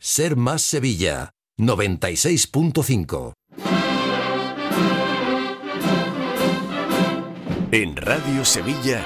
Ser 0.00 0.36
Más 0.36 0.62
Sevilla, 0.62 1.32
96.5. 1.58 3.32
En 7.72 7.96
Radio 7.96 8.44
Sevilla, 8.44 9.04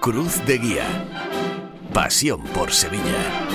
Cruz 0.00 0.44
de 0.44 0.58
Guía. 0.58 0.86
Pasión 1.94 2.42
por 2.48 2.70
Sevilla. 2.70 3.46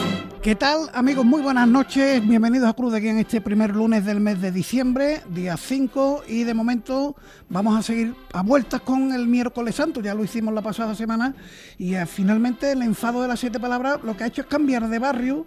¿Qué 0.41 0.55
tal 0.55 0.89
amigos? 0.93 1.23
Muy 1.23 1.43
buenas 1.43 1.67
noches, 1.67 2.27
bienvenidos 2.27 2.67
a 2.67 2.73
Cruz 2.73 2.93
de 2.93 3.01
Guía 3.01 3.11
en 3.11 3.19
este 3.19 3.41
primer 3.41 3.75
lunes 3.75 4.03
del 4.05 4.19
mes 4.19 4.41
de 4.41 4.51
diciembre, 4.51 5.21
día 5.29 5.55
5 5.55 6.23
y 6.29 6.45
de 6.45 6.53
momento 6.55 7.15
vamos 7.49 7.77
a 7.77 7.83
seguir 7.83 8.15
a 8.33 8.41
vueltas 8.41 8.81
con 8.81 9.11
el 9.11 9.27
miércoles 9.27 9.75
santo, 9.75 10.01
ya 10.01 10.15
lo 10.15 10.23
hicimos 10.23 10.53
la 10.53 10.61
pasada 10.61 10.95
semana 10.95 11.35
y 11.77 11.93
eh, 11.93 12.05
finalmente 12.05 12.71
el 12.71 12.81
enfado 12.81 13.21
de 13.21 13.27
las 13.27 13.39
siete 13.39 13.59
palabras 13.59 13.99
lo 14.01 14.15
que 14.15 14.23
ha 14.23 14.27
hecho 14.27 14.41
es 14.41 14.47
cambiar 14.47 14.87
de 14.87 14.97
barrio, 14.97 15.45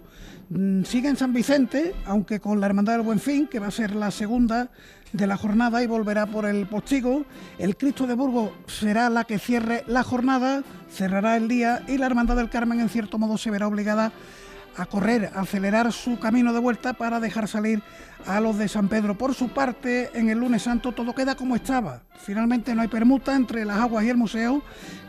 sigue 0.83 1.09
en 1.09 1.17
San 1.17 1.33
Vicente, 1.33 1.95
aunque 2.05 2.39
con 2.39 2.59
la 2.59 2.67
Hermandad 2.67 2.93
del 2.93 3.01
Buen 3.01 3.19
Fin, 3.19 3.47
que 3.47 3.59
va 3.59 3.67
a 3.67 3.71
ser 3.71 3.95
la 3.95 4.11
segunda 4.11 4.69
de 5.11 5.27
la 5.27 5.37
jornada 5.37 5.81
y 5.81 5.87
volverá 5.87 6.25
por 6.25 6.45
el 6.45 6.67
postigo. 6.67 7.25
El 7.57 7.77
Cristo 7.77 8.07
de 8.07 8.13
Burgos 8.13 8.51
será 8.67 9.09
la 9.09 9.23
que 9.23 9.39
cierre 9.39 9.83
la 9.87 10.03
jornada, 10.03 10.63
cerrará 10.91 11.37
el 11.37 11.47
día 11.47 11.83
y 11.87 11.97
la 11.97 12.05
Hermandad 12.05 12.35
del 12.35 12.49
Carmen 12.49 12.79
en 12.79 12.89
cierto 12.89 13.17
modo 13.17 13.37
se 13.37 13.51
verá 13.51 13.67
obligada 13.67 14.11
a 14.75 14.85
correr, 14.85 15.31
a 15.35 15.41
acelerar 15.41 15.91
su 15.93 16.19
camino 16.19 16.53
de 16.53 16.59
vuelta 16.59 16.93
para 16.93 17.19
dejar 17.19 17.47
salir 17.47 17.83
a 18.25 18.39
los 18.39 18.57
de 18.57 18.67
San 18.67 18.87
Pedro. 18.87 19.17
Por 19.17 19.33
su 19.33 19.49
parte, 19.49 20.09
en 20.13 20.29
el 20.29 20.39
lunes 20.39 20.63
santo 20.63 20.91
todo 20.91 21.13
queda 21.13 21.35
como 21.35 21.55
estaba. 21.55 22.03
Finalmente 22.17 22.73
no 22.75 22.81
hay 22.81 22.87
permuta 22.87 23.35
entre 23.35 23.65
las 23.65 23.77
aguas 23.77 24.05
y 24.05 24.09
el 24.09 24.17
museo, 24.17 24.61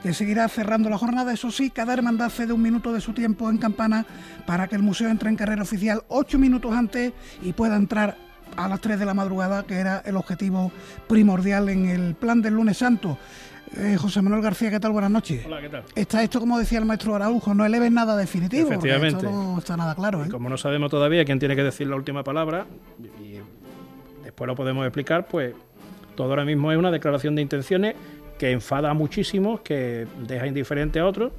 que 0.03 0.15
seguirá 0.15 0.49
cerrando 0.49 0.91
la 0.91 0.99
jornada. 0.99 1.33
Eso 1.33 1.51
sí, 1.51 1.71
cada 1.71 1.93
hermandad 1.93 2.31
cede 2.31 2.53
un 2.53 2.63
minuto 2.63 2.93
de 2.93 3.01
su 3.01 3.13
tiempo 3.13 3.51
en 3.51 3.59
campana 3.59 4.07
para 4.47 4.69
que 4.69 4.77
el 4.77 4.83
museo 4.83 5.09
entre 5.09 5.31
en 5.31 5.37
carrera 5.37 5.63
oficial 5.63 6.03
ocho 6.09 6.39
minutos 6.39 6.73
antes 6.73 7.13
y 7.43 7.53
pueda 7.53 7.77
entrar 7.77 8.17
a 8.57 8.69
las 8.69 8.81
3 8.81 8.99
de 8.99 9.07
la 9.07 9.15
madrugada, 9.15 9.65
que 9.65 9.75
era 9.75 10.03
el 10.05 10.17
objetivo 10.17 10.71
primordial 11.09 11.69
en 11.69 11.89
el 11.89 12.15
plan 12.15 12.43
del 12.43 12.55
lunes 12.55 12.79
santo. 12.79 13.19
Eh, 13.77 13.97
José 13.97 14.23
Manuel 14.23 14.43
García, 14.43 14.71
¿qué 14.71 14.79
tal? 14.79 14.93
Buenas 14.93 15.11
noches. 15.11 15.45
Hola, 15.47 15.61
¿qué 15.61 15.69
tal? 15.69 15.83
Está 15.95 16.23
esto, 16.23 16.39
como 16.39 16.59
decía 16.59 16.79
el 16.79 16.85
maestro 16.85 17.15
Araujo, 17.15 17.55
no 17.55 17.67
eleves 17.67 17.91
nada 17.91 18.17
definitivo. 18.17 18.69
Efectivamente. 18.69 19.27
Esto 19.27 19.31
no 19.31 19.59
está 19.59 19.77
nada 19.77 19.95
claro. 19.95 20.25
¿eh? 20.25 20.29
Como 20.29 20.49
no 20.49 20.57
sabemos 20.57 20.91
todavía 20.91 21.25
quién 21.25 21.39
tiene 21.39 21.57
que 21.57 21.63
decir 21.63 21.89
la 21.89 21.97
última 21.97 22.23
palabra, 22.23 22.67
y 23.21 23.39
después 24.23 24.47
lo 24.47 24.55
podemos 24.55 24.87
explicar, 24.87 25.27
pues 25.27 25.55
todo 26.15 26.31
ahora 26.31 26.45
mismo 26.45 26.71
es 26.71 26.79
una 26.79 26.91
declaración 26.91 27.35
de 27.35 27.43
intenciones 27.43 27.97
que 28.39 28.51
enfada 28.51 28.95
muchísimo, 28.95 29.63
que 29.63 30.07
deja 30.27 30.47
indiferente 30.47 31.01
a 31.01 31.07
otros 31.07 31.33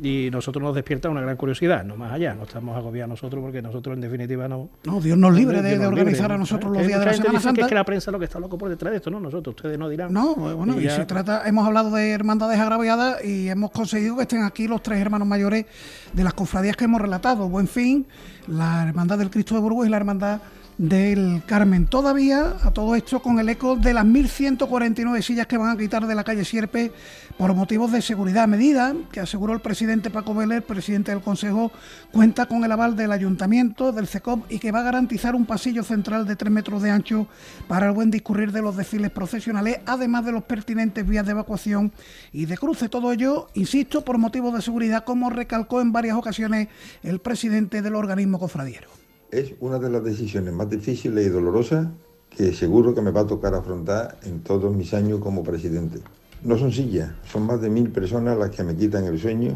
y 0.00 0.30
nosotros 0.30 0.62
nos 0.62 0.74
despierta 0.74 1.10
una 1.10 1.20
gran 1.20 1.36
curiosidad, 1.36 1.84
no 1.84 1.96
más 1.96 2.12
allá, 2.12 2.34
no 2.34 2.44
estamos 2.44 2.76
agobiados 2.76 3.10
nosotros 3.10 3.42
porque 3.42 3.60
nosotros 3.60 3.94
en 3.94 4.00
definitiva 4.00 4.48
no... 4.48 4.70
No, 4.84 5.00
Dios 5.00 5.18
nos 5.18 5.34
libre 5.34 5.60
de, 5.60 5.78
de 5.78 5.86
organizar 5.86 6.22
libre, 6.22 6.34
a 6.34 6.38
nosotros 6.38 6.72
¿eh? 6.74 6.78
los 6.78 6.86
días 6.86 7.00
de 7.00 7.06
la 7.06 7.12
Semana 7.12 7.38
Que 7.38 7.42
Santa. 7.42 7.60
es 7.62 7.66
que 7.68 7.74
la 7.74 7.84
prensa 7.84 8.10
lo 8.10 8.18
que 8.18 8.24
está 8.24 8.38
loco 8.40 8.56
por 8.56 8.70
detrás 8.70 8.90
de 8.92 8.96
esto, 8.96 9.10
¿no? 9.10 9.20
Nosotros, 9.20 9.54
ustedes 9.54 9.78
no 9.78 9.88
dirán. 9.90 10.12
No, 10.12 10.34
bueno, 10.34 10.74
y, 10.80 10.84
Y 10.84 10.84
ya- 10.84 10.96
se 10.96 11.04
trata, 11.04 11.46
hemos 11.46 11.66
hablado 11.66 11.90
de 11.90 12.10
hermandades 12.10 12.58
agraviadas 12.58 13.22
y 13.24 13.48
hemos 13.48 13.70
conseguido 13.70 14.16
que 14.16 14.22
estén 14.22 14.44
aquí 14.44 14.66
los 14.66 14.82
tres 14.82 14.98
hermanos 14.98 15.28
mayores 15.28 15.66
de 16.12 16.24
las 16.24 16.32
cofradías 16.34 16.76
que 16.76 16.84
hemos 16.84 17.00
relatado. 17.00 17.48
Buen 17.48 17.68
fin, 17.68 18.06
la 18.48 18.88
hermandad 18.88 19.18
del 19.18 19.30
Cristo 19.30 19.54
de 19.54 19.60
Burgos 19.60 19.86
y 19.86 19.90
la 19.90 19.98
hermandad 19.98 20.40
del 20.82 21.44
Carmen. 21.46 21.86
Todavía, 21.86 22.56
a 22.60 22.72
todo 22.72 22.96
esto, 22.96 23.22
con 23.22 23.38
el 23.38 23.48
eco 23.48 23.76
de 23.76 23.94
las 23.94 24.04
1.149 24.04 25.22
sillas 25.22 25.46
que 25.46 25.56
van 25.56 25.70
a 25.70 25.78
quitar 25.78 26.08
de 26.08 26.14
la 26.16 26.24
calle 26.24 26.44
Sierpe 26.44 26.90
por 27.38 27.54
motivos 27.54 27.92
de 27.92 28.02
seguridad. 28.02 28.48
Medida 28.48 28.92
que 29.12 29.20
aseguró 29.20 29.52
el 29.52 29.60
presidente 29.60 30.10
Paco 30.10 30.34
Vélez, 30.34 30.64
presidente 30.64 31.12
del 31.12 31.20
Consejo, 31.20 31.70
cuenta 32.10 32.46
con 32.46 32.64
el 32.64 32.72
aval 32.72 32.96
del 32.96 33.12
Ayuntamiento, 33.12 33.92
del 33.92 34.08
CECOP 34.08 34.50
y 34.50 34.58
que 34.58 34.72
va 34.72 34.80
a 34.80 34.82
garantizar 34.82 35.36
un 35.36 35.46
pasillo 35.46 35.84
central 35.84 36.26
de 36.26 36.34
3 36.34 36.50
metros 36.50 36.82
de 36.82 36.90
ancho 36.90 37.28
para 37.68 37.86
el 37.86 37.92
buen 37.92 38.10
discurrir 38.10 38.50
de 38.50 38.62
los 38.62 38.76
desfiles 38.76 39.12
procesionales, 39.12 39.78
además 39.86 40.24
de 40.24 40.32
los 40.32 40.42
pertinentes 40.42 41.06
vías 41.06 41.24
de 41.24 41.30
evacuación 41.30 41.92
y 42.32 42.46
de 42.46 42.58
cruce. 42.58 42.88
Todo 42.88 43.12
ello, 43.12 43.46
insisto, 43.54 44.04
por 44.04 44.18
motivos 44.18 44.52
de 44.52 44.62
seguridad, 44.62 45.04
como 45.04 45.30
recalcó 45.30 45.80
en 45.80 45.92
varias 45.92 46.16
ocasiones 46.16 46.66
el 47.04 47.20
presidente 47.20 47.82
del 47.82 47.94
organismo 47.94 48.40
cofradiero. 48.40 49.01
Es 49.32 49.54
una 49.60 49.78
de 49.78 49.88
las 49.88 50.04
decisiones 50.04 50.52
más 50.52 50.68
difíciles 50.68 51.26
y 51.26 51.30
dolorosas 51.30 51.88
que 52.28 52.52
seguro 52.52 52.94
que 52.94 53.00
me 53.00 53.12
va 53.12 53.22
a 53.22 53.26
tocar 53.26 53.54
afrontar 53.54 54.18
en 54.24 54.42
todos 54.42 54.76
mis 54.76 54.92
años 54.92 55.20
como 55.20 55.42
presidente. 55.42 56.00
No 56.42 56.58
son 56.58 56.70
sillas, 56.70 57.12
son 57.24 57.46
más 57.46 57.62
de 57.62 57.70
mil 57.70 57.90
personas 57.90 58.36
las 58.36 58.50
que 58.50 58.62
me 58.62 58.76
quitan 58.76 59.06
el 59.06 59.18
sueño, 59.18 59.54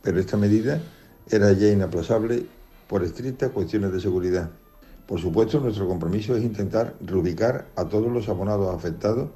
pero 0.00 0.18
esta 0.18 0.38
medida 0.38 0.80
era 1.28 1.52
ya 1.52 1.70
inaplazable 1.70 2.46
por 2.88 3.04
estrictas 3.04 3.50
cuestiones 3.50 3.92
de 3.92 4.00
seguridad. 4.00 4.48
Por 5.06 5.20
supuesto, 5.20 5.60
nuestro 5.60 5.86
compromiso 5.86 6.34
es 6.34 6.42
intentar 6.42 6.94
reubicar 7.04 7.66
a 7.76 7.84
todos 7.84 8.10
los 8.10 8.30
abonados 8.30 8.74
afectados 8.74 9.28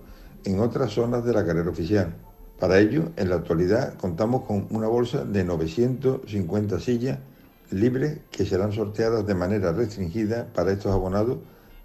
en 0.47 0.59
otras 0.60 0.91
zonas 0.91 1.22
de 1.22 1.34
la 1.34 1.44
carrera 1.44 1.69
oficial. 1.69 2.14
Para 2.59 2.78
ello, 2.78 3.10
en 3.16 3.28
la 3.28 3.36
actualidad 3.36 3.92
contamos 3.98 4.44
con 4.44 4.69
una 4.70 4.86
bolsa 4.86 5.22
de 5.22 5.44
950 5.44 6.80
sillas 6.80 7.19
libres 7.72 8.19
que 8.31 8.44
serán 8.44 8.72
sorteadas 8.72 9.27
de 9.27 9.34
manera 9.34 9.72
restringida 9.72 10.47
para 10.53 10.72
estos 10.72 10.93
abonados 10.93 11.38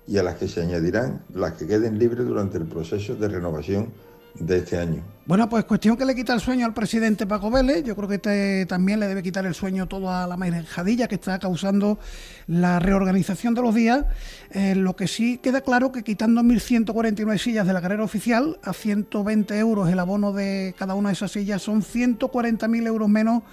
y 0.08 0.18
a 0.18 0.24
las 0.24 0.36
que 0.36 0.48
se 0.48 0.62
añadirán 0.62 1.22
las 1.34 1.54
que 1.54 1.68
queden 1.68 2.00
libres 2.00 2.26
durante 2.26 2.58
el 2.58 2.66
proceso 2.66 3.16
de 3.16 3.28
renovación 3.28 3.92
de 4.40 4.58
este 4.58 4.78
año. 4.78 5.04
Bueno, 5.26 5.50
pues 5.50 5.66
cuestión 5.66 5.98
que 5.98 6.06
le 6.06 6.16
quita 6.16 6.34
el 6.34 6.40
sueño 6.40 6.66
al 6.66 6.74
presidente 6.74 7.28
Paco 7.28 7.52
Vélez. 7.52 7.84
Yo 7.84 7.96
creo 7.96 8.08
que 8.08 8.16
este 8.16 8.66
también 8.66 9.00
le 9.00 9.08
debe 9.08 9.22
quitar 9.22 9.46
el 9.46 9.54
sueño 9.54 9.88
toda 9.88 10.26
la 10.26 10.38
manejadilla 10.38 11.08
que 11.08 11.16
está 11.16 11.38
causando 11.38 12.00
la 12.48 12.80
reorganización 12.80 13.54
de 13.54 13.62
los 13.62 13.76
días. 13.76 14.06
Eh, 14.52 14.76
lo 14.76 14.96
que 14.96 15.08
sí 15.08 15.38
queda 15.40 15.62
claro 15.62 15.92
que 15.92 16.04
quitando 16.04 16.42
1.149 16.44 17.38
sillas 17.40 17.68
de 17.68 17.74
la 17.74 17.82
carrera 17.82 18.04
oficial 18.04 18.58
a 18.64 18.72
120 18.72 19.58
euros 19.60 19.90
el 19.90 20.00
abono 20.00 20.32
de 20.32 20.74
cada 20.78 20.96
una 20.96 21.10
de 21.10 21.14
esas 21.14 21.32
sillas 21.32 21.62
son 21.62 21.82
140.000 21.82 22.88
euros 22.88 23.10
menos 23.10 23.44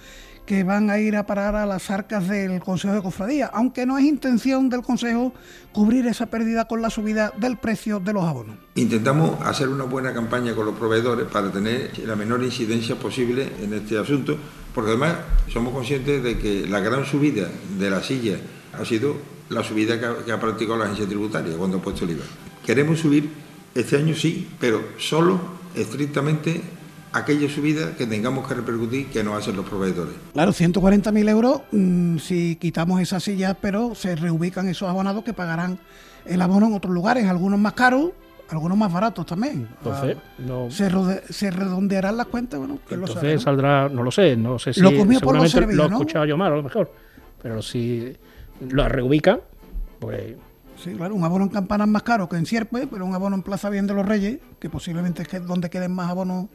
que 0.45 0.63
van 0.63 0.89
a 0.89 0.99
ir 0.99 1.15
a 1.15 1.25
parar 1.25 1.55
a 1.55 1.65
las 1.65 1.89
arcas 1.89 2.27
del 2.27 2.59
Consejo 2.61 2.93
de 2.93 3.01
Cofradía, 3.01 3.47
aunque 3.47 3.85
no 3.85 3.97
es 3.97 4.05
intención 4.05 4.69
del 4.69 4.81
Consejo 4.81 5.33
cubrir 5.71 6.05
esa 6.07 6.27
pérdida 6.27 6.65
con 6.65 6.81
la 6.81 6.89
subida 6.89 7.33
del 7.37 7.57
precio 7.57 7.99
de 7.99 8.13
los 8.13 8.23
abonos. 8.23 8.55
Intentamos 8.75 9.41
hacer 9.41 9.69
una 9.69 9.85
buena 9.85 10.13
campaña 10.13 10.53
con 10.53 10.65
los 10.65 10.75
proveedores 10.75 11.27
para 11.27 11.51
tener 11.51 11.91
la 12.05 12.15
menor 12.15 12.43
incidencia 12.43 12.95
posible 12.95 13.51
en 13.61 13.73
este 13.73 13.97
asunto, 13.97 14.37
porque 14.73 14.91
además 14.91 15.15
somos 15.51 15.73
conscientes 15.73 16.23
de 16.23 16.37
que 16.37 16.67
la 16.67 16.79
gran 16.79 17.05
subida 17.05 17.47
de 17.77 17.89
la 17.89 18.03
silla 18.03 18.37
ha 18.79 18.85
sido 18.85 19.15
la 19.49 19.63
subida 19.63 19.99
que 20.23 20.31
ha, 20.31 20.39
practicado 20.39 20.77
la 20.77 20.85
agencia 20.85 21.07
tributaria 21.07 21.55
cuando 21.57 21.77
ha 21.77 21.81
puesto 21.81 22.05
el 22.05 22.11
IVA. 22.11 22.23
Queremos 22.65 22.99
subir 22.99 23.29
este 23.73 23.97
año 23.97 24.15
sí, 24.15 24.47
pero 24.59 24.81
solo 24.97 25.39
estrictamente 25.75 26.61
aquella 27.17 27.49
subida 27.49 27.95
que 27.95 28.05
tengamos 28.05 28.47
que 28.47 28.53
repercutir 28.53 29.07
que 29.09 29.23
nos 29.23 29.37
hacen 29.37 29.55
los 29.55 29.65
proveedores. 29.65 30.13
Claro, 30.33 30.51
140.000 30.51 31.29
euros 31.29 31.61
mm, 31.71 32.17
si 32.17 32.55
quitamos 32.57 33.01
esas 33.01 33.23
sillas, 33.23 33.55
pero 33.61 33.95
se 33.95 34.15
reubican 34.15 34.67
esos 34.67 34.89
abonados 34.89 35.23
que 35.23 35.33
pagarán 35.33 35.79
el 36.25 36.41
abono 36.41 36.67
en 36.67 36.73
otros 36.73 36.93
lugares, 36.93 37.25
algunos 37.25 37.59
más 37.59 37.73
caros, 37.73 38.11
algunos 38.49 38.77
más 38.77 38.91
baratos 38.91 39.25
también. 39.25 39.67
Entonces, 39.77 40.17
Ah, 40.19 40.41
no, 40.45 40.69
se, 40.71 40.89
rode- 40.91 41.23
se 41.29 41.51
redondearán 41.51 42.17
las 42.17 42.27
cuentas, 42.27 42.59
bueno, 42.59 42.79
entonces 42.89 43.15
sabe, 43.15 43.33
¿no? 43.35 43.39
saldrá, 43.39 43.89
no 43.89 44.03
lo 44.03 44.11
sé, 44.11 44.35
no 44.35 44.59
sé 44.59 44.73
si 44.73 44.81
Lo 44.81 44.95
comió 44.95 45.19
por 45.19 45.35
lo 45.35 45.47
servido, 45.47 45.77
lo 45.77 45.85
he 45.85 45.89
¿no? 45.89 45.95
escuchado 45.97 46.25
yo 46.25 46.37
mal 46.37 46.51
a 46.53 46.55
lo 46.57 46.63
mejor, 46.63 46.91
pero 47.41 47.61
si 47.61 48.15
lo 48.69 48.87
reubican, 48.89 49.39
pues 49.99 50.35
Sí, 50.83 50.91
claro, 50.93 51.15
un 51.15 51.23
abono 51.23 51.45
en 51.45 51.49
campanas 51.51 51.87
más 51.87 52.03
caro 52.03 52.27
que 52.27 52.35
en 52.35 52.45
Sierpe, 52.45 52.85
pero 52.85 53.05
un 53.05 53.15
abono 53.15 53.35
en 53.37 53.43
Plaza 53.43 53.69
Bien 53.69 53.87
de 53.87 53.93
los 53.93 54.05
Reyes, 54.05 54.39
que 54.59 54.69
posiblemente 54.69 55.21
es 55.21 55.27
que 55.29 55.39
donde 55.39 55.69
queden 55.69 55.93
más 55.93 56.11
abonos 56.11 56.47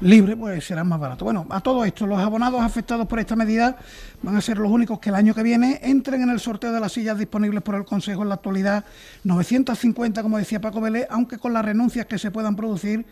libre, 0.00 0.36
pues 0.36 0.64
será 0.64 0.84
más 0.84 1.00
barato. 1.00 1.24
Bueno, 1.24 1.46
a 1.50 1.60
todo 1.60 1.84
esto, 1.84 2.06
los 2.06 2.18
abonados 2.18 2.60
afectados 2.60 3.06
por 3.06 3.18
esta 3.18 3.36
medida 3.36 3.76
van 4.22 4.36
a 4.36 4.40
ser 4.40 4.58
los 4.58 4.70
únicos 4.70 4.98
que 4.98 5.10
el 5.10 5.14
año 5.14 5.34
que 5.34 5.42
viene 5.42 5.80
entren 5.82 6.22
en 6.22 6.30
el 6.30 6.40
sorteo 6.40 6.72
de 6.72 6.80
las 6.80 6.92
sillas 6.92 7.18
disponibles 7.18 7.62
por 7.62 7.74
el 7.74 7.84
Consejo 7.84 8.22
en 8.22 8.28
la 8.28 8.36
actualidad. 8.36 8.84
950, 9.24 10.22
como 10.22 10.38
decía 10.38 10.60
Paco 10.60 10.80
Vélez, 10.80 11.06
aunque 11.10 11.38
con 11.38 11.52
las 11.52 11.64
renuncias 11.64 12.06
que 12.06 12.18
se 12.18 12.30
puedan 12.30 12.56
producir, 12.56 13.04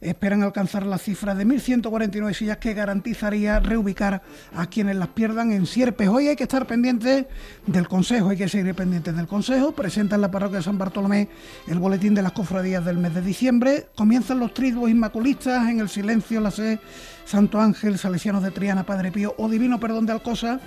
esperan 0.00 0.42
alcanzar 0.42 0.84
la 0.84 0.98
cifra 0.98 1.34
de 1.34 1.46
1.149 1.46 2.32
sillas 2.34 2.58
que 2.58 2.74
garantizaría 2.74 3.60
reubicar 3.60 4.22
a 4.54 4.66
quienes 4.66 4.96
las 4.96 5.08
pierdan 5.08 5.52
en 5.52 5.66
Sierpes. 5.66 6.08
Hoy 6.08 6.28
hay 6.28 6.36
que 6.36 6.44
estar 6.44 6.66
pendientes 6.66 7.26
del 7.66 7.88
Consejo, 7.88 8.30
hay 8.30 8.36
que 8.36 8.48
seguir 8.48 8.74
pendientes 8.74 9.16
del 9.16 9.26
Consejo. 9.26 9.72
Presenta 9.72 10.16
en 10.16 10.22
la 10.22 10.30
parroquia 10.30 10.58
de 10.58 10.64
San 10.64 10.78
Bartolomé 10.78 11.28
el 11.66 11.78
boletín 11.78 12.14
de 12.14 12.22
las 12.22 12.32
cofradías 12.32 12.84
del 12.84 12.98
mes 12.98 13.14
de 13.14 13.22
diciembre. 13.22 13.86
Comienzan 13.94 14.38
los 14.38 14.52
triduos 14.54 14.90
inmaculistas 14.90 15.68
en 15.68 15.80
el 15.80 15.88
silencio, 15.88 16.05
la 16.06 16.50
sed 16.50 16.78
Santo 17.24 17.60
Ángel, 17.60 17.98
Salesianos 17.98 18.42
de 18.42 18.52
Triana, 18.52 18.86
Padre 18.86 19.10
Pío 19.10 19.34
o 19.38 19.48
Divino 19.48 19.80
Perdón 19.80 20.06
de 20.06 20.12
Alcosa 20.12 20.60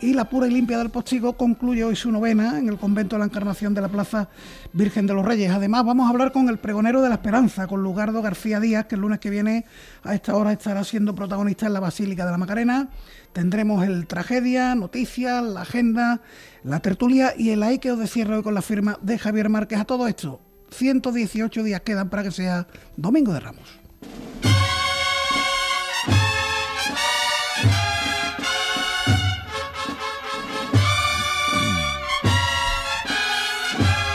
y 0.00 0.14
la 0.14 0.28
pura 0.28 0.46
y 0.46 0.50
limpia 0.50 0.78
del 0.78 0.90
Postigo 0.90 1.36
concluye 1.36 1.84
hoy 1.84 1.96
su 1.96 2.10
novena 2.10 2.58
en 2.58 2.68
el 2.68 2.78
convento 2.78 3.16
de 3.16 3.20
la 3.20 3.26
Encarnación 3.26 3.74
de 3.74 3.82
la 3.82 3.88
Plaza 3.88 4.28
Virgen 4.72 5.06
de 5.06 5.14
los 5.14 5.24
Reyes. 5.24 5.50
Además, 5.52 5.84
vamos 5.84 6.06
a 6.06 6.10
hablar 6.10 6.32
con 6.32 6.48
el 6.48 6.58
pregonero 6.58 7.02
de 7.02 7.10
la 7.10 7.16
Esperanza, 7.16 7.66
con 7.66 7.82
Lugardo 7.82 8.22
García 8.22 8.60
Díaz, 8.60 8.86
que 8.86 8.94
el 8.94 9.02
lunes 9.02 9.20
que 9.20 9.30
viene 9.30 9.66
a 10.04 10.14
esta 10.14 10.34
hora 10.34 10.52
estará 10.52 10.84
siendo 10.84 11.14
protagonista 11.14 11.66
en 11.66 11.74
la 11.74 11.80
Basílica 11.80 12.24
de 12.24 12.30
la 12.30 12.38
Macarena. 12.38 12.88
Tendremos 13.32 13.84
el 13.84 14.06
tragedia, 14.06 14.74
noticias, 14.74 15.42
la 15.42 15.62
agenda, 15.62 16.20
la 16.64 16.80
tertulia 16.80 17.34
y 17.36 17.50
el 17.50 17.62
ahí 17.62 17.78
que 17.78 17.92
os 17.92 18.10
cierre 18.10 18.36
hoy 18.36 18.42
con 18.42 18.54
la 18.54 18.62
firma 18.62 18.98
de 19.02 19.18
Javier 19.18 19.50
Márquez. 19.50 19.80
A 19.80 19.84
todo 19.84 20.08
esto, 20.08 20.40
118 20.70 21.62
días 21.62 21.80
quedan 21.82 22.08
para 22.08 22.22
que 22.22 22.30
sea 22.30 22.66
Domingo 22.96 23.32
de 23.32 23.40
Ramos. 23.40 23.85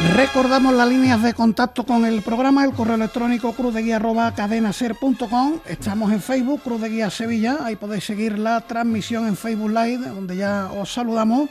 Recordamos 0.09 0.73
las 0.73 0.89
líneas 0.89 1.23
de 1.23 1.33
contacto 1.33 1.85
con 1.85 2.05
el 2.05 2.21
programa, 2.21 2.65
el 2.65 2.73
correo 2.73 2.95
electrónico 2.95 3.53
cruzdeguía.cadenaser.com. 3.53 5.59
Estamos 5.65 6.11
en 6.11 6.21
Facebook, 6.21 6.61
Cruz 6.63 6.81
de 6.81 6.89
Guía 6.89 7.09
Sevilla. 7.09 7.59
Ahí 7.61 7.75
podéis 7.75 8.03
seguir 8.03 8.37
la 8.37 8.61
transmisión 8.61 9.27
en 9.27 9.37
Facebook 9.37 9.69
Live, 9.69 10.09
donde 10.09 10.35
ya 10.35 10.69
os 10.71 10.91
saludamos. 10.91 11.49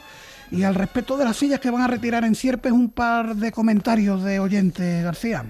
Y 0.51 0.63
al 0.63 0.75
respecto 0.75 1.17
de 1.17 1.25
las 1.25 1.37
sillas 1.37 1.59
que 1.59 1.71
van 1.71 1.81
a 1.81 1.87
retirar 1.87 2.23
en 2.23 2.35
Sierpes, 2.35 2.71
un 2.71 2.89
par 2.89 3.35
de 3.35 3.51
comentarios 3.51 4.23
de 4.23 4.39
oyente 4.39 5.01
García. 5.01 5.43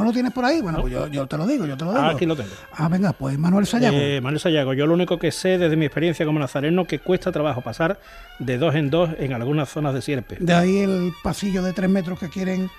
¿No 0.00 0.06
lo 0.06 0.12
tienes 0.14 0.32
por 0.32 0.46
ahí? 0.46 0.62
Bueno, 0.62 0.80
pues 0.80 1.12
yo, 1.12 1.26
te 1.26 1.36
lo 1.36 1.46
digo, 1.46 1.66
yo 1.66 1.76
te 1.76 1.84
lo 1.84 1.90
digo. 1.90 2.02
Ah, 2.02 2.12
aquí 2.12 2.24
lo 2.24 2.34
tengo. 2.34 2.48
Ah, 2.72 2.88
venga, 2.88 3.12
pues 3.12 3.38
Manuel 3.38 3.66
Sayago. 3.66 3.94
Eh, 3.98 4.18
Manuel 4.22 4.40
Sayago, 4.40 4.72
yo 4.72 4.86
lo 4.86 4.94
único 4.94 5.18
que 5.18 5.30
sé 5.30 5.58
desde 5.58 5.76
mi 5.76 5.84
experiencia 5.84 6.24
como 6.24 6.38
nazareno 6.38 6.86
que 6.86 7.00
cuesta 7.00 7.30
trabajo 7.30 7.60
pasar 7.60 8.00
de 8.38 8.56
dos 8.56 8.74
en 8.76 8.88
dos 8.88 9.10
en 9.18 9.34
algunas 9.34 9.68
zonas 9.68 9.92
de 9.92 10.00
Sierpe. 10.00 10.38
De 10.40 10.54
ahí 10.54 10.78
el 10.78 11.12
pasillo 11.22 11.62
de 11.62 11.74
tres 11.74 11.90
metros 11.90 12.18
que 12.18 12.30
quieren 12.30 12.70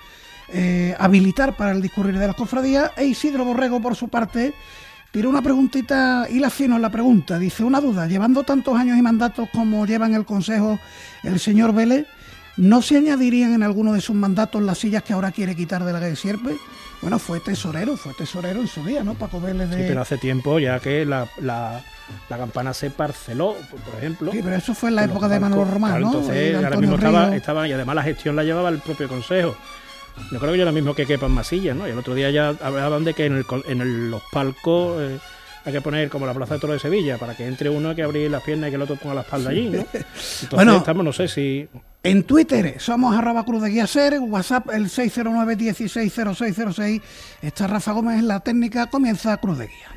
eh, 0.48 0.96
habilitar 0.98 1.56
para 1.56 1.70
el 1.70 1.80
discurrir 1.80 2.18
de 2.18 2.26
las 2.26 2.34
cofradías. 2.34 2.90
E 2.96 3.04
Isidro 3.04 3.44
Borrego, 3.44 3.80
por 3.80 3.94
su 3.94 4.08
parte, 4.08 4.52
tiró 5.12 5.30
una 5.30 5.42
preguntita 5.42 6.26
y 6.28 6.40
la 6.40 6.50
fino 6.50 6.74
en 6.74 6.82
la 6.82 6.90
pregunta. 6.90 7.38
Dice, 7.38 7.62
una 7.62 7.80
duda, 7.80 8.08
llevando 8.08 8.42
tantos 8.42 8.76
años 8.76 8.98
y 8.98 9.02
mandatos 9.02 9.48
como 9.52 9.86
lleva 9.86 10.06
en 10.06 10.14
el 10.14 10.24
Consejo 10.24 10.80
el 11.22 11.38
señor 11.38 11.72
Vélez, 11.72 12.04
¿no 12.56 12.82
se 12.82 12.96
añadirían 12.96 13.54
en 13.54 13.62
alguno 13.62 13.92
de 13.92 14.00
sus 14.00 14.16
mandatos 14.16 14.60
las 14.60 14.78
sillas 14.78 15.04
que 15.04 15.12
ahora 15.12 15.30
quiere 15.30 15.54
quitar 15.54 15.84
de 15.84 15.92
la 15.92 16.00
calle 16.00 16.16
Sierpe? 16.16 16.56
Bueno, 17.02 17.18
fue 17.18 17.40
tesorero, 17.40 17.96
fue 17.96 18.14
tesorero 18.14 18.60
en 18.60 18.68
su 18.68 18.84
día, 18.84 19.02
¿no? 19.02 19.14
Paco 19.14 19.40
Vélez 19.40 19.68
de... 19.68 19.76
Sí, 19.76 19.84
pero 19.88 20.00
hace 20.00 20.18
tiempo 20.18 20.60
ya 20.60 20.78
que 20.78 21.04
la, 21.04 21.26
la, 21.40 21.82
la 22.30 22.38
campana 22.38 22.72
se 22.72 22.90
parceló, 22.90 23.56
por 23.84 23.98
ejemplo. 23.98 24.30
Sí, 24.30 24.40
pero 24.42 24.54
eso 24.54 24.72
fue 24.72 24.90
en 24.90 24.94
la 24.94 25.04
época 25.04 25.26
de 25.28 25.40
Manuel 25.40 25.68
Román, 25.68 26.00
¿no? 26.00 26.06
Entonces, 26.06 26.54
ahora 26.54 26.76
mismo 26.76 26.94
estaba, 26.94 27.36
estaba, 27.36 27.68
y 27.68 27.72
además 27.72 27.96
la 27.96 28.02
gestión 28.04 28.36
la 28.36 28.44
llevaba 28.44 28.68
el 28.68 28.78
propio 28.78 29.08
consejo. 29.08 29.56
Yo 30.30 30.38
creo 30.38 30.52
que 30.52 30.58
ya 30.58 30.64
lo 30.64 30.72
mismo 30.72 30.94
que 30.94 31.04
quepan 31.04 31.32
masillas, 31.32 31.76
¿no? 31.76 31.88
Y 31.88 31.90
el 31.90 31.98
otro 31.98 32.14
día 32.14 32.30
ya 32.30 32.54
hablaban 32.62 33.02
de 33.02 33.14
que 33.14 33.26
en, 33.26 33.38
el, 33.38 33.46
en 33.66 34.10
los 34.10 34.22
palcos 34.30 35.00
eh, 35.00 35.18
hay 35.64 35.72
que 35.72 35.80
poner 35.80 36.08
como 36.08 36.26
la 36.26 36.34
Plaza 36.34 36.54
de 36.54 36.60
Toro 36.60 36.72
de 36.72 36.78
Sevilla, 36.78 37.18
para 37.18 37.34
que 37.34 37.46
entre 37.46 37.68
uno 37.68 37.96
que 37.96 38.04
abrir 38.04 38.30
las 38.30 38.44
piernas 38.44 38.68
y 38.68 38.70
que 38.70 38.76
el 38.76 38.82
otro 38.82 38.94
ponga 38.96 39.16
la 39.16 39.20
espalda 39.22 39.50
allí, 39.50 39.70
¿no? 39.70 39.78
Entonces 39.92 40.50
bueno, 40.52 40.76
estamos, 40.76 41.04
no 41.04 41.12
sé 41.12 41.26
si... 41.26 41.68
En 42.04 42.24
Twitter 42.24 42.80
somos 42.80 43.14
arroba 43.14 43.44
cruz 43.44 43.62
de 43.62 43.70
guía 43.70 43.86
ser, 43.86 44.18
WhatsApp 44.18 44.70
el 44.70 44.90
609 44.90 45.54
160606. 45.56 47.00
Está 47.42 47.68
Rafa 47.68 47.92
Gómez 47.92 48.24
la 48.24 48.40
técnica, 48.40 48.88
comienza 48.88 49.36
Cruz 49.36 49.58
de 49.58 49.68
Guía. 49.68 49.88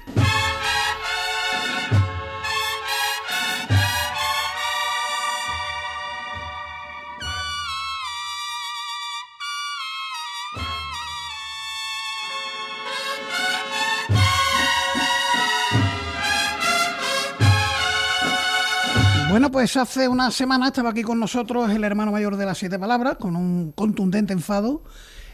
Bueno, 19.45 19.59
pues 19.59 19.77
hace 19.77 20.07
una 20.07 20.31
semana 20.31 20.69
estaba 20.69 20.89
aquí 20.89 21.03
con 21.03 21.19
nosotros 21.19 21.69
el 21.69 21.83
hermano 21.83 22.11
mayor 22.11 22.35
de 22.35 22.47
las 22.47 22.57
siete 22.57 22.79
palabras, 22.79 23.17
con 23.17 23.35
un 23.35 23.73
contundente 23.73 24.33
enfado, 24.33 24.81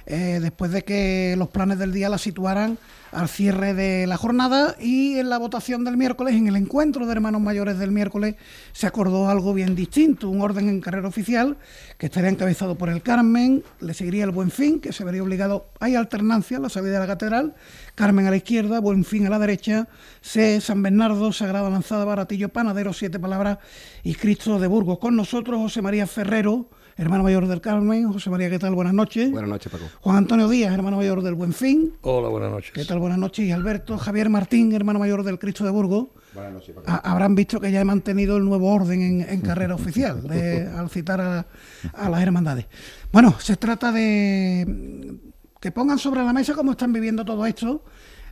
eh, 0.05 0.39
después 0.41 0.71
de 0.71 0.83
que 0.83 1.35
los 1.37 1.49
planes 1.49 1.79
del 1.79 1.91
día 1.93 2.09
la 2.09 2.17
situaran 2.17 2.77
al 3.11 3.27
cierre 3.27 3.73
de 3.73 4.07
la 4.07 4.17
jornada 4.17 4.75
y 4.79 5.17
en 5.17 5.29
la 5.29 5.37
votación 5.37 5.83
del 5.83 5.97
miércoles, 5.97 6.33
en 6.33 6.47
el 6.47 6.55
encuentro 6.55 7.05
de 7.05 7.11
hermanos 7.11 7.41
mayores 7.41 7.77
del 7.77 7.91
miércoles, 7.91 8.35
se 8.71 8.87
acordó 8.87 9.29
algo 9.29 9.53
bien 9.53 9.75
distinto, 9.75 10.29
un 10.29 10.41
orden 10.41 10.69
en 10.69 10.81
carrera 10.81 11.07
oficial 11.07 11.57
que 11.97 12.05
estaría 12.05 12.29
encabezado 12.29 12.75
por 12.77 12.89
el 12.89 13.01
Carmen, 13.01 13.63
le 13.81 13.93
seguiría 13.93 14.23
el 14.23 14.31
Buen 14.31 14.49
Fin, 14.49 14.79
que 14.79 14.93
se 14.93 15.03
vería 15.03 15.23
obligado, 15.23 15.67
hay 15.79 15.95
alternancia, 15.95 16.59
la 16.59 16.69
salida 16.69 16.93
de 16.93 16.99
la 16.99 17.07
catedral, 17.07 17.53
Carmen 17.95 18.27
a 18.27 18.29
la 18.29 18.37
izquierda, 18.37 18.79
Buen 18.79 19.03
Fin 19.03 19.27
a 19.27 19.29
la 19.29 19.39
derecha, 19.39 19.87
C, 20.21 20.61
San 20.61 20.81
Bernardo, 20.81 21.33
Sagrada 21.33 21.69
Lanzada, 21.69 22.05
Baratillo, 22.05 22.49
Panadero, 22.49 22.93
Siete 22.93 23.19
Palabras 23.19 23.57
y 24.03 24.15
Cristo 24.15 24.57
de 24.59 24.67
Burgos. 24.67 24.99
Con 24.99 25.15
nosotros 25.15 25.59
José 25.59 25.81
María 25.81 26.07
Ferrero, 26.07 26.69
hermano 27.01 27.23
mayor 27.23 27.47
del 27.47 27.61
Carmen. 27.61 28.11
José 28.13 28.29
María, 28.29 28.49
¿qué 28.49 28.59
tal? 28.59 28.75
Buenas 28.75 28.93
noches. 28.93 29.31
Buenas 29.31 29.49
noches, 29.49 29.71
Paco. 29.71 29.85
Juan 30.01 30.17
Antonio 30.17 30.47
Díaz, 30.47 30.71
hermano 30.71 30.97
mayor 30.97 31.23
del 31.23 31.33
Buen 31.33 31.51
Fin. 31.51 31.93
Hola, 32.01 32.29
buenas 32.29 32.51
noches. 32.51 32.71
¿Qué 32.73 32.85
tal? 32.85 32.99
Buenas 32.99 33.17
noches. 33.17 33.45
Y 33.45 33.51
Alberto 33.51 33.97
Javier 33.97 34.29
Martín, 34.29 34.71
hermano 34.73 34.99
mayor 34.99 35.23
del 35.23 35.39
Cristo 35.39 35.65
de 35.65 35.71
Burgos. 35.71 36.09
Buenas 36.33 36.53
noches, 36.53 36.75
Paco. 36.75 37.01
Habrán 37.03 37.33
visto 37.33 37.59
que 37.59 37.71
ya 37.71 37.81
he 37.81 37.85
mantenido 37.85 38.37
el 38.37 38.45
nuevo 38.45 38.71
orden 38.71 39.25
en, 39.27 39.41
carrera 39.41 39.73
oficial 39.73 40.21
al 40.77 40.89
citar 40.89 41.19
a, 41.19 41.47
a 41.93 42.09
las 42.09 42.21
hermandades. 42.21 42.67
Bueno, 43.11 43.35
se 43.39 43.57
trata 43.57 43.91
de 43.91 45.17
que 45.59 45.71
pongan 45.71 45.97
sobre 45.97 46.23
la 46.23 46.33
mesa 46.33 46.53
cómo 46.53 46.71
están 46.71 46.93
viviendo 46.93 47.25
todo 47.25 47.45
esto. 47.47 47.83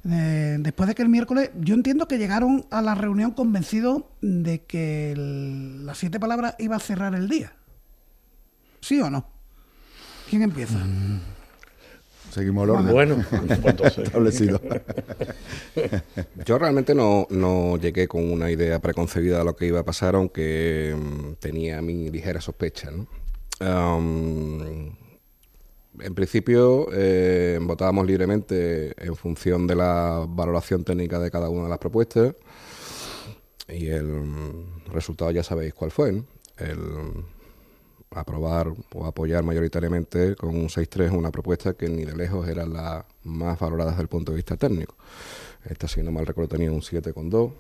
Eh, 0.10 0.58
después 0.60 0.88
de 0.88 0.96
que 0.96 1.02
el 1.02 1.10
miércoles, 1.10 1.52
yo 1.60 1.74
entiendo 1.74 2.08
que 2.08 2.18
llegaron 2.18 2.66
a 2.70 2.82
la 2.82 2.96
reunión 2.96 3.32
convencidos 3.32 4.04
de 4.22 4.64
que 4.64 5.12
el, 5.12 5.86
las 5.86 5.98
siete 5.98 6.20
palabras 6.20 6.56
iba 6.60 6.76
a 6.76 6.80
cerrar 6.80 7.16
el 7.16 7.28
día. 7.28 7.54
¿Sí 8.82 9.00
o 9.02 9.10
no? 9.10 9.26
¿Quién 10.30 10.44
empieza? 10.44 10.78
Mm. 10.78 11.22
Seguimos 12.32 12.64
el 12.66 12.70
orden. 12.70 12.94
Bueno, 12.94 13.26
establecido. 14.04 14.62
Yo 16.46 16.60
realmente 16.60 16.94
no, 16.94 17.26
no, 17.32 17.78
llegué 17.78 18.08
con 18.08 18.32
una 18.32 18.52
idea 18.52 18.80
preconcebida 18.80 19.40
de 19.40 19.46
lo 19.46 19.56
que 19.56 19.66
iba 19.66 19.80
a 19.80 19.86
pasar, 19.86 20.16
aunque 20.16 20.94
um, 20.96 21.36
tenía 21.36 21.82
mi 21.82 22.10
ligera 22.12 22.40
sospecha. 22.40 22.92
¿no? 22.92 23.08
Um, 23.60 24.92
en 26.00 26.16
principio 26.16 26.88
eh, 26.94 27.60
votábamos 27.62 28.06
libremente 28.06 28.94
en 29.04 29.16
función 29.16 29.66
de 29.66 29.76
la 29.76 30.26
valoración 30.28 30.84
técnica 30.84 31.20
de 31.20 31.32
cada 31.32 31.50
una 31.50 31.64
de 31.64 31.70
las 31.70 31.80
propuestas 31.80 32.36
y 33.68 33.88
el 33.88 34.66
resultado 34.92 35.32
ya 35.32 35.44
sabéis 35.44 35.74
cuál 35.74 35.92
fue. 35.92 36.12
¿no? 36.12 36.26
El, 36.58 36.78
aprobar 38.12 38.74
o 38.94 39.06
apoyar 39.06 39.44
mayoritariamente 39.44 40.36
con 40.36 40.50
un 40.50 40.68
6-3 40.68 41.12
una 41.12 41.32
propuesta 41.32 41.74
que 41.74 41.88
ni 41.90 42.06
de 42.06 42.16
lejos 42.16 42.48
era 42.48 42.66
la 42.66 43.06
más 43.24 43.60
valorada 43.60 43.92
desde 43.92 44.04
el 44.04 44.08
punto 44.08 44.32
de 44.32 44.38
vista 44.38 44.58
técnico. 44.58 44.96
Esta, 45.66 45.88
si 45.88 46.02
no 46.02 46.12
mal 46.12 46.26
recuerdo, 46.26 46.50
tenía 46.50 46.72
un 46.72 46.82
7,2 46.82 47.52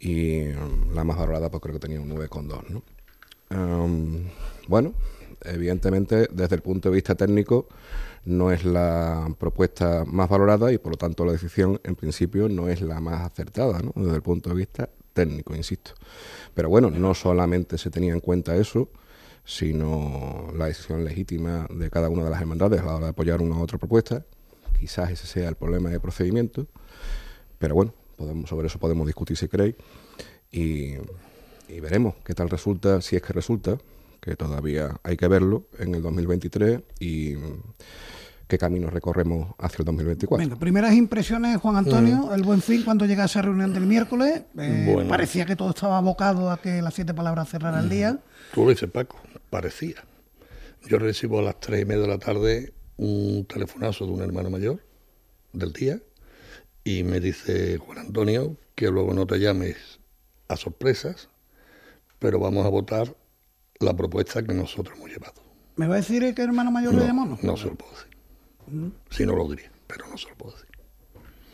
y 0.00 0.48
um, 0.48 0.94
la 0.94 1.04
más 1.04 1.18
valorada 1.18 1.50
pues 1.50 1.62
creo 1.62 1.74
que 1.74 1.80
tenía 1.80 2.00
un 2.00 2.10
9,2. 2.10 2.64
¿no? 2.68 2.82
Um, 3.50 4.24
bueno, 4.68 4.94
evidentemente 5.44 6.28
desde 6.32 6.56
el 6.56 6.62
punto 6.62 6.88
de 6.88 6.94
vista 6.94 7.14
técnico 7.14 7.68
no 8.24 8.52
es 8.52 8.64
la 8.64 9.28
propuesta 9.38 10.04
más 10.06 10.28
valorada 10.28 10.72
y 10.72 10.78
por 10.78 10.92
lo 10.92 10.96
tanto 10.96 11.24
la 11.24 11.32
decisión 11.32 11.80
en 11.84 11.96
principio 11.96 12.48
no 12.48 12.68
es 12.68 12.80
la 12.80 13.00
más 13.00 13.20
acertada 13.22 13.80
desde 13.94 14.14
el 14.14 14.22
punto 14.22 14.50
de 14.50 14.56
vista 14.56 14.88
técnico, 15.12 15.54
insisto. 15.54 15.92
Pero 16.54 16.68
bueno, 16.68 16.90
no 16.90 17.14
solamente 17.14 17.78
se 17.78 17.90
tenía 17.90 18.12
en 18.12 18.20
cuenta 18.20 18.56
eso, 18.56 18.88
sino 19.44 20.52
la 20.56 20.66
decisión 20.66 21.04
legítima 21.04 21.66
de 21.70 21.90
cada 21.90 22.08
una 22.08 22.24
de 22.24 22.30
las 22.30 22.40
hermandades 22.40 22.80
a 22.80 22.84
la 22.84 22.94
hora 22.96 23.06
de 23.06 23.10
apoyar 23.10 23.42
una 23.42 23.56
u 23.56 23.62
otra 23.62 23.78
propuesta. 23.78 24.24
Quizás 24.78 25.10
ese 25.10 25.26
sea 25.26 25.48
el 25.48 25.56
problema 25.56 25.90
de 25.90 26.00
procedimiento, 26.00 26.66
pero 27.58 27.74
bueno, 27.74 27.94
podemos, 28.16 28.48
sobre 28.48 28.66
eso 28.66 28.78
podemos 28.78 29.06
discutir 29.06 29.36
si 29.36 29.48
queréis 29.48 29.76
y, 30.50 30.94
y 31.68 31.80
veremos 31.80 32.14
qué 32.24 32.34
tal 32.34 32.50
resulta, 32.50 33.00
si 33.00 33.16
es 33.16 33.22
que 33.22 33.32
resulta, 33.32 33.78
que 34.20 34.36
todavía 34.36 34.96
hay 35.02 35.16
que 35.16 35.26
verlo 35.26 35.66
en 35.78 35.94
el 35.94 36.02
2023 36.02 36.80
y 37.00 37.34
qué 38.46 38.58
camino 38.58 38.90
recorremos 38.90 39.54
hacia 39.58 39.78
el 39.78 39.84
2024. 39.86 40.46
Venga, 40.46 40.60
primeras 40.60 40.92
impresiones, 40.92 41.56
Juan 41.56 41.76
Antonio, 41.76 42.26
mm. 42.26 42.34
el 42.34 42.42
buen 42.42 42.60
fin 42.60 42.82
cuando 42.82 43.06
llega 43.06 43.22
a 43.22 43.26
esa 43.26 43.40
reunión 43.40 43.72
del 43.72 43.86
miércoles. 43.86 44.42
Eh, 44.58 45.06
parecía 45.08 45.46
que 45.46 45.56
todo 45.56 45.70
estaba 45.70 45.96
abocado 45.96 46.50
a 46.50 46.60
que 46.60 46.82
las 46.82 46.92
siete 46.92 47.14
palabras 47.14 47.48
cerraran 47.48 47.84
el 47.84 47.88
día. 47.88 48.18
Tú 48.54 48.64
lo 48.64 48.70
dices, 48.70 48.90
Paco, 48.90 49.16
parecía. 49.52 50.02
Yo 50.88 50.98
recibo 50.98 51.38
a 51.38 51.42
las 51.42 51.60
tres 51.60 51.82
y 51.82 51.84
media 51.84 52.02
de 52.02 52.08
la 52.08 52.18
tarde 52.18 52.72
un 52.96 53.44
telefonazo 53.46 54.06
de 54.06 54.12
un 54.12 54.22
hermano 54.22 54.48
mayor 54.48 54.82
del 55.52 55.74
día 55.74 56.00
y 56.84 57.04
me 57.04 57.20
dice, 57.20 57.76
Juan 57.76 57.98
Antonio, 57.98 58.56
que 58.74 58.88
luego 58.88 59.12
no 59.12 59.26
te 59.26 59.38
llames 59.38 60.00
a 60.48 60.56
sorpresas, 60.56 61.28
pero 62.18 62.40
vamos 62.40 62.64
a 62.64 62.70
votar 62.70 63.14
la 63.78 63.94
propuesta 63.94 64.42
que 64.42 64.54
nosotros 64.54 64.96
hemos 64.96 65.10
llevado. 65.10 65.42
¿Me 65.76 65.86
va 65.86 65.94
a 65.94 65.98
decir 65.98 66.34
que 66.34 66.42
hermano 66.42 66.70
mayor 66.70 66.94
no, 66.94 67.00
le 67.00 67.06
llamó? 67.06 67.26
No, 67.26 67.38
no 67.42 67.56
se 67.58 67.66
lo 67.66 67.74
puedo 67.74 67.92
decir. 67.92 68.92
Si 69.10 69.26
no 69.26 69.36
lo 69.36 69.46
diría, 69.48 69.70
pero 69.86 70.08
no 70.08 70.16
se 70.16 70.30
lo 70.30 70.34
puedo 70.36 70.56
decir. 70.56 70.70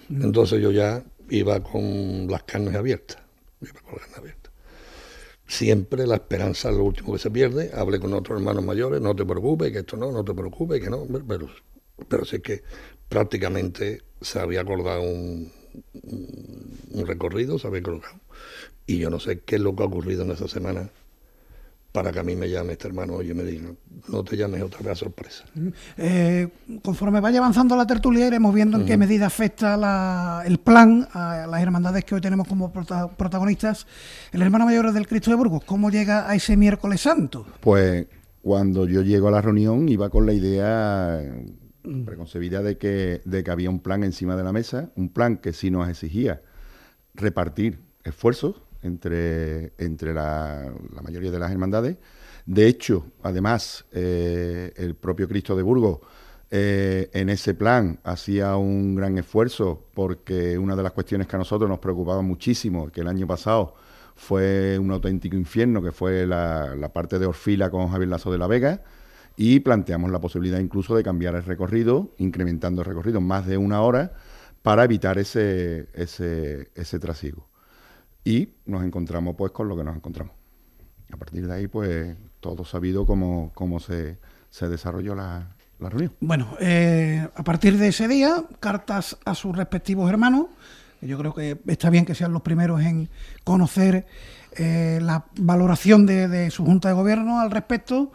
Entonces 0.09 0.63
yo 0.63 0.71
ya 0.71 1.03
iba 1.31 1.61
con 1.65 2.29
las 2.29 2.45
carnes 2.45 2.77
abiertas. 2.77 3.19
Iba 3.61 3.81
con 3.81 3.95
las 3.95 4.03
carnes 4.03 4.19
abiertas. 4.19 4.38
Siempre 5.49 6.07
la 6.07 6.17
esperanza 6.17 6.69
es 6.69 6.77
lo 6.77 6.85
último 6.85 7.15
que 7.15 7.19
se 7.19 7.31
pierde. 7.31 7.71
Hablé 7.75 7.99
con 7.99 8.13
otros 8.13 8.39
hermanos 8.39 8.63
mayores, 8.63 9.01
no 9.01 9.17
te 9.17 9.25
preocupes, 9.25 9.73
que 9.73 9.79
esto 9.79 9.97
no, 9.97 10.13
no 10.13 10.23
te 10.23 10.35
preocupes, 10.35 10.81
que 10.81 10.91
no. 10.91 11.07
Pero, 11.27 11.49
pero 12.07 12.25
sí 12.27 12.41
que 12.41 12.63
prácticamente 13.09 14.03
se 14.21 14.41
había 14.41 14.61
acordado 14.61 15.03
un, 15.03 15.51
un 16.91 17.07
recorrido, 17.07 17.59
se 17.59 17.67
había 17.67 17.83
colocado. 17.83 18.21
Y 18.87 18.99
yo 18.99 19.09
no 19.09 19.21
sé 19.21 19.41
qué 19.41 19.57
es 19.57 19.63
lo 19.63 19.75
que 19.75 19.83
ha 19.83 19.87
ocurrido 19.87 20.23
en 20.23 20.33
esa 20.33 20.49
semana 20.49 20.91
para 21.99 22.13
que 22.13 22.21
a 22.21 22.23
mí 22.23 22.37
me 22.37 22.49
llame 22.49 22.75
este 22.75 22.87
hermano 22.87 23.21
y 23.23 23.35
me 23.35 23.43
diga, 23.43 23.71
no 24.07 24.23
te 24.23 24.37
llames 24.37 24.63
otra 24.63 24.79
vez 24.83 24.93
a 24.93 24.95
sorpresa. 24.95 25.45
Eh, 25.97 26.47
conforme 26.81 27.19
vaya 27.19 27.41
avanzando 27.41 27.75
la 27.75 27.89
tertulia 27.89 28.25
iremos 28.29 28.55
viendo 28.55 28.79
en 28.79 28.87
qué 28.87 28.97
medida 28.97 29.27
afecta 29.27 29.77
la, 29.77 30.45
el 30.47 30.59
plan 30.59 31.09
a 31.13 31.49
las 31.49 31.61
hermandades 31.61 32.05
que 32.05 32.15
hoy 32.15 32.21
tenemos 32.21 32.47
como 32.47 32.73
prota- 32.73 33.09
protagonistas. 33.09 33.89
El 34.31 34.43
hermano 34.43 34.65
mayor 34.67 34.93
del 34.93 35.09
Cristo 35.09 35.31
de 35.33 35.37
Burgos, 35.37 35.65
¿cómo 35.65 35.91
llega 35.91 36.31
a 36.31 36.37
ese 36.37 36.57
miércoles 36.57 37.01
santo? 37.01 37.45
Pues 37.59 38.07
cuando 38.43 38.87
yo 38.87 39.03
llego 39.03 39.27
a 39.27 39.33
la 39.33 39.43
reunión 39.43 39.89
iba 39.89 40.09
con 40.09 40.25
la 40.25 40.35
idea 40.35 41.19
eh, 41.21 41.53
preconcebida 42.07 42.63
de 42.63 42.79
que, 42.79 43.23
de 43.25 43.43
que 43.43 43.51
había 43.51 43.71
un 43.71 43.81
plan 43.81 44.05
encima 44.05 44.37
de 44.37 44.45
la 44.45 44.53
mesa, 44.53 44.91
un 44.95 45.09
plan 45.09 45.37
que 45.39 45.53
sí 45.53 45.73
nos 45.73 45.89
exigía 45.89 46.43
repartir 47.15 47.81
esfuerzos 48.05 48.63
entre, 48.83 49.73
entre 49.79 50.15
la, 50.15 50.73
la 50.95 51.03
mayoría 51.03 51.31
de 51.31 51.39
las 51.39 51.51
hermandades. 51.51 51.97
De 52.47 52.67
hecho, 52.67 53.07
además, 53.23 53.85
eh, 53.93 54.73
el 54.77 54.95
propio 54.95 55.29
Cristo 55.29 55.55
de 55.55 55.63
Burgos 55.63 56.01
eh, 56.51 57.11
en 57.13 57.29
ese 57.29 57.53
plan 57.53 58.01
hacía 58.05 58.57
un 58.57 58.95
gran 58.95 59.19
esfuerzo 59.19 59.85
porque 59.93 60.57
una 60.57 60.75
de 60.75 60.83
las 60.83 60.93
cuestiones 60.93 61.27
que 61.27 61.37
a 61.37 61.39
nosotros 61.39 61.69
nos 61.69 61.79
preocupaba 61.79 62.23
muchísimo, 62.23 62.91
que 62.91 63.03
el 63.03 63.09
año 63.09 63.27
pasado 63.27 63.75
fue 64.17 64.79
un 64.79 64.91
auténtico 64.91 65.37
infierno, 65.37 65.83
que 65.83 65.93
fue 65.93 66.27
la, 66.27 66.75
la 66.75 66.93
parte 66.93 67.19
de 67.19 67.27
Orfila 67.27 67.71
con 67.71 67.89
Javier 67.91 68.09
Lazo 68.09 68.33
de 68.33 68.39
la 68.39 68.47
Vega, 68.47 68.83
y 69.37 69.61
planteamos 69.61 70.11
la 70.11 70.21
posibilidad 70.21 70.59
incluso 70.59 70.97
de 70.97 71.05
cambiar 71.05 71.35
el 71.35 71.45
recorrido, 71.45 72.15
incrementando 72.17 72.81
el 72.81 72.87
recorrido 72.87 73.21
más 73.21 73.47
de 73.47 73.59
una 73.59 73.83
hora, 73.83 74.15
para 74.63 74.85
evitar 74.85 75.19
ese, 75.19 75.89
ese, 75.93 76.71
ese 76.75 76.99
trasiego. 76.99 77.48
Y 78.25 78.51
nos 78.67 78.85
encontramos 78.85 79.35
pues 79.37 79.53
con 79.53 79.69
lo 79.69 79.77
que 79.77 79.85
nos 79.85 79.97
encontramos. 79.97 80.35
A 81.13 81.17
partir 81.17 81.47
de 81.47 81.55
ahí, 81.55 81.67
pues 81.69 82.17
todo 82.41 82.65
sabido 82.65 83.07
cómo, 83.07 83.51
cómo 83.55 83.81
se, 83.81 84.19
se 84.51 84.69
desarrolló 84.69 85.15
la, 85.15 85.57
la 85.79 85.89
reunión. 85.89 86.13
Bueno, 86.21 86.57
eh, 86.61 87.27
a 87.35 87.45
partir 87.45 87.79
de 87.79 87.89
ese 87.89 88.09
día, 88.09 88.45
cartas 88.61 89.17
a 89.25 89.35
sus 89.35 89.57
respectivos 89.57 90.11
hermanos. 90.11 90.47
Yo 91.01 91.17
creo 91.17 91.33
que 91.33 91.59
está 91.69 91.91
bien 91.91 92.05
que 92.05 92.15
sean 92.15 92.33
los 92.33 92.43
primeros 92.43 92.81
en 92.83 93.09
conocer 93.45 94.07
eh, 94.57 94.99
la 95.01 95.27
valoración 95.39 96.07
de 96.07 96.51
su 96.51 96.65
Junta 96.65 96.89
de 96.89 96.95
Gobierno 96.95 97.41
al 97.41 97.53
respecto 97.53 98.11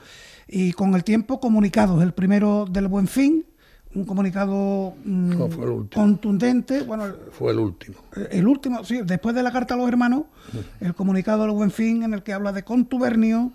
y 0.48 0.74
con 0.74 0.94
el 0.94 1.04
tiempo 1.04 1.40
comunicados. 1.40 2.04
El 2.04 2.14
primero 2.14 2.66
del 2.70 2.90
Buen 2.90 3.08
Fin, 3.08 3.46
un 3.96 4.06
comunicado 4.06 4.94
mm, 5.06 5.38
No, 5.38 5.50
fue 5.50 5.66
el 5.66 5.72
último. 5.72 6.04
contundente. 6.04 6.82
Bueno, 6.84 7.06
Fue 7.32 7.52
el 7.52 7.60
último. 7.60 7.98
el 8.32 8.48
último, 8.48 8.84
sí, 8.84 9.02
después 9.04 9.36
de 9.36 9.44
la 9.44 9.52
carta 9.52 9.74
a 9.74 9.78
los 9.78 9.88
hermanos, 9.88 10.24
el 10.80 10.94
comunicado 10.96 11.44
del 11.44 11.52
Buen 11.52 11.72
Fin 11.72 12.04
en 12.04 12.14
el 12.14 12.24
que 12.24 12.34
habla 12.34 12.52
de 12.52 12.64
contubernio 12.64 13.52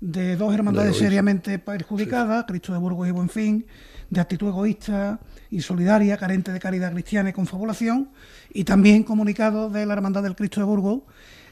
de 0.00 0.36
dos 0.36 0.52
hermandades 0.52 0.96
seriamente 0.96 1.58
perjudicadas, 1.60 2.44
Cristo 2.48 2.72
de 2.72 2.78
Burgos 2.80 3.06
y 3.06 3.12
Buen 3.12 3.28
Fin, 3.28 3.66
de 4.10 4.20
actitud 4.20 4.48
egoísta, 4.48 5.20
insolidaria, 5.50 6.16
carente 6.16 6.52
de 6.52 6.58
caridad 6.58 6.92
cristiana 6.92 7.30
y 7.30 7.32
confabulación, 7.32 8.10
y 8.52 8.64
también 8.64 9.04
comunicado 9.04 9.70
de 9.70 9.86
la 9.86 9.92
Hermandad 9.94 10.22
del 10.24 10.34
Cristo 10.34 10.60
de 10.60 10.66
Burgos, 10.66 11.02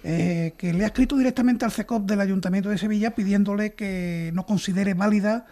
eh, 0.03 0.55
que 0.59 0.73
le 0.73 0.83
ha 0.85 0.89
escrito 0.89 1.17
directamente 1.17 1.65
al 1.65 1.71
CECOP 1.71 2.09
del 2.09 2.21
Ayuntamiento 2.21 2.71
de 2.71 2.79
Sevilla 2.79 3.15
pidiéndole 3.15 3.75
que 3.75 4.31
no 4.35 4.45
considere 4.47 4.95
válida 4.95 5.47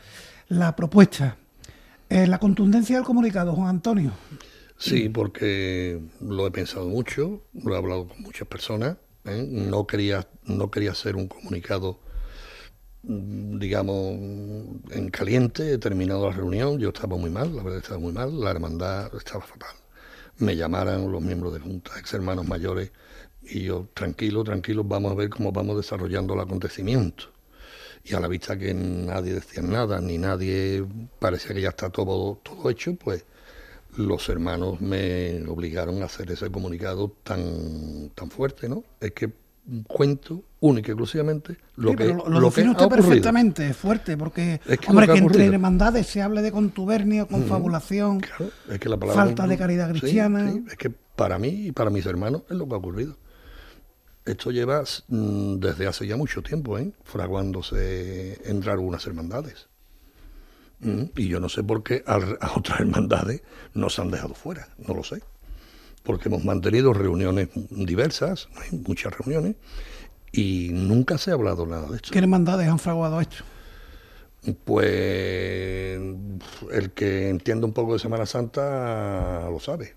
la 0.48 0.74
propuesta. 0.74 1.36
Eh, 2.10 2.26
la 2.26 2.38
contundencia 2.38 2.96
del 2.96 3.04
comunicado, 3.04 3.54
Juan 3.54 3.68
Antonio. 3.68 4.12
Sí, 4.78 5.08
porque 5.08 6.00
lo 6.20 6.46
he 6.46 6.50
pensado 6.50 6.88
mucho, 6.88 7.42
lo 7.52 7.74
he 7.74 7.76
hablado 7.76 8.08
con 8.08 8.22
muchas 8.22 8.48
personas. 8.48 8.96
¿eh? 9.24 9.46
No 9.48 9.86
quería 9.86 10.26
no 10.44 10.70
quería 10.70 10.92
hacer 10.92 11.16
un 11.16 11.28
comunicado, 11.28 12.00
mm, 13.02 13.58
digamos, 13.58 14.16
en 14.90 15.10
caliente. 15.10 15.72
He 15.72 15.78
terminado 15.78 16.30
la 16.30 16.36
reunión, 16.36 16.78
yo 16.78 16.88
estaba 16.88 17.16
muy 17.16 17.30
mal, 17.30 17.54
la 17.54 17.62
verdad 17.62 17.80
estaba 17.80 18.00
muy 18.00 18.12
mal, 18.12 18.40
la 18.40 18.50
hermandad 18.50 19.14
estaba 19.14 19.44
fatal. 19.44 19.76
Me 20.38 20.56
llamaran 20.56 21.10
los 21.10 21.20
miembros 21.22 21.52
de 21.52 21.60
junta, 21.60 21.98
ex 21.98 22.14
hermanos 22.14 22.46
mayores, 22.46 22.92
y 23.42 23.64
yo, 23.64 23.88
tranquilo, 23.94 24.44
tranquilo, 24.44 24.84
vamos 24.84 25.12
a 25.12 25.14
ver 25.14 25.30
cómo 25.30 25.52
vamos 25.52 25.76
desarrollando 25.76 26.34
el 26.34 26.40
acontecimiento 26.40 27.37
y 28.04 28.14
a 28.14 28.20
la 28.20 28.28
vista 28.28 28.56
que 28.58 28.72
nadie 28.74 29.34
decía 29.34 29.62
nada, 29.62 30.00
ni 30.00 30.18
nadie 30.18 30.84
parecía 31.18 31.54
que 31.54 31.60
ya 31.62 31.70
está 31.70 31.90
todo, 31.90 32.36
todo 32.42 32.70
hecho, 32.70 32.94
pues 32.94 33.24
los 33.96 34.28
hermanos 34.28 34.80
me 34.80 35.42
obligaron 35.48 36.02
a 36.02 36.06
hacer 36.06 36.30
ese 36.30 36.50
comunicado 36.50 37.12
tan, 37.24 38.10
tan 38.14 38.30
fuerte, 38.30 38.68
¿no? 38.68 38.84
Es 39.00 39.12
que 39.12 39.30
cuento 39.86 40.42
única 40.60 40.88
y 40.88 40.92
exclusivamente 40.92 41.56
lo 41.76 41.90
Sí, 41.90 41.96
que, 41.96 42.04
lo, 42.06 42.14
lo 42.28 42.28
lo 42.28 42.38
que 42.40 42.44
define 42.46 42.68
ha 42.68 42.70
usted 42.72 42.84
ocurrido. 42.86 43.06
perfectamente, 43.08 43.68
es 43.68 43.76
fuerte, 43.76 44.16
porque, 44.16 44.60
Es 44.66 44.78
que 44.78 44.88
hombre, 44.90 45.06
que, 45.06 45.18
entre 45.18 45.44
hermandades 45.46 46.06
se 46.06 46.22
hable 46.22 46.40
de 46.42 46.52
contubernio, 46.52 47.26
confabulación, 47.26 48.20
Claro, 48.20 48.50
es 48.70 48.78
que 48.78 48.88
la 48.88 48.96
palabra 48.96 49.24
falta 49.26 49.46
de 49.46 49.58
caridad 49.58 49.92
Sí, 49.92 50.00
cristiana. 50.00 50.50
sí, 50.52 50.64
es 50.70 50.76
que 50.76 50.90
para 50.90 51.38
mí 51.38 51.48
y 51.66 51.72
para 51.72 51.90
mis 51.90 52.06
hermanos 52.06 52.42
es 52.48 52.56
lo 52.56 52.66
que 52.66 52.74
ha 52.74 52.78
ocurrido. 52.78 53.16
Esto 54.28 54.50
lleva 54.50 54.84
mm, 55.08 55.54
desde 55.54 55.86
hace 55.86 56.06
ya 56.06 56.18
mucho 56.18 56.42
tiempo, 56.42 56.78
¿eh? 56.78 56.92
fraguándose 57.02 58.38
entre 58.44 58.72
algunas 58.72 59.06
hermandades. 59.06 59.68
Mm, 60.80 61.04
Y 61.16 61.28
yo 61.28 61.40
no 61.40 61.48
sé 61.48 61.64
por 61.64 61.82
qué 61.82 62.04
a, 62.06 62.16
a 62.40 62.56
otras 62.56 62.80
hermandades 62.80 63.40
nos 63.72 63.98
han 63.98 64.10
dejado 64.10 64.34
fuera, 64.34 64.68
no 64.86 64.92
lo 64.92 65.02
sé. 65.02 65.22
Porque 66.02 66.28
hemos 66.28 66.44
mantenido 66.44 66.92
reuniones 66.92 67.48
diversas, 67.70 68.48
hay 68.56 68.78
muchas 68.78 69.16
reuniones, 69.16 69.56
y 70.30 70.68
nunca 70.72 71.16
se 71.16 71.30
ha 71.30 71.34
hablado 71.34 71.66
nada 71.66 71.88
de 71.88 71.96
esto. 71.96 72.10
¿Qué 72.12 72.18
hermandades 72.18 72.68
han 72.68 72.78
fraguado 72.78 73.22
esto? 73.22 73.44
Pues 74.64 75.98
el 76.70 76.90
que 76.94 77.30
entiende 77.30 77.64
un 77.66 77.72
poco 77.72 77.94
de 77.94 77.98
Semana 77.98 78.26
Santa 78.26 79.48
lo 79.50 79.58
sabe. 79.58 79.96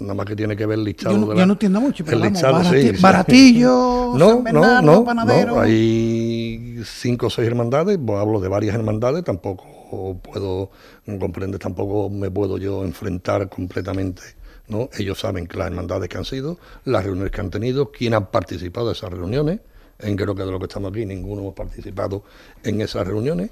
Nada 0.00 0.14
más 0.14 0.26
que 0.26 0.34
tiene 0.34 0.56
que 0.56 0.66
ver 0.66 0.78
el 0.78 0.84
listado 0.84 1.14
Yo 1.14 1.20
no, 1.20 1.26
de 1.28 1.34
yo 1.34 1.40
la- 1.40 1.46
no 1.46 1.52
entiendo 1.52 1.80
mucho, 1.80 2.04
pero 2.04 2.16
el 2.16 2.22
vamos, 2.24 2.32
listado, 2.42 2.58
barati- 2.62 2.96
sí. 2.96 3.02
Baratillo, 3.02 3.68
No, 3.68 4.18
no, 4.18 4.42
Bernardo, 4.42 4.82
no, 4.82 5.04
Panadero. 5.04 5.54
no, 5.54 5.60
hay 5.60 6.80
cinco 6.84 7.26
o 7.26 7.30
seis 7.30 7.46
hermandades, 7.48 7.98
pues 8.04 8.18
hablo 8.18 8.40
de 8.40 8.48
varias 8.48 8.74
hermandades, 8.74 9.22
tampoco 9.24 10.16
puedo, 10.22 10.70
comprender, 11.18 11.60
tampoco 11.60 12.10
me 12.10 12.30
puedo 12.30 12.58
yo 12.58 12.84
enfrentar 12.84 13.48
completamente, 13.48 14.22
¿no? 14.68 14.88
Ellos 14.98 15.20
saben 15.20 15.46
que 15.46 15.56
las 15.58 15.68
hermandades 15.68 16.08
que 16.08 16.18
han 16.18 16.24
sido, 16.24 16.58
las 16.84 17.04
reuniones 17.04 17.30
que 17.32 17.40
han 17.40 17.50
tenido, 17.50 17.90
quién 17.92 18.14
han 18.14 18.26
participado 18.30 18.88
de 18.88 18.94
esas 18.94 19.10
reuniones, 19.12 19.60
en 20.00 20.16
creo 20.16 20.34
que 20.34 20.42
de 20.44 20.50
los 20.50 20.58
que 20.58 20.66
estamos 20.66 20.90
aquí 20.90 21.04
ninguno 21.06 21.42
hemos 21.42 21.54
participado 21.54 22.24
en 22.64 22.80
esas 22.80 23.06
reuniones, 23.06 23.50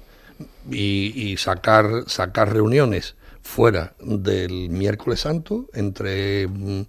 y, 0.71 1.13
y 1.31 1.37
sacar, 1.37 2.05
sacar 2.07 2.51
reuniones 2.53 3.15
fuera 3.41 3.93
del 4.01 4.69
miércoles 4.69 5.21
santo 5.21 5.67
entre 5.73 6.47
mm, 6.47 6.81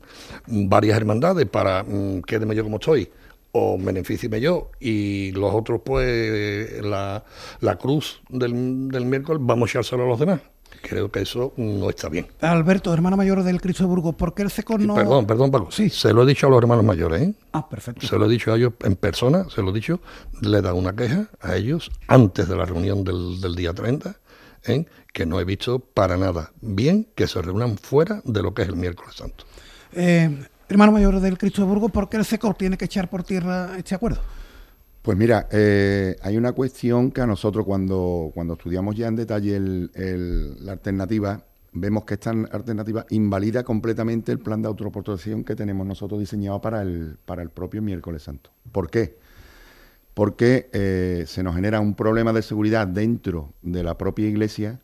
varias 0.68 0.96
hermandades 0.96 1.46
para 1.46 1.82
mm, 1.82 2.22
quédeme 2.22 2.54
yo 2.54 2.62
como 2.64 2.76
estoy 2.76 3.08
o 3.52 3.76
benefícime 3.78 4.40
yo 4.40 4.70
y 4.78 5.32
los 5.32 5.52
otros 5.54 5.80
pues 5.84 6.82
la, 6.84 7.24
la 7.60 7.76
cruz 7.76 8.20
del, 8.28 8.88
del 8.88 9.04
miércoles 9.06 9.42
vamos 9.44 9.68
a 9.68 9.70
echárselo 9.72 10.04
a 10.04 10.06
los 10.06 10.18
demás 10.20 10.40
creo 10.82 11.10
que 11.10 11.20
eso 11.22 11.52
no 11.56 11.90
está 11.90 12.08
bien 12.08 12.26
Alberto, 12.40 12.94
hermano 12.94 13.16
mayor 13.16 13.42
del 13.42 13.60
Cristo 13.60 13.82
de 13.82 13.88
Burgos, 13.88 14.14
¿por 14.14 14.34
qué 14.34 14.42
el 14.42 14.50
CECOR 14.50 14.80
no...? 14.80 14.94
perdón 14.94 15.26
perdón 15.26 15.50
Paco 15.50 15.70
Sí. 15.70 15.90
se 15.90 16.12
lo 16.12 16.22
he 16.22 16.26
dicho 16.26 16.46
a 16.46 16.50
los 16.50 16.58
hermanos 16.60 16.84
mayores 16.84 17.22
¿eh? 17.22 17.34
Ah, 17.52 17.68
perfecto. 17.68 18.06
se 18.06 18.16
lo 18.16 18.26
he 18.26 18.28
dicho 18.28 18.52
a 18.52 18.56
ellos 18.56 18.74
en 18.84 18.94
persona, 18.96 19.46
se 19.50 19.62
lo 19.62 19.70
he 19.70 19.72
dicho, 19.74 20.00
le 20.42 20.58
he 20.58 20.62
dado 20.62 20.76
una 20.76 20.94
queja 20.94 21.28
a 21.40 21.56
ellos 21.56 21.90
antes 22.06 22.48
de 22.48 22.56
la 22.56 22.64
reunión 22.66 23.02
del, 23.04 23.40
del 23.40 23.56
día 23.56 23.74
30, 23.74 24.14
¿eh? 24.64 24.86
que 25.12 25.26
no 25.26 25.40
he 25.40 25.44
visto 25.44 25.78
para 25.78 26.16
nada 26.16 26.52
bien 26.60 27.08
que 27.14 27.26
se 27.26 27.40
reúnan 27.42 27.76
fuera 27.78 28.22
de 28.24 28.42
lo 28.42 28.54
que 28.54 28.62
es 28.62 28.68
el 28.68 28.76
miércoles 28.76 29.14
santo. 29.16 29.44
Eh, 29.92 30.44
hermano 30.68 30.92
mayor 30.92 31.18
del 31.20 31.36
Cristo 31.38 31.62
de 31.62 31.68
Burgos, 31.68 31.90
¿por 31.90 32.08
qué 32.08 32.16
el 32.16 32.24
CECOR 32.24 32.54
tiene 32.54 32.76
que 32.78 32.84
echar 32.84 33.08
por 33.10 33.22
tierra 33.24 33.76
este 33.76 33.94
acuerdo? 33.94 34.20
Pues 35.02 35.16
mira, 35.16 35.48
eh, 35.50 36.16
hay 36.22 36.36
una 36.36 36.52
cuestión 36.52 37.10
que 37.10 37.22
a 37.22 37.26
nosotros 37.26 37.64
cuando, 37.64 38.30
cuando 38.34 38.52
estudiamos 38.54 38.94
ya 38.94 39.08
en 39.08 39.16
detalle 39.16 39.56
el- 39.56 39.90
el- 39.94 40.64
la 40.64 40.72
alternativa, 40.72 41.42
vemos 41.72 42.04
que 42.04 42.14
esta 42.14 42.30
alternativa 42.30 43.06
invalida 43.10 43.62
completamente 43.64 44.30
el 44.30 44.40
plan 44.40 44.60
de 44.60 44.68
autoprotección 44.68 45.42
que 45.44 45.56
tenemos 45.56 45.86
nosotros 45.86 46.20
diseñado 46.20 46.60
para 46.60 46.82
el, 46.82 47.16
para 47.24 47.42
el 47.42 47.48
propio 47.48 47.80
miércoles 47.80 48.22
santo. 48.24 48.50
¿Por 48.72 48.90
qué? 48.90 49.16
Porque 50.14 50.68
eh, 50.72 51.24
se 51.26 51.42
nos 51.42 51.54
genera 51.54 51.80
un 51.80 51.94
problema 51.94 52.32
de 52.32 52.42
seguridad 52.42 52.86
dentro 52.86 53.54
de 53.62 53.82
la 53.82 53.96
propia 53.96 54.26
iglesia 54.28 54.80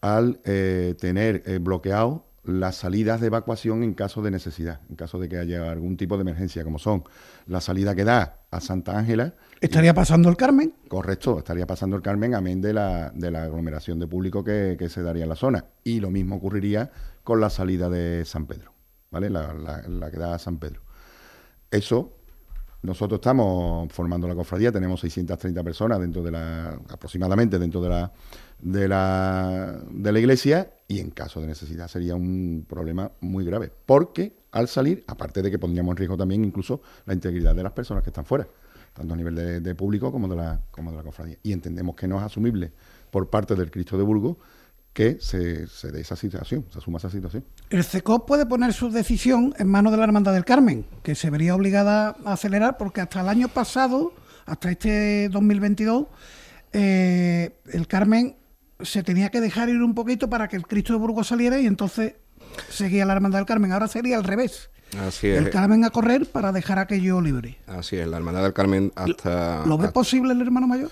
al 0.00 0.40
eh, 0.44 0.94
tener 1.00 1.42
eh, 1.46 1.58
bloqueado 1.58 2.28
las 2.44 2.76
salidas 2.76 3.20
de 3.20 3.26
evacuación 3.26 3.82
en 3.82 3.92
caso 3.92 4.22
de 4.22 4.30
necesidad, 4.30 4.80
en 4.88 4.96
caso 4.96 5.18
de 5.18 5.28
que 5.28 5.36
haya 5.36 5.70
algún 5.70 5.96
tipo 5.96 6.16
de 6.16 6.22
emergencia, 6.22 6.64
como 6.64 6.78
son 6.78 7.04
la 7.46 7.60
salida 7.60 7.94
que 7.94 8.04
da 8.04 8.38
a 8.50 8.60
Santa 8.60 8.98
Ángela. 8.98 9.34
¿Estaría 9.60 9.92
pasando 9.92 10.30
el 10.30 10.36
Carmen? 10.36 10.72
Correcto, 10.88 11.38
estaría 11.38 11.66
pasando 11.66 11.96
el 11.96 12.02
Carmen, 12.02 12.34
amén 12.34 12.62
de 12.62 12.72
la, 12.72 13.10
de 13.10 13.30
la 13.30 13.42
aglomeración 13.42 13.98
de 13.98 14.06
público 14.06 14.42
que, 14.42 14.76
se 14.88 15.02
daría 15.02 15.24
en 15.24 15.28
la 15.28 15.36
zona. 15.36 15.66
Y 15.84 16.00
lo 16.00 16.10
mismo 16.10 16.36
ocurriría 16.36 16.90
con 17.22 17.40
la 17.40 17.50
salida 17.50 17.90
de 17.90 18.24
San 18.24 18.46
Pedro, 18.46 18.72
¿vale? 19.10 19.28
La, 19.28 19.52
la 19.52 20.10
que 20.10 20.16
da 20.16 20.34
a 20.34 20.38
San 20.38 20.58
Pedro. 20.58 20.80
Eso 21.70 22.17
nosotros 22.82 23.18
estamos 23.18 23.92
formando 23.92 24.28
la 24.28 24.34
cofradía, 24.34 24.70
tenemos 24.70 25.00
630 25.00 25.64
personas 25.64 26.00
dentro 26.00 26.22
de 26.22 26.30
la, 26.30 26.78
aproximadamente 26.88 27.58
dentro 27.58 27.80
de 27.80 27.88
la, 27.88 28.12
de 28.60 28.88
la, 28.88 29.80
de 29.90 30.12
la 30.12 30.18
iglesia 30.18 30.70
y 30.86 31.00
en 31.00 31.10
caso 31.10 31.40
de 31.40 31.48
necesidad 31.48 31.88
sería 31.88 32.14
un 32.14 32.64
problema 32.68 33.10
muy 33.20 33.44
grave, 33.44 33.72
porque 33.84 34.36
al 34.52 34.68
salir, 34.68 35.04
aparte 35.06 35.42
de 35.42 35.50
que 35.50 35.58
pondríamos 35.58 35.92
en 35.92 35.96
riesgo 35.96 36.16
también 36.16 36.44
incluso 36.44 36.80
la 37.06 37.14
integridad 37.14 37.54
de 37.54 37.62
las 37.62 37.72
personas 37.72 38.02
que 38.02 38.10
están 38.10 38.24
fuera, 38.24 38.46
tanto 38.92 39.14
a 39.14 39.16
nivel 39.16 39.62
de, 39.62 39.74
público 39.74 40.10
como 40.10 40.28
de, 40.28 40.36
la, 40.36 40.60
como 40.70 40.90
de 40.90 40.96
la 40.96 41.02
cofradía. 41.02 41.36
Y 41.42 41.52
entendemos 41.52 41.94
que 41.96 42.08
no 42.08 42.18
es 42.18 42.22
asumible 42.22 42.72
por 43.10 43.28
parte 43.28 43.54
del 43.54 43.70
Cristo 43.70 43.96
de 43.96 44.04
Burgos 44.04 44.36
que 44.98 45.18
se, 45.20 45.68
se 45.68 45.92
dé 45.92 46.00
esa 46.00 46.16
situación, 46.16 46.66
se 46.72 46.78
asuma 46.78 46.98
esa 46.98 47.08
situación. 47.08 47.44
El 47.70 47.84
CECOP 47.84 48.26
puede 48.26 48.46
poner 48.46 48.72
su 48.72 48.90
decisión 48.90 49.54
en 49.56 49.68
manos 49.68 49.92
de 49.92 49.98
la 49.98 50.02
Hermandad 50.02 50.32
del 50.32 50.44
Carmen, 50.44 50.86
que 51.04 51.14
se 51.14 51.30
vería 51.30 51.54
obligada 51.54 52.16
a 52.24 52.32
acelerar 52.32 52.76
porque 52.76 53.00
hasta 53.00 53.20
el 53.20 53.28
año 53.28 53.46
pasado, 53.46 54.12
hasta 54.44 54.72
este 54.72 55.28
2022, 55.28 56.06
eh, 56.72 57.60
el 57.72 57.86
Carmen 57.86 58.34
se 58.80 59.04
tenía 59.04 59.28
que 59.28 59.40
dejar 59.40 59.68
ir 59.68 59.80
un 59.82 59.94
poquito 59.94 60.28
para 60.28 60.48
que 60.48 60.56
el 60.56 60.66
Cristo 60.66 60.94
de 60.94 60.98
Burgos 60.98 61.28
saliera 61.28 61.60
y 61.60 61.66
entonces 61.68 62.14
seguía 62.68 63.06
la 63.06 63.12
Hermandad 63.12 63.38
del 63.38 63.46
Carmen. 63.46 63.70
Ahora 63.70 63.86
sería 63.86 64.16
al 64.16 64.24
revés. 64.24 64.68
Así 64.98 65.28
es. 65.28 65.38
El 65.38 65.50
Carmen 65.50 65.84
a 65.84 65.90
correr 65.90 66.26
para 66.26 66.50
dejar 66.50 66.80
aquello 66.80 67.20
libre. 67.20 67.56
Así 67.68 67.94
es, 67.94 68.08
la 68.08 68.16
Hermandad 68.16 68.42
del 68.42 68.52
Carmen 68.52 68.92
hasta... 68.96 69.64
¿Lo 69.64 69.78
ve 69.78 69.92
posible 69.92 70.32
el 70.32 70.40
hermano 70.40 70.66
mayor? 70.66 70.90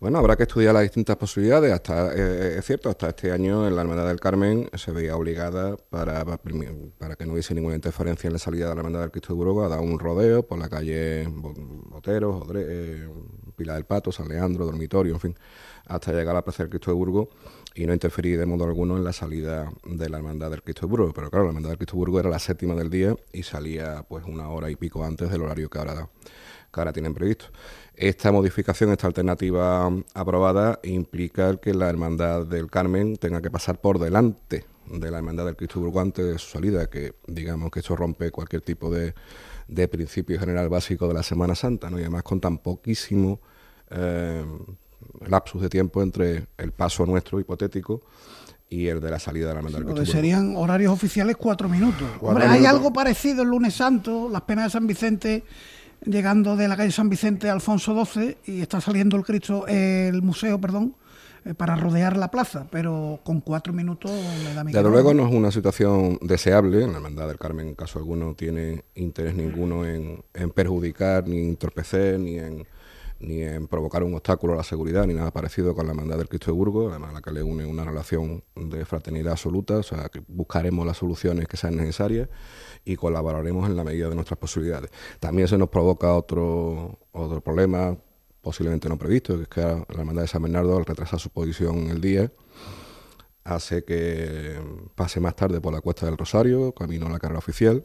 Bueno, 0.00 0.16
habrá 0.16 0.34
que 0.34 0.44
estudiar 0.44 0.72
las 0.72 0.82
distintas 0.82 1.16
posibilidades. 1.16 1.70
Hasta 1.74 2.14
eh, 2.14 2.56
es 2.56 2.64
cierto, 2.64 2.88
hasta 2.88 3.10
este 3.10 3.32
año 3.32 3.68
en 3.68 3.76
la 3.76 3.82
Hermandad 3.82 4.06
del 4.06 4.18
Carmen 4.18 4.70
se 4.74 4.92
veía 4.92 5.14
obligada 5.14 5.76
para, 5.76 6.24
para 6.24 7.16
que 7.16 7.26
no 7.26 7.34
hubiese 7.34 7.54
ninguna 7.54 7.74
interferencia 7.74 8.26
en 8.26 8.32
la 8.32 8.38
salida 8.38 8.70
de 8.70 8.74
la 8.76 8.78
Hermandad 8.78 9.00
del 9.00 9.10
Cristo 9.10 9.34
de 9.34 9.36
Burgos 9.36 9.66
a 9.66 9.68
dar 9.68 9.80
un 9.80 9.98
rodeo 9.98 10.42
por 10.42 10.58
la 10.58 10.70
calle 10.70 11.28
Boteros, 11.28 12.46
eh, 12.54 13.06
Pila 13.54 13.74
del 13.74 13.84
Pato, 13.84 14.10
San 14.10 14.26
Leandro, 14.26 14.64
Dormitorio, 14.64 15.12
en 15.12 15.20
fin, 15.20 15.38
hasta 15.84 16.12
llegar 16.12 16.30
a 16.30 16.38
la 16.38 16.44
Plaza 16.44 16.62
del 16.62 16.70
Cristo 16.70 16.92
de 16.92 16.96
Burgos 16.96 17.28
y 17.74 17.84
no 17.84 17.92
interferir 17.92 18.38
de 18.38 18.46
modo 18.46 18.64
alguno 18.64 18.96
en 18.96 19.04
la 19.04 19.12
salida 19.12 19.70
de 19.84 20.08
la 20.08 20.16
Hermandad 20.16 20.50
del 20.50 20.62
Cristo 20.62 20.86
de 20.86 20.92
Burgos. 20.92 21.12
Pero 21.14 21.28
claro, 21.28 21.44
la 21.44 21.50
Hermandad 21.50 21.68
del 21.68 21.76
Cristo 21.76 21.96
de 21.96 21.98
Burgos 21.98 22.20
era 22.20 22.30
la 22.30 22.38
séptima 22.38 22.74
del 22.74 22.88
día 22.88 23.14
y 23.34 23.42
salía 23.42 24.02
pues 24.08 24.24
una 24.24 24.48
hora 24.48 24.70
y 24.70 24.76
pico 24.76 25.04
antes 25.04 25.30
del 25.30 25.42
horario 25.42 25.68
que 25.68 25.78
ahora, 25.78 26.08
que 26.72 26.80
ahora 26.80 26.92
tienen 26.92 27.14
previsto. 27.14 27.46
Esta 27.94 28.32
modificación, 28.32 28.90
esta 28.90 29.06
alternativa 29.06 29.90
aprobada, 30.14 30.80
implica 30.84 31.56
que 31.56 31.74
la 31.74 31.88
Hermandad 31.88 32.46
del 32.46 32.70
Carmen 32.70 33.16
tenga 33.16 33.42
que 33.42 33.50
pasar 33.50 33.80
por 33.80 33.98
delante 33.98 34.64
de 34.90 35.10
la 35.10 35.18
Hermandad 35.18 35.46
del 35.46 35.56
Cristo 35.56 35.80
Burgo 35.80 36.00
antes 36.00 36.24
de 36.24 36.38
su 36.38 36.50
salida, 36.50 36.88
que 36.88 37.14
digamos 37.26 37.70
que 37.70 37.80
eso 37.80 37.94
rompe 37.94 38.30
cualquier 38.30 38.62
tipo 38.62 38.90
de, 38.90 39.14
principio 39.88 40.38
general 40.38 40.68
básico 40.68 41.06
de 41.08 41.14
la 41.14 41.22
Semana 41.22 41.54
Santa, 41.54 41.90
¿no? 41.90 41.98
y 41.98 42.02
además 42.02 42.22
con 42.22 42.40
tan 42.40 42.58
poquísimo 42.58 43.40
eh, 43.90 44.44
lapsus 45.26 45.62
de 45.62 45.68
tiempo 45.68 46.02
entre 46.02 46.46
el 46.58 46.72
paso 46.72 47.06
nuestro 47.06 47.38
hipotético 47.38 48.02
y 48.68 48.86
el 48.86 49.00
de 49.00 49.10
la 49.10 49.18
salida 49.18 49.48
de 49.48 49.54
la 49.54 49.58
Hermandad 49.58 49.80
del 49.80 49.94
Cristo 49.94 50.12
Serían 50.12 50.56
horarios 50.56 50.92
oficiales 50.92 51.36
cuatro 51.36 51.68
minutos. 51.68 52.08
Hombre, 52.20 52.46
hay 52.46 52.66
algo 52.66 52.92
parecido 52.92 53.42
el 53.42 53.48
lunes 53.48 53.74
santo, 53.74 54.28
las 54.30 54.42
penas 54.42 54.66
de 54.66 54.70
San 54.70 54.86
Vicente 54.86 55.44
llegando 56.04 56.56
de 56.56 56.68
la 56.68 56.76
calle 56.76 56.92
San 56.92 57.08
Vicente 57.08 57.48
a 57.48 57.52
Alfonso 57.52 58.04
XII 58.04 58.38
y 58.46 58.60
está 58.60 58.80
saliendo 58.80 59.16
el 59.16 59.24
Cristo, 59.24 59.66
el 59.66 60.22
museo, 60.22 60.60
perdón, 60.60 60.94
eh, 61.44 61.54
para 61.54 61.74
rodear 61.74 62.16
la 62.16 62.30
plaza, 62.30 62.66
pero 62.70 63.20
con 63.24 63.40
cuatro 63.40 63.72
minutos 63.72 64.10
me 64.44 64.52
da 64.52 64.62
mi 64.62 64.72
Desde 64.72 64.90
luego 64.90 65.14
no 65.14 65.26
es 65.26 65.32
una 65.32 65.50
situación 65.50 66.18
deseable, 66.20 66.86
la 66.86 66.96
Hermandad 66.96 67.28
del 67.28 67.38
Carmen 67.38 67.68
en 67.68 67.74
caso 67.74 67.98
alguno 67.98 68.34
tiene 68.34 68.84
interés 68.94 69.34
ninguno 69.34 69.86
en, 69.86 70.22
en 70.34 70.50
perjudicar, 70.50 71.26
ni 71.26 71.48
entorpecer, 71.48 72.20
ni 72.20 72.38
en 72.38 72.66
ni 73.20 73.42
en 73.42 73.68
provocar 73.68 74.02
un 74.02 74.14
obstáculo 74.14 74.54
a 74.54 74.56
la 74.56 74.62
seguridad, 74.62 75.06
ni 75.06 75.14
nada 75.14 75.30
parecido 75.30 75.74
con 75.74 75.86
la 75.86 75.92
hermandad 75.92 76.16
del 76.16 76.28
Cristo 76.28 76.52
de 76.52 76.56
Burgos, 76.56 76.90
además 76.90 77.10
a 77.10 77.12
la 77.14 77.20
que 77.20 77.30
le 77.30 77.42
une 77.42 77.66
una 77.66 77.84
relación 77.84 78.42
de 78.56 78.84
fraternidad 78.86 79.32
absoluta, 79.32 79.76
o 79.76 79.82
sea, 79.82 80.08
que 80.08 80.22
buscaremos 80.26 80.86
las 80.86 80.96
soluciones 80.96 81.46
que 81.46 81.56
sean 81.56 81.76
necesarias 81.76 82.28
y 82.84 82.96
colaboraremos 82.96 83.68
en 83.68 83.76
la 83.76 83.84
medida 83.84 84.08
de 84.08 84.14
nuestras 84.14 84.38
posibilidades. 84.38 84.90
También 85.18 85.48
se 85.48 85.58
nos 85.58 85.68
provoca 85.68 86.14
otro, 86.14 86.98
otro 87.12 87.40
problema, 87.40 87.96
posiblemente 88.40 88.88
no 88.88 88.98
previsto, 88.98 89.36
que 89.36 89.42
es 89.42 89.48
que 89.48 89.60
la 89.60 89.84
hermandad 89.88 90.22
de 90.22 90.28
San 90.28 90.42
Bernardo, 90.42 90.76
al 90.76 90.84
retrasar 90.84 91.20
su 91.20 91.30
posición 91.30 91.78
en 91.78 91.90
el 91.90 92.00
día, 92.00 92.32
hace 93.44 93.84
que 93.84 94.58
pase 94.94 95.20
más 95.20 95.36
tarde 95.36 95.60
por 95.60 95.72
la 95.72 95.80
Cuesta 95.80 96.06
del 96.06 96.16
Rosario, 96.16 96.72
camino 96.72 97.06
a 97.06 97.10
la 97.10 97.18
carrera 97.18 97.38
oficial, 97.38 97.84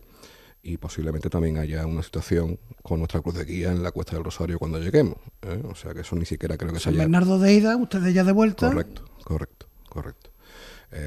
y 0.62 0.78
posiblemente 0.78 1.30
también 1.30 1.58
haya 1.58 1.86
una 1.86 2.02
situación 2.02 2.60
con 2.82 3.00
nuestra 3.00 3.22
cruz 3.22 3.36
de 3.36 3.46
guía 3.46 3.72
en 3.72 3.84
la 3.84 3.92
Cuesta 3.92 4.16
del 4.16 4.24
Rosario 4.24 4.58
cuando 4.58 4.80
lleguemos. 4.80 5.18
¿eh? 5.44 5.62
O 5.70 5.76
sea 5.76 5.94
que 5.94 6.02
eso 6.02 6.16
ni 6.16 6.26
siquiera 6.26 6.58
creo 6.58 6.74
que 6.74 6.80
San 6.80 6.94
sea. 6.94 7.04
Bernardo 7.04 7.38
de 7.38 7.54
ida, 7.54 7.78
ustedes 7.78 8.14
ya 8.14 8.24
de 8.24 8.32
vuelta. 8.32 8.70
Correcto, 8.70 9.06
correcto, 9.24 9.68
correcto. 9.88 10.32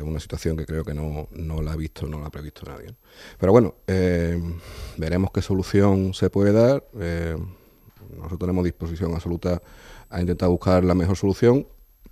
Una 0.03 0.21
situación 0.21 0.57
que 0.57 0.67
creo 0.67 0.85
que 0.85 0.95
no, 0.95 1.29
no, 1.33 1.63
la 1.63 1.73
ha 1.73 1.77
visto, 1.77 2.07
no 2.07 2.21
la 2.21 2.27
ha 2.27 2.31
previsto 2.31 2.63
nadie. 2.67 2.95
Pero 3.39 3.53
bueno, 3.53 3.75
eh, 3.87 4.41
veremos 4.97 5.31
qué 5.33 5.43
solución 5.43 6.15
se 6.15 6.31
puede 6.31 6.53
dar. 6.53 6.85
Eh, 7.01 7.37
nosotros 8.17 8.39
tenemos 8.39 8.65
disposición 8.65 9.15
absoluta 9.15 9.61
a 10.09 10.21
intentar 10.21 10.49
buscar 10.49 10.85
la 10.85 10.95
mejor 10.95 11.17
solución 11.17 11.67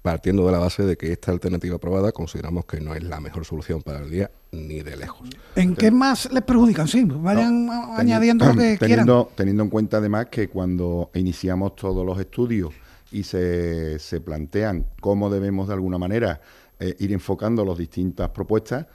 partiendo 0.06 0.46
de 0.46 0.52
la 0.52 0.58
base 0.58 0.84
de 0.84 0.96
que 0.96 1.10
esta 1.10 1.32
alternativa 1.32 1.74
aprobada 1.74 2.12
consideramos 2.12 2.64
que 2.64 2.80
no 2.80 2.94
es 2.94 3.02
la 3.02 3.18
mejor 3.18 3.44
solución 3.44 3.82
para 3.82 3.98
el 3.98 4.08
día 4.08 4.30
ni 4.52 4.80
de 4.80 4.96
lejos. 4.96 5.28
¿En 5.56 5.74
qué 5.74 5.90
más 5.90 6.30
les 6.32 6.44
perjudican? 6.44 6.86
Sí, 6.86 7.02
vayan 7.04 7.68
añadiendo 7.96 8.44
lo 8.44 8.52
que 8.52 8.76
teniendo, 8.78 9.24
quieran. 9.24 9.36
Teniendo 9.36 9.62
en 9.64 9.68
cuenta 9.68 9.96
además 9.96 10.26
que 10.26 10.48
cuando 10.48 11.10
iniciamos 11.14 11.74
todos 11.74 12.06
los 12.06 12.20
estudios 12.20 12.72
y 13.10 13.24
se, 13.24 13.98
se 13.98 14.20
plantean 14.20 14.86
cómo 15.00 15.28
debemos 15.28 15.66
de 15.66 15.74
alguna 15.74 15.98
manera 15.98 16.40
eh, 16.78 16.94
ir 16.98 17.12
enfocando 17.12 17.64
las 17.64 17.78
distintas 17.78 18.30
propuestas, 18.30 18.86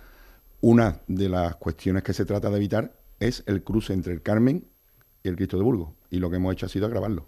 una 0.62 1.02
de 1.08 1.30
las 1.30 1.56
cuestiones 1.56 2.04
que 2.04 2.13
se 2.13 2.26
trata 2.26 2.50
de 2.50 2.58
evitar 2.58 2.94
es 3.20 3.44
el 3.48 3.63
cruce 3.63 3.94
entre 3.94 4.13
el 4.13 4.22
Carmen 4.22 4.67
y 5.24 5.30
el 5.30 5.36
Cristo 5.36 5.58
de 5.58 5.63
Burgos. 5.63 5.89
Y 6.10 6.20
lo 6.20 6.30
que 6.30 6.36
hemos 6.36 6.54
hecho 6.54 6.65
ha 6.65 6.70
sido 6.70 6.86
agravarlo. 6.86 7.26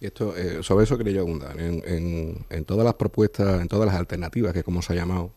Y 0.00 0.06
esto, 0.06 0.36
eh, 0.36 0.62
sobre 0.62 0.84
eso 0.84 0.98
quería 0.98 1.14
yo 1.14 1.20
abundar. 1.22 1.56
En, 1.58 2.64
todas 2.66 2.84
las 2.84 2.94
propuestas, 2.94 3.60
en 3.60 3.68
todas 3.68 3.86
las 3.86 3.94
alternativas, 3.94 4.52
que 4.52 4.62
como 4.62 4.82
se 4.82 4.92
ha 4.92 4.96
llamado 4.96 5.32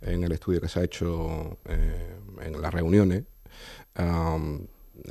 en 0.00 0.24
el 0.24 0.32
estudio 0.32 0.60
que 0.60 0.68
se 0.68 0.80
ha 0.80 0.84
hecho 0.84 1.58
eh, 1.66 2.16
en 2.42 2.60
las 2.60 2.74
reuniones, 2.74 3.24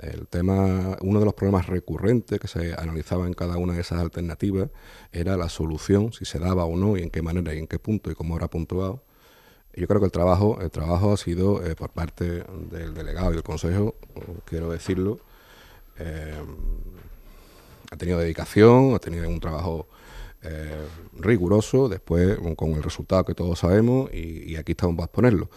el 0.02 0.28
tema, 0.28 0.98
uno 1.02 1.20
de 1.20 1.26
los 1.26 1.34
problemas 1.34 1.68
recurrentes 1.68 2.40
que 2.40 2.48
se 2.48 2.74
analizaba 2.74 3.28
en 3.28 3.34
cada 3.34 3.58
una 3.58 3.74
de 3.74 3.82
esas 3.82 4.00
alternativas 4.00 4.70
era 5.12 5.38
la 5.38 5.50
solución, 5.50 6.14
si 6.14 6.26
se 6.26 6.40
daba 6.40 6.66
o 6.66 6.78
no, 6.78 6.98
y 6.98 7.04
en 7.04 7.10
qué 7.10 7.22
manera 7.22 7.54
y 7.54 7.60
en 7.60 7.68
qué 7.68 7.80
punto 7.80 8.12
y 8.12 8.16
cómo 8.16 8.38
era 8.38 8.48
puntuado. 8.50 9.04
Yo 9.74 9.88
creo 9.88 10.00
que 10.00 10.06
el 10.06 10.12
trabajo, 10.12 10.60
el 10.62 10.70
trabajo 10.70 11.14
ha 11.14 11.18
sido 11.18 11.66
eh, 11.66 11.76
por 11.76 11.92
parte 11.92 12.44
del 12.70 12.94
delegado 12.94 13.32
y 13.32 13.36
del 13.36 13.44
consejo, 13.44 13.96
quiero 14.46 14.70
decirlo, 14.70 15.20
ha 17.92 17.98
tenido 17.98 18.20
dedicación, 18.20 18.96
ha 18.96 19.00
tenido 19.00 19.28
un 19.30 19.40
trabajo 19.40 19.88
eh, 20.44 20.88
riguroso, 21.20 21.88
después 21.88 22.40
con 22.56 22.72
el 22.72 22.82
resultado 22.82 23.26
que 23.26 23.36
todos 23.36 23.60
sabemos 23.60 24.12
y, 24.12 24.56
aquí 24.56 24.72
estamos 24.72 24.96
para 24.96 25.12
ponerlo. 25.12 25.50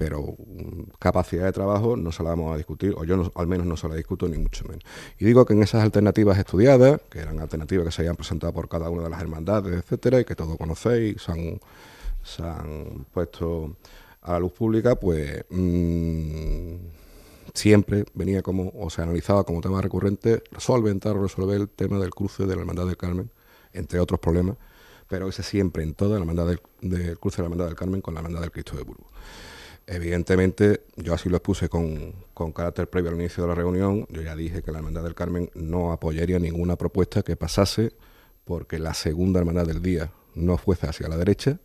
Pero 0.00 0.22
mm, 0.22 0.92
capacidad 0.98 1.44
de 1.44 1.52
trabajo 1.52 1.94
no 1.94 2.10
se 2.10 2.22
la 2.22 2.30
vamos 2.30 2.54
a 2.54 2.56
discutir, 2.56 2.94
o 2.96 3.04
yo 3.04 3.30
al 3.34 3.46
menos 3.46 3.66
no 3.66 3.76
se 3.76 3.86
la 3.86 3.94
discuto 3.94 4.26
ni 4.28 4.38
mucho 4.38 4.64
menos. 4.64 4.82
Y 5.18 5.26
digo 5.26 5.44
que 5.44 5.52
en 5.52 5.62
esas 5.62 5.82
alternativas 5.82 6.38
estudiadas, 6.38 7.02
que 7.10 7.18
eran 7.18 7.38
alternativas 7.38 7.84
que 7.84 7.92
se 7.92 8.00
habían 8.00 8.16
presentado 8.16 8.50
por 8.54 8.66
cada 8.66 8.88
una 8.88 9.02
de 9.02 9.10
las 9.10 9.20
hermandades, 9.20 9.74
etcétera, 9.74 10.18
y 10.18 10.24
que 10.24 10.34
todos 10.34 10.56
conocéis, 10.56 11.20
se 11.20 11.32
han, 11.32 11.60
han 12.38 13.04
puesto 13.12 13.76
a 14.22 14.32
la 14.32 14.40
luz 14.40 14.52
pública, 14.52 14.94
pues 14.94 15.44
mmm, 15.50 16.76
siempre 17.52 18.06
venía 18.14 18.40
como, 18.40 18.72
o 18.74 18.88
se 18.88 19.02
analizaba 19.02 19.44
como 19.44 19.60
tema 19.60 19.82
recurrente, 19.82 20.42
solventar 20.56 21.14
o 21.14 21.22
resolver 21.24 21.60
el 21.60 21.68
tema 21.68 21.98
del 21.98 22.08
cruce 22.08 22.46
de 22.46 22.54
la 22.54 22.62
Hermandad 22.62 22.86
del 22.86 22.96
Carmen, 22.96 23.30
entre 23.74 24.00
otros 24.00 24.18
problemas, 24.18 24.56
pero 25.08 25.28
ese 25.28 25.42
siempre 25.42 25.82
en 25.82 25.92
toda 25.92 26.18
la 26.18 26.24
cruce 26.24 27.36
de 27.36 27.42
la 27.42 27.44
hermandad 27.44 27.66
del 27.66 27.76
Carmen 27.76 28.00
con 28.00 28.14
la 28.14 28.20
hermandad 28.20 28.40
del 28.40 28.50
Cristo 28.50 28.78
de 28.78 28.84
Burgos. 28.84 29.10
Evidentemente, 29.92 30.84
yo 30.94 31.14
así 31.14 31.28
lo 31.28 31.38
expuse 31.38 31.68
con, 31.68 32.14
carácter 32.54 32.88
previo 32.88 33.10
al 33.10 33.16
inicio 33.16 33.42
de 33.42 33.48
la 33.48 33.56
reunión. 33.56 34.06
Yo 34.08 34.22
ya 34.22 34.36
dije 34.36 34.62
que 34.62 34.70
la 34.70 34.78
Hermandad 34.78 35.02
del 35.02 35.16
Carmen 35.16 35.50
no 35.54 35.90
apoyaría 35.90 36.38
ninguna 36.38 36.76
propuesta 36.76 37.24
que 37.24 37.34
pasase 37.34 37.92
porque 38.44 38.78
la 38.78 38.94
segunda 38.94 39.40
Hermandad 39.40 39.66
del 39.66 39.82
día 39.82 40.12
no 40.36 40.58
fuese 40.58 40.86
hacia 40.86 41.08
la 41.08 41.16
derecha, 41.16 41.58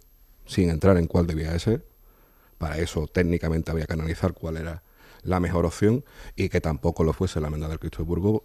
sin 0.48 0.72
entrar 0.72 0.98
en 0.98 1.06
cuál 1.06 1.28
debía 1.28 1.58
ser. 1.60 1.86
Para 2.58 2.80
eso 2.80 3.06
técnicamente 3.06 3.70
había 3.70 3.86
que 3.86 3.94
analizar 3.94 4.34
cuál 4.34 4.58
era 4.58 4.82
la 5.22 5.40
mejor 5.40 5.68
opción 5.68 6.04
y 6.36 6.50
que 6.50 6.62
tampoco 6.62 7.04
lo 7.04 7.14
fuese 7.14 7.40
la 7.40 7.46
Hermandad 7.46 7.70
del 7.70 7.80
Cristo 7.80 8.00
de 8.00 8.06
Burgos 8.06 8.42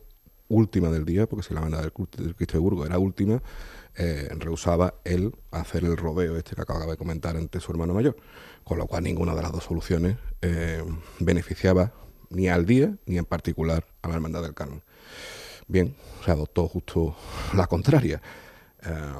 última 0.48 0.90
del 0.90 1.06
día, 1.06 1.26
porque 1.26 1.46
si 1.46 1.54
la 1.54 1.60
Hermandad 1.60 1.80
del 1.84 2.34
Cristo 2.34 2.58
de 2.58 2.58
Burgos 2.58 2.86
era 2.86 2.98
última, 2.98 3.40
eh, 4.02 4.28
rehusaba 4.38 4.94
él 5.04 5.34
hacer 5.50 5.84
el 5.84 5.96
rodeo 5.96 6.36
este 6.36 6.54
que 6.54 6.62
acaba 6.62 6.86
de 6.86 6.96
comentar 6.96 7.36
ante 7.36 7.60
su 7.60 7.70
hermano 7.70 7.92
mayor 7.92 8.16
con 8.70 8.78
lo 8.78 8.86
cual 8.86 9.02
ninguna 9.02 9.34
de 9.34 9.42
las 9.42 9.50
dos 9.50 9.64
soluciones 9.64 10.16
eh, 10.42 10.80
beneficiaba 11.18 11.92
ni 12.30 12.48
al 12.48 12.66
día 12.66 12.92
ni 13.04 13.18
en 13.18 13.24
particular 13.24 13.84
a 14.02 14.08
la 14.08 14.14
Hermandad 14.14 14.42
del 14.42 14.54
Carmen. 14.54 14.80
Bien, 15.66 15.92
se 16.24 16.30
adoptó 16.30 16.68
justo 16.68 17.16
la 17.56 17.66
contraria. 17.66 18.22
Eh, 18.84 19.12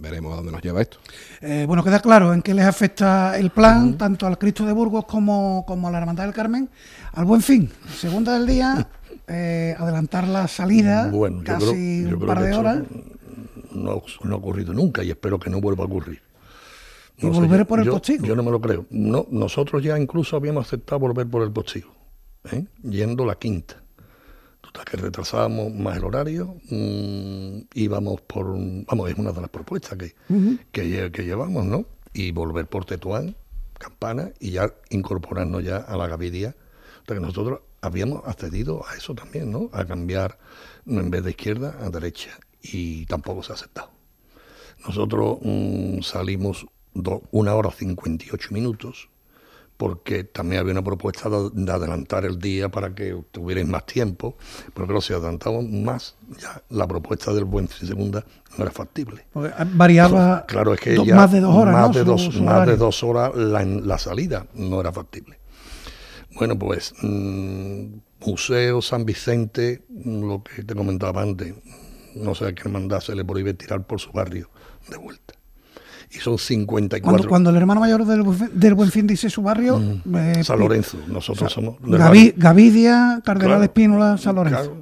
veremos 0.00 0.32
a 0.32 0.36
dónde 0.36 0.50
nos 0.50 0.62
lleva 0.62 0.80
esto. 0.80 0.96
Eh, 1.42 1.64
bueno, 1.66 1.84
queda 1.84 2.00
claro 2.00 2.32
en 2.32 2.40
qué 2.40 2.54
les 2.54 2.64
afecta 2.64 3.38
el 3.38 3.50
plan, 3.50 3.98
tanto 3.98 4.26
al 4.26 4.38
Cristo 4.38 4.64
de 4.64 4.72
Burgos 4.72 5.04
como, 5.04 5.64
como, 5.66 5.88
a 5.88 5.90
la 5.90 5.98
Hermandad 5.98 6.24
del 6.24 6.32
Carmen. 6.32 6.70
Al 7.12 7.26
buen 7.26 7.42
fin, 7.42 7.70
segunda 7.94 8.32
del 8.32 8.46
día, 8.46 8.88
adelantar 9.28 10.26
la 10.26 10.48
salida 10.48 11.08
bueno, 11.08 11.42
casi 11.44 12.04
un 12.04 12.26
par 12.26 12.42
de 12.42 12.54
horas. 12.54 12.78
No, 13.74 14.02
no 14.22 14.34
ha 14.34 14.38
ocurrido 14.38 14.72
nunca 14.72 15.02
y 15.02 15.10
espero 15.10 15.38
que 15.38 15.50
no 15.50 15.60
vuelva 15.60 15.84
a 15.84 15.86
ocurrir. 15.86 16.20
¿Y 17.18 17.26
volver 17.26 17.66
por 17.66 17.80
el 17.80 17.88
postigo? 17.88 18.26
Yo 18.26 18.34
no 18.34 18.42
me 18.42 18.50
lo 18.50 18.60
creo. 18.60 18.86
No, 18.90 19.26
nosotros 19.30 19.82
ya 19.82 19.98
incluso 19.98 20.36
habíamos 20.36 20.66
aceptado 20.66 21.00
volver 21.00 21.26
por 21.28 21.42
el 21.42 21.52
postigo, 21.52 21.94
¿eh? 22.50 22.64
yendo 22.82 23.24
la 23.24 23.36
quinta. 23.36 23.82
Total, 24.60 24.84
que 24.84 24.96
retrasábamos 24.96 25.72
más 25.74 25.96
el 25.96 26.04
horario, 26.04 26.56
mm, 26.70 27.58
íbamos 27.74 28.20
por. 28.22 28.46
Vamos, 28.46 29.10
es 29.10 29.18
una 29.18 29.32
de 29.32 29.40
las 29.40 29.50
propuestas 29.50 29.98
que, 29.98 30.14
que, 30.70 31.24
llevamos, 31.24 31.64
¿no? 31.66 31.84
Y 32.14 32.30
volver 32.30 32.66
por 32.66 32.84
Tetuán, 32.84 33.36
Campana, 33.78 34.30
y 34.40 34.52
ya 34.52 34.72
incorporarnos 34.90 35.64
ya 35.64 35.78
a 35.78 35.96
la 35.96 36.16
sea 37.06 37.16
que 37.16 37.20
nosotros 37.20 37.60
habíamos 37.80 38.26
accedido 38.26 38.86
a 38.86 38.94
eso 38.96 39.14
también, 39.14 39.50
¿no? 39.50 39.68
A 39.72 39.84
cambiar 39.84 40.38
en 40.86 41.10
vez 41.10 41.24
de 41.24 41.30
izquierda 41.30 41.76
a 41.80 41.90
derecha. 41.90 42.38
Y 42.62 43.06
tampoco 43.06 43.42
se 43.42 43.52
ha 43.52 43.54
aceptado. 43.56 43.90
Nosotros 44.86 45.38
mm, 45.42 46.00
salimos 46.02 46.66
una 47.30 47.54
hora 47.54 47.70
58 47.70 48.48
minutos, 48.52 49.08
porque 49.76 50.24
también 50.24 50.60
había 50.60 50.72
una 50.72 50.84
propuesta 50.84 51.28
de, 51.28 51.72
adelantar 51.72 52.24
el 52.24 52.38
día 52.38 52.68
para 52.68 52.94
que 52.94 53.16
tuvierais 53.32 53.66
más 53.66 53.86
tiempo, 53.86 54.36
pero 54.74 54.86
claro, 54.86 55.00
si 55.00 55.12
adelantamos 55.12 55.68
más, 55.68 56.14
ya 56.38 56.62
la 56.70 56.86
propuesta 56.86 57.32
del 57.32 57.44
buen 57.44 57.68
segunda 57.68 58.24
no 58.56 58.64
era 58.64 58.72
factible. 58.72 59.26
variaba 59.74 60.44
claro, 60.46 60.74
es 60.74 60.80
que 60.80 60.96
más 61.12 61.32
de 61.32 61.40
dos 61.40 61.54
horas. 61.56 61.74
Más, 61.74 61.94
de, 61.94 62.04
dos, 62.04 62.40
más 62.40 62.66
de 62.66 62.76
dos 62.76 63.02
horas 63.02 63.34
la, 63.34 63.64
la, 63.64 63.98
salida 63.98 64.46
no 64.54 64.80
era 64.80 64.92
factible. 64.92 65.38
Bueno, 66.36 66.58
pues 66.58 66.94
mm, 67.02 67.86
Museo 68.24 68.82
San 68.82 69.04
Vicente, 69.04 69.82
lo 70.04 70.42
que 70.44 70.62
te 70.62 70.74
comentaba 70.74 71.22
antes, 71.22 71.54
no 72.14 72.34
sé 72.34 72.46
a 72.46 72.54
qué 72.54 72.62
hermandad 72.62 73.00
se 73.00 73.14
le 73.14 73.24
prohíbe 73.24 73.54
tirar 73.54 73.86
por 73.86 74.00
su 74.00 74.12
barrio 74.12 74.50
de 74.88 74.96
vuelta 74.96 75.34
y 76.14 76.18
son 76.18 76.38
54. 76.38 77.02
Cuando, 77.02 77.28
cuando 77.28 77.50
el 77.50 77.56
hermano 77.56 77.80
mayor 77.80 78.04
del, 78.04 78.22
del 78.52 78.74
Buen 78.74 78.90
Fin 78.90 79.06
dice 79.06 79.30
su 79.30 79.42
barrio. 79.42 79.78
Mm. 79.78 80.16
Eh, 80.16 80.44
San 80.44 80.58
Lorenzo, 80.58 80.98
nosotros 81.08 81.50
somos. 81.52 81.76
Gavidia, 82.36 83.20
Cardenal 83.24 83.62
Espínola, 83.62 84.18
San 84.18 84.34
Lorenzo. 84.34 84.76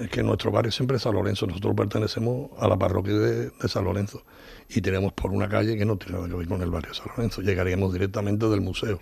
es 0.00 0.08
que 0.10 0.22
nuestro 0.22 0.50
barrio 0.50 0.72
siempre 0.72 0.96
es 0.96 1.02
San 1.02 1.14
Lorenzo, 1.14 1.46
nosotros 1.46 1.74
pertenecemos 1.76 2.50
a 2.58 2.66
la 2.66 2.76
parroquia 2.76 3.14
de, 3.14 3.50
San 3.68 3.84
Lorenzo 3.84 4.24
y 4.68 4.80
tenemos 4.80 5.12
por 5.12 5.30
una 5.30 5.48
calle 5.48 5.76
que 5.76 5.84
no 5.84 5.96
tiene 5.96 6.18
nada 6.18 6.28
que 6.28 6.34
ver 6.34 6.48
con 6.48 6.62
el 6.62 6.70
barrio 6.70 6.94
San 6.94 7.06
Lorenzo, 7.16 7.42
llegaríamos 7.42 7.92
directamente 7.92 8.48
del 8.48 8.60
museo, 8.60 9.00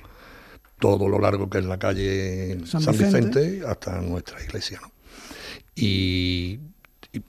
todo 0.78 1.08
lo 1.08 1.18
largo 1.18 1.48
que 1.48 1.58
es 1.58 1.64
la 1.64 1.78
calle 1.78 2.58
San, 2.66 2.84
Vicente. 2.92 3.62
hasta 3.66 4.00
nuestra 4.02 4.42
iglesia. 4.42 4.80
¿no? 4.82 4.90
Y, 5.74 6.60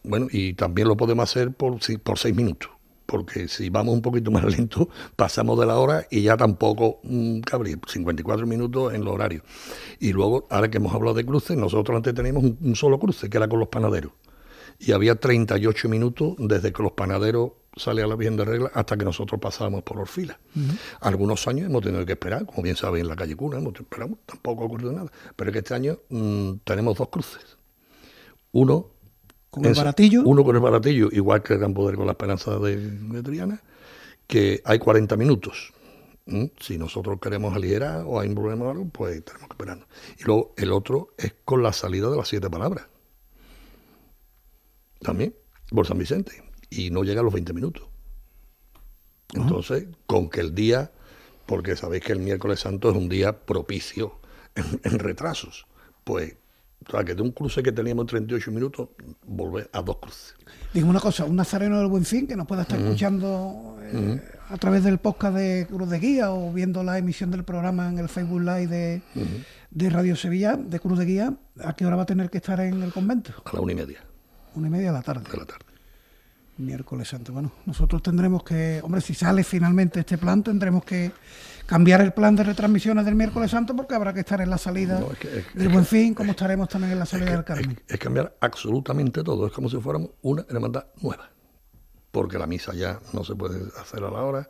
bueno, 0.03 0.27
y 0.31 0.53
también 0.53 0.87
lo 0.87 0.97
podemos 0.97 1.29
hacer 1.29 1.51
por, 1.51 1.77
por 2.03 2.19
seis 2.19 2.35
minutos 2.35 2.69
porque 3.11 3.49
si 3.49 3.69
vamos 3.69 3.93
un 3.93 4.01
poquito 4.01 4.31
más 4.31 4.45
lento, 4.57 4.87
pasamos 5.17 5.59
de 5.59 5.65
la 5.65 5.77
hora 5.77 6.07
y 6.09 6.21
ya 6.21 6.37
tampoco 6.37 7.01
mmm, 7.03 7.41
cabría 7.41 7.77
54 7.85 8.47
minutos 8.47 8.93
en 8.93 9.03
los 9.03 9.13
horarios. 9.13 9.43
Y 9.99 10.13
luego, 10.13 10.47
ahora 10.49 10.71
que 10.71 10.77
hemos 10.77 10.93
hablado 10.93 11.15
de 11.15 11.25
cruces, 11.25 11.57
nosotros 11.57 11.97
antes 11.97 12.13
teníamos 12.13 12.43
un, 12.43 12.75
solo 12.75 12.97
cruce, 12.99 13.29
que 13.29 13.35
era 13.35 13.49
con 13.49 13.59
los 13.59 13.67
panaderos. 13.67 14.13
Y 14.79 14.93
había 14.93 15.15
38 15.15 15.89
minutos 15.89 16.35
desde 16.39 16.71
que 16.71 16.81
los 16.81 16.93
panaderos 16.93 17.51
salían 17.75 18.05
a 18.05 18.09
la 18.09 18.15
Virgen 18.15 18.37
de 18.37 18.45
Regla 18.45 18.71
hasta 18.73 18.97
que 18.97 19.03
nosotros 19.05 19.39
pasábamos 19.39 19.83
por 19.83 19.99
Orfila. 19.99 20.39
Algunos 21.01 21.47
años 21.47 21.67
hemos 21.67 21.83
tenido 21.83 22.05
que 22.05 22.13
esperar, 22.13 22.45
como 22.45 22.63
bien 22.63 22.77
saben, 22.77 23.01
en 23.01 23.07
la 23.09 23.15
calle 23.15 23.35
Cuna, 23.35 23.57
hemos 23.57 23.75
esperado, 23.75 24.17
tampoco 24.25 24.63
ha 24.63 24.65
ocurrido 24.65 24.91
nada. 24.93 25.11
Pero 25.35 25.49
es 25.49 25.53
que 25.53 25.59
este 25.59 25.75
año 25.75 25.99
mm, 26.09 26.53
tenemos 26.63 26.97
dos 26.97 27.09
cruces. 27.09 27.57
Uno 28.53 28.87
con 29.51 29.65
el 29.65 29.73
baratillo. 29.73 30.23
Uno 30.23 30.43
con 30.43 30.55
el 30.55 30.61
baratillo, 30.61 31.09
igual 31.11 31.43
que 31.43 31.53
el 31.53 31.59
Gran 31.59 31.73
Poder 31.73 31.97
con 31.97 32.05
la 32.05 32.13
Esperanza 32.13 32.57
de, 32.57 33.21
Triana, 33.21 33.61
que 34.25 34.61
hay 34.63 34.79
40 34.79 35.17
minutos. 35.17 35.73
¿Mm? 36.25 36.45
Si 36.59 36.77
nosotros 36.77 37.19
queremos 37.21 37.53
aligerar 37.53 38.03
o 38.07 38.19
hay 38.19 38.29
un 38.29 38.35
problema 38.35 38.65
o 38.65 38.71
algo, 38.71 38.85
pues 38.85 39.23
tenemos 39.25 39.49
que 39.49 39.53
esperar. 39.53 39.85
Y 40.17 40.23
luego 40.23 40.53
el 40.55 40.71
otro 40.71 41.13
es 41.17 41.35
con 41.43 41.61
la 41.61 41.73
salida 41.73 42.09
de 42.09 42.17
las 42.17 42.29
siete 42.29 42.49
palabras. 42.49 42.87
También, 45.01 45.35
por 45.69 45.85
San 45.85 45.97
Vicente. 45.97 46.43
Y 46.69 46.89
no 46.89 47.03
llega 47.03 47.19
a 47.19 47.23
los 47.23 47.33
20 47.33 47.51
minutos. 47.53 47.83
Ah. 49.35 49.39
Entonces, 49.41 49.87
con 50.05 50.29
que 50.29 50.39
el 50.39 50.55
día, 50.55 50.91
porque 51.45 51.75
sabéis 51.75 52.03
que 52.05 52.13
el 52.13 52.19
miércoles 52.19 52.61
santo 52.61 52.89
es 52.89 52.95
un 52.95 53.09
día 53.09 53.41
propicio 53.45 54.19
en 54.55 54.99
retrasos, 54.99 55.65
pues 56.05 56.35
o 56.87 56.91
sea, 56.91 57.03
que 57.03 57.15
de 57.15 57.21
un 57.21 57.31
cruce 57.31 57.61
que 57.61 57.71
teníamos 57.71 58.07
38 58.07 58.51
minutos, 58.51 58.89
volver 59.25 59.69
a 59.73 59.81
dos 59.81 59.97
cruces. 59.97 60.35
Digo 60.73 60.89
una 60.89 60.99
cosa, 60.99 61.25
un 61.25 61.35
nazareno 61.35 61.77
del 61.79 61.87
Buen 61.87 62.05
Fin 62.05 62.27
que 62.27 62.35
nos 62.35 62.47
pueda 62.47 62.63
estar 62.63 62.79
escuchando 62.79 63.77
eh, 63.81 64.21
a 64.49 64.57
través 64.57 64.83
del 64.83 64.97
podcast 64.97 65.35
de 65.35 65.67
Cruz 65.69 65.89
de 65.89 65.99
Guía 65.99 66.31
o 66.31 66.51
viendo 66.51 66.83
la 66.83 66.97
emisión 66.97 67.29
del 67.29 67.43
programa 67.43 67.89
en 67.89 67.99
el 67.99 68.09
Facebook 68.09 68.41
Live 68.41 68.67
de, 68.67 69.01
de 69.69 69.89
Radio 69.89 70.15
Sevilla, 70.15 70.55
de 70.55 70.79
Cruz 70.79 70.97
de 70.97 71.05
Guía, 71.05 71.33
¿a 71.63 71.73
qué 71.75 71.85
hora 71.85 71.95
va 71.95 72.03
a 72.03 72.07
tener 72.07 72.29
que 72.29 72.37
estar 72.37 72.59
en 72.61 72.81
el 72.81 72.91
convento? 72.91 73.31
A 73.45 73.53
la 73.53 73.61
una 73.61 73.73
y 73.73 73.75
media. 73.75 73.99
Una 74.55 74.67
y 74.67 74.71
media 74.71 74.87
de 74.87 74.93
la 74.93 75.01
tarde. 75.03 75.29
De 75.29 75.37
la 75.37 75.45
tarde. 75.45 75.65
Miércoles 76.57 77.07
Santo. 77.07 77.33
Bueno, 77.33 77.51
nosotros 77.65 78.01
tendremos 78.01 78.43
que, 78.43 78.79
hombre, 78.83 79.01
si 79.01 79.13
sale 79.13 79.43
finalmente 79.43 79.99
este 79.99 80.17
plan, 80.17 80.43
tendremos 80.43 80.83
que 80.83 81.11
cambiar 81.71 82.01
el 82.01 82.11
plan 82.11 82.35
de 82.35 82.43
retransmisiones 82.43 83.05
del 83.05 83.15
miércoles 83.15 83.49
santo 83.49 83.73
porque 83.73 83.95
habrá 83.95 84.13
que 84.13 84.19
estar 84.19 84.41
en 84.41 84.49
la 84.49 84.57
salida 84.57 85.01
del 85.53 85.69
Buen 85.69 85.85
Fin, 85.85 86.13
como 86.13 86.31
estaremos 86.31 86.67
también 86.67 86.91
en 86.91 86.99
la 86.99 87.05
salida 87.05 87.31
del 87.31 87.45
Carmen. 87.45 87.81
Es, 87.87 87.97
cambiar 87.97 88.35
absolutamente 88.41 89.23
todo, 89.23 89.47
es 89.47 89.53
como 89.53 89.69
si 89.69 89.77
fuéramos 89.77 90.09
una 90.21 90.45
hermandad 90.49 90.87
nueva, 91.01 91.29
porque 92.11 92.37
la 92.37 92.45
misa 92.45 92.73
ya 92.73 92.99
no 93.13 93.23
se 93.23 93.35
puede 93.35 93.57
hacer 93.79 94.03
a 94.03 94.11
la 94.11 94.21
hora, 94.21 94.49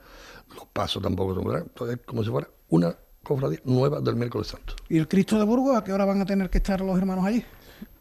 los 0.56 0.66
pasos 0.74 1.04
tampoco 1.04 1.36
se 1.36 1.42
pueden, 1.42 1.62
entonces 1.62 2.00
es 2.00 2.06
como 2.08 2.24
si 2.24 2.32
fuera 2.32 2.48
una 2.70 2.96
cofradía 3.22 3.60
nueva 3.66 4.02
del 4.02 4.16
miércoles 4.16 4.48
santo. 4.48 4.74
¿Y 4.90 4.98
el 4.98 5.08
Cristo 5.08 5.38
de 5.38 5.46
Burgos 5.46 5.78
a 5.78 5.84
qué 5.84 5.94
hora 5.94 6.06
van 6.06 6.22
a 6.22 6.26
tener 6.26 6.50
que 6.50 6.58
estar 6.58 6.82
los 6.82 6.98
hermanos 6.98 7.24
allí? 7.24 7.46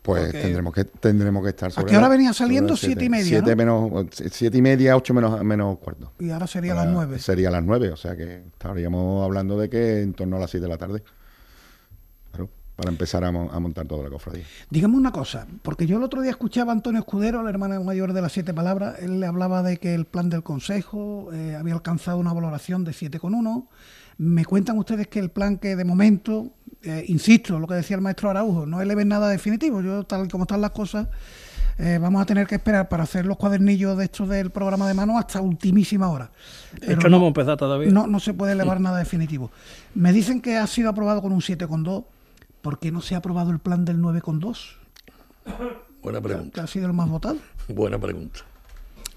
Pues 0.02 0.32
tendremos 0.32 0.72
que 0.72 0.84
tendremos 0.84 1.42
que 1.42 1.50
estar 1.50 1.70
sobre 1.70 1.90
¿A 1.90 1.90
qué 1.90 1.98
hora 1.98 2.08
venía 2.08 2.32
saliendo? 2.32 2.76
Siete, 2.76 3.04
y 3.04 3.08
media. 3.10 3.24
Siete, 3.24 3.54
menos, 3.54 4.06
siete 4.30 4.56
y 4.56 4.62
media, 4.62 4.96
ocho 4.96 5.12
menos, 5.12 5.42
menos 5.44 5.78
cuarto. 5.78 6.12
Y 6.18 6.30
ahora 6.30 6.46
sería 6.46 6.74
las 6.74 6.86
nueve. 6.86 7.18
Sería 7.18 7.50
las 7.50 7.62
nueve, 7.62 7.90
o 7.90 7.96
sea 7.96 8.16
que 8.16 8.44
estaríamos 8.46 9.22
hablando 9.22 9.58
de 9.58 9.68
que 9.68 10.00
en 10.00 10.14
torno 10.14 10.36
a 10.36 10.40
las 10.40 10.50
siete 10.50 10.64
de 10.64 10.70
la 10.70 10.78
tarde. 10.78 11.02
Claro, 12.30 12.48
para 12.76 12.90
empezar 12.90 13.24
a, 13.24 13.30
montar 13.30 13.86
toda 13.86 14.04
la 14.04 14.10
cofradía. 14.10 14.44
Dígame 14.70 14.96
una 14.96 15.12
cosa, 15.12 15.46
porque 15.60 15.86
yo 15.86 15.98
el 15.98 16.02
otro 16.02 16.22
día 16.22 16.30
escuchaba 16.30 16.72
a 16.72 16.76
Antonio 16.76 17.00
Escudero, 17.00 17.42
el 17.42 17.48
hermano 17.48 17.82
mayor 17.84 18.14
de 18.14 18.22
las 18.22 18.32
siete 18.32 18.54
palabras, 18.54 19.00
él 19.00 19.20
le 19.20 19.26
hablaba 19.26 19.62
de 19.62 19.76
que 19.76 19.94
el 19.94 20.06
plan 20.06 20.30
del 20.30 20.42
Consejo 20.42 21.28
eh, 21.34 21.56
había 21.56 21.74
alcanzado 21.74 22.16
una 22.16 22.32
valoración 22.32 22.84
de 22.84 22.94
siete 22.94 23.20
con 23.20 23.34
uno. 23.34 23.68
Me 24.16 24.46
cuentan 24.46 24.78
ustedes 24.78 25.08
que 25.08 25.18
el 25.18 25.30
plan 25.30 25.58
que 25.58 25.76
de 25.76 25.84
momento 25.84 26.52
eh, 26.82 27.04
insisto, 27.08 27.58
lo 27.58 27.66
que 27.66 27.74
decía 27.74 27.96
el 27.96 28.02
maestro 28.02 28.30
Araujo, 28.30 28.66
no 28.66 28.80
eleven 28.80 29.08
nada 29.08 29.28
definitivo. 29.28 29.80
Yo, 29.80 30.04
tal 30.04 30.28
como 30.28 30.44
están 30.44 30.60
las 30.60 30.70
cosas, 30.70 31.08
eh, 31.78 31.98
vamos 32.00 32.20
a 32.22 32.26
tener 32.26 32.46
que 32.46 32.56
esperar 32.56 32.88
para 32.88 33.04
hacer 33.04 33.26
los 33.26 33.36
cuadernillos 33.36 33.96
de 33.96 34.04
estos 34.04 34.28
del 34.28 34.50
programa 34.50 34.86
de 34.86 34.94
mano 34.94 35.18
hasta 35.18 35.40
ultimísima 35.40 36.08
hora. 36.08 36.30
Es 36.80 36.98
que 36.98 37.08
no, 37.08 37.16
hemos 37.16 37.28
empezado 37.28 37.56
todavía. 37.56 37.90
No, 37.90 38.06
no 38.06 38.20
se 38.20 38.34
puede 38.34 38.52
elevar 38.52 38.80
nada 38.80 38.98
definitivo. 38.98 39.50
Me 39.94 40.12
dicen 40.12 40.40
que 40.40 40.56
ha 40.56 40.66
sido 40.66 40.90
aprobado 40.90 41.22
con 41.22 41.32
un 41.32 41.40
7,2. 41.40 42.04
¿Por 42.62 42.78
qué 42.78 42.92
no 42.92 43.00
se 43.00 43.14
ha 43.14 43.18
aprobado 43.18 43.50
el 43.50 43.58
plan 43.58 43.84
del 43.84 43.98
9,2? 43.98 44.76
Buena 46.02 46.20
pregunta. 46.20 46.54
Que 46.54 46.60
ha 46.60 46.66
sido 46.66 46.86
el 46.86 46.92
más 46.92 47.08
votado. 47.08 47.38
Buena 47.68 47.98
pregunta. 47.98 48.40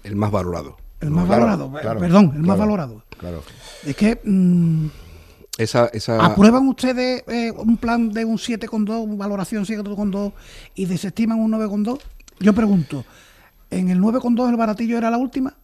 El 0.02 0.16
más 0.16 0.30
valorado. 0.30 0.76
El 1.00 1.10
más 1.10 1.26
Claro, 1.26 1.42
valorado, 1.46 1.78
eh, 1.78 1.82
claro, 1.82 2.00
perdón, 2.00 2.32
el 2.34 2.42
más 2.42 2.58
valorado. 2.58 3.02
Claro. 3.18 3.42
Es 3.84 3.94
que 3.94 4.20
mm, 4.24 4.86
Esa, 5.56 5.86
esa, 5.92 6.24
aprueban 6.24 6.66
ustedes 6.66 7.22
eh, 7.28 7.52
un 7.52 7.76
plan 7.76 8.10
de 8.12 8.24
un 8.24 8.38
7,2, 8.38 9.04
una 9.04 9.14
valoración 9.16 9.64
7,2 9.64 10.32
y 10.74 10.86
desestiman 10.86 11.38
un 11.38 11.52
9,2. 11.52 12.00
Yo 12.40 12.52
pregunto, 12.52 13.04
¿en 13.70 13.88
el 13.88 14.00
9,2 14.00 14.50
el 14.50 14.56
baratillo 14.56 14.98
era 14.98 15.10
la 15.10 15.18
última? 15.18 15.54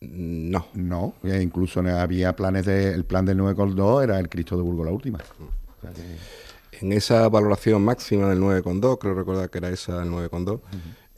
no. 0.00 0.66
No, 0.74 1.14
e 1.24 1.40
incluso 1.42 1.80
había 1.80 2.34
planes 2.34 2.66
de. 2.66 2.92
El 2.94 3.04
plan 3.04 3.24
del 3.24 3.38
9,2 3.38 4.02
era 4.04 4.18
el 4.18 4.28
Cristo 4.28 4.56
de 4.56 4.62
Burgos 4.62 4.86
la 4.86 4.92
última. 4.92 5.18
O 5.18 5.80
sea 5.80 5.90
que- 5.92 6.40
En 6.80 6.92
esa 6.92 7.28
valoración 7.28 7.84
máxima 7.84 8.26
del 8.30 8.40
9,2, 8.40 8.98
creo 8.98 9.14
recordar 9.14 9.50
que 9.50 9.58
era 9.58 9.68
esa 9.68 10.02
el 10.02 10.08
9,2, 10.10 10.60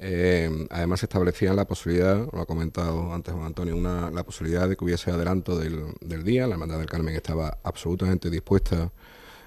eh, 0.04 0.66
además 0.70 0.98
se 0.98 1.06
establecía 1.06 1.54
la 1.54 1.64
posibilidad, 1.64 2.28
lo 2.32 2.40
ha 2.40 2.46
comentado 2.46 3.14
antes 3.14 3.32
Juan 3.32 3.46
Antonio, 3.46 3.76
una, 3.76 4.10
la 4.10 4.24
posibilidad 4.24 4.68
de 4.68 4.76
que 4.76 4.84
hubiese 4.84 5.12
adelanto 5.12 5.56
del, 5.56 6.24
día. 6.24 6.48
La 6.48 6.54
Hermandad 6.54 6.78
del 6.78 6.88
Carmen 6.88 7.14
estaba 7.14 7.58
absolutamente 7.62 8.28
dispuesta 8.28 8.90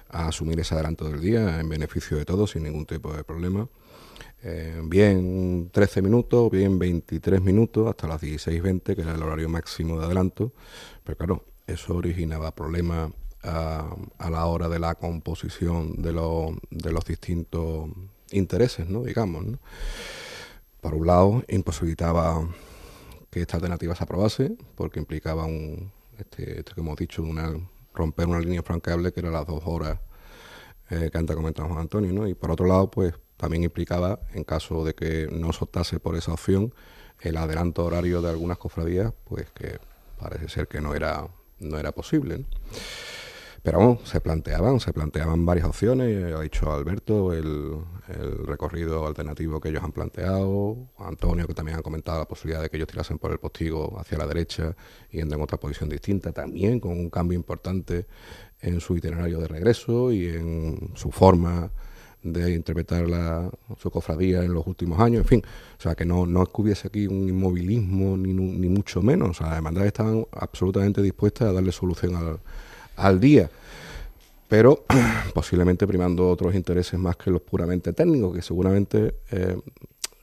a 0.08 0.28
asumir 0.28 0.58
ese 0.58 0.72
adelanto 0.72 1.06
del 1.10 1.20
día 1.20 1.60
en 1.60 1.68
beneficio 1.68 2.16
de 2.16 2.24
todos, 2.24 2.52
sin 2.52 2.62
ningún 2.62 2.86
tipo 2.86 3.12
de 3.12 3.22
problema. 3.22 3.68
Eh, 4.42 4.80
bien 4.84 5.68
13 5.72 6.00
minutos, 6.00 6.50
bien 6.50 6.78
23 6.78 7.42
minutos, 7.42 7.86
hasta 7.86 8.08
las 8.08 8.22
16.20, 8.22 8.94
que 8.94 9.02
era 9.02 9.12
el 9.12 9.22
horario 9.22 9.50
máximo 9.50 9.98
de 9.98 10.06
adelanto. 10.06 10.52
Pero 11.04 11.18
claro, 11.18 11.44
eso 11.66 11.96
originaba 11.96 12.54
problemas 12.54 13.12
a, 13.42 13.94
la 14.30 14.46
hora 14.46 14.70
de 14.70 14.78
la 14.78 14.94
composición 14.94 16.00
de, 16.00 16.12
los 16.12 17.04
distintos 17.04 17.90
intereses, 18.30 18.88
¿no? 18.88 19.04
digamos. 19.04 19.44
Por 20.86 20.94
un 20.94 21.06
lado, 21.08 21.42
imposibilitaba 21.48 22.48
que 23.28 23.40
esta 23.40 23.56
alternativa 23.56 23.96
se 23.96 24.04
aprobase, 24.04 24.56
porque 24.76 25.00
implicaba 25.00 25.44
un, 25.44 25.90
este, 26.16 26.60
esto 26.60 26.76
que 26.76 26.80
hemos 26.80 26.96
dicho, 26.96 27.24
una, 27.24 27.52
romper 27.92 28.28
una 28.28 28.38
línea 28.38 28.62
franqueable 28.62 29.10
que 29.10 29.18
era 29.18 29.32
las 29.32 29.48
dos 29.48 29.62
horas 29.64 29.98
eh, 30.90 31.08
que 31.10 31.18
antes 31.18 31.34
comentaba 31.34 31.66
Juan 31.66 31.80
Antonio, 31.80 32.12
¿no? 32.12 32.28
Y 32.28 32.34
por 32.34 32.52
otro 32.52 32.66
lado, 32.66 32.88
pues 32.88 33.14
también 33.36 33.64
implicaba, 33.64 34.20
en 34.32 34.44
caso 34.44 34.84
de 34.84 34.94
que 34.94 35.26
no 35.32 35.52
se 35.52 35.64
optase 35.64 35.98
por 35.98 36.14
esa 36.14 36.32
opción, 36.32 36.72
el 37.20 37.36
adelanto 37.36 37.84
horario 37.84 38.22
de 38.22 38.30
algunas 38.30 38.58
cofradías, 38.58 39.12
pues 39.24 39.50
que 39.50 39.80
parece 40.20 40.48
ser 40.48 40.68
que 40.68 40.80
no 40.80 40.94
era, 40.94 41.26
no 41.58 41.78
era 41.80 41.90
posible. 41.90 42.44
Pero 43.66 43.80
vamos, 43.80 44.08
se 44.08 44.20
planteaban, 44.20 44.78
se 44.78 44.92
planteaban 44.92 45.44
varias 45.44 45.66
opciones, 45.66 46.32
ha 46.32 46.40
dicho 46.40 46.72
Alberto, 46.72 47.32
el, 47.32 47.78
el 48.06 48.46
recorrido 48.46 49.04
alternativo 49.08 49.58
que 49.58 49.70
ellos 49.70 49.82
han 49.82 49.90
planteado, 49.90 50.86
Antonio 50.98 51.48
que 51.48 51.52
también 51.52 51.76
ha 51.76 51.82
comentado 51.82 52.20
la 52.20 52.28
posibilidad 52.28 52.62
de 52.62 52.70
que 52.70 52.76
ellos 52.76 52.86
tirasen 52.86 53.18
por 53.18 53.32
el 53.32 53.38
postigo 53.40 53.98
hacia 53.98 54.18
la 54.18 54.28
derecha 54.28 54.76
y 55.10 55.18
en 55.18 55.34
otra 55.34 55.58
posición 55.58 55.88
distinta, 55.88 56.30
también 56.30 56.78
con 56.78 56.92
un 56.92 57.10
cambio 57.10 57.36
importante 57.36 58.06
en 58.60 58.78
su 58.78 58.96
itinerario 58.96 59.40
de 59.40 59.48
regreso 59.48 60.12
y 60.12 60.28
en 60.28 60.92
su 60.94 61.10
forma 61.10 61.68
de 62.22 62.54
interpretar 62.54 63.08
la, 63.08 63.50
su 63.78 63.90
cofradía 63.90 64.44
en 64.44 64.54
los 64.54 64.64
últimos 64.68 65.00
años, 65.00 65.22
en 65.22 65.26
fin, 65.26 65.42
o 65.76 65.82
sea, 65.82 65.96
que 65.96 66.04
no, 66.04 66.24
no 66.24 66.44
es 66.44 66.50
que 66.50 66.62
hubiese 66.62 66.86
aquí 66.86 67.08
un 67.08 67.28
inmovilismo 67.28 68.16
ni, 68.16 68.32
ni 68.32 68.68
mucho 68.68 69.02
menos, 69.02 69.30
o 69.30 69.34
sea, 69.34 69.48
las 69.48 69.56
hermandades 69.56 69.88
estaban 69.88 70.24
absolutamente 70.30 71.02
dispuestas 71.02 71.48
a 71.48 71.52
darle 71.52 71.72
solución 71.72 72.14
al, 72.14 72.38
al 72.96 73.20
día, 73.20 73.50
pero 74.48 74.84
posiblemente 75.34 75.86
primando 75.86 76.28
otros 76.28 76.54
intereses 76.54 76.98
más 76.98 77.16
que 77.16 77.30
los 77.30 77.42
puramente 77.42 77.92
técnicos, 77.92 78.34
que 78.34 78.42
seguramente 78.42 79.14
eh, 79.30 79.56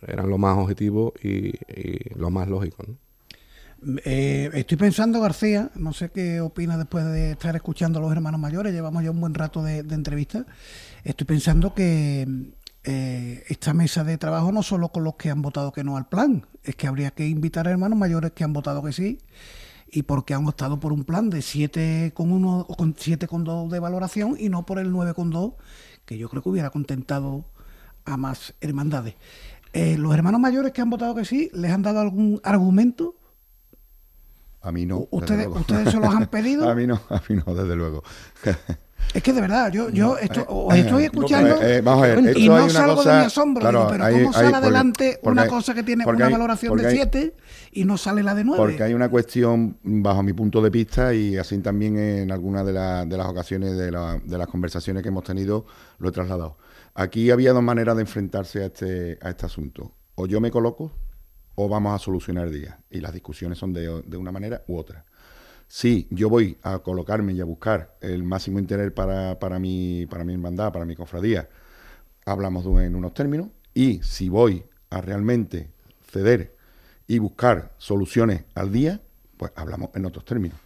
eran 0.08 0.30
los 0.30 0.40
más 0.40 0.58
objetivos 0.58 1.14
y, 1.24 1.54
los 2.16 2.32
más 2.32 2.48
lógicos. 2.48 2.88
Eh, 4.06 4.50
estoy 4.54 4.78
pensando, 4.78 5.20
García, 5.20 5.70
no 5.76 5.92
sé 5.92 6.10
qué 6.10 6.40
opina 6.40 6.78
después 6.78 7.04
de 7.06 7.32
estar 7.32 7.56
escuchando 7.56 8.00
a 8.00 8.02
los 8.02 8.12
hermanos 8.12 8.40
mayores, 8.40 8.74
llevamos 8.74 9.04
ya 9.04 9.12
un 9.12 9.20
buen 9.20 9.34
rato 9.34 9.62
de, 9.62 9.84
de 9.84 9.96
entrevista. 9.96 10.46
Estoy 11.04 11.28
pensando 11.28 11.74
que 11.74 12.26
eh, 12.86 13.44
esta 13.48 13.74
mesa 13.74 14.04
de 14.04 14.18
trabajo 14.18 14.52
no 14.52 14.62
solo 14.62 14.90
con 14.90 15.06
los 15.06 15.16
que 15.16 15.30
han 15.30 15.42
votado 15.42 15.72
que 15.72 15.86
no 15.86 15.96
al 15.96 16.10
plan, 16.10 16.46
es 16.64 16.76
que 16.76 16.88
habría 16.88 17.12
que 17.12 17.26
invitar 17.26 17.66
a 17.66 17.72
hermanos 17.72 17.98
mayores 17.98 18.32
que 18.32 18.44
han 18.44 18.52
votado 18.52 18.84
que 18.84 18.92
sí 18.92 19.20
y 19.94 20.04
porque 20.04 20.34
han 20.34 20.48
optado 20.48 20.80
por 20.80 20.92
un 20.92 21.04
plan 21.04 21.30
de 21.30 21.40
7,1 21.40 22.66
o 22.68 22.76
con 22.76 22.96
7,2 22.96 23.70
de 23.70 23.80
valoración 23.80 24.36
y 24.40 24.50
no 24.50 24.66
por 24.66 24.80
el 24.80 24.92
9,2 24.92 25.54
que 26.06 26.18
yo 26.18 26.30
creo 26.30 26.42
que 26.42 26.50
hubiera 26.50 26.70
contentado 26.72 27.46
a 28.06 28.18
más 28.18 28.54
hermandades. 28.60 29.16
Eh, 29.72 29.98
los 29.98 30.14
hermanos 30.14 30.40
mayores 30.42 30.72
que 30.74 30.82
han 30.82 30.90
votado 30.90 31.16
que 31.16 31.26
sí, 31.26 31.50
¿les 31.54 31.72
han 31.72 31.82
dado 31.84 32.00
algún 32.00 32.42
argumento? 32.44 33.16
A 34.62 34.72
mí 34.72 34.86
no. 34.86 35.08
Ustedes- 35.12 35.48
ustedes 35.48 35.92
se 35.92 36.00
los 36.00 36.14
han 36.14 36.28
pedido. 36.28 36.70
a 36.70 36.76
mí 36.76 36.88
no, 36.88 37.00
a 37.10 37.22
mí 37.30 37.36
no, 37.46 37.54
desde 37.56 37.76
luego. 37.76 38.04
Es 39.14 39.22
que 39.22 39.32
de 39.32 39.42
verdad, 39.42 39.72
yo, 39.72 39.90
yo 39.92 40.18
esto, 40.18 40.44
os 40.48 40.74
estoy 40.76 41.04
escuchando 41.04 41.62
Eh, 41.62 41.78
eh, 41.78 41.82
vamos 41.82 42.04
a 42.04 42.08
ver, 42.16 42.36
y 42.38 42.50
no 42.50 42.68
salgo 42.68 42.96
cosa- 42.96 43.14
de 43.14 43.20
mi 43.20 43.26
asombro, 43.26 43.62
claro, 43.62 43.80
digo, 43.82 43.92
pero 43.92 44.04
hay- 44.06 44.14
¿cómo 44.16 44.34
sale 44.34 44.56
adelante 44.56 45.20
porque 45.22 45.32
una 45.40 45.48
cosa 45.48 45.74
que 45.76 45.84
tiene 45.84 46.04
una 46.04 46.26
hay- 46.26 46.32
valoración 46.32 46.78
de 46.78 46.88
hay- 46.88 46.96
7 46.96 47.36
y 47.74 47.86
no 47.86 47.98
sale 47.98 48.24
la 48.24 48.34
de 48.34 48.44
9? 48.44 48.58
Porque 48.58 48.82
hay 48.82 48.94
una 48.96 49.10
cuestión, 49.10 49.78
bajo 49.84 50.24
mi 50.24 50.34
punto 50.34 50.62
de 50.64 50.72
vista, 50.72 51.14
y 51.14 51.38
así 51.38 51.60
también 51.60 51.98
en 51.98 52.32
algunas 52.32 52.66
de, 52.66 52.74
la- 52.74 53.06
de 53.06 53.16
las 53.18 53.28
ocasiones 53.28 53.78
de, 53.78 53.92
la- 53.92 54.20
de 54.24 54.38
las 54.38 54.48
conversaciones 54.48 55.04
que 55.04 55.10
hemos 55.10 55.24
tenido, 55.24 55.66
lo 56.00 56.10
he 56.10 56.12
trasladado. 56.12 56.58
Aquí 56.96 57.30
había 57.30 57.54
dos 57.54 57.62
maneras 57.64 57.96
de 57.96 58.02
enfrentarse 58.02 58.64
a 58.64 58.66
este, 58.66 59.20
a 59.22 59.30
este 59.30 59.46
asunto. 59.46 59.94
O 60.16 60.26
yo 60.26 60.42
me 60.42 60.50
coloco 60.50 60.92
o 61.56 61.70
vamos 61.70 61.94
a 61.94 62.00
solucionar 62.04 62.48
el 62.48 62.54
día. 62.62 62.80
Y 62.90 63.00
las 63.00 63.14
discusiones 63.14 63.60
son 63.60 63.74
de, 63.74 64.02
de 64.08 64.18
una 64.18 64.32
manera 64.32 64.64
u 64.68 64.78
otra. 64.78 65.06
Si 65.76 66.06
yo 66.12 66.30
voy 66.30 66.60
a 66.62 66.78
colocarme 66.84 67.34
y 67.34 67.42
a 67.42 67.46
buscar 67.46 67.98
el 68.00 68.24
máximo 68.24 68.60
interés 68.60 68.92
para, 68.92 69.40
para, 69.40 69.58
mi, 69.58 70.06
para 70.06 70.24
mi 70.24 70.34
hermandad, 70.34 70.72
para 70.72 70.86
mi 70.86 70.96
cofradía, 70.96 71.50
hablamos 72.28 72.64
en 72.80 72.94
unos 72.94 73.16
términos. 73.16 73.48
Y 73.74 74.00
si 74.04 74.30
voy 74.30 74.66
a 74.92 75.02
realmente 75.02 75.72
ceder 76.12 76.56
y 77.08 77.18
buscar 77.18 77.74
soluciones 77.80 78.44
al 78.54 78.72
día, 78.72 79.02
pues 79.36 79.52
hablamos 79.56 79.90
en 79.96 80.06
otros 80.06 80.26
términos. 80.26 80.60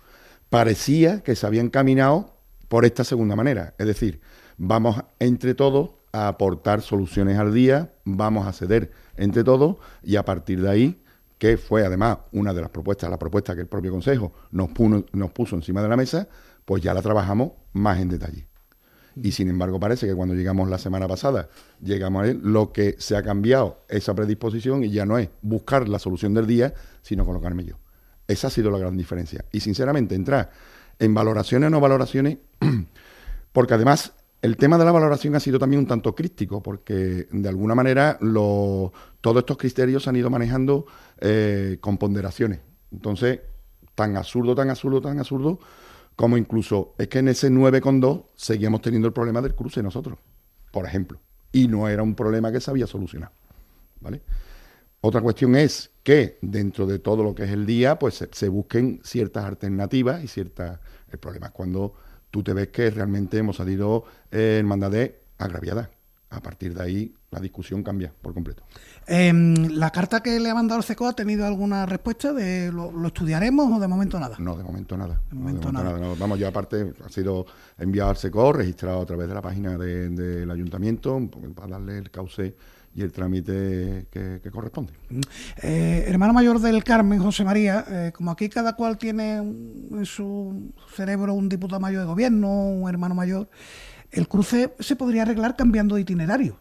Parecía 0.50 1.22
que 1.22 1.38
se 1.38 1.48
había 1.48 1.62
encaminado 1.62 2.36
por 2.68 2.84
esta 2.84 3.06
segunda 3.06 3.38
manera, 3.38 3.76
es 3.78 3.88
decir, 3.88 4.20
vamos 4.58 5.02
entre 5.20 5.54
todos 5.54 5.92
a 6.12 6.28
aportar 6.28 6.82
soluciones 6.82 7.40
al 7.40 7.54
día, 7.54 7.94
vamos 8.04 8.46
a 8.46 8.52
ceder 8.52 8.92
entre 9.16 9.46
todos 9.46 9.78
y 10.04 10.18
a 10.18 10.26
partir 10.26 10.62
de 10.62 10.70
ahí, 10.70 11.02
que 11.38 11.58
fue 11.58 11.86
además 11.86 12.20
una 12.32 12.54
de 12.54 12.62
las 12.62 12.70
propuestas, 12.70 13.10
la 13.10 13.20
propuesta 13.20 13.56
que 13.56 13.62
el 13.62 13.68
propio 13.68 13.92
Consejo 13.92 14.34
nos, 14.52 14.70
nos 15.12 15.32
puso 15.32 15.56
encima 15.56 15.82
de 15.82 15.90
la 15.90 15.98
mesa, 15.98 16.28
pues 16.66 16.82
ya 16.82 16.94
la 16.94 17.02
trabajamos 17.02 17.52
más 17.74 18.00
en 18.00 18.10
detalle. 18.10 18.48
Y 19.22 19.32
sin 19.32 19.50
embargo 19.50 19.80
parece 19.80 20.06
que 20.06 20.14
cuando 20.14 20.36
llegamos 20.36 20.70
la 20.70 20.78
semana 20.78 21.08
pasada, 21.08 21.50
llegamos 21.82 22.24
a 22.24 22.28
él, 22.28 22.40
lo 22.44 22.72
que 22.72 22.96
se 23.00 23.16
ha 23.16 23.24
cambiado 23.24 23.84
esa 23.90 24.14
predisposición 24.14 24.84
y 24.84 24.92
ya 24.92 25.06
no 25.06 25.18
es 25.18 25.30
buscar 25.42 25.90
la 25.90 26.00
solución 26.00 26.34
del 26.34 26.46
día, 26.46 26.74
sino 27.02 27.26
colocarme 27.26 27.66
yo. 27.66 27.76
Esa 28.28 28.48
ha 28.48 28.50
sido 28.50 28.70
la 28.70 28.78
gran 28.78 28.98
diferencia. 28.98 29.46
Y 29.52 29.62
sinceramente, 29.62 30.14
entrar 30.14 30.52
en 31.00 31.14
valoraciones 31.14 31.68
o 31.68 31.70
no 31.72 31.80
valoraciones, 31.80 32.38
porque 33.54 33.74
además 33.74 34.14
el 34.42 34.58
tema 34.58 34.78
de 34.78 34.86
la 34.86 34.92
valoración 34.92 35.36
ha 35.36 35.40
sido 35.40 35.60
también 35.60 35.80
un 35.82 35.88
tanto 35.88 36.14
crítico, 36.16 36.62
porque 36.62 37.28
de 37.32 37.50
alguna 37.50 37.76
manera 37.76 38.18
lo- 38.22 38.94
todos 39.22 39.38
estos 39.40 39.58
criterios 39.58 40.04
se 40.04 40.10
han 40.10 40.16
ido 40.16 40.30
manejando 40.30 40.86
eh, 41.20 41.78
con 41.82 41.98
ponderaciones. 41.98 42.60
Entonces, 42.92 43.40
tan 43.96 44.16
absurdo, 44.16 44.56
tan 44.56 44.70
absurdo, 44.70 45.02
tan 45.02 45.20
absurdo, 45.20 45.60
como 46.16 46.38
incluso 46.38 46.94
es 46.98 47.08
que 47.08 47.20
en 47.20 47.30
ese 47.30 47.50
9,2 47.50 48.26
seguíamos 48.36 48.82
teniendo 48.82 49.08
el 49.08 49.14
problema 49.14 49.42
del 49.42 49.56
cruce 49.56 49.82
nosotros, 49.84 50.18
por 50.72 50.86
ejemplo. 50.86 51.20
Y 51.52 51.68
no 51.68 51.88
era 51.88 52.04
un 52.04 52.16
problema 52.16 52.52
que 52.52 52.60
se 52.62 52.70
había 52.72 52.88
solucionado. 52.88 53.32
¿Vale? 54.02 54.22
Otra 55.02 55.22
cuestión 55.22 55.56
es 55.56 55.92
que 56.04 56.38
dentro 56.42 56.86
de 56.88 57.00
todo 57.00 57.24
lo 57.24 57.36
que 57.36 57.44
es 57.44 57.52
el 57.52 57.66
día, 57.66 58.00
pues 58.00 58.16
se, 58.16 58.30
se 58.32 58.50
busquen 58.50 59.00
ciertas 59.04 59.46
alternativas 59.46 60.24
y 60.24 60.28
ciertas... 60.28 60.80
El 61.12 61.20
problema 61.20 61.48
es 61.48 61.52
cuando 61.54 61.94
tú 62.32 62.44
te 62.44 62.54
ves 62.54 62.68
que 62.70 62.90
realmente 62.90 63.38
hemos 63.38 63.58
salido 63.58 64.04
eh, 64.32 64.58
hermandades 64.60 65.12
agraviadas. 65.38 65.90
A 66.30 66.42
partir 66.42 66.74
de 66.74 66.84
ahí 66.84 67.14
la 67.32 67.40
discusión 67.40 67.84
cambia 67.84 68.12
por 68.22 68.34
completo. 68.34 68.62
Em, 69.06 69.54
¿La 69.78 69.92
carta 69.92 70.22
que 70.22 70.38
le 70.42 70.50
ha 70.50 70.54
mandado 70.54 70.78
el 70.80 70.84
CECO 70.86 71.08
ha 71.08 71.14
tenido 71.14 71.46
alguna 71.46 71.86
respuesta? 71.86 72.34
de 72.34 72.70
¿Lo, 72.70 72.92
lo 72.92 73.08
estudiaremos 73.08 73.72
o 73.72 73.80
de 73.80 73.88
momento 73.88 74.20
nada? 74.20 74.36
No, 74.38 74.58
de 74.58 74.64
momento 74.64 74.98
nada. 74.98 75.22
De 75.30 75.36
No, 75.36 75.40
momento 75.42 75.72
nada. 75.72 75.98
no. 75.98 76.18
Vamos, 76.18 76.38
yo 76.38 76.50
aparte 76.50 76.94
ha 77.06 77.10
sido 77.10 77.46
enviado 77.78 78.10
al 78.10 78.18
SECO, 78.18 78.52
registrado 78.52 79.02
a 79.02 79.06
través 79.06 79.30
de 79.30 79.34
la 79.36 79.42
página 79.42 79.78
de- 79.78 80.10
del 80.10 80.52
ayuntamiento, 80.52 81.16
un 81.16 81.30
poco 81.30 81.48
para 81.54 81.70
darle 81.70 81.98
el 82.00 82.12
cauce 82.12 82.54
y 82.98 83.04
el 83.04 83.12
trámite 83.12 84.08
que, 84.10 84.42
corresponde. 84.52 84.92
Eh, 85.62 86.06
hermano 86.08 86.34
mayor 86.34 86.60
del 86.60 86.84
Carmen, 86.84 87.20
José 87.20 87.44
María, 87.44 87.86
eh, 87.88 88.12
como 88.12 88.32
aquí 88.32 88.50
cada 88.50 88.76
cual 88.76 88.98
tiene 88.98 89.36
en 89.36 90.04
su 90.04 90.74
cerebro 90.96 91.36
un 91.36 91.48
diputado 91.48 91.80
mayor 91.80 92.02
de 92.02 92.08
gobierno, 92.08 92.50
un 92.50 92.90
hermano 92.90 93.14
mayor, 93.14 93.50
el 94.10 94.28
cruce 94.28 94.74
se 94.80 94.96
podría 94.96 95.22
arreglar 95.22 95.56
cambiando 95.56 95.94
de 95.94 96.02
itinerario. 96.02 96.60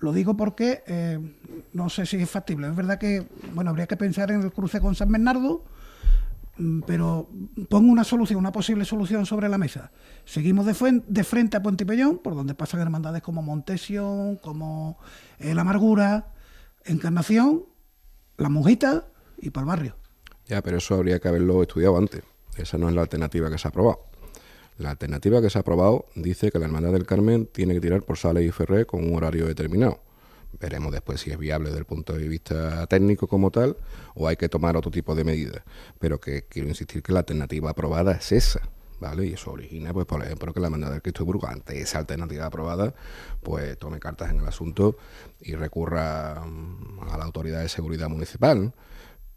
Lo 0.00 0.12
digo 0.12 0.36
porque 0.36 0.82
eh, 0.88 1.20
no 1.72 1.88
sé 1.88 2.04
si 2.04 2.16
es 2.16 2.28
factible. 2.28 2.66
Es 2.66 2.74
verdad 2.74 2.98
que, 2.98 3.28
bueno, 3.54 3.70
habría 3.70 3.86
que 3.86 3.96
pensar 3.96 4.32
en 4.32 4.42
el 4.42 4.50
cruce 4.50 4.80
con 4.80 4.96
San 4.96 5.12
Bernardo, 5.12 5.64
pero 6.86 7.28
pongo 7.68 7.90
una 7.90 8.04
solución, 8.04 8.38
una 8.38 8.52
posible 8.52 8.84
solución 8.84 9.26
sobre 9.26 9.48
la 9.48 9.58
mesa. 9.58 9.92
Seguimos 10.24 10.66
de, 10.66 11.02
de 11.06 11.24
frente 11.24 11.56
a 11.56 11.62
Puente 11.62 11.86
Pellón, 11.86 12.18
por 12.18 12.34
donde 12.34 12.54
pasan 12.54 12.80
hermandades 12.80 13.22
como 13.22 13.42
Montesión, 13.42 14.36
como 14.36 14.98
eh, 15.38 15.54
La 15.54 15.62
Amargura, 15.62 16.32
Encarnación, 16.84 17.64
La 18.36 18.48
Mujita 18.48 19.06
y 19.38 19.50
para 19.50 19.64
el 19.64 19.68
barrio. 19.68 19.96
Ya, 20.46 20.62
pero 20.62 20.78
eso 20.78 20.94
habría 20.94 21.18
que 21.18 21.28
haberlo 21.28 21.62
estudiado 21.62 21.96
antes. 21.96 22.22
Esa 22.56 22.76
no 22.76 22.88
es 22.88 22.94
la 22.94 23.02
alternativa 23.02 23.50
que 23.50 23.58
se 23.58 23.68
ha 23.68 23.70
aprobado. 23.70 24.00
La 24.76 24.90
alternativa 24.90 25.40
que 25.40 25.50
se 25.50 25.58
ha 25.58 25.60
aprobado 25.60 26.06
dice 26.14 26.50
que 26.50 26.58
la 26.58 26.66
Hermandad 26.66 26.92
del 26.92 27.06
Carmen 27.06 27.46
tiene 27.46 27.74
que 27.74 27.80
tirar 27.80 28.02
por 28.02 28.16
Sales 28.16 28.46
y 28.46 28.50
Ferré 28.50 28.86
con 28.86 29.04
un 29.04 29.14
horario 29.14 29.46
determinado. 29.46 30.00
Veremos 30.58 30.92
después 30.92 31.20
si 31.20 31.30
es 31.30 31.38
viable 31.38 31.68
desde 31.68 31.80
el 31.80 31.86
punto 31.86 32.14
de 32.14 32.28
vista 32.28 32.86
técnico 32.86 33.26
como 33.26 33.50
tal 33.50 33.76
o 34.14 34.28
hay 34.28 34.36
que 34.36 34.48
tomar 34.48 34.76
otro 34.76 34.90
tipo 34.90 35.14
de 35.14 35.24
medidas. 35.24 35.62
Pero 35.98 36.20
que 36.20 36.46
quiero 36.48 36.68
insistir 36.68 37.02
que 37.02 37.12
la 37.12 37.20
alternativa 37.20 37.70
aprobada 37.70 38.12
es 38.12 38.32
esa. 38.32 38.60
¿Vale? 39.00 39.24
Y 39.24 39.32
eso 39.32 39.52
origina, 39.52 39.94
pues, 39.94 40.04
por 40.04 40.22
ejemplo, 40.22 40.52
que 40.52 40.60
la 40.60 40.66
Hermandad 40.66 40.90
del 40.90 41.00
Cristo 41.00 41.24
de 41.24 41.48
ante 41.48 41.80
esa 41.80 42.00
alternativa 42.00 42.44
aprobada, 42.44 42.92
pues 43.42 43.78
tome 43.78 43.98
cartas 43.98 44.30
en 44.30 44.40
el 44.40 44.46
asunto 44.46 44.98
y 45.40 45.54
recurra 45.54 46.42
mm, 46.44 47.08
a 47.10 47.16
la 47.16 47.24
autoridad 47.24 47.62
de 47.62 47.70
seguridad 47.70 48.10
municipal 48.10 48.74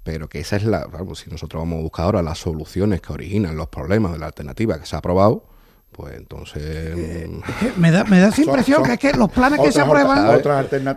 pero 0.04 0.28
que 0.28 0.40
esa 0.40 0.58
es 0.58 0.66
la, 0.66 0.88
si 1.16 1.30
nosotros 1.30 1.62
vamos 1.62 1.80
a 1.80 1.82
buscar 1.82 2.06
ahora 2.06 2.22
las 2.22 2.38
soluciones 2.38 3.02
que 3.02 3.14
originan 3.14 3.56
los 3.56 3.70
problemas 3.70 4.12
de 4.12 4.20
la 4.20 4.28
alternativa 4.28 4.78
que 4.80 4.86
se 4.86 4.96
ha 4.96 5.00
aprobado, 5.00 5.46
pues 5.94 6.16
entonces... 6.18 6.62
Eh, 6.64 7.30
mm, 7.30 7.80
me, 7.80 7.92
da, 7.92 8.04
me 8.04 8.20
da 8.20 8.28
esa 8.30 8.42
impresión 8.46 8.84
que 8.84 8.94
es 8.94 9.00
que 9.00 9.14
los 9.14 9.32
planes 9.32 9.60
que 9.60 9.72
se 9.72 9.82
aprueban 9.82 10.42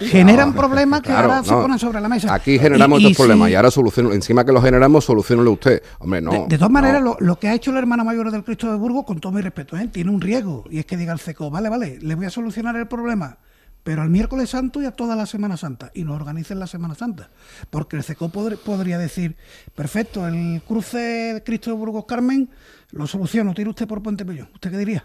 generan 0.00 0.52
problemas 0.52 1.02
que 1.02 1.12
ahora 1.12 1.44
se 1.44 1.52
ponen 1.52 1.78
sobre 1.78 2.00
la 2.00 2.08
mesa. 2.08 2.34
Aquí 2.34 2.58
generamos 2.58 3.00
estos 3.00 3.16
problemas 3.16 3.50
y 3.50 3.54
ahora 3.54 3.70
soluciono, 3.70 4.12
encima 4.12 4.44
que 4.44 4.52
los 4.52 4.62
generamos, 4.62 5.04
solucionenlo 5.04 5.52
usted. 5.52 5.82
Hombre, 5.98 6.20
no. 6.20 6.46
De, 6.48 6.56
todas 6.58 6.70
maneras, 6.70 7.02
lo, 7.20 7.38
que 7.38 7.48
ha 7.48 7.54
hecho 7.54 7.70
el 7.70 7.76
hermano 7.76 8.04
mayor 8.04 8.30
del 8.30 8.42
Cristo 8.42 8.70
de 8.70 8.76
Burgos, 8.76 9.04
con 9.04 9.20
todo 9.20 9.32
mi 9.32 9.40
respeto, 9.40 9.76
¿eh? 9.76 9.88
tiene 9.92 10.10
un 10.10 10.20
riesgo 10.20 10.64
y 10.70 10.78
es 10.78 10.86
que 10.86 10.96
diga 10.96 11.12
el 11.12 11.20
CECO, 11.20 11.50
vale, 11.50 11.68
vale, 11.68 11.98
le 12.00 12.14
voy 12.14 12.26
a 12.26 12.30
solucionar 12.30 12.74
el 12.76 12.86
problema 12.86 13.38
pero 13.86 14.02
al 14.02 14.10
miércoles 14.10 14.50
santo 14.50 14.82
y 14.82 14.84
a 14.84 14.90
toda 14.90 15.14
la 15.14 15.26
Semana 15.26 15.56
Santa, 15.56 15.92
y 15.94 16.02
nos 16.02 16.16
organicen 16.16 16.58
la 16.58 16.66
Semana 16.66 16.96
Santa. 16.96 17.30
Porque 17.70 17.94
el 17.94 18.02
CECO 18.02 18.30
podría 18.30 18.98
decir, 18.98 19.36
perfecto, 19.76 20.26
el 20.26 20.60
cruce 20.66 20.98
de 20.98 21.44
Cristo 21.44 21.70
de 21.70 21.76
Burgos 21.76 22.04
Carmen 22.04 22.50
lo 22.90 23.06
soluciono, 23.06 23.54
tire 23.54 23.70
usted 23.70 23.86
por 23.86 24.02
Puente 24.02 24.24
Pellón. 24.24 24.48
¿Usted 24.52 24.72
qué 24.72 24.78
diría? 24.78 25.04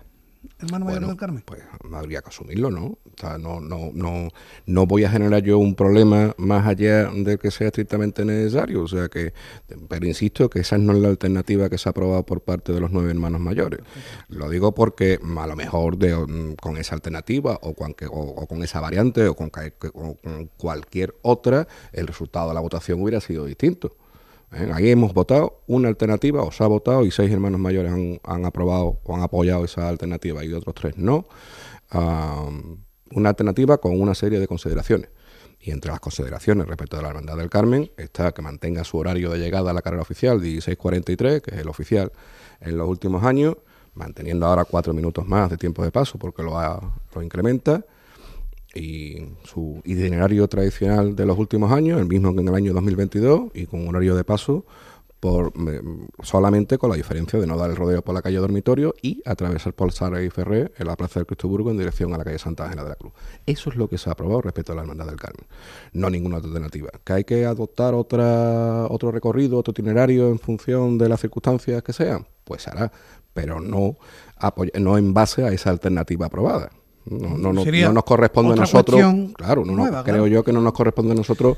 Hermano 0.59 0.85
mayor 0.85 1.07
del 1.07 1.17
Carmen. 1.17 1.43
Pues 1.45 1.61
habría 1.93 2.21
que 2.21 2.29
asumirlo, 2.29 2.71
¿no? 2.71 2.85
O 2.85 2.99
sea, 3.17 3.37
no, 3.37 3.59
no, 3.59 3.91
no, 3.93 4.29
no 4.65 4.85
voy 4.85 5.03
a 5.03 5.09
generar 5.09 5.43
yo 5.43 5.57
un 5.57 5.75
problema 5.75 6.33
más 6.37 6.67
allá 6.67 7.09
de 7.11 7.37
que 7.37 7.51
sea 7.51 7.67
estrictamente 7.67 8.25
necesario. 8.25 8.83
O 8.83 8.87
sea 8.87 9.09
que, 9.09 9.33
pero 9.87 10.05
insisto 10.05 10.49
que 10.49 10.59
esa 10.59 10.77
no 10.77 10.93
es 10.93 10.99
la 10.99 11.09
alternativa 11.09 11.69
que 11.69 11.77
se 11.77 11.89
ha 11.89 11.91
aprobado 11.91 12.25
por 12.25 12.41
parte 12.41 12.73
de 12.73 12.79
los 12.79 12.91
nueve 12.91 13.11
hermanos 13.11 13.41
mayores. 13.41 13.79
Lo 14.29 14.49
digo 14.49 14.73
porque 14.73 15.19
a 15.37 15.47
lo 15.47 15.55
mejor 15.55 15.97
de, 15.97 16.55
con 16.61 16.77
esa 16.77 16.95
alternativa 16.95 17.59
o 17.61 17.73
con, 17.73 17.95
o, 18.09 18.47
con 18.47 18.63
esa 18.63 18.79
variante 18.79 19.27
o 19.27 19.35
con 19.35 19.51
cualquier 20.57 21.15
otra, 21.21 21.67
el 21.91 22.07
resultado 22.07 22.49
de 22.49 22.55
la 22.55 22.61
votación 22.61 23.01
hubiera 23.01 23.21
sido 23.21 23.45
distinto. 23.45 23.95
¿Eh? 24.53 24.71
Ahí 24.73 24.89
hemos 24.89 25.13
votado 25.13 25.61
una 25.67 25.87
alternativa, 25.87 26.43
o 26.43 26.51
se 26.51 26.63
ha 26.63 26.67
votado, 26.67 27.05
y 27.05 27.11
seis 27.11 27.31
hermanos 27.31 27.59
mayores 27.59 27.91
han, 27.91 28.45
aprobado 28.45 28.99
o 29.03 29.15
han 29.15 29.21
apoyado 29.21 29.65
esa 29.65 29.87
alternativa 29.87 30.43
y 30.43 30.53
otros 30.53 30.75
tres 30.75 30.97
no. 30.97 31.25
una 33.11 33.29
alternativa 33.29 33.77
con 33.79 33.99
una 33.99 34.15
serie 34.15 34.39
de 34.39 34.47
consideraciones. 34.47 35.09
Y 35.63 35.69
entre 35.69 35.91
las 35.91 35.99
consideraciones 35.99 36.65
respecto 36.65 36.97
a 36.97 37.03
la 37.03 37.09
Hermandad 37.09 37.37
del 37.37 37.49
Carmen 37.49 37.91
está 37.95 38.31
que 38.31 38.41
mantenga 38.41 38.83
su 38.83 38.97
horario 38.97 39.29
de 39.29 39.37
llegada 39.37 39.69
a 39.69 39.73
la 39.73 39.83
carrera 39.83 40.01
oficial 40.01 40.41
16.43, 40.41 41.41
que 41.41 41.53
es 41.53 41.61
el 41.61 41.67
oficial 41.67 42.11
en 42.61 42.77
los 42.77 42.89
últimos 42.89 43.23
años, 43.23 43.57
manteniendo 43.93 44.47
ahora 44.47 44.65
cuatro 44.65 44.93
minutos 44.93 45.27
más 45.27 45.51
de 45.51 45.57
tiempo 45.57 45.83
de 45.83 45.91
paso 45.91 46.17
porque 46.17 46.41
lo, 46.41 46.53
lo 47.13 47.21
incrementa 47.21 47.85
y 48.73 49.17
su 49.43 49.81
itinerario 49.83 50.47
tradicional 50.47 51.15
de 51.15 51.25
los 51.25 51.37
últimos 51.37 51.71
años, 51.71 51.99
el 51.99 52.07
mismo 52.07 52.33
que 52.33 52.41
en 52.41 52.47
el 52.47 52.55
año 52.55 52.73
2022, 52.73 53.51
y 53.53 53.65
con 53.65 53.81
un 53.81 53.89
horario 53.89 54.15
de 54.15 54.23
paso 54.23 54.65
por 55.21 55.53
solamente 56.23 56.79
con 56.79 56.89
la 56.89 56.95
diferencia 56.95 57.39
de 57.39 57.45
no 57.45 57.55
dar 57.55 57.69
el 57.69 57.75
rodeo 57.75 58.01
por 58.01 58.15
la 58.15 58.23
calle 58.23 58.37
Dormitorio 58.37 58.95
y 59.03 59.21
atravesar 59.23 59.73
por 59.73 59.91
Sara 59.91 60.23
y 60.23 60.31
Ferré 60.31 60.71
en 60.77 60.87
la 60.87 60.97
Plaza 60.97 61.19
del 61.19 61.27
Cristo 61.27 61.69
en 61.69 61.77
dirección 61.77 62.11
a 62.13 62.17
la 62.17 62.23
calle 62.23 62.39
Santa 62.39 62.65
Ángela 62.65 62.83
de 62.83 62.89
la 62.89 62.95
Cruz. 62.95 63.13
Eso 63.45 63.69
es 63.69 63.75
lo 63.75 63.87
que 63.87 63.99
se 63.99 64.09
ha 64.09 64.13
aprobado 64.13 64.41
respecto 64.41 64.71
a 64.71 64.75
la 64.75 64.81
Hermandad 64.81 65.05
del 65.05 65.17
Carmen. 65.17 65.45
No 65.93 66.09
ninguna 66.09 66.37
alternativa. 66.37 66.89
¿Que 67.03 67.13
hay 67.13 67.23
que 67.23 67.45
adoptar 67.45 67.93
otra, 67.93 68.87
otro 68.89 69.11
recorrido, 69.11 69.59
otro 69.59 69.71
itinerario 69.73 70.27
en 70.27 70.39
función 70.39 70.97
de 70.97 71.07
las 71.07 71.21
circunstancias 71.21 71.83
que 71.83 71.93
sean? 71.93 72.25
Pues 72.43 72.67
hará, 72.67 72.91
pero 73.31 73.59
no, 73.59 73.97
no 74.79 74.97
en 74.97 75.13
base 75.13 75.43
a 75.43 75.53
esa 75.53 75.69
alternativa 75.69 76.25
aprobada. 76.25 76.71
No, 77.05 77.37
no, 77.37 77.51
no, 77.51 77.93
nos 77.93 78.03
corresponde 78.03 78.53
a 78.53 78.55
nosotros, 78.57 79.01
claro, 79.35 79.65
no, 79.65 80.03
creo 80.03 80.27
yo 80.27 80.43
que 80.43 80.53
no 80.53 80.61
nos 80.61 80.73
corresponde 80.73 81.13
a 81.13 81.15
nosotros 81.15 81.57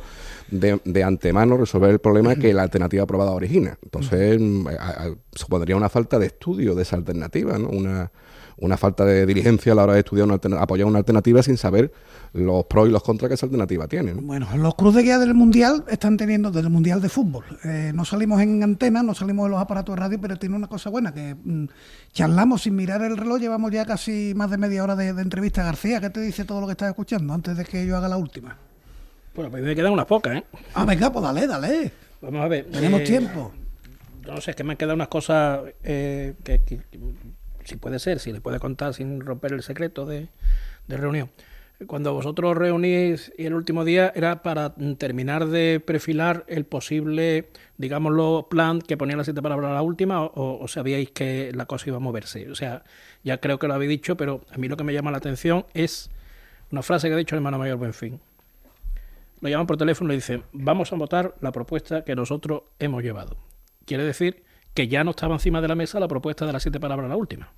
de, 0.49 0.79
de 0.85 1.03
antemano 1.03 1.57
resolver 1.57 1.89
el 1.89 1.99
problema 1.99 2.35
que 2.35 2.53
la 2.53 2.63
alternativa 2.63 3.03
aprobada 3.03 3.31
origina. 3.31 3.77
Entonces, 3.83 4.39
mm, 4.39 4.67
supondría 5.33 5.75
una 5.75 5.89
falta 5.89 6.17
de 6.17 6.27
estudio 6.27 6.75
de 6.75 6.83
esa 6.83 6.95
alternativa, 6.95 7.57
¿no? 7.57 7.69
una, 7.69 8.11
una 8.57 8.77
falta 8.77 9.03
de 9.03 9.25
diligencia 9.25 9.73
a 9.73 9.75
la 9.75 9.83
hora 9.83 9.93
de 9.93 9.99
estudiar 9.99 10.27
una 10.27 10.39
apoyar 10.61 10.87
una 10.87 10.99
alternativa 10.99 11.43
sin 11.43 11.57
saber 11.57 11.91
los 12.33 12.65
pros 12.65 12.89
y 12.89 12.91
los 12.91 13.03
contras 13.03 13.29
que 13.29 13.35
esa 13.35 13.45
alternativa 13.45 13.87
tiene. 13.87 14.13
Bueno, 14.13 14.47
los 14.57 14.75
cruz 14.75 14.95
de 14.95 15.03
guía 15.03 15.19
del 15.19 15.33
Mundial 15.33 15.83
están 15.87 16.17
teniendo, 16.17 16.51
del 16.51 16.69
Mundial 16.69 17.01
de 17.01 17.09
Fútbol. 17.09 17.45
Eh, 17.63 17.91
no 17.93 18.05
salimos 18.05 18.41
en 18.41 18.63
antena, 18.63 19.03
no 19.03 19.13
salimos 19.13 19.45
en 19.45 19.51
los 19.51 19.61
aparatos 19.61 19.95
de 19.95 20.01
radio, 20.01 20.19
pero 20.19 20.37
tiene 20.37 20.55
una 20.55 20.67
cosa 20.67 20.89
buena, 20.89 21.13
que 21.13 21.35
mm, 21.35 21.65
charlamos 22.11 22.63
sin 22.63 22.75
mirar 22.75 23.01
el 23.03 23.17
reloj, 23.17 23.39
llevamos 23.39 23.71
ya 23.71 23.85
casi 23.85 24.33
más 24.35 24.49
de 24.49 24.57
media 24.57 24.83
hora 24.83 24.95
de, 24.95 25.09
entrevista 25.09 25.63
García. 25.63 26.01
¿Qué 26.01 26.09
te 26.09 26.21
dice 26.21 26.45
todo 26.45 26.61
lo 26.61 26.67
que 26.67 26.71
estás 26.71 26.89
escuchando 26.89 27.33
antes 27.33 27.55
de 27.55 27.65
que 27.65 27.85
yo 27.85 27.95
haga 27.97 28.07
la 28.07 28.17
última? 28.17 28.57
Bueno, 29.35 29.49
pues 29.51 29.63
me 29.63 29.75
quedan 29.75 29.93
unas 29.93 30.05
pocas, 30.05 30.37
¿eh? 30.37 30.43
Ah, 30.73 30.85
venga, 30.85 31.11
pues 31.11 31.23
dale, 31.23 31.47
dale. 31.47 31.91
Vamos 32.21 32.41
a 32.41 32.47
ver. 32.47 32.65
Tenemos 32.71 33.01
eh, 33.01 33.03
tiempo. 33.03 33.51
No 34.25 34.39
sé, 34.41 34.51
es 34.51 34.57
que 34.57 34.63
me 34.63 34.71
han 34.71 34.77
quedado 34.77 34.95
unas 34.95 35.07
cosas 35.07 35.61
eh, 35.83 36.33
que 36.43 36.61
si 37.65 37.75
puede 37.77 37.99
ser, 37.99 38.19
si 38.19 38.31
le 38.31 38.41
puede 38.41 38.59
contar 38.59 38.93
sin 38.93 39.21
romper 39.21 39.53
el 39.53 39.63
secreto 39.63 40.05
de, 40.05 40.29
reunión. 40.87 41.29
Cuando 41.87 42.13
vosotros 42.13 42.57
reunís 42.57 43.31
y 43.37 43.45
el 43.45 43.53
último 43.53 43.85
día 43.85 44.11
era 44.15 44.43
para 44.43 44.75
terminar 44.97 45.47
de 45.47 45.79
perfilar 45.79 46.45
el 46.47 46.65
posible, 46.65 47.49
digámoslo, 47.77 48.47
plan 48.49 48.81
que 48.81 48.97
ponía 48.97 49.15
las 49.15 49.25
siete 49.25 49.41
palabras 49.41 49.71
a 49.71 49.73
la 49.73 49.81
última 49.81 50.21
o, 50.23 50.67
sabíais 50.67 51.11
que 51.11 51.51
la 51.53 51.65
cosa 51.65 51.89
iba 51.89 51.97
a 51.97 51.99
moverse. 51.99 52.49
O 52.49 52.55
sea, 52.55 52.83
ya 53.23 53.39
creo 53.39 53.59
que 53.59 53.67
lo 53.67 53.73
habéis 53.73 53.89
dicho, 53.89 54.17
pero 54.17 54.41
a 54.51 54.57
mí 54.57 54.67
lo 54.67 54.77
que 54.77 54.83
me 54.83 54.93
llama 54.93 55.11
la 55.11 55.17
atención 55.17 55.65
es 55.73 56.09
una 56.71 56.81
frase 56.81 57.07
que 57.07 57.13
ha 57.13 57.17
dicho 57.17 57.35
el 57.35 57.39
hermano 57.39 57.57
mayor 57.57 57.79
Benfín. 57.79 58.19
Lo 59.41 59.49
llaman 59.49 59.67
por 59.67 59.77
teléfono 59.77 60.09
y 60.09 60.11
le 60.11 60.15
dicen, 60.15 60.43
vamos 60.53 60.93
a 60.93 60.95
votar 60.95 61.35
la 61.41 61.51
propuesta 61.51 62.03
que 62.03 62.15
nosotros 62.15 62.63
hemos 62.79 63.03
llevado. 63.03 63.37
Quiere 63.85 64.05
decir 64.05 64.43
que 64.73 64.87
ya 64.87 65.03
no 65.03 65.11
estaba 65.11 65.35
encima 65.35 65.61
de 65.61 65.67
la 65.67 65.75
mesa 65.75 65.99
la 65.99 66.07
propuesta 66.07 66.45
de 66.45 66.53
las 66.53 66.63
siete 66.63 66.79
palabras, 66.79 67.09
la 67.09 67.17
última 67.17 67.51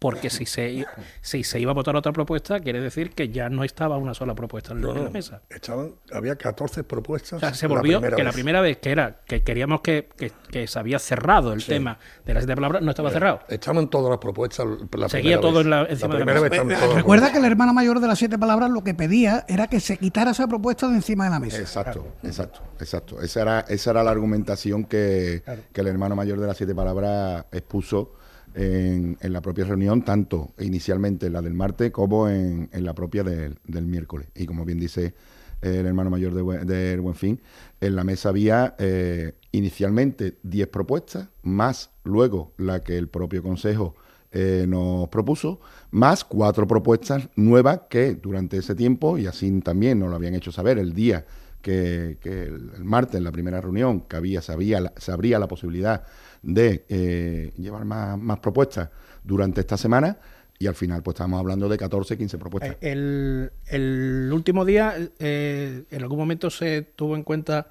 porque 0.00 0.30
si 0.30 0.46
se, 0.46 0.86
si 1.20 1.44
se 1.44 1.60
iba 1.60 1.72
a 1.72 1.74
votar 1.74 1.94
otra 1.94 2.10
propuesta, 2.10 2.58
quiere 2.58 2.80
decir 2.80 3.10
que 3.10 3.28
ya 3.28 3.50
no 3.50 3.64
estaba 3.64 3.98
una 3.98 4.14
sola 4.14 4.34
propuesta 4.34 4.72
en, 4.72 4.80
la 4.80 5.10
mesa. 5.10 5.42
Estaban, 5.50 5.92
había 6.10 6.36
14 6.36 6.84
propuestas. 6.84 7.34
O 7.34 7.40
sea, 7.40 7.52
se 7.52 7.66
volvió 7.66 8.00
que 8.00 8.24
la 8.24 8.32
primera 8.32 8.62
vez 8.62 8.78
que 8.78 8.92
era 8.92 9.20
que 9.26 9.42
queríamos 9.42 9.82
que, 9.82 10.08
que, 10.50 10.66
se 10.66 10.78
había 10.78 10.98
cerrado 10.98 11.52
el 11.52 11.62
tema 11.62 11.98
de 12.24 12.32
las 12.32 12.44
siete 12.44 12.54
palabras, 12.54 12.82
no 12.82 12.90
estaba 12.90 13.10
cerrado. 13.10 13.40
Estaban 13.48 13.90
todas 13.90 14.08
las 14.08 14.18
propuestas. 14.18 14.66
Seguía 15.08 15.38
todo 15.38 15.60
en 15.60 15.68
la, 15.68 15.84
encima 15.84 16.16
de 16.16 16.24
la 16.24 16.40
mesa. 16.40 16.94
Recuerda 16.94 17.30
que 17.30 17.36
el 17.36 17.44
hermano 17.44 17.74
mayor 17.74 18.00
de 18.00 18.08
las 18.08 18.18
siete 18.18 18.38
palabras 18.38 18.70
lo 18.70 18.82
que 18.82 18.94
pedía 18.94 19.44
era 19.48 19.66
que 19.66 19.80
se 19.80 19.98
quitara 19.98 20.30
esa 20.30 20.48
propuesta 20.48 20.88
de 20.88 20.94
encima 20.94 21.24
de 21.24 21.30
la 21.30 21.40
mesa. 21.40 21.58
Exacto, 21.58 22.06
exacto, 22.22 22.62
exacto. 22.80 23.20
Esa 23.20 23.42
era, 23.42 23.60
esa 23.68 23.90
era 23.90 24.02
la 24.02 24.12
argumentación 24.12 24.84
que, 24.84 25.42
que 25.74 25.80
el 25.82 25.88
hermano 25.88 26.16
mayor 26.16 26.40
de 26.40 26.46
las 26.46 26.56
siete 26.56 26.74
palabras 26.74 27.44
expuso 27.52 28.14
en, 28.54 29.16
la 29.20 29.40
propia 29.40 29.64
reunión, 29.64 30.02
tanto 30.02 30.52
inicialmente 30.58 31.26
en 31.26 31.32
la 31.34 31.42
del 31.42 31.54
martes 31.54 31.90
como 31.90 32.28
en, 32.28 32.68
la 32.72 32.94
propia 32.94 33.22
del, 33.22 33.56
miércoles. 33.86 34.28
Y 34.34 34.46
como 34.46 34.64
bien 34.64 34.78
dice 34.78 35.14
el 35.62 35.86
hermano 35.86 36.10
mayor 36.10 36.34
de, 36.34 36.64
de 36.64 36.98
Buenfín, 36.98 37.40
en 37.80 37.96
la 37.96 38.04
mesa 38.04 38.30
había 38.30 38.74
eh, 38.78 39.34
inicialmente 39.52 40.38
10 40.42 40.68
propuestas, 40.68 41.28
más 41.42 41.90
luego 42.04 42.52
la 42.56 42.82
que 42.82 42.96
el 42.96 43.08
propio 43.08 43.42
Consejo 43.42 43.94
eh, 44.32 44.64
nos 44.68 45.08
propuso, 45.08 45.60
más 45.90 46.24
cuatro 46.24 46.66
propuestas 46.66 47.28
nuevas 47.34 47.82
que 47.90 48.14
durante 48.14 48.58
ese 48.58 48.74
tiempo, 48.74 49.18
y 49.18 49.26
así 49.26 49.60
también 49.60 49.98
nos 49.98 50.08
lo 50.08 50.16
habían 50.16 50.34
hecho 50.34 50.52
saber 50.52 50.78
el 50.78 50.94
día 50.94 51.26
que, 51.62 52.18
el, 52.22 52.84
martes, 52.84 53.16
en 53.16 53.24
la 53.24 53.32
primera 53.32 53.60
reunión, 53.60 54.02
que 54.02 54.16
había, 54.16 54.40
se, 54.40 54.54
se 54.96 55.12
abría 55.12 55.38
la 55.38 55.48
posibilidad 55.48 56.04
de 56.42 56.84
eh, 56.88 57.52
llevar 57.56 57.84
más, 57.84 58.38
propuestas 58.40 58.88
durante 59.24 59.60
esta 59.60 59.76
semana 59.76 60.18
y 60.58 60.66
al 60.66 60.74
final 60.74 61.02
pues 61.02 61.14
estamos 61.14 61.38
hablando 61.40 61.68
de 61.68 61.76
14, 61.78 62.16
15 62.18 62.38
propuestas. 62.38 62.76
Eh, 62.80 62.92
El, 62.92 63.52
el 63.68 64.30
último 64.32 64.64
día, 64.64 64.94
eh, 65.18 65.84
¿en 65.90 66.02
algún 66.02 66.18
momento 66.18 66.50
se 66.50 66.82
tuvo 66.82 67.16
en 67.16 67.22
cuenta 67.22 67.68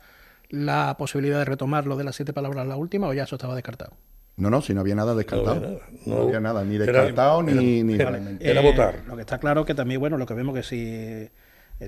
la 0.50 0.96
posibilidad 0.98 1.38
de 1.40 1.46
retomar 1.46 1.86
lo 1.86 1.96
de 1.98 2.04
las 2.04 2.16
siete 2.16 2.34
palabras 2.34 2.66
la 2.68 2.76
última 2.76 3.08
o 3.08 3.14
ya 3.14 3.24
eso 3.24 3.36
estaba 3.36 3.54
descartado? 3.56 3.92
No, 4.38 4.50
no, 4.50 4.62
si 4.62 4.74
no 4.74 4.82
había 4.82 4.96
nada 4.96 5.14
descartado. 5.16 5.52
había 5.58 5.70
nada, 5.70 5.80
No, 6.06 6.16
no. 6.16 6.22
había 6.24 6.40
nada, 6.40 6.64
ni 6.64 6.76
Era- 6.76 6.86
descartado 6.86 7.44
ni, 7.44 7.84
ni 7.84 7.96
era- 7.96 8.18
Eh, 8.40 8.60
votar. 8.64 9.04
Lo 9.06 9.16
que 9.16 9.22
está 9.22 9.38
claro 9.38 9.66
que 9.66 9.76
también, 9.76 10.00
bueno, 10.00 10.18
lo 10.18 10.26
que 10.26 10.34
vemos 10.34 10.56
que 10.56 10.64
si 10.64 10.78
eh, 10.88 11.32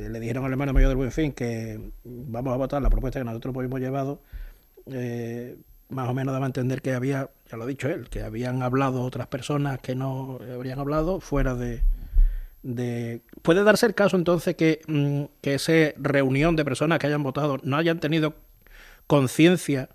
le 0.09 0.19
dijeron 0.19 0.45
al 0.45 0.51
hermano 0.51 0.73
mayor 0.73 0.89
del 0.89 0.97
Buen 0.97 1.11
Fin 1.11 1.31
que 1.31 1.79
vamos 2.03 2.53
a 2.53 2.57
votar 2.57 2.81
la 2.81 2.89
propuesta 2.89 3.19
que 3.19 3.23
nosotros 3.25 3.55
hemos 3.63 3.79
llevado, 3.79 4.21
eh, 4.87 5.55
más 5.91 6.09
o 6.09 6.13
menos 6.13 6.33
daba 6.33 6.45
a 6.45 6.47
entender 6.47 6.81
que 6.81 6.93
había, 6.93 7.29
ya 7.49 7.57
lo 7.57 7.65
ha 7.65 7.67
dicho 7.67 7.89
él, 7.89 8.09
que 8.09 8.23
habían 8.23 8.63
hablado 8.63 9.03
otras 9.03 9.27
personas 9.27 9.79
que 9.79 9.93
no 9.93 10.39
habrían 10.53 10.79
hablado 10.79 11.19
fuera 11.19 11.53
de... 11.53 11.83
de 12.63 13.21
puede 13.41 13.63
darse 13.63 13.85
el 13.85 13.93
caso 13.93 14.17
entonces 14.17 14.55
que, 14.55 14.81
mm, 14.87 15.25
que 15.41 15.55
esa 15.55 15.93
reunión 15.97 16.55
de 16.55 16.65
personas 16.65 16.99
que 16.99 17.07
hayan 17.07 17.23
votado 17.23 17.59
no 17.63 17.77
hayan 17.77 17.99
tenido 17.99 18.35
conciencia 19.07 19.89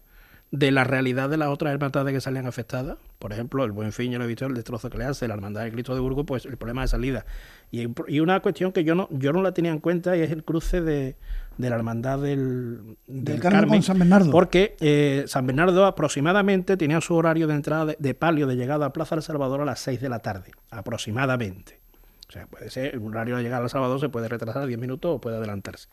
de 0.51 0.71
la 0.71 0.85
realidad 0.85 1.29
de 1.29 1.37
las 1.37 1.49
otras 1.49 1.73
hermandades 1.73 2.15
que 2.15 2.21
salían 2.21 2.47
afectadas. 2.47 2.99
Por 3.19 3.33
ejemplo, 3.33 3.65
el 3.65 3.73
Buen 3.73 3.93
Fin, 3.93 4.13
yo 4.13 4.19
lo 4.19 4.25
he 4.25 4.29
visto, 4.29 4.47
el 4.47 4.55
destrozo 4.55 4.91
que 4.91 4.99
le 4.99 5.05
hace 5.05 5.27
la 5.27 5.35
Hermandad 5.35 5.65
de 5.65 5.73
Cristo 5.73 5.95
de 5.95 6.01
Burgos, 6.01 6.25
pues 6.27 6.47
el 6.47 6.57
problema 6.57 6.83
de 6.83 6.89
salida. 6.89 7.27
Y, 7.71 7.87
y 8.09 8.21
una 8.21 8.41
cuestión 8.41 8.73
que 8.73 8.85
yo 8.85 8.95
no, 8.95 9.09
yo 9.11 9.33
no 9.33 9.43
la 9.43 9.53
tenía 9.53 9.73
en 9.73 9.81
cuenta 9.81 10.17
y 10.17 10.21
es 10.21 10.31
el 10.31 10.45
cruce 10.45 10.81
de, 10.81 11.17
de 11.59 11.71
la 11.71 11.77
Hermandad 11.77 12.21
del, 12.21 12.97
Del 13.07 13.41
Carmen 13.41 13.69
con 13.69 13.83
San 13.83 13.99
Bernardo. 13.99 14.31
Porque 14.31 14.77
eh, 14.81 15.25
San 15.27 15.47
Bernardo 15.47 15.85
aproximadamente 15.87 16.77
tenía 16.77 17.01
su 17.01 17.15
horario 17.15 17.47
de 17.47 17.55
entrada 17.55 17.87
de, 17.87 17.97
de 17.99 18.15
palio, 18.15 18.47
de 18.47 18.57
llegada 18.57 18.87
a 18.87 18.93
Plaza 18.93 19.17
del 19.17 19.23
Salvador 19.23 19.61
a 19.63 19.65
las 19.65 19.81
6 19.81 20.01
de 20.01 20.09
la 20.09 20.21
tarde, 20.21 20.53
aproximadamente. 20.71 21.81
O 22.29 22.33
sea, 22.33 22.47
puede 22.47 22.71
ser, 22.71 22.99
un 22.99 23.15
horario 23.15 23.37
de 23.37 23.43
llegada 23.43 23.63
al 23.63 23.71
Salvador 23.71 24.01
se 24.01 24.09
puede 24.09 24.29
retrasar 24.29 24.67
10 24.67 24.79
minutos 24.79 25.17
o 25.17 25.21
puede 25.21 25.37
adelantarse. 25.37 25.89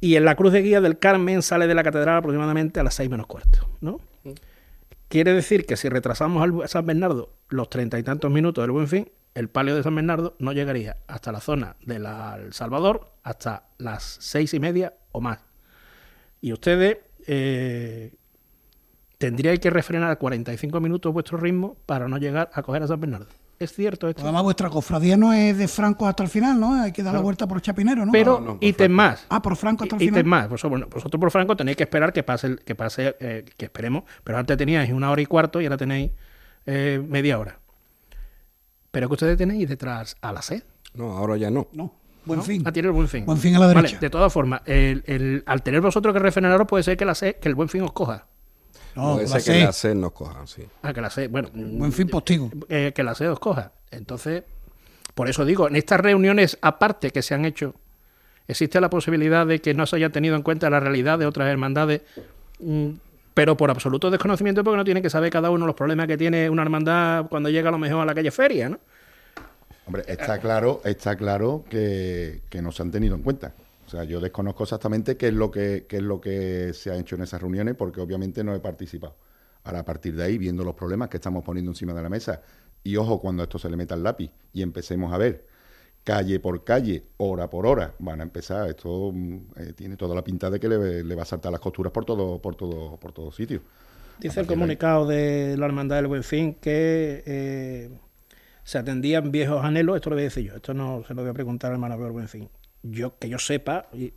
Y 0.00 0.16
en 0.16 0.24
la 0.24 0.34
cruz 0.34 0.52
de 0.52 0.62
guía 0.62 0.80
del 0.80 0.98
Carmen 0.98 1.42
sale 1.42 1.66
de 1.66 1.74
la 1.74 1.82
catedral 1.82 2.18
aproximadamente 2.18 2.80
a 2.80 2.82
las 2.82 2.94
6 2.94 3.10
menos 3.10 3.26
cuarto, 3.26 3.68
¿no? 3.80 4.00
Quiere 5.08 5.34
decir 5.34 5.66
que 5.66 5.76
si 5.76 5.88
retrasamos 5.88 6.42
al 6.42 6.68
San 6.68 6.86
Bernardo 6.86 7.34
los 7.48 7.68
treinta 7.68 7.98
y 7.98 8.02
tantos 8.02 8.30
minutos 8.30 8.62
del 8.62 8.70
Buen 8.70 8.88
Fin, 8.88 9.10
el 9.34 9.48
palio 9.48 9.74
de 9.74 9.82
San 9.82 9.94
Bernardo 9.94 10.36
no 10.38 10.52
llegaría 10.52 10.96
hasta 11.06 11.32
la 11.32 11.40
zona 11.40 11.76
del 11.84 12.06
Salvador 12.52 13.12
hasta 13.22 13.64
las 13.78 14.18
seis 14.20 14.54
y 14.54 14.60
media 14.60 14.94
o 15.12 15.20
más. 15.20 15.40
Y 16.40 16.52
ustedes 16.52 16.98
eh, 17.26 18.14
tendríais 19.18 19.60
que 19.60 19.70
refrenar 19.70 20.10
a 20.10 20.16
45 20.16 20.80
minutos 20.80 21.12
vuestro 21.12 21.38
ritmo 21.38 21.76
para 21.86 22.08
no 22.08 22.16
llegar 22.18 22.50
a 22.54 22.62
coger 22.62 22.82
a 22.84 22.86
San 22.86 23.00
Bernardo. 23.00 23.26
¿Es 23.60 23.74
cierto 23.74 24.08
esto? 24.08 24.22
Además, 24.22 24.42
vuestra 24.42 24.70
cofradía 24.70 25.18
no 25.18 25.34
es 25.34 25.58
de 25.58 25.68
Franco 25.68 26.06
hasta 26.06 26.22
el 26.22 26.30
final, 26.30 26.58
¿no? 26.58 26.80
Hay 26.80 26.92
que 26.92 27.02
dar 27.02 27.12
la 27.12 27.20
vuelta 27.20 27.46
por 27.46 27.60
Chapinero, 27.60 28.06
¿no? 28.06 28.10
Pero, 28.12 28.40
No, 28.40 28.54
no, 28.54 28.58
ítem 28.62 28.90
más. 28.90 29.26
Ah, 29.28 29.42
por 29.42 29.54
Franco 29.54 29.84
hasta 29.84 29.96
el 29.96 30.02
ítem 30.02 30.14
final. 30.14 30.24
más. 30.24 30.48
Vosotros, 30.48 30.70
bueno, 30.70 30.86
vosotros 30.90 31.20
por 31.20 31.30
Franco 31.30 31.54
tenéis 31.54 31.76
que 31.76 31.82
esperar 31.82 32.10
que 32.14 32.22
pase, 32.22 32.56
que 32.56 32.74
pase, 32.74 33.16
eh, 33.20 33.44
que 33.58 33.66
esperemos. 33.66 34.04
Pero 34.24 34.38
antes 34.38 34.56
teníais 34.56 34.90
una 34.90 35.10
hora 35.10 35.20
y 35.20 35.26
cuarto 35.26 35.60
y 35.60 35.66
ahora 35.66 35.76
tenéis 35.76 36.10
eh, 36.64 37.04
media 37.06 37.38
hora. 37.38 37.58
Pero 38.90 39.08
que 39.08 39.12
ustedes 39.12 39.36
tenéis 39.36 39.68
detrás 39.68 40.16
a 40.22 40.32
la 40.32 40.40
sed. 40.40 40.62
No, 40.94 41.18
ahora 41.18 41.36
ya 41.36 41.50
no. 41.50 41.68
No, 41.74 41.92
buen 42.24 42.38
¿no? 42.38 42.44
fin. 42.46 42.66
A 42.66 42.72
tirar 42.72 42.86
el 42.86 42.92
buen 42.92 43.08
fin. 43.08 43.26
Buen 43.26 43.36
fin 43.36 43.56
a 43.56 43.58
la 43.58 43.66
Vale, 43.66 43.82
derecha. 43.82 43.98
de 44.00 44.08
todas 44.08 44.32
formas, 44.32 44.62
el, 44.64 45.02
el- 45.04 45.42
al 45.44 45.62
tener 45.62 45.82
vosotros 45.82 46.14
que 46.14 46.18
refrenaros, 46.18 46.66
puede 46.66 46.82
ser 46.82 46.96
que 46.96 47.04
la 47.04 47.14
sed, 47.14 47.36
que 47.36 47.50
el 47.50 47.54
buen 47.54 47.68
fin 47.68 47.82
os 47.82 47.92
coja. 47.92 48.26
No, 48.96 49.20
la 49.20 49.26
ser 49.26 49.36
que 49.36 49.60
C. 49.60 49.64
la 49.64 49.72
sed 49.72 49.94
nos 49.94 50.12
cojan, 50.12 50.46
sí. 50.46 50.62
Ah, 50.82 50.92
que 50.92 51.00
la 51.00 51.10
sed, 51.10 51.30
bueno, 51.30 51.48
Buen 51.52 51.92
fin 51.92 52.08
postigo. 52.08 52.50
eh, 52.68 52.92
que 52.94 53.02
la 53.02 53.14
sed 53.14 53.30
os 53.30 53.38
coja. 53.38 53.72
Entonces, 53.90 54.42
por 55.14 55.28
eso 55.28 55.44
digo, 55.44 55.68
en 55.68 55.76
estas 55.76 56.00
reuniones 56.00 56.58
aparte 56.60 57.10
que 57.10 57.22
se 57.22 57.34
han 57.34 57.44
hecho, 57.44 57.74
existe 58.48 58.80
la 58.80 58.90
posibilidad 58.90 59.46
de 59.46 59.60
que 59.60 59.74
no 59.74 59.86
se 59.86 59.96
haya 59.96 60.10
tenido 60.10 60.34
en 60.36 60.42
cuenta 60.42 60.68
la 60.70 60.80
realidad 60.80 61.18
de 61.18 61.26
otras 61.26 61.48
hermandades, 61.48 62.02
mm, 62.58 62.88
pero 63.34 63.56
por 63.56 63.70
absoluto 63.70 64.10
desconocimiento, 64.10 64.64
porque 64.64 64.76
no 64.76 64.84
tiene 64.84 65.02
que 65.02 65.10
saber 65.10 65.30
cada 65.30 65.50
uno 65.50 65.66
los 65.66 65.76
problemas 65.76 66.06
que 66.08 66.18
tiene 66.18 66.50
una 66.50 66.62
hermandad 66.62 67.26
cuando 67.28 67.48
llega 67.48 67.68
a 67.68 67.72
lo 67.72 67.78
mejor 67.78 68.00
a 68.02 68.04
la 68.06 68.14
calle 68.14 68.30
Feria, 68.30 68.68
¿no? 68.68 68.78
Hombre, 69.86 70.04
está 70.06 70.38
claro, 70.38 70.80
está 70.84 71.16
claro 71.16 71.64
que, 71.68 72.42
que 72.48 72.60
no 72.62 72.70
se 72.70 72.82
han 72.82 72.90
tenido 72.90 73.14
en 73.16 73.22
cuenta. 73.22 73.52
O 73.90 73.96
sea, 73.96 74.04
yo 74.04 74.20
desconozco 74.20 74.62
exactamente 74.62 75.16
qué 75.16 75.28
es 75.28 75.34
lo 75.34 75.50
que 75.50 75.86
qué 75.88 75.96
es 75.96 76.02
lo 76.02 76.20
que 76.20 76.72
se 76.74 76.92
ha 76.92 76.96
hecho 76.96 77.16
en 77.16 77.22
esas 77.22 77.40
reuniones, 77.40 77.74
porque 77.74 78.00
obviamente 78.00 78.44
no 78.44 78.54
he 78.54 78.60
participado. 78.60 79.16
Ahora, 79.64 79.80
a 79.80 79.84
partir 79.84 80.14
de 80.14 80.22
ahí, 80.22 80.38
viendo 80.38 80.62
los 80.62 80.76
problemas 80.76 81.08
que 81.08 81.16
estamos 81.16 81.42
poniendo 81.42 81.72
encima 81.72 81.92
de 81.92 82.02
la 82.02 82.08
mesa, 82.08 82.40
y 82.84 82.94
ojo 82.96 83.20
cuando 83.20 83.42
esto 83.42 83.58
se 83.58 83.68
le 83.68 83.76
meta 83.76 83.96
el 83.96 84.04
lápiz 84.04 84.30
y 84.52 84.62
empecemos 84.62 85.12
a 85.12 85.18
ver 85.18 85.44
calle 86.04 86.38
por 86.38 86.62
calle, 86.62 87.02
hora 87.16 87.50
por 87.50 87.66
hora, 87.66 87.94
van 87.98 88.20
a 88.20 88.22
empezar. 88.22 88.68
Esto 88.68 89.10
mm, 89.12 89.36
eh, 89.56 89.72
tiene 89.74 89.96
toda 89.96 90.14
la 90.14 90.22
pinta 90.22 90.50
de 90.50 90.60
que 90.60 90.68
le, 90.68 91.02
le 91.02 91.14
va 91.16 91.22
a 91.22 91.26
saltar 91.26 91.50
las 91.50 91.60
costuras 91.60 91.92
por 91.92 92.04
todo, 92.04 92.40
por 92.40 92.54
todo, 92.54 92.96
por 92.96 93.12
todo 93.12 93.32
sitio. 93.32 93.60
Dice 94.20 94.38
el 94.38 94.46
comunicado 94.46 95.04
de 95.04 95.56
la 95.58 95.66
Hermandad 95.66 95.96
del 95.96 96.06
Buen 96.06 96.22
Fin 96.22 96.54
que 96.54 97.24
eh, 97.26 97.90
se 98.64 98.78
atendían 98.78 99.32
viejos 99.32 99.64
anhelos, 99.64 99.96
esto 99.96 100.10
lo 100.10 100.16
voy 100.16 100.22
a 100.22 100.24
decir 100.24 100.44
yo, 100.44 100.54
esto 100.54 100.74
no 100.74 101.02
se 101.08 101.14
lo 101.14 101.22
voy 101.22 101.30
a 101.30 101.34
preguntar 101.34 101.70
al 101.70 101.76
hermano 101.76 101.98
del 101.98 102.12
Buen 102.12 102.28
Fin. 102.28 102.48
Yo, 102.82 103.18
que 103.18 103.28
yo 103.28 103.38
sepa, 103.38 103.86
y 103.92 104.12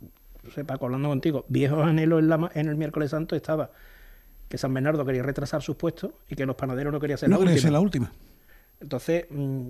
sepa, 0.54 0.74
hablando 0.80 1.08
contigo, 1.08 1.44
viejos 1.48 1.84
anhelos 1.86 2.20
en, 2.20 2.28
la 2.28 2.50
en 2.54 2.68
el 2.68 2.76
miércoles 2.76 3.10
santo 3.10 3.36
estaba 3.36 3.70
que 4.48 4.58
San 4.58 4.72
Bernardo 4.72 5.04
quería 5.04 5.22
retrasar 5.22 5.62
sus 5.62 5.76
puestos 5.76 6.12
y 6.28 6.34
que 6.36 6.46
los 6.46 6.56
panaderos 6.56 6.92
no 6.92 7.00
querían 7.00 7.18
ser 7.18 7.28
No 7.28 7.36
la 7.36 7.40
quería 7.40 7.52
última. 7.54 7.62
ser 7.62 7.72
la 7.72 7.80
última. 7.80 8.12
Entonces, 8.80 9.26
mm, 9.30 9.68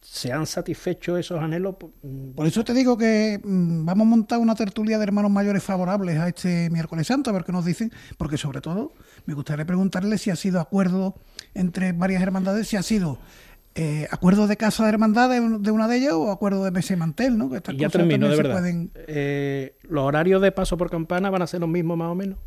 ¿se 0.00 0.32
han 0.32 0.46
satisfecho 0.46 1.16
esos 1.18 1.38
anhelos? 1.40 1.76
Mm, 2.02 2.30
Por 2.30 2.46
eso 2.46 2.64
te 2.64 2.72
digo 2.72 2.96
que 2.96 3.38
mm, 3.42 3.84
vamos 3.84 4.06
a 4.06 4.10
montar 4.10 4.38
una 4.38 4.54
tertulia 4.54 4.96
de 4.98 5.04
hermanos 5.04 5.30
mayores 5.30 5.62
favorables 5.62 6.18
a 6.18 6.28
este 6.28 6.70
miércoles 6.70 7.06
santo, 7.06 7.30
a 7.30 7.32
ver 7.34 7.44
qué 7.44 7.52
nos 7.52 7.64
dicen, 7.64 7.92
porque 8.16 8.38
sobre 8.38 8.60
todo 8.60 8.92
me 9.26 9.34
gustaría 9.34 9.64
preguntarle 9.66 10.16
si 10.18 10.30
ha 10.30 10.36
sido 10.36 10.58
acuerdo 10.60 11.14
entre 11.54 11.92
varias 11.92 12.22
hermandades, 12.22 12.66
si 12.68 12.76
ha 12.76 12.82
sido 12.82 13.18
eh, 13.74 14.06
acuerdo 14.10 14.46
de 14.46 14.56
casa 14.56 14.82
de 14.84 14.88
hermandad 14.90 15.30
de, 15.30 15.40
un- 15.40 15.62
de 15.62 15.70
una 15.70 15.86
de 15.88 15.96
ellas 15.98 16.12
o 16.14 16.30
acuerdo 16.30 16.64
de 16.64 16.70
mesa 16.70 16.92
y 16.94 16.96
mantel, 16.96 17.38
¿no? 17.38 17.48
Que 17.50 17.56
estas 17.58 17.74
Y 17.74 17.78
ya 17.78 17.86
cosas 17.86 18.00
termino, 18.00 18.28
de 18.28 18.36
se 18.36 18.42
verdad. 18.42 18.54
pueden- 18.58 18.90
Eh, 19.06 19.76
¿Los 19.88 20.04
horarios 20.04 20.42
de 20.42 20.50
paso 20.52 20.76
por 20.76 20.90
campana 20.90 21.30
van 21.30 21.42
a 21.42 21.46
ser 21.46 21.60
los 21.60 21.68
mismos 21.68 21.96
más 21.96 22.08
o 22.10 22.14
menos? 22.14 22.38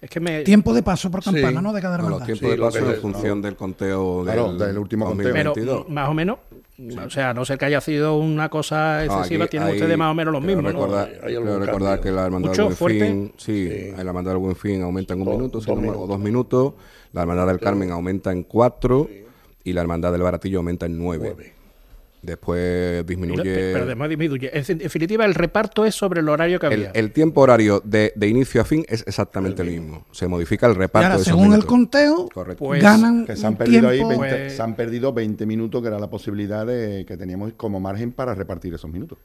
Es 0.00 0.10
que 0.10 0.20
me... 0.20 0.42
Tiempo 0.44 0.72
de 0.74 0.82
paso 0.84 1.10
por 1.10 1.24
Sí. 1.24 1.32
campana, 1.32 1.60
¿no? 1.60 1.72
De 1.72 1.80
cada 1.82 1.96
No, 1.98 2.04
hermandad. 2.04 2.18
los 2.28 2.38
tiempos 2.38 2.50
Sí, 2.50 2.56
de 2.56 2.62
paso 2.62 2.94
en 2.94 3.00
función 3.00 3.42
del 3.42 3.56
conteo 3.56 4.22
Claro, 4.22 4.48
del, 4.52 4.58
del 4.68 4.78
último 4.78 5.06
conteo. 5.06 5.32
Pero 5.32 5.50
2022. 5.50 5.88
más 5.88 6.08
o 6.08 6.14
menos, 6.14 6.38
o 7.04 7.10
sea, 7.10 7.30
a 7.30 7.34
no 7.34 7.44
ser 7.44 7.58
que 7.58 7.64
haya 7.64 7.80
sido 7.80 8.16
una 8.16 8.48
cosa 8.48 8.98
No, 9.06 9.14
excesiva, 9.16 9.46
aquí 9.46 9.52
tienen 9.52 9.70
hay- 9.70 9.74
ustedes 9.74 9.98
más 9.98 10.12
o 10.12 10.14
menos 10.14 10.32
los 10.32 10.42
mismos, 10.44 10.62
¿no? 10.62 10.70
recordar, 10.70 11.10
Hay- 11.24 11.34
hay 11.34 11.42
recordar 11.42 12.00
que 12.00 12.12
la 12.12 12.26
hermandad 12.26 12.52
del 12.52 12.62
Buen 12.66 12.76
¿Fuerte? 12.76 13.06
Fin, 13.06 13.32
sí, 13.38 13.68
Sí. 13.68 13.90
la 13.96 14.02
hermandad 14.02 14.30
del 14.32 14.38
Buen 14.38 14.54
Fin 14.54 14.82
aumenta 14.82 15.14
en 15.14 15.20
un 15.20 15.24
Dos- 15.26 15.36
minuto, 15.36 15.58
dos 15.60 15.66
no 15.82 15.90
o 15.98 16.06
dos 16.06 16.18
minutos, 16.20 16.74
la 17.12 17.22
hermandad 17.22 17.46
del 17.48 17.58
Carmen 17.58 17.90
aumenta 17.90 18.30
en 18.30 18.44
cuatro 18.44 19.08
y 19.68 19.72
la 19.72 19.80
hermandad 19.82 20.12
del 20.12 20.22
Baratillo 20.22 20.58
aumenta 20.58 20.86
en 20.86 20.98
nueve. 20.98 21.32
Nueve. 21.34 21.52
Después 22.20 23.06
disminuye 23.06 23.44
Pero 23.72 23.84
además 23.84 24.08
disminuye. 24.08 24.50
En 24.52 24.78
definitiva, 24.78 25.24
el 25.24 25.34
reparto 25.34 25.84
es 25.84 25.94
sobre 25.94 26.18
el 26.20 26.28
horario 26.28 26.58
que 26.58 26.66
había. 26.66 26.90
el 26.90 27.12
tiempo 27.12 27.42
horario 27.42 27.80
de, 27.84 28.12
de 28.16 28.26
inicio 28.26 28.60
a 28.60 28.64
fin 28.64 28.84
es 28.88 29.04
exactamente 29.06 29.62
el 29.62 29.70
mismo. 29.70 30.04
Se 30.10 30.26
modifica 30.26 30.66
el 30.66 30.72
Y 30.72 30.76
reparto 30.78 31.06
ahora, 31.06 31.18
de 31.18 31.24
según 31.24 31.52
el 31.54 31.64
conteo, 31.64 32.28
Correcto. 32.34 32.64
Pues- 32.64 32.82
ganan 32.82 33.24
Que 33.24 33.36
se 33.36 33.46
han 33.46 33.52
un 33.52 33.58
perdido 33.58 33.88
ahí 33.88 33.98
tiempo- 33.98 34.20
20, 34.20 34.36
Pues- 34.36 34.56
se 34.56 34.62
han 34.62 34.74
perdido 34.74 35.12
20 35.12 35.46
minutos, 35.46 35.80
que 35.80 35.86
era 35.88 36.00
la 36.00 36.10
posibilidad 36.10 36.66
de 36.66 37.04
que 37.06 37.16
teníamos 37.16 37.52
como 37.56 37.78
margen 37.78 38.10
para 38.10 38.34
repartir 38.34 38.74
esos 38.74 38.90
minutos. 38.90 39.18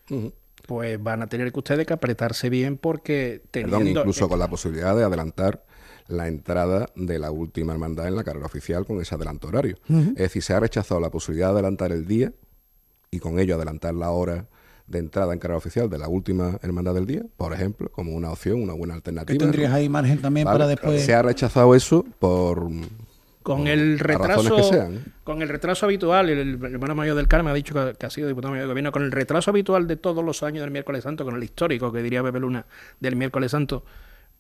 Pues 0.68 1.02
van 1.02 1.24
a 1.24 1.28
tener 1.28 1.52
que 1.52 1.60
ustedes 1.60 1.88
que 1.88 1.94
apretarse 1.94 2.50
bien 2.52 2.78
porque 2.78 3.42
teniendo... 3.50 3.78
Perdón, 3.80 3.98
incluso 3.98 4.26
eh, 4.26 4.30
con 4.30 4.40
la 4.40 4.48
posibilidad 4.50 4.96
de 4.96 5.04
adelantar 5.04 5.64
la 6.08 6.28
entrada 6.28 6.88
de 6.96 7.20
la 7.20 7.32
última 7.32 7.74
hermandad 7.74 8.08
en 8.08 8.16
la 8.16 8.24
carrera 8.24 8.46
oficial 8.46 8.86
con 8.86 9.02
ese 9.02 9.16
adelanto 9.16 9.48
horario. 9.48 9.78
Es 9.90 10.16
decir, 10.16 10.44
se 10.44 10.54
ha 10.54 10.60
rechazado 10.60 11.00
la 11.00 11.10
posibilidad 11.10 11.48
de 11.48 11.54
adelantar 11.54 11.92
el 11.92 12.06
día 12.08 12.32
y 13.12 13.20
con 13.20 13.40
ello 13.40 13.56
adelantar 13.56 13.94
la 13.94 14.12
hora 14.12 14.48
de 14.86 15.00
entrada 15.00 15.32
en 15.34 15.40
carrera 15.40 15.58
oficial 15.58 15.90
de 15.90 15.98
la 15.98 16.10
última 16.10 16.60
hermandad 16.62 16.94
del 16.94 17.06
día, 17.06 17.24
por 17.38 17.54
ejemplo, 17.54 17.90
como 17.92 18.12
una 18.14 18.32
opción, 18.32 18.62
una 18.62 18.74
buena 18.74 18.94
que 18.96 18.98
alternativa. 18.98 19.38
tendrías 19.40 19.72
ahí 19.74 19.88
margen 19.88 20.22
también 20.22 20.46
¿Vale? 20.46 20.56
para 20.60 20.68
después... 20.68 21.04
Se 21.06 21.14
ha 21.14 21.22
rechazado 21.22 21.74
eso 21.74 22.04
por 22.20 22.68
con 23.44 23.68
el 23.68 24.00
retraso 24.00 24.64
sean. 24.64 25.04
con 25.26 25.42
el 25.42 25.50
retraso 25.50 25.86
habitual 25.86 26.30
el, 26.30 26.40
el 26.64 26.74
hermano 26.74 26.96
mayor 26.96 27.16
del 27.18 27.28
Carmen 27.28 27.52
ha 27.52 27.54
dicho 27.54 27.74
que, 27.74 27.94
que 27.98 28.06
ha 28.06 28.10
sido 28.10 28.30
diputado 28.30 28.52
mayor 28.52 28.68
de 28.68 28.72
gobierno 28.72 28.92
con 28.94 29.04
el 29.04 29.12
retraso 29.12 29.52
habitual 29.52 29.86
de 29.86 29.98
todos 29.98 30.24
los 30.24 30.44
años 30.44 30.62
del 30.62 30.72
miércoles 30.72 31.04
santo 31.04 31.26
con 31.26 31.36
el 31.36 31.44
histórico 31.44 31.92
que 31.92 32.02
diría 32.02 32.24
Pepe 32.24 32.40
Luna 32.40 32.66
del 33.02 33.18
miércoles 33.18 33.52
santo 33.52 33.84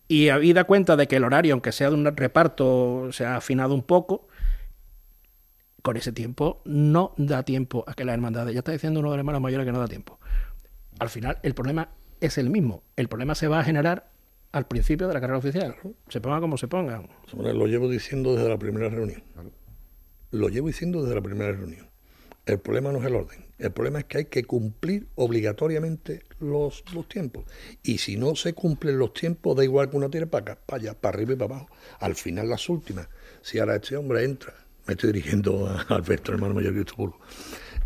y 0.07 0.29
habida 0.29 0.65
cuenta 0.65 0.95
de 0.95 1.07
que 1.07 1.15
el 1.15 1.23
horario 1.23 1.53
aunque 1.53 1.71
sea 1.71 1.89
de 1.89 1.95
un 1.95 2.05
reparto 2.05 3.09
se 3.11 3.25
ha 3.25 3.37
afinado 3.37 3.73
un 3.73 3.83
poco 3.83 4.27
con 5.81 5.97
ese 5.97 6.11
tiempo 6.11 6.61
no 6.65 7.13
da 7.17 7.43
tiempo 7.43 7.83
a 7.87 7.93
que 7.93 8.05
la 8.05 8.13
hermandad 8.13 8.47
ya 8.49 8.59
está 8.59 8.71
diciendo 8.71 8.99
uno 8.99 9.11
de 9.11 9.17
los 9.17 9.21
hermanos 9.21 9.41
mayores 9.41 9.65
que 9.65 9.71
no 9.71 9.79
da 9.79 9.87
tiempo. 9.87 10.19
Al 10.99 11.09
final 11.09 11.39
el 11.43 11.53
problema 11.53 11.89
es 12.21 12.37
el 12.37 12.49
mismo. 12.49 12.83
El 12.95 13.09
problema 13.09 13.35
se 13.35 13.47
va 13.47 13.59
a 13.59 13.63
generar 13.63 14.09
al 14.53 14.67
principio 14.67 15.07
de 15.07 15.13
la 15.13 15.19
carrera 15.19 15.39
oficial. 15.39 15.75
Se 16.07 16.21
ponga 16.21 16.39
como 16.39 16.57
se 16.57 16.67
pongan 16.67 17.09
Hombre, 17.33 17.53
Lo 17.53 17.67
llevo 17.67 17.89
diciendo 17.89 18.35
desde 18.35 18.47
la 18.49 18.57
primera 18.57 18.89
reunión. 18.89 19.23
lo 20.31 20.47
llevo 20.47 20.67
diciendo 20.67 21.01
desde 21.01 21.15
la 21.15 21.21
primera 21.21 21.51
reunión. 21.51 21.87
El 22.45 22.59
problema 22.59 22.91
no 22.91 22.99
es 22.99 23.05
el 23.05 23.15
orden, 23.15 23.45
el 23.63 23.71
problema 23.71 23.99
es 23.99 24.05
que 24.05 24.17
hay 24.17 24.25
que 24.25 24.43
cumplir 24.43 25.07
obligatoriamente 25.15 26.23
los, 26.41 26.83
los 26.93 27.07
tiempos. 27.07 27.45
Y 27.81 27.97
si 27.99 28.17
no 28.17 28.35
se 28.35 28.53
cumplen 28.53 28.99
los 28.99 29.13
tiempos, 29.13 29.55
da 29.55 29.63
igual 29.63 29.89
que 29.89 29.95
uno 29.95 30.09
tire 30.09 30.27
para 30.27 30.41
acá, 30.41 30.61
para 30.65 30.81
allá, 30.81 30.93
para 30.99 31.15
arriba 31.15 31.31
y 31.31 31.35
para 31.37 31.55
abajo. 31.55 31.69
Al 32.01 32.15
final, 32.15 32.49
las 32.49 32.67
últimas, 32.67 33.07
si 33.41 33.59
ahora 33.59 33.77
este 33.77 33.95
hombre 33.95 34.25
entra, 34.25 34.53
me 34.85 34.95
estoy 34.95 35.13
dirigiendo 35.13 35.65
a 35.67 35.79
Alberto, 35.95 36.33
hermano 36.33 36.55
mayor 36.55 36.73
de 36.73 36.83
Puro, 36.83 37.17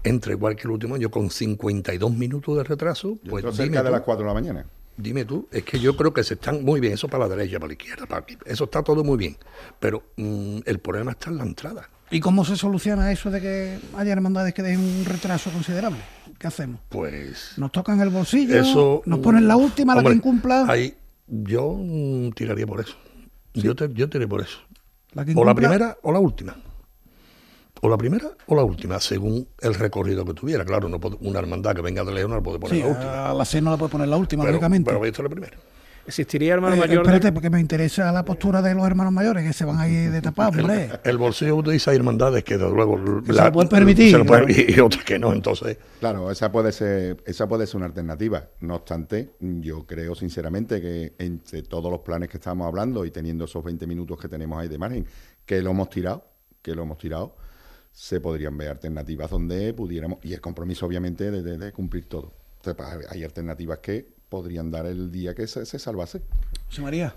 entra 0.03 0.31
igual 0.31 0.55
que 0.55 0.63
el 0.63 0.71
último 0.71 0.95
año 0.95 1.11
con 1.11 1.29
52 1.29 2.11
minutos 2.11 2.57
de 2.57 2.63
retraso, 2.63 3.19
pues 3.29 3.45
cerca 3.55 3.83
de 3.83 3.91
las 3.91 4.01
4 4.01 4.23
de 4.23 4.27
la 4.27 4.33
mañana. 4.33 4.65
Dime 4.97 5.25
tú, 5.25 5.47
es 5.51 5.61
que 5.61 5.79
yo 5.79 5.95
creo 5.95 6.11
que 6.11 6.23
se 6.23 6.33
están 6.33 6.65
muy 6.65 6.79
bien, 6.79 6.93
eso 6.93 7.07
para 7.07 7.27
la 7.27 7.35
derecha, 7.35 7.59
para 7.59 7.67
la 7.67 7.73
izquierda, 7.73 8.07
para 8.07 8.21
aquí, 8.21 8.35
eso 8.47 8.63
está 8.63 8.81
todo 8.81 9.03
muy 9.03 9.17
bien, 9.19 9.37
pero 9.79 10.01
mm, 10.15 10.61
el 10.65 10.79
problema 10.79 11.11
está 11.11 11.29
en 11.29 11.37
la 11.37 11.43
entrada. 11.43 11.87
¿Y 12.09 12.19
cómo 12.19 12.45
se 12.45 12.55
soluciona 12.55 13.11
eso 13.11 13.29
de 13.29 13.41
que 13.41 13.79
haya 13.97 14.13
hermandades 14.13 14.53
que 14.53 14.63
den 14.63 14.79
un 14.79 15.05
retraso 15.05 15.49
considerable? 15.51 15.99
¿Qué 16.39 16.47
hacemos? 16.47 16.79
Pues. 16.89 17.53
Nos 17.57 17.71
tocan 17.71 17.99
el 17.99 18.09
bolsillo, 18.09 18.59
eso, 18.59 19.01
nos 19.05 19.19
ponen 19.19 19.47
la 19.47 19.57
última, 19.57 19.95
la 19.95 20.03
que 20.03 20.15
incumpla. 20.15 20.65
Ahí, 20.67 20.95
yo 21.27 21.73
mm, 21.77 22.31
tiraría 22.31 22.65
por 22.65 22.79
eso. 22.79 22.95
Yo, 23.53 23.75
te, 23.75 23.91
yo 23.93 24.09
tiré 24.09 24.27
por 24.27 24.41
eso. 24.41 24.59
o 25.35 25.43
la 25.43 25.55
primera 25.55 25.97
o 26.01 26.11
la 26.11 26.19
última. 26.19 26.55
O 27.81 27.89
la 27.89 27.97
primera 27.97 28.29
o 28.47 28.55
la 28.55 28.63
última, 28.63 28.99
según 28.99 29.47
el 29.59 29.75
recorrido 29.75 30.25
que 30.25 30.33
tuviera. 30.33 30.65
Claro, 30.65 30.89
no 30.89 30.99
una 31.19 31.39
hermandad 31.39 31.75
que 31.75 31.81
venga 31.81 32.03
de 32.03 32.13
León 32.13 32.31
no 32.31 32.41
puede 32.41 32.59
poner 32.59 32.79
la 32.79 32.87
última. 32.87 33.29
A 33.29 33.33
la 33.33 33.45
C 33.45 33.61
no 33.61 33.71
la 33.71 33.77
puede 33.77 33.91
poner 33.91 34.07
la 34.07 34.17
última, 34.17 34.45
lógicamente. 34.45 34.91
Pero 34.91 35.23
la 35.23 35.29
primera. 35.29 35.57
¿Existiría 36.07 36.53
hermano 36.53 36.75
eh, 36.75 36.79
mayor? 36.79 37.05
Espérate, 37.05 37.33
porque 37.33 37.49
me 37.49 37.59
interesa 37.59 38.11
la 38.13 38.23
postura 38.23 38.61
de 38.61 38.73
los 38.73 38.87
hermanos 38.87 39.11
mayores 39.11 39.45
que 39.45 39.51
se 39.51 39.65
van 39.65 39.77
ahí 39.77 39.91
de 39.93 40.21
tapar, 40.21 40.57
hombre. 40.57 40.89
El, 41.03 41.17
bolsillo 41.17 41.57
utiliza 41.57 41.93
hermandades 41.93 42.45
que 42.45 42.57
desde 42.57 42.71
luego 42.71 42.97
se 43.25 43.33
lo 43.33 43.51
pueden 43.51 43.69
permitir. 43.69 44.15
y 44.69 44.79
otras 44.79 45.03
que 45.03 45.19
no, 45.19 45.33
entonces. 45.33 45.77
Claro, 45.99 46.31
esa 46.31 46.49
puede 46.49 46.71
ser, 46.71 47.21
esa 47.25 47.47
puede 47.47 47.67
ser 47.67 47.77
una 47.77 47.87
alternativa. 47.87 48.47
No 48.61 48.75
obstante, 48.75 49.33
yo 49.41 49.85
creo 49.85 50.15
sinceramente 50.15 50.79
que 50.79 51.13
entre 51.19 51.63
todos 51.63 51.91
los 51.91 51.99
planes 51.99 52.29
que 52.29 52.37
estamos 52.37 52.65
hablando 52.65 53.03
y 53.03 53.11
teniendo 53.11 53.43
esos 53.43 53.61
20 53.61 53.85
minutos 53.85 54.17
que 54.17 54.29
tenemos 54.29 54.61
ahí 54.61 54.69
de 54.69 54.77
margen, 54.77 55.05
que 55.45 55.61
lo 55.61 55.71
hemos 55.71 55.89
tirado, 55.89 56.25
que 56.61 56.73
lo 56.73 56.83
hemos 56.83 56.97
tirado, 56.97 57.35
se 57.91 58.21
podrían 58.21 58.57
ver 58.57 58.69
alternativas 58.69 59.29
donde 59.29 59.73
pudiéramos, 59.73 60.19
y 60.23 60.31
el 60.31 60.39
compromiso 60.39 60.85
obviamente 60.85 61.31
de, 61.31 61.57
de 61.57 61.71
cumplir 61.73 62.07
todo. 62.07 62.31
Entonces, 62.63 63.07
hay 63.09 63.23
alternativas 63.25 63.79
que 63.79 64.16
podrían 64.29 64.71
dar 64.71 64.85
el 64.85 65.11
día 65.11 65.33
que 65.33 65.47
se, 65.47 65.65
salvase. 65.65 66.21
José 66.67 66.81
María. 66.81 67.15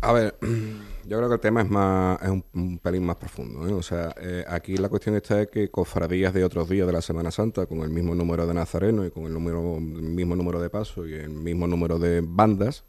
A 0.00 0.12
ver, 0.12 0.36
yo 1.06 1.16
creo 1.16 1.28
que 1.28 1.34
el 1.34 1.40
tema 1.40 1.62
es 1.62 1.70
más 1.70 2.20
es 2.22 2.28
un, 2.28 2.78
pelín 2.82 3.04
más 3.04 3.16
profundo. 3.16 3.66
¿eh? 3.66 3.72
O 3.72 3.82
sea, 3.82 4.14
eh, 4.20 4.44
aquí 4.48 4.76
la 4.76 4.88
cuestión 4.88 5.14
está 5.16 5.40
es 5.40 5.48
que 5.48 5.70
cofradías 5.70 6.34
de 6.34 6.44
otros 6.44 6.68
días 6.68 6.86
de 6.86 6.92
la 6.92 7.02
Semana 7.02 7.30
Santa, 7.30 7.66
con 7.66 7.80
el 7.80 7.90
mismo 7.90 8.14
número 8.14 8.46
de 8.46 8.54
nazarenos 8.54 9.06
y 9.06 9.10
con 9.10 9.24
el, 9.24 9.32
número, 9.32 9.80
mismo 9.80 10.36
número 10.36 10.60
de 10.60 10.70
pasos 10.70 11.08
y 11.08 11.14
el 11.14 11.30
mismo 11.30 11.66
número 11.66 11.98
de 11.98 12.20
bandas, 12.22 12.84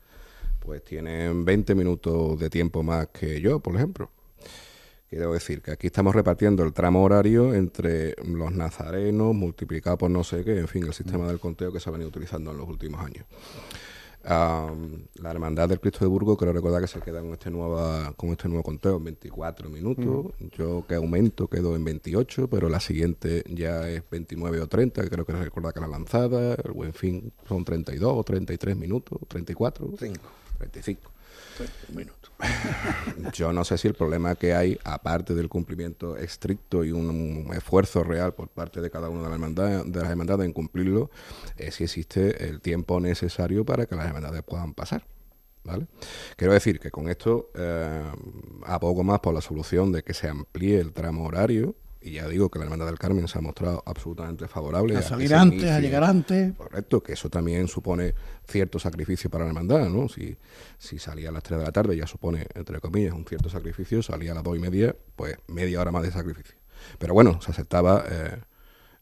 pues 0.59 0.83
tienen 0.83 1.45
20 1.45 1.75
minutos 1.75 2.39
de 2.39 2.49
tiempo 2.49 2.83
más 2.83 3.07
que 3.07 3.39
yo, 3.39 3.59
por 3.59 3.75
ejemplo. 3.75 4.09
Quiero 5.09 5.33
decir 5.33 5.61
que 5.61 5.71
aquí 5.71 5.87
estamos 5.87 6.15
repartiendo 6.15 6.63
el 6.63 6.73
tramo 6.73 7.03
horario 7.03 7.53
entre 7.53 8.15
los 8.23 8.51
nazarenos 8.51 9.35
multiplicado 9.35 9.97
por 9.99 10.09
no 10.09 10.23
sé 10.23 10.43
qué, 10.43 10.59
en 10.59 10.67
fin, 10.67 10.83
el 10.83 10.93
sistema 10.93 11.27
del 11.27 11.39
conteo 11.39 11.71
que 11.71 11.79
se 11.79 11.89
ha 11.89 11.91
venido 11.91 12.09
utilizando 12.09 12.51
en 12.51 12.57
los 12.57 12.67
últimos 12.67 12.99
años. 13.05 13.25
la 14.23 15.31
Hermandad 15.31 15.69
del 15.69 15.79
Cristo 15.79 15.99
de 15.99 16.07
Burgos, 16.07 16.37
creo 16.39 16.51
recordar 16.53 16.81
que 16.81 16.87
se 16.87 16.99
queda 17.01 17.21
con 17.21 17.33
este, 17.33 17.51
nueva, 17.51 18.13
con 18.17 18.31
este 18.31 18.47
nuevo 18.47 18.63
conteo 18.63 18.97
en 18.97 19.03
24 19.03 19.69
minutos. 19.69 20.33
Yo 20.57 20.83
que 20.87 20.95
aumento 20.95 21.47
quedo 21.47 21.75
en 21.75 21.85
28, 21.85 22.49
pero 22.49 22.67
la 22.67 22.79
siguiente 22.79 23.43
ya 23.47 23.87
es 23.87 24.01
29 24.09 24.59
o 24.59 24.67
30, 24.67 25.03
que 25.03 25.09
creo 25.09 25.25
que 25.25 25.33
recuerda 25.33 25.71
que 25.71 25.81
la 25.81 25.87
lanzada. 25.87 26.55
El 26.55 26.71
Buen 26.71 26.93
Fin 26.93 27.31
son 27.47 27.63
32 27.63 28.11
o 28.11 28.23
33 28.23 28.75
minutos, 28.75 29.19
34. 29.27 29.93
5. 29.99 30.19
35. 30.57 31.14
Yo 33.33 33.53
no 33.53 33.63
sé 33.63 33.77
si 33.77 33.87
el 33.87 33.93
problema 33.93 34.35
que 34.35 34.53
hay, 34.53 34.77
aparte 34.83 35.33
del 35.33 35.49
cumplimiento 35.49 36.17
estricto 36.17 36.83
y 36.83 36.91
un, 36.91 37.49
esfuerzo 37.55 38.03
real 38.03 38.33
por 38.33 38.49
parte 38.49 38.81
de 38.81 38.89
cada 38.89 39.09
una 39.09 39.23
de 39.23 39.29
las 39.29 39.33
hermandades, 39.33 39.91
de 39.91 39.99
las 40.01 40.09
hermandades 40.09 40.45
en 40.45 40.53
cumplirlo, 40.53 41.09
es 41.57 41.75
si 41.75 41.85
existe 41.85 42.47
el 42.47 42.61
tiempo 42.61 42.99
necesario 42.99 43.65
para 43.65 43.85
que 43.85 43.95
las 43.95 44.07
hermandades 44.07 44.43
puedan 44.43 44.73
pasar. 44.73 45.05
¿Vale? 45.63 45.87
Quiero 46.35 46.53
decir 46.53 46.79
que 46.79 46.91
con 46.91 47.09
esto 47.09 47.49
eh, 47.55 48.03
a 48.65 48.79
poco 48.79 49.03
más 49.03 49.19
por 49.19 49.33
la 49.33 49.41
solución 49.41 49.91
de 49.91 50.03
que 50.03 50.13
se 50.13 50.29
amplíe 50.29 50.79
el 50.79 50.93
tramo 50.93 51.25
horario, 51.25 51.75
y 52.05 52.11
ya 52.11 52.27
digo 52.27 52.51
que 52.51 52.59
la 52.59 52.65
Hermandad 52.65 52.85
del 52.85 52.99
Carmen 52.99 53.27
se 53.27 53.39
ha 53.39 53.41
mostrado 53.41 53.81
absolutamente 53.83 54.47
favorable. 54.47 54.95
A 54.95 55.01
salir 55.01 55.33
antes, 55.33 55.71
a 55.71 55.79
llegar 55.79 56.03
antes. 56.03 56.53
Correcto, 56.53 57.01
que 57.01 57.13
eso 57.13 57.31
también 57.31 57.67
supone 57.67 58.13
cierto 58.47 58.77
sacrificio 58.77 59.27
para 59.31 59.43
la 59.43 59.49
Hermandad, 59.49 59.89
¿no? 59.89 60.07
Si, 60.07 60.37
si 60.77 60.99
salía 60.99 61.29
a 61.29 61.31
las 61.31 61.41
3 61.41 61.61
de 61.61 61.65
la 61.65 61.71
tarde 61.71 61.97
ya 61.97 62.05
supone, 62.05 62.45
entre 62.53 62.79
comillas, 62.79 63.15
un 63.15 63.25
cierto 63.25 63.49
sacrificio, 63.49 64.03
salía 64.03 64.33
a 64.33 64.35
las 64.35 64.43
2 64.43 64.57
y 64.57 64.59
media, 64.59 64.95
pues 65.15 65.35
media 65.47 65.81
hora 65.81 65.91
más 65.91 66.03
de 66.03 66.11
sacrificio. 66.11 66.55
Pero 66.99 67.15
bueno, 67.15 67.41
se 67.41 67.49
aceptaba 67.49 68.03
eh, 68.07 68.39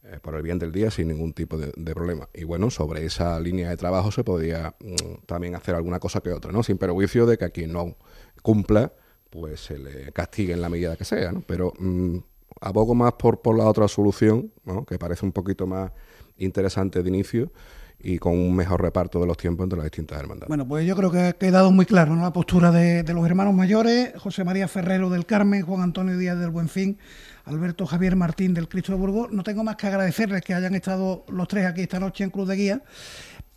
eh, 0.03 0.19
por 0.21 0.35
el 0.35 0.41
bien 0.41 0.57
del 0.57 0.71
día 0.71 0.89
sin 0.89 1.09
ningún 1.09 1.33
tipo 1.33 1.57
de, 1.57 1.73
problema. 1.93 2.29
Y 2.33 2.45
bueno, 2.45 2.69
sobre 2.69 3.03
esa 3.03 3.37
línea 3.41 3.69
de 3.69 3.75
trabajo 3.75 4.13
se 4.13 4.23
podía 4.23 4.75
mm, 4.79 5.25
también 5.25 5.55
hacer 5.55 5.75
alguna 5.75 5.99
cosa 5.99 6.21
que 6.21 6.31
otra, 6.31 6.53
¿no? 6.53 6.63
Sin 6.63 6.77
perjuicio 6.77 7.25
de 7.25 7.37
que 7.37 7.43
a 7.43 7.49
quien 7.49 7.73
no 7.73 7.97
cumpla, 8.41 8.93
pues 9.29 9.59
se 9.59 9.77
le 9.77 10.13
castigue 10.13 10.53
en 10.53 10.61
la 10.61 10.69
medida 10.69 10.95
que 10.95 11.03
sea, 11.03 11.33
¿no? 11.33 11.43
Pero... 11.45 11.73
Mm, 11.77 12.19
a 12.61 12.73
poco 12.73 12.95
más 12.95 13.13
por, 13.13 13.41
por 13.41 13.57
la 13.57 13.65
otra 13.65 13.87
solución, 13.87 14.51
que 14.87 14.97
parece 14.97 15.25
un 15.25 15.31
poquito 15.31 15.67
más 15.67 15.91
interesante 16.37 17.03
de 17.03 17.09
inicio 17.09 17.51
y 17.99 18.17
con 18.17 18.33
un 18.33 18.53
mejor 18.53 18.81
reparto 18.81 19.19
de 19.19 19.25
los 19.25 19.37
tiempos 19.37 19.63
entre 19.63 19.77
las 19.77 19.85
distintas 19.85 20.19
hermandades. 20.19 20.49
Bueno, 20.49 20.67
pues 20.67 20.85
yo 20.85 20.95
creo 20.95 21.09
que 21.09 21.19
ha 21.21 21.33
quedado 21.33 21.71
muy 21.71 21.85
claro 21.85 22.15
la 22.15 22.33
postura 22.33 22.69
de, 22.69 23.03
los 23.13 23.25
hermanos 23.25 23.53
mayores, 23.53 24.11
José 24.19 24.43
María 24.43 24.67
Ferrero 24.67 25.09
del 25.09 25.25
Carmen, 25.25 25.61
Juan 25.61 25.81
Antonio 25.81 26.17
Díaz 26.17 26.37
del 26.37 26.49
Buenfín, 26.49 26.97
Alberto 27.45 27.85
Javier 27.85 28.17
Martín 28.17 28.53
del 28.53 28.67
Cristo 28.67 28.91
de 28.91 28.97
Burgos. 28.97 29.31
No 29.31 29.43
tengo 29.43 29.63
más 29.63 29.77
que 29.77 29.87
agradecerles 29.87 30.41
que 30.41 30.53
hayan 30.53 30.75
estado 30.75 31.25
los 31.29 31.47
tres 31.47 31.65
aquí 31.65 31.81
esta 31.81 31.99
noche 31.99 32.25
en 32.25 32.29
Cruz 32.29 32.49
de 32.49 32.55
Guía. 32.55 32.81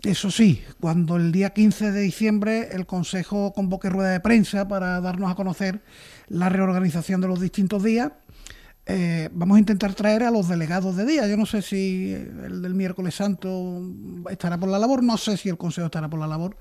Eso 0.02 0.30
sí, 0.30 0.62
cuando 0.78 1.16
el 1.16 1.32
día 1.32 1.50
15 1.50 1.90
de 1.90 2.00
diciembre 2.00 2.68
el 2.70 2.86
Consejo 2.86 3.52
convoque 3.52 3.90
rueda 3.90 4.10
de 4.10 4.20
prensa 4.20 4.68
para 4.68 5.00
darnos 5.00 5.32
a 5.32 5.34
conocer 5.34 5.80
la 6.28 6.48
reorganización 6.48 7.20
de 7.20 7.26
los 7.26 7.40
distintos 7.40 7.82
días, 7.82 8.12
eh, 8.88 9.28
vamos 9.32 9.56
a 9.56 9.58
intentar 9.58 9.94
traer 9.94 10.22
a 10.22 10.30
los 10.30 10.46
delegados 10.48 10.96
de 10.96 11.04
día. 11.04 11.26
Yo 11.26 11.36
no 11.36 11.44
sé 11.44 11.60
si 11.60 12.12
el 12.12 12.62
del 12.62 12.74
miércoles 12.74 13.16
santo 13.16 13.82
estará 14.30 14.58
por 14.58 14.68
la 14.68 14.78
labor, 14.78 15.02
no 15.02 15.16
sé 15.16 15.36
si 15.36 15.48
el 15.48 15.56
consejo 15.56 15.86
estará 15.86 16.08
por 16.08 16.20
la 16.20 16.28
labor, 16.28 16.56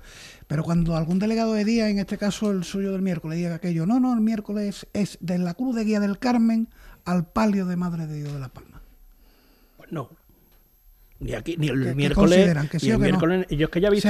pero 0.48 0.64
cuando 0.64 0.96
algún 0.96 1.20
delegado 1.20 1.52
de 1.52 1.64
día, 1.64 1.88
en 1.88 2.00
este 2.00 2.18
caso 2.18 2.50
el 2.50 2.64
suyo 2.64 2.90
del 2.90 3.02
miércoles, 3.02 3.38
diga 3.38 3.54
aquello, 3.54 3.86
no, 3.86 4.00
no, 4.00 4.12
el 4.12 4.20
miércoles 4.20 4.88
es 4.92 5.18
de 5.20 5.38
la 5.38 5.54
Cruz 5.54 5.76
de 5.76 5.84
Guía 5.84 6.00
del 6.00 6.18
Carmen 6.18 6.68
al 7.04 7.26
palio 7.26 7.64
de 7.64 7.76
Madre 7.76 8.08
de 8.08 8.16
Dios 8.16 8.32
de 8.32 8.40
la 8.40 8.48
Palma. 8.48 8.82
Pues 9.76 9.92
no. 9.92 10.10
Ni 11.20 11.32
aquí, 11.32 11.56
ni 11.56 11.68
el 11.68 11.94
miércoles. 11.94 12.68
Que 12.68 12.80
sí 12.80 12.90
el 12.90 12.98
miércoles 12.98 13.46
Yo 13.50 13.66
es 13.66 13.70
que 13.70 13.80
ya 13.80 13.86
he 13.86 13.90
visto. 13.92 14.08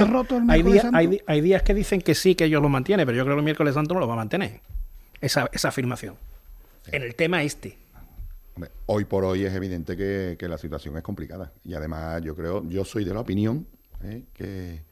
hay, 0.48 0.62
días, 0.62 0.86
hay, 0.92 1.20
hay, 1.26 1.40
días 1.42 1.62
que 1.62 1.74
dicen 1.74 2.00
que 2.00 2.14
sí, 2.14 2.34
que 2.34 2.46
ellos 2.46 2.62
lo 2.62 2.70
mantienen, 2.70 3.04
pero 3.04 3.18
yo 3.18 3.24
creo 3.24 3.36
que 3.36 3.40
el 3.40 3.44
miércoles 3.44 3.74
santo 3.74 3.92
no 3.92 4.00
lo 4.00 4.08
va 4.08 4.14
a 4.14 4.16
mantener. 4.16 4.62
Esa, 5.20 5.50
esa 5.52 5.68
afirmación. 5.68 6.14
En 6.90 7.02
el 7.02 7.14
tema 7.14 7.42
este 7.42 7.76
hoy 8.86 9.04
por 9.04 9.24
hoy 9.24 9.44
es 9.44 9.54
evidente 9.54 9.96
que, 9.96 10.48
la 10.48 10.58
situación 10.58 10.96
es 10.96 11.02
complicada. 11.02 11.52
Y 11.64 11.74
además 11.74 12.22
yo 12.22 12.34
creo, 12.34 12.66
yo 12.68 12.84
soy 12.84 13.04
de 13.04 13.14
la 13.14 13.20
opinión 13.20 13.66
¿eh? 14.02 14.24
que 14.32 14.82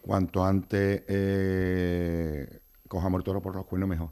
cuanto 0.00 0.44
antes 0.44 1.02
eh, 1.06 2.60
cojamos 2.88 3.18
el 3.18 3.24
toro 3.24 3.40
por 3.40 3.54
los 3.54 3.66
cuernos 3.66 3.88
mejor. 3.88 4.10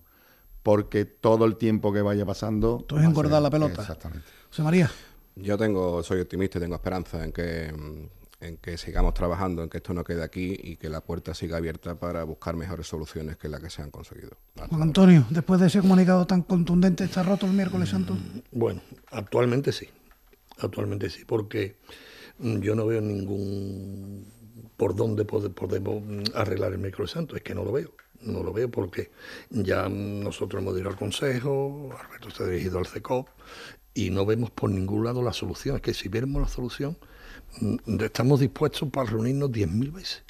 Porque 0.62 1.04
todo 1.04 1.46
el 1.46 1.56
tiempo 1.56 1.92
que 1.92 2.02
vaya 2.02 2.26
pasando... 2.26 2.84
Tú 2.86 2.98
es 2.98 3.04
engordar 3.04 3.40
la 3.40 3.50
pelota. 3.50 3.80
Exactamente. 3.80 4.26
José 4.48 4.62
María. 4.62 4.90
Yo 5.36 5.56
tengo, 5.56 6.02
soy 6.02 6.20
optimista 6.20 6.58
y 6.58 6.60
tengo 6.60 6.74
esperanza 6.74 7.24
en 7.24 7.32
que 7.32 7.72
mm, 7.72 8.19
en 8.40 8.56
que 8.56 8.78
sigamos 8.78 9.14
trabajando, 9.14 9.62
en 9.62 9.68
que 9.68 9.78
esto 9.78 9.92
no 9.92 10.02
quede 10.02 10.22
aquí 10.24 10.58
y 10.58 10.76
que 10.76 10.88
la 10.88 11.02
puerta 11.02 11.34
siga 11.34 11.58
abierta 11.58 11.96
para 11.96 12.24
buscar 12.24 12.56
mejores 12.56 12.86
soluciones 12.86 13.36
que 13.36 13.48
las 13.48 13.60
que 13.60 13.70
se 13.70 13.82
han 13.82 13.90
conseguido. 13.90 14.36
Juan 14.56 14.82
Antonio, 14.82 15.26
después 15.30 15.60
de 15.60 15.66
ese 15.66 15.80
comunicado 15.80 16.26
tan 16.26 16.42
contundente, 16.42 17.04
¿está 17.04 17.22
roto 17.22 17.46
el 17.46 17.52
miércoles 17.52 17.90
santo? 17.90 18.14
Mm, 18.14 18.40
bueno, 18.52 18.80
actualmente 19.10 19.72
sí, 19.72 19.88
actualmente 20.58 21.10
sí, 21.10 21.24
porque 21.26 21.76
mm, 22.38 22.60
yo 22.60 22.74
no 22.74 22.86
veo 22.86 23.00
ningún 23.00 24.26
por 24.76 24.96
dónde 24.96 25.26
podemos 25.26 26.02
arreglar 26.34 26.72
el 26.72 26.78
miércoles 26.78 27.10
santo, 27.10 27.36
es 27.36 27.42
que 27.42 27.54
no 27.54 27.64
lo 27.64 27.72
veo. 27.72 27.92
No 28.22 28.42
lo 28.42 28.52
veo 28.52 28.70
porque 28.70 29.10
ya 29.50 29.88
nosotros 29.88 30.62
hemos 30.62 30.78
ido 30.78 30.90
al 30.90 30.96
Consejo, 30.96 31.90
Alberto 31.98 32.28
está 32.28 32.46
dirigido 32.46 32.78
al 32.78 32.86
CECOP 32.86 33.28
y 33.94 34.10
no 34.10 34.26
vemos 34.26 34.50
por 34.50 34.70
ningún 34.70 35.04
lado 35.04 35.22
la 35.22 35.32
solución. 35.32 35.76
Es 35.76 35.82
que 35.82 35.94
si 35.94 36.08
viéramos 36.08 36.42
la 36.42 36.48
solución, 36.48 36.98
Mm, 36.98 37.09
estamos 38.00 38.40
dispuestos 38.40 38.88
para 38.90 39.10
reunirnos 39.10 39.50
10.000 39.50 39.92
veces, 39.92 40.22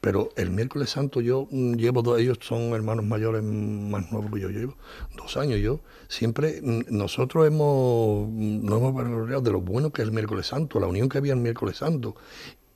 Pero 0.00 0.30
el 0.36 0.50
miércoles 0.50 0.90
santo 0.90 1.20
yo 1.20 1.48
mm, 1.50 1.74
llevo 1.74 2.02
dos, 2.02 2.20
ellos 2.20 2.38
son 2.40 2.72
hermanos 2.72 3.04
mayores 3.04 3.42
más 3.42 4.10
nuevos 4.12 4.32
que 4.32 4.40
yo, 4.40 4.50
yo 4.50 4.60
llevo 4.60 4.76
dos 5.16 5.36
años 5.36 5.58
yo. 5.60 5.80
Siempre 6.08 6.60
mm, 6.62 6.84
nosotros 6.90 7.46
hemos, 7.46 8.28
mm, 8.28 8.64
nos 8.64 8.78
hemos 8.78 8.94
valorizado 8.94 9.40
de 9.40 9.50
lo 9.50 9.60
bueno 9.60 9.90
que 9.90 10.02
es 10.02 10.08
el 10.08 10.14
miércoles 10.14 10.46
santo, 10.46 10.78
la 10.80 10.86
unión 10.86 11.08
que 11.08 11.18
había 11.18 11.32
el 11.32 11.40
miércoles 11.40 11.78
santo. 11.78 12.14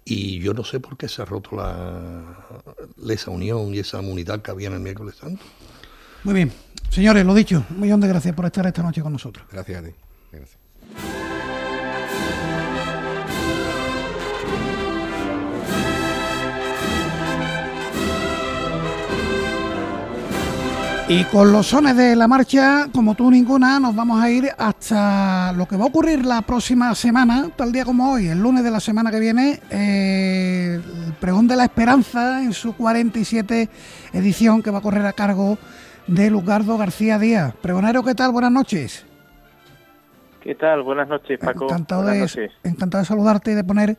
Y 0.05 0.41
yo 0.41 0.53
no 0.53 0.65
sé 0.65 0.81
por 0.81 0.97
qué 0.97 1.07
se 1.09 1.23
ha 1.23 1.25
roto 1.25 1.55
la, 1.55 2.37
esa 3.09 3.31
unión 3.31 3.73
y 3.73 3.79
esa 3.79 4.01
unidad 4.01 4.43
que 4.43 4.51
había 4.51 4.67
en 4.69 4.75
el 4.75 4.81
miércoles 4.81 5.15
santo. 5.15 5.45
Muy 6.25 6.35
bien. 6.35 6.53
Señores, 6.91 7.25
lo 7.25 7.35
dicho, 7.35 7.65
un 7.71 7.81
millón 7.81 8.01
de 8.01 8.09
gracias 8.09 8.35
por 8.35 8.45
estar 8.47 8.67
esta 8.67 8.83
noche 8.83 9.01
con 9.01 9.13
nosotros. 9.13 9.47
Gracias 9.51 9.83
a 9.83 9.87
ti. 9.87 9.95
Y 21.15 21.25
con 21.25 21.53
los 21.53 21.67
sones 21.67 21.95
de 21.95 22.17
la 22.17 22.27
marcha, 22.27 22.87
como 22.91 23.15
tú 23.15 23.31
ninguna, 23.31 23.79
nos 23.79 23.95
vamos 23.95 24.23
a 24.23 24.31
ir 24.31 24.49
hasta 24.57 25.53
lo 25.53 25.67
que 25.67 25.77
va 25.77 25.85
a 25.85 25.89
ocurrir 25.89 26.25
la 26.25 26.41
próxima 26.41 26.95
semana, 26.95 27.51
tal 27.55 27.71
día 27.71 27.85
como 27.85 28.15
hoy, 28.15 28.29
el 28.29 28.39
lunes 28.39 28.65
de 28.65 28.71
la 28.71 28.81
semana 28.81 29.11
que 29.11 29.21
viene, 29.21 29.61
eh, 29.71 30.81
el 31.07 31.13
pregón 31.21 31.47
de 31.47 31.57
la 31.57 31.65
esperanza 31.65 32.43
en 32.43 32.55
su 32.55 32.75
47 32.75 33.69
edición 34.15 34.63
que 34.63 34.71
va 34.71 34.79
a 34.79 34.81
correr 34.81 35.05
a 35.05 35.13
cargo 35.13 35.59
de 36.07 36.31
Lugardo 36.31 36.79
García 36.79 37.19
Díaz. 37.19 37.55
Pregonero, 37.61 38.03
¿qué 38.03 38.15
tal? 38.15 38.33
Buenas 38.33 38.53
noches. 38.53 39.05
¿Qué 40.41 40.55
tal? 40.55 40.83
Buenas 40.83 41.09
noches, 41.09 41.39
Paco. 41.39 41.67
Encantado, 41.67 42.05
de, 42.05 42.51
encantado 42.65 43.03
de 43.03 43.07
saludarte 43.07 43.53
y 43.53 43.55
de 43.55 43.65
poner 43.65 43.99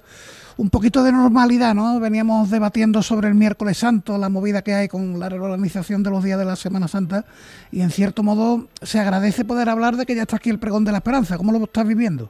un 0.57 0.69
poquito 0.69 1.03
de 1.03 1.11
normalidad, 1.11 1.73
¿no? 1.73 1.99
Veníamos 1.99 2.49
debatiendo 2.49 3.01
sobre 3.01 3.27
el 3.27 3.35
miércoles 3.35 3.77
santo, 3.77 4.17
la 4.17 4.29
movida 4.29 4.61
que 4.61 4.73
hay 4.73 4.87
con 4.87 5.19
la 5.19 5.29
reorganización 5.29 6.03
de 6.03 6.11
los 6.11 6.23
días 6.23 6.39
de 6.39 6.45
la 6.45 6.55
Semana 6.55 6.87
Santa 6.87 7.25
y 7.71 7.81
en 7.81 7.89
cierto 7.89 8.23
modo 8.23 8.67
se 8.81 8.99
agradece 8.99 9.45
poder 9.45 9.69
hablar 9.69 9.95
de 9.95 10.05
que 10.05 10.15
ya 10.15 10.23
está 10.23 10.37
aquí 10.37 10.49
el 10.49 10.59
pregón 10.59 10.85
de 10.85 10.91
la 10.91 10.99
esperanza. 10.99 11.37
¿Cómo 11.37 11.51
lo 11.51 11.63
estás 11.63 11.87
viviendo? 11.87 12.29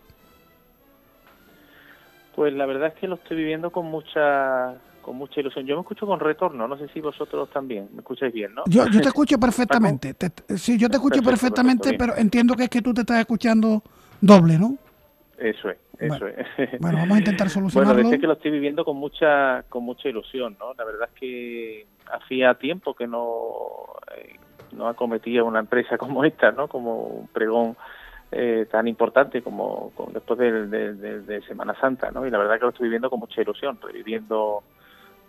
Pues 2.35 2.53
la 2.53 2.65
verdad 2.65 2.89
es 2.89 2.93
que 2.95 3.07
lo 3.07 3.15
estoy 3.15 3.37
viviendo 3.37 3.71
con 3.71 3.85
mucha 3.85 4.75
con 5.03 5.17
mucha 5.17 5.41
ilusión. 5.41 5.65
Yo 5.65 5.75
me 5.75 5.81
escucho 5.81 6.07
con 6.07 6.19
retorno, 6.19 6.67
no 6.67 6.77
sé 6.77 6.87
si 6.93 7.01
vosotros 7.01 7.49
también 7.51 7.89
me 7.91 7.99
escucháis 7.99 8.33
bien, 8.33 8.55
¿no? 8.55 8.63
Yo, 8.67 8.87
yo 8.87 9.01
te 9.01 9.07
escucho 9.09 9.37
perfectamente. 9.37 10.15
sí, 10.55 10.77
yo 10.77 10.89
te 10.89 10.95
escucho 10.95 11.21
perfectamente, 11.21 11.95
pero 11.97 12.15
entiendo 12.15 12.55
que 12.55 12.63
es 12.63 12.69
que 12.69 12.81
tú 12.81 12.93
te 12.93 13.01
estás 13.01 13.19
escuchando 13.19 13.83
doble, 14.21 14.57
¿no? 14.57 14.77
Eso 15.37 15.69
es, 15.69 15.77
eso 15.99 16.27
es. 16.27 16.47
Bueno, 16.79 16.99
vamos 16.99 17.15
a 17.15 17.19
intentar 17.19 17.49
solucionarlo. 17.49 17.93
Bueno, 17.93 18.09
decir 18.09 18.21
que 18.21 18.27
lo 18.27 18.33
estoy 18.33 18.51
viviendo 18.51 18.85
con 18.85 18.97
mucha 18.97 19.63
con 19.69 19.83
mucha 19.83 20.09
ilusión, 20.09 20.55
¿no? 20.59 20.73
La 20.75 20.85
verdad 20.85 21.09
es 21.13 21.19
que 21.19 21.87
hacía 22.11 22.53
tiempo 22.55 22.93
que 22.93 23.07
no, 23.07 23.85
eh, 24.15 24.37
no 24.73 24.87
acometía 24.87 25.43
una 25.43 25.59
empresa 25.59 25.97
como 25.97 26.23
esta, 26.23 26.51
¿no? 26.51 26.67
Como 26.67 26.97
un 27.03 27.27
pregón 27.27 27.75
eh, 28.31 28.67
tan 28.69 28.87
importante 28.87 29.41
como, 29.41 29.91
después 30.11 30.39
de, 30.39 31.41
Semana 31.47 31.75
Santa, 31.79 32.11
¿no? 32.11 32.25
Y 32.25 32.31
la 32.31 32.37
verdad 32.37 32.55
que 32.55 32.65
lo 32.65 32.69
estoy 32.69 32.85
viviendo 32.85 33.09
con 33.09 33.19
mucha 33.19 33.41
ilusión, 33.41 33.77
reviviendo 33.81 34.63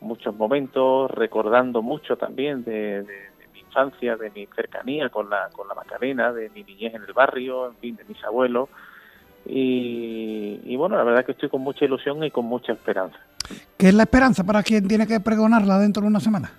muchos 0.00 0.34
momentos, 0.34 1.11
recordando 1.11 1.82
mucho 1.82 2.16
también 2.16 2.64
de, 2.64 3.05
mi 3.52 3.61
infancia, 3.61 4.16
de 4.16 4.30
mi 4.30 4.46
cercanía 4.55 5.09
con 5.09 5.28
la, 5.28 5.50
con 5.50 5.68
la 5.68 5.74
Macarena, 5.74 6.32
de 6.32 6.50
mi 6.50 6.62
niñez 6.62 6.94
en 6.94 7.02
el 7.02 7.12
barrio, 7.12 7.66
en 7.66 7.76
fin, 7.76 7.96
de 7.96 8.05
mis 8.05 8.22
abuelos 8.24 8.68
y, 9.47 10.76
bueno, 10.76 10.97
la 10.97 11.05
verdad 11.05 11.24
que 11.24 11.32
estoy 11.32 11.49
con 11.49 11.62
mucha 11.62 11.84
ilusión 11.84 12.22
y 12.24 12.30
con 12.30 12.47
mucha 12.47 12.72
esperanza. 12.72 13.18
¿Qué 13.76 13.88
es 13.88 13.95
la 13.95 14.05
esperanza 14.05 14.45
para 14.45 14.62
quien 14.62 14.88
tiene 14.88 15.07
que 15.07 15.20
pregonarla 15.20 15.78
dentro 15.78 16.03
de 16.03 16.09
una 16.09 16.20
semana? 16.20 16.51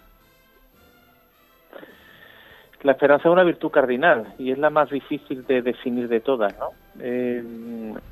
La 2.84 2.92
esperanza 2.92 3.28
es 3.28 3.34
una 3.34 3.44
virtud 3.44 3.72
cardinal 3.72 4.36
y 4.38 4.52
es 4.52 4.60
la 4.60 4.70
más 4.70 4.92
difícil 4.92 5.44
de 5.48 5.64
definir 5.64 6.08
de 6.08 6.20
todas, 6.20 6.56
¿no? 6.60 6.70
Eh, 7.00 7.44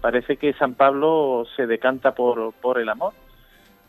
parece 0.02 0.38
que 0.38 0.54
San 0.54 0.74
Pablo 0.74 1.46
se 1.56 1.68
decanta 1.68 2.16
por, 2.16 2.54
por 2.54 2.80
el 2.80 2.90
amor, 2.90 3.14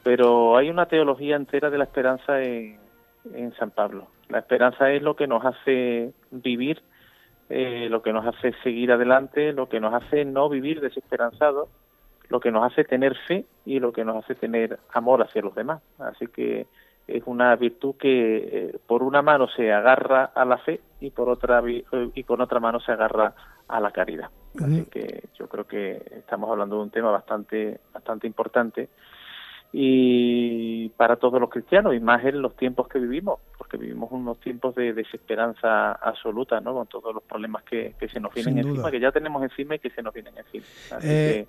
pero 0.03 0.59
hay 0.59 0.69
una 0.69 0.85
teología 0.85 1.37
entera 1.37 1.71
de 1.71 1.79
la 1.79 1.85
esperanza 1.85 2.43
en, 2.43 2.77
en 3.33 3.55
San 3.55 3.71
Pablo. 3.71 4.09
La 4.29 4.41
esperanza 4.41 4.91
es 4.91 5.03
lo 5.03 5.17
que 5.17 5.27
nos 5.27 5.43
hace 5.47 6.13
vivir 6.31 6.83
eh, 7.51 7.89
lo 7.91 8.03
que 8.03 8.13
nos 8.13 8.27
hace 8.27 8.53
seguir 8.63 8.93
adelante, 8.93 9.53
lo 9.53 9.69
que 9.69 9.81
nos 9.81 9.95
hace 9.95 10.25
no 10.25 10.49
vivir 10.49 10.81
desesperanzados, 10.81 11.69
lo 12.29 12.41
que 12.41 12.51
nos 12.51 12.71
hace 12.71 12.85
tener 12.85 13.17
fe 13.27 13.45
y 13.65 13.81
lo 13.81 13.93
que 13.93 14.05
nos 14.05 14.25
hace 14.25 14.35
tener 14.35 14.79
amor 14.93 15.23
hacia 15.23 15.43
los 15.43 15.55
demás. 15.55 15.83
Así 15.99 16.27
que 16.27 16.67
es 17.07 17.23
una 17.27 17.55
virtud 17.57 17.97
que 17.97 18.37
eh, 18.37 18.79
por 18.87 19.03
una 19.03 19.21
mano 19.21 19.47
se 19.49 19.73
agarra 19.73 20.25
a 20.35 20.45
la 20.45 20.59
fe 20.59 20.81
y 21.01 21.11
por 21.11 21.29
otra 21.29 21.63
y 21.67 22.25
con 22.25 22.41
otra 22.41 22.61
mano 22.61 22.81
se 22.81 22.93
agarra 22.93 23.35
a 23.69 23.81
la 23.81 23.91
caridad. 23.91 24.31
Así 24.63 24.85
que 24.87 25.25
yo 25.39 25.49
creo 25.49 25.67
que 25.67 26.03
estamos 26.11 26.51
hablando 26.51 26.77
de 26.77 26.83
un 26.83 26.91
tema 26.91 27.11
bastante 27.11 27.81
bastante 27.93 28.27
importante 28.27 28.89
y 29.73 30.89
para 30.91 31.17
todos 31.17 31.41
los 31.41 31.51
cristianos 31.51 31.95
y 31.95 32.01
más 32.01 32.25
en 32.25 32.41
los 32.41 32.57
tiempos 32.57 32.87
que 32.89 32.99
vivimos, 32.99 33.41
porque 33.59 33.77
vivimos 33.77 34.11
unos 34.13 34.39
tiempos 34.41 34.75
de 34.75 34.93
desesperanza 34.93 35.93
absoluta, 35.93 36.61
¿no? 36.61 36.75
Con 36.75 36.87
todos 36.87 37.15
los 37.15 37.25
problemas 37.25 37.65
que, 37.65 37.95
se 38.13 38.21
nos 38.21 38.33
vienen 38.33 38.59
encima, 38.59 38.91
que 38.91 39.01
ya 39.01 39.11
tenemos 39.11 39.43
encima 39.43 39.75
y 39.75 39.79
que 39.81 39.91
se 39.91 40.03
nos 40.03 40.15
vienen 40.15 40.35
encima. 40.39 40.65
Eh, 41.03 41.47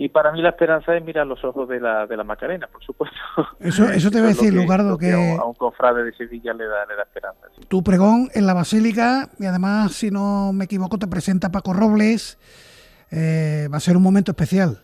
y 0.00 0.08
para 0.10 0.30
mí 0.30 0.40
la 0.40 0.50
esperanza 0.50 0.96
es 0.96 1.04
mirar 1.04 1.26
los 1.26 1.42
ojos 1.44 1.68
de 1.68 1.80
la, 1.80 2.06
de 2.06 2.16
la 2.16 2.22
Macarena, 2.22 2.68
por 2.68 2.82
supuesto. 2.84 3.16
Eso, 3.60 3.84
eso 3.88 4.10
te 4.10 4.18
voy 4.18 4.26
a 4.26 4.28
decir, 4.28 4.54
Lugardo, 4.54 4.96
que, 4.96 5.12
a, 5.12 5.44
un, 5.44 5.54
cofrade 5.54 6.04
de 6.04 6.12
Sevilla 6.12 6.52
le 6.54 6.66
da, 6.66 6.86
le 6.86 6.94
da 6.94 7.02
esperanza. 7.02 7.40
Tu 7.66 7.82
pregón 7.82 8.28
en 8.34 8.46
la 8.46 8.54
Basílica, 8.54 9.28
y 9.40 9.46
además, 9.46 9.92
si 9.92 10.10
no 10.10 10.52
me 10.52 10.66
equivoco, 10.66 10.98
te 10.98 11.08
presenta 11.08 11.50
Paco 11.50 11.72
Robles, 11.72 12.38
eh, 13.10 13.68
va 13.72 13.78
a 13.78 13.80
ser 13.80 13.96
un 13.96 14.02
momento 14.02 14.30
especial. 14.30 14.82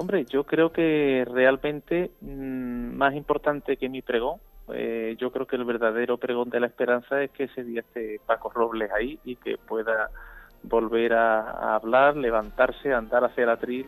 Hombre, 0.00 0.24
yo 0.26 0.44
creo 0.44 0.70
que 0.70 1.26
realmente 1.28 2.12
mm, 2.20 2.94
más 2.96 3.16
importante 3.16 3.76
que 3.76 3.88
mi 3.88 4.00
pregón, 4.00 4.38
eh, 4.72 5.16
yo 5.18 5.32
creo 5.32 5.48
que 5.48 5.56
el 5.56 5.64
verdadero 5.64 6.18
pregón 6.18 6.50
de 6.50 6.60
la 6.60 6.68
esperanza 6.68 7.20
es 7.20 7.32
que 7.32 7.44
ese 7.44 7.64
día 7.64 7.80
esté 7.80 8.20
Paco 8.24 8.48
Robles 8.48 8.92
ahí 8.92 9.18
y 9.24 9.34
que 9.34 9.58
pueda 9.58 10.08
volver 10.62 11.14
a, 11.14 11.74
hablar, 11.74 12.16
levantarse, 12.16 12.94
andar 12.94 13.24
hacia 13.24 13.42
el 13.42 13.50
atril 13.50 13.86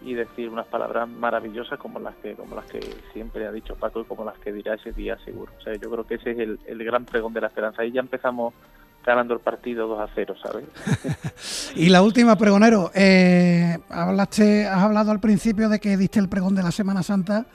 y 0.00 0.14
decir 0.14 0.48
unas 0.48 0.66
palabras 0.66 1.08
maravillosas 1.08 1.78
como 1.78 2.00
las 2.00 2.16
que 2.16 2.34
como 2.34 2.56
las 2.56 2.64
que 2.64 2.80
siempre 3.12 3.46
ha 3.46 3.52
dicho 3.52 3.76
Paco 3.76 4.00
y 4.00 4.04
como 4.04 4.24
las 4.24 4.38
que 4.38 4.52
dirá 4.52 4.74
ese 4.74 4.90
día 4.90 5.16
seguro. 5.18 5.52
O 5.56 5.62
sea, 5.62 5.76
yo 5.76 5.88
creo 5.92 6.04
que 6.04 6.16
ese 6.16 6.32
es 6.32 6.38
el, 6.40 6.58
el 6.66 6.82
gran 6.82 7.04
pregón 7.04 7.34
de 7.34 7.40
la 7.40 7.46
esperanza. 7.46 7.82
Ahí 7.82 7.92
ya 7.92 8.00
empezamos 8.00 8.52
ganando 9.04 9.34
el 9.34 9.40
partido 9.40 9.86
2 9.88 10.00
a 10.00 10.08
0, 10.14 10.34
¿sabes? 10.42 10.64
y 11.76 11.88
la 11.88 12.02
última, 12.02 12.36
pregonero, 12.36 12.90
eh, 12.94 13.78
hablaste, 13.88 14.66
has 14.66 14.82
hablado 14.82 15.10
al 15.10 15.20
principio 15.20 15.68
de 15.68 15.80
que 15.80 15.96
diste 15.96 16.20
el 16.20 16.28
pregón 16.28 16.54
de 16.54 16.62
la 16.62 16.70
Semana 16.70 17.02
Santa 17.02 17.46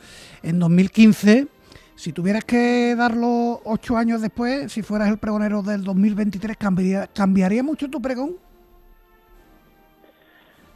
en 0.43 0.60
2015. 0.60 1.48
Si 1.95 2.14
tuvieras 2.14 2.45
que 2.45 2.95
darlo 2.95 3.62
ocho 3.64 3.98
años 3.98 4.22
después, 4.22 4.72
si 4.72 4.84
fueras 4.84 5.10
el 5.10 5.18
pregonero 5.18 5.64
del 5.64 5.84
2023, 5.84 6.56
¿cambiaría, 6.58 7.08
¿cambiaría 7.08 7.64
mucho 7.64 7.89
tu 7.89 8.02
pregón? 8.02 8.36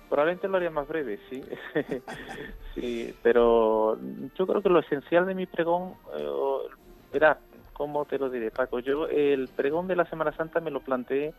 Probablemente 0.10 0.48
lo 0.48 0.58
haría 0.58 0.72
más 0.72 0.88
breve, 0.88 1.20
sí. 1.30 1.44
sí, 2.76 3.16
pero 3.22 4.00
yo 4.38 4.48
creo 4.48 4.62
que 4.62 4.70
lo 4.70 4.80
esencial 4.80 5.26
de 5.26 5.36
mi 5.36 5.46
pregón 5.46 5.94
eh, 6.18 6.28
era 7.14 7.40
¿cómo 7.74 8.06
te 8.06 8.18
lo 8.18 8.30
diré, 8.30 8.52
Paco? 8.52 8.80
Yo 8.80 9.08
el 9.08 9.48
pregón 9.48 9.88
de 9.88 9.96
la 9.96 10.06
Semana 10.06 10.32
Santa 10.34 10.60
me 10.60 10.72
lo 10.72 10.82
planteé 10.82 11.34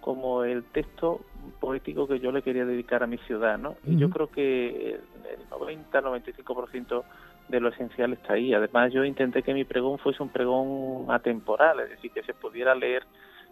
como 0.00 0.44
el 0.44 0.62
texto 0.64 1.20
poético 1.58 2.06
que 2.06 2.20
yo 2.20 2.30
le 2.30 2.42
quería 2.42 2.64
dedicar 2.64 3.02
a 3.02 3.08
mi 3.08 3.18
ciudad, 3.18 3.58
¿no? 3.58 3.74
Y 3.84 3.96
yo 3.96 4.08
creo 4.08 4.30
que 4.30 4.94
el 4.94 5.48
90-95% 5.50 7.02
de 7.48 7.60
lo 7.60 7.70
esencial 7.70 8.12
está 8.12 8.34
ahí. 8.34 8.54
Además, 8.54 8.92
yo 8.92 9.04
intenté 9.04 9.42
que 9.42 9.52
mi 9.52 9.64
pregón 9.64 9.98
fuese 9.98 10.22
un 10.22 10.28
pregón 10.28 11.06
atemporal, 11.10 11.80
es 11.80 11.90
decir, 11.90 12.12
que 12.12 12.22
se 12.22 12.34
pudiera 12.34 12.74
leer 12.74 13.04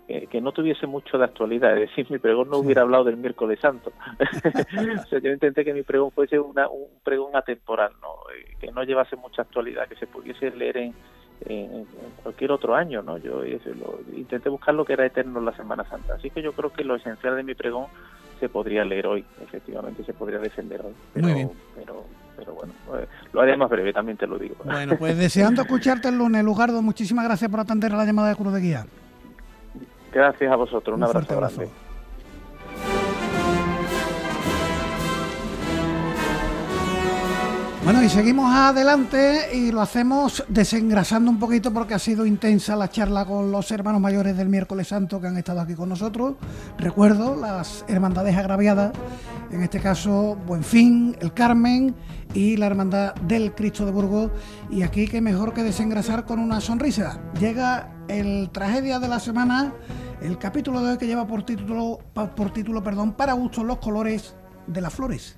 eh, 0.07 0.26
que 0.26 0.41
no 0.41 0.53
tuviese 0.53 0.87
mucho 0.87 1.16
de 1.16 1.24
actualidad, 1.24 1.78
es 1.78 1.89
decir, 1.89 2.07
mi 2.11 2.18
pregón 2.18 2.51
no 2.51 2.59
hubiera 2.59 2.82
hablado 2.82 3.05
del 3.05 3.16
miércoles 3.16 3.59
santo. 3.59 3.91
o 5.01 5.07
sea, 5.07 5.18
yo 5.18 5.30
intenté 5.30 5.64
que 5.64 5.72
mi 5.72 5.82
pregón 5.82 6.11
fuese 6.11 6.39
una, 6.39 6.68
un 6.68 6.89
pregón 7.03 7.35
atemporal, 7.35 7.93
¿no? 8.03 8.11
Eh, 8.37 8.55
que 8.61 8.70
no 8.70 8.82
llevase 8.85 9.16
mucha 9.16 9.43
actualidad, 9.43 9.89
que 9.89 9.97
se 9.97 10.07
pudiese 10.07 10.51
leer 10.51 10.76
en, 10.76 10.95
en, 11.47 11.87
cualquier 12.22 12.53
otro 12.53 12.74
año, 12.74 13.03
¿no? 13.03 13.18
Yo 13.18 13.43
lo, 13.43 14.01
intenté 14.16 14.49
buscar 14.49 14.74
lo 14.74 14.85
que 14.85 14.95
era 14.95 15.07
eterno 15.07 15.39
en 15.39 15.45
la 15.45 15.57
Semana 15.57 15.85
Santa. 15.89 16.14
Así 16.14 16.30
que 16.30 16.43
yo 16.43 16.53
creo 16.53 16.72
que 16.72 16.85
lo 16.85 16.97
esencial 16.97 17.37
de 17.37 17.43
mi 17.43 17.55
pregón 17.55 17.87
se 18.41 18.49
podría 18.49 18.85
leer 18.85 19.07
hoy, 19.07 19.24
efectivamente, 19.43 20.05
se 20.05 20.12
podría 20.12 20.39
defender 20.39 20.80
hoy. 20.82 20.95
Pero, 21.12 21.26
Muy 21.26 21.35
bien. 21.35 21.51
Pero, 21.76 22.05
pero 22.37 22.55
bueno, 22.55 22.72
eh, 22.99 23.07
lo 23.32 23.41
haré 23.41 23.57
más 23.57 23.70
breve, 23.70 23.93
también 23.93 24.16
te 24.16 24.26
lo 24.26 24.39
digo. 24.39 24.57
Bueno, 24.64 24.97
pues 24.99 25.16
deseando 25.16 25.62
escucharte 25.62 26.09
el 26.09 26.18
lunes, 26.18 26.43
Lugardo, 26.45 26.82
muchísimas 26.82 27.24
gracias 27.24 27.51
por 27.51 27.61
atender 27.61 27.93
a 27.93 27.97
la 27.97 28.05
llamada 28.05 28.28
de 28.30 28.37
Cruz 28.37 28.53
de 28.53 28.61
Guía. 28.61 28.87
Gracias 30.12 30.51
a 30.51 30.57
vosotros, 30.57 30.97
un, 30.97 31.03
abrazo, 31.03 31.35
abrazo 31.35 31.57
grande. 31.57 31.84
Bueno, 37.85 38.03
y 38.03 38.09
seguimos 38.09 38.51
adelante 38.51 39.55
y 39.55 39.70
lo 39.70 39.82
hacemos 39.82 40.43
desengrasando 40.49 41.30
un 41.30 41.39
poquito 41.39 41.70
porque 41.70 41.93
ha 41.93 41.99
sido 41.99 42.24
intensa 42.24 42.76
la 42.76 42.89
charla 42.89 43.26
con 43.26 43.53
los 43.53 43.70
hermanos 43.70 44.01
mayores 44.01 44.39
del 44.39 44.49
miércoles 44.49 44.89
santo 44.89 45.20
que 45.20 45.26
han 45.26 45.37
estado 45.37 45.61
aquí 45.61 45.74
con 45.74 45.91
nosotros. 45.91 46.37
Recuerdo 46.78 47.37
las 47.37 47.85
hermandades 47.87 48.39
agraviadas, 48.39 48.95
en 49.51 49.62
este 49.62 49.80
caso 49.80 50.39
Buenfín, 50.47 51.14
el 51.20 51.35
Carmen 51.35 51.95
y 52.32 52.57
la 52.57 52.68
hermandad 52.68 53.14
del 53.16 53.55
Cristo 53.55 53.85
de 53.85 53.93
Burgos. 53.93 54.30
Y 54.70 54.80
aquí 54.80 55.07
que 55.07 55.20
mejor 55.20 55.53
que 55.53 55.62
desengrasar 55.62 56.24
con 56.24 56.39
una 56.39 56.62
sonrisa. 56.62 57.20
Llega 57.39 57.91
el 58.09 58.49
tragedia 58.51 58.99
de 58.99 59.09
la 59.09 59.20
semana, 59.20 59.74
el 60.22 60.39
capítulo 60.39 60.80
de 60.80 60.93
hoy 60.93 60.97
que 60.97 61.07
lleva 61.07 61.26
por 61.26 61.45
título, 61.45 61.99
por 62.14 62.51
título 62.51 62.82
perdón, 62.82 63.12
para 63.12 63.35
gusto 63.35 63.62
los 63.62 63.76
colores 63.76 64.35
de 64.66 64.80
las 64.80 64.95
flores. 64.95 65.37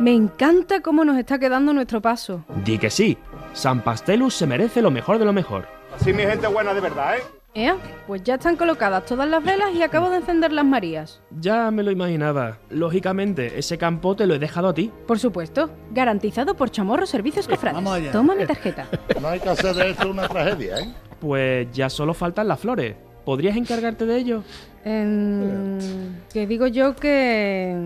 Me 0.00 0.14
encanta 0.14 0.80
cómo 0.80 1.04
nos 1.04 1.18
está 1.18 1.38
quedando 1.38 1.74
nuestro 1.74 2.00
paso. 2.00 2.42
Di 2.64 2.78
que 2.78 2.88
sí. 2.88 3.18
San 3.52 3.82
Pastelus 3.82 4.34
se 4.34 4.46
merece 4.46 4.80
lo 4.80 4.90
mejor 4.90 5.18
de 5.18 5.26
lo 5.26 5.34
mejor. 5.34 5.68
Así 5.94 6.14
mi 6.14 6.22
gente 6.22 6.46
buena 6.46 6.72
de 6.72 6.80
verdad, 6.80 7.18
¿eh? 7.18 7.22
¿Eh? 7.52 7.74
Pues 8.06 8.22
ya 8.22 8.36
están 8.36 8.56
colocadas 8.56 9.04
todas 9.04 9.28
las 9.28 9.44
velas 9.44 9.74
y 9.74 9.82
acabo 9.82 10.08
de 10.08 10.16
encender 10.16 10.52
las 10.52 10.64
Marías. 10.64 11.20
Ya 11.38 11.70
me 11.70 11.82
lo 11.82 11.90
imaginaba. 11.90 12.56
Lógicamente, 12.70 13.58
ese 13.58 13.76
campo 13.76 14.16
te 14.16 14.26
lo 14.26 14.34
he 14.34 14.38
dejado 14.38 14.68
a 14.68 14.74
ti. 14.74 14.90
Por 15.06 15.18
supuesto. 15.18 15.68
Garantizado 15.90 16.54
por 16.56 16.70
Chamorro 16.70 17.04
Servicios 17.04 17.46
Cofrades. 17.46 17.74
Vamos 17.74 17.92
allá. 17.92 18.10
Toma 18.10 18.34
mi 18.34 18.46
tarjeta. 18.46 18.86
No 19.20 19.28
hay 19.28 19.40
que 19.40 19.50
hacer 19.50 19.74
de 19.74 19.90
esto 19.90 20.10
una 20.10 20.26
tragedia, 20.28 20.78
¿eh? 20.78 20.94
Pues 21.20 21.68
ya 21.72 21.90
solo 21.90 22.14
faltan 22.14 22.48
las 22.48 22.58
flores. 22.58 22.96
¿Podrías 23.26 23.54
encargarte 23.54 24.06
de 24.06 24.16
ello? 24.16 24.44
Que 24.84 26.46
digo 26.46 26.66
yo 26.66 26.94
que... 26.96 27.76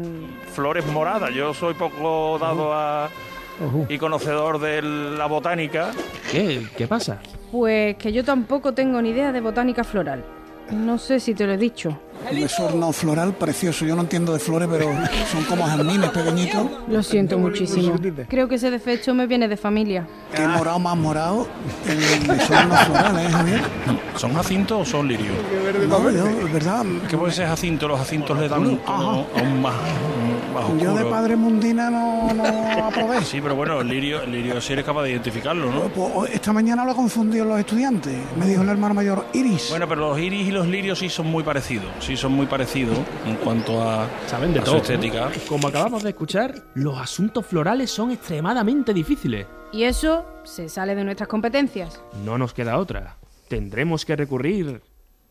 Flores 0.53 0.87
moradas. 0.87 1.35
Yo 1.35 1.53
soy 1.55 1.75
poco 1.75 2.39
dado 2.39 2.73
a... 2.73 3.09
y 3.89 3.99
conocedor 3.99 4.61
de 4.61 4.83
la 4.83 5.27
botánica. 5.27 5.91
¿Qué? 6.31 6.67
¿Qué 6.77 6.87
pasa? 6.87 7.19
Pues 7.51 7.97
que 7.97 8.13
yo 8.13 8.25
tampoco 8.25 8.75
tengo 8.75 9.01
ni 9.01 9.11
idea 9.11 9.33
de 9.33 9.41
botánica 9.41 9.85
floral. 9.85 10.25
No 10.71 10.99
sé 10.99 11.21
si 11.21 11.35
te 11.35 11.47
lo 11.47 11.53
he 11.53 11.59
dicho. 11.59 11.99
Un 12.31 12.41
desorno 12.41 12.93
floral 12.93 13.35
precioso. 13.35 13.85
Yo 13.85 13.95
no 13.95 14.03
entiendo 14.03 14.33
de 14.33 14.39
flores, 14.39 14.69
pero 14.71 14.87
son 15.33 15.45
como 15.45 15.67
jazmines 15.67 16.11
pequeñitos. 16.11 16.67
Lo 16.89 17.03
siento 17.03 17.39
muchísimo. 17.39 17.95
Creo 18.29 18.49
que 18.49 18.55
ese 18.57 18.71
defecto 18.71 19.15
me 19.15 19.27
viene 19.27 19.49
de 19.49 19.57
familia. 19.57 20.07
Qué 20.35 20.47
morado 20.47 20.79
más 20.79 20.97
morado 20.97 21.47
el 21.89 22.27
desorno 22.27 22.75
floral, 22.77 23.19
¿eh, 23.19 23.29
Javier? 23.31 23.61
¿Son 24.17 24.35
jacintos 24.35 24.81
o 24.81 24.85
son 24.85 25.09
lirios? 25.09 25.37
No, 25.89 26.11
yo, 26.11 26.27
es 26.27 26.53
verdad. 26.53 26.85
¿Qué 27.09 27.17
puede 27.17 27.33
ser 27.33 27.47
jacinto? 27.49 27.89
Los 27.89 27.99
jacintos 27.99 28.39
le 28.39 28.49
dan 28.49 28.67
un 28.67 28.79
tono 28.79 29.27
aún 29.37 29.61
más, 29.63 29.75
más 30.55 30.69
Yo 30.69 30.77
de 30.77 30.89
oscuro. 30.89 31.11
padre 31.11 31.37
mundina 31.37 31.91
no, 31.91 32.33
no 32.33 32.45
aprobé. 32.87 33.23
Sí, 33.23 33.41
pero 33.41 33.55
bueno, 33.55 33.81
el 33.81 33.89
lirio, 33.89 34.23
el 34.23 34.33
lirio 34.33 34.61
sí 34.61 34.73
eres 34.73 34.85
capaz 34.85 35.03
de 35.03 35.11
identificarlo, 35.11 35.71
¿no? 35.71 35.83
Pues, 35.89 36.33
esta 36.33 36.53
mañana 36.53 36.85
lo 36.85 36.93
he 36.93 36.95
confundido 36.95 37.45
los 37.45 37.59
estudiantes. 37.59 38.15
Me 38.39 38.47
dijo 38.47 38.63
el 38.63 38.69
hermano 38.69 38.95
mayor 38.95 39.27
Iris. 39.33 39.67
Bueno, 39.71 39.89
pero 39.89 40.09
los 40.09 40.19
iris 40.19 40.49
y 40.49 40.51
los 40.51 40.67
lirios 40.67 40.99
sí 40.99 41.09
son 41.09 41.27
muy 41.27 41.43
parecidos. 41.43 41.87
Sí 42.05 42.19
son 42.19 42.33
muy 42.33 42.45
parecidos 42.45 42.99
en 43.25 43.37
cuanto 43.37 43.83
a, 43.83 44.07
Saben 44.27 44.53
de 44.53 44.61
a 44.61 44.65
todo. 44.65 44.75
su 44.77 44.83
estética. 44.83 45.31
Como 45.49 45.69
acabamos 45.69 46.03
de 46.03 46.11
escuchar, 46.11 46.55
los 46.75 46.99
asuntos 46.99 47.47
florales 47.47 47.91
son 47.91 48.11
extremadamente 48.11 48.93
difíciles. 48.93 49.47
Y 49.73 49.85
eso 49.85 50.27
se 50.45 50.69
sale 50.69 50.95
de 50.95 51.03
nuestras 51.03 51.29
competencias. 51.31 52.03
No 52.23 52.37
nos 52.37 52.53
queda 52.53 52.77
otra. 52.77 53.17
Tendremos 53.49 54.05
que 54.05 54.17
recurrir 54.17 54.83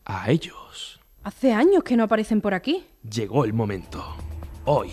a 0.06 0.32
ellos. 0.32 1.00
Hace 1.24 1.54
años 1.54 1.84
que 1.84 1.96
no 1.96 2.06
aparecen 2.06 2.42
por 2.42 2.56
aquí. 2.56 2.84
Llegó 3.08 3.46
el 3.46 3.54
momento. 3.54 4.04
Hoy 4.66 4.90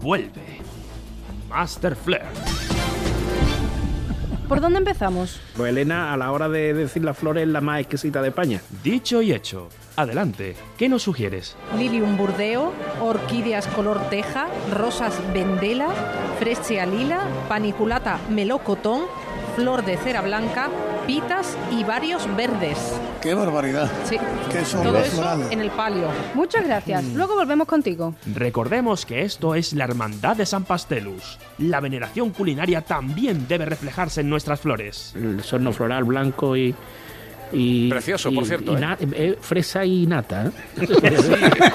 vuelve 0.00 0.58
Master 1.48 1.94
Flair. 1.94 2.24
¿Por 4.48 4.60
dónde 4.60 4.78
empezamos? 4.78 5.40
Pues 5.56 5.70
Elena, 5.70 6.12
a 6.12 6.16
la 6.16 6.30
hora 6.30 6.48
de 6.48 6.74
decir 6.74 7.02
las 7.02 7.16
flores, 7.16 7.44
es 7.44 7.48
la 7.48 7.60
más 7.60 7.80
exquisita 7.80 8.20
de 8.20 8.28
España. 8.28 8.60
Dicho 8.82 9.22
y 9.22 9.32
hecho. 9.32 9.68
Adelante. 9.96 10.56
¿Qué 10.76 10.88
nos 10.88 11.02
sugieres? 11.02 11.56
Lilium 11.78 12.16
burdeo, 12.16 12.72
orquídeas 13.00 13.66
color 13.68 14.00
teja, 14.10 14.48
rosas 14.72 15.14
vendela, 15.32 15.88
fresia 16.38 16.84
lila, 16.84 17.20
paniculata 17.48 18.18
melocotón, 18.28 19.02
flor 19.56 19.84
de 19.84 19.96
cera 19.96 20.20
blanca, 20.22 20.68
pitas 21.06 21.56
y 21.70 21.84
varios 21.84 22.26
verdes. 22.36 22.78
¡Qué 23.20 23.34
barbaridad! 23.34 23.90
Sí, 24.04 24.16
¿Qué 24.50 24.64
son 24.64 24.82
todo 24.82 24.98
eso 24.98 25.16
florales? 25.16 25.50
en 25.50 25.60
el 25.60 25.70
palio. 25.70 26.08
Muchas 26.34 26.64
gracias. 26.66 27.02
Mm. 27.04 27.16
Luego 27.16 27.34
volvemos 27.34 27.66
contigo. 27.66 28.14
Recordemos 28.34 29.06
que 29.06 29.22
esto 29.22 29.54
es 29.54 29.72
la 29.72 29.84
Hermandad 29.84 30.36
de 30.36 30.46
San 30.46 30.64
Pastelus. 30.64 31.38
La 31.58 31.80
veneración 31.80 32.30
culinaria 32.30 32.82
también 32.82 33.46
debe 33.48 33.64
reflejarse 33.64 34.20
en 34.22 34.30
nuestras 34.30 34.60
flores. 34.60 35.12
El 35.16 35.42
sorno 35.42 35.72
floral 35.72 36.04
blanco 36.04 36.56
y. 36.56 36.74
y 37.52 37.88
Precioso, 37.90 38.30
y- 38.30 38.34
por 38.34 38.46
cierto, 38.46 38.72
y 38.72 38.76
¿eh? 38.76 38.80
na- 38.80 38.98
eh, 39.00 39.38
fresa 39.40 39.84
y 39.84 40.06
nata. 40.06 40.46
¿eh? 40.46 40.50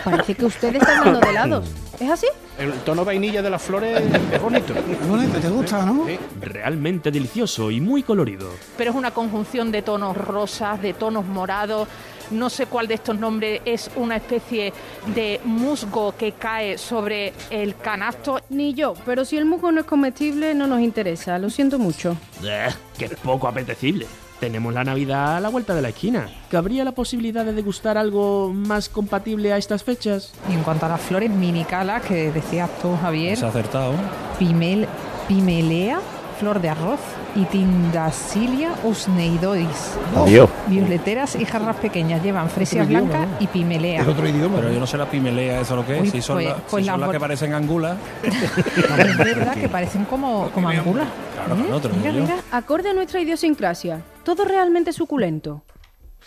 Parece 0.03 0.35
que 0.35 0.45
usted 0.45 0.75
está 0.75 0.99
hablando 0.99 1.19
de 1.19 1.29
helados. 1.29 1.65
¿Es 1.99 2.09
así? 2.09 2.27
El 2.57 2.71
tono 2.85 3.03
vainilla 3.05 3.41
de 3.41 3.49
las 3.49 3.61
flores 3.61 4.01
es 4.31 4.41
bonito. 4.41 4.73
Bonito, 5.07 5.39
¿te 5.39 5.49
gusta, 5.49 5.85
no? 5.85 6.05
Realmente 6.41 7.11
delicioso 7.11 7.71
y 7.71 7.79
muy 7.81 8.03
colorido. 8.03 8.49
Pero 8.77 8.91
es 8.91 8.95
una 8.95 9.11
conjunción 9.11 9.71
de 9.71 9.81
tonos 9.81 10.15
rosas, 10.15 10.81
de 10.81 10.93
tonos 10.93 11.25
morados. 11.25 11.87
No 12.31 12.49
sé 12.49 12.67
cuál 12.67 12.87
de 12.87 12.93
estos 12.93 13.17
nombres 13.17 13.61
es 13.65 13.89
una 13.95 14.17
especie 14.17 14.71
de 15.15 15.41
musgo 15.45 16.13
que 16.17 16.33
cae 16.33 16.77
sobre 16.77 17.33
el 17.49 17.75
canasto. 17.75 18.39
Ni 18.49 18.73
yo, 18.73 18.93
pero 19.05 19.25
si 19.25 19.35
el 19.37 19.45
musgo 19.45 19.71
no 19.71 19.79
es 19.81 19.85
comestible, 19.87 20.53
no 20.53 20.67
nos 20.67 20.79
interesa. 20.81 21.37
Lo 21.39 21.49
siento 21.49 21.79
mucho. 21.79 22.15
¡Eh! 22.43 22.67
¡Qué 22.97 23.09
poco 23.23 23.47
apetecible! 23.47 24.05
Tenemos 24.39 24.73
la 24.73 24.83
Navidad 24.85 25.37
a 25.37 25.39
la 25.41 25.49
vuelta 25.49 25.75
de 25.75 25.81
la 25.81 25.89
esquina. 25.89 26.29
¿Cabría 26.49 26.85
la 26.85 26.93
posibilidad 26.93 27.43
de 27.43 27.53
degustar 27.53 27.97
algo 27.97 28.51
más 28.53 28.87
compatible 28.87 29.51
a 29.51 29.57
estas 29.57 29.83
fechas? 29.83 30.31
Y 30.49 30.53
en 30.53 30.63
cuanto 30.63 30.85
a 30.85 30.89
las 30.89 31.01
flores 31.01 31.29
minicalas 31.29 32.03
que 32.03 32.31
decías 32.31 32.69
tú, 32.81 32.95
Javier, 33.01 33.37
Se 33.37 33.45
ha 33.45 33.49
acertado. 33.49 33.93
pimel, 34.37 34.87
pimelea, 35.27 35.99
flor 36.39 36.61
de 36.61 36.69
arroz 36.69 36.99
y 37.35 37.45
tindasilia 37.45 38.71
usneidois. 38.83 39.97
Adiós. 40.15 40.49
Violeteras 40.67 41.35
y 41.35 41.45
jarras 41.45 41.75
pequeñas 41.77 42.23
llevan 42.23 42.49
fresia 42.49 42.83
blanca 42.83 43.25
y 43.39 43.47
pimelea. 43.47 44.03
Pero 44.05 44.71
yo 44.71 44.79
no 44.79 44.87
sé 44.87 44.97
la 44.97 45.09
pimelea, 45.09 45.61
eso 45.61 45.75
lo 45.75 45.85
que 45.85 45.97
es. 45.97 46.01
Uy, 46.01 46.09
si 46.11 46.21
son, 46.21 46.35
pues- 46.37 46.47
la- 46.47 46.55
pues 46.55 46.83
si 46.85 46.89
son 46.89 46.99
las 47.01 47.09
que 47.09 47.19
parecen 47.19 47.53
angulas. 47.53 47.97
Es 48.23 49.17
verdad 49.17 49.53
que 49.55 49.69
parecen 49.69 50.05
como, 50.05 50.49
como 50.51 50.69
angulas. 50.69 51.07
Claro, 51.35 51.79
te 51.79 51.87
lo 51.89 51.95
Mira, 51.95 52.11
mira. 52.11 52.35
Acorde 52.51 52.89
a 52.89 52.93
nuestra 52.93 53.19
idiosincrasia, 53.21 54.01
todo 54.23 54.45
realmente 54.45 54.91
suculento. 54.93 55.63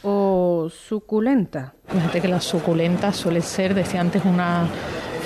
O 0.03 0.69
suculenta. 0.71 1.75
Fíjate 1.89 2.21
que 2.21 2.29
las 2.29 2.45
suculentas 2.45 3.17
suelen 3.17 3.43
ser, 3.43 3.75
decía 3.75 4.01
antes, 4.01 4.25
una 4.25 4.67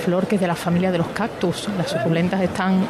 flor 0.05 0.27
que 0.27 0.35
es 0.35 0.41
de 0.41 0.47
la 0.47 0.55
familia 0.55 0.91
de 0.91 0.97
los 0.99 1.07
cactus. 1.07 1.67
Las 1.77 1.89
suculentas 1.89 2.41
están, 2.41 2.85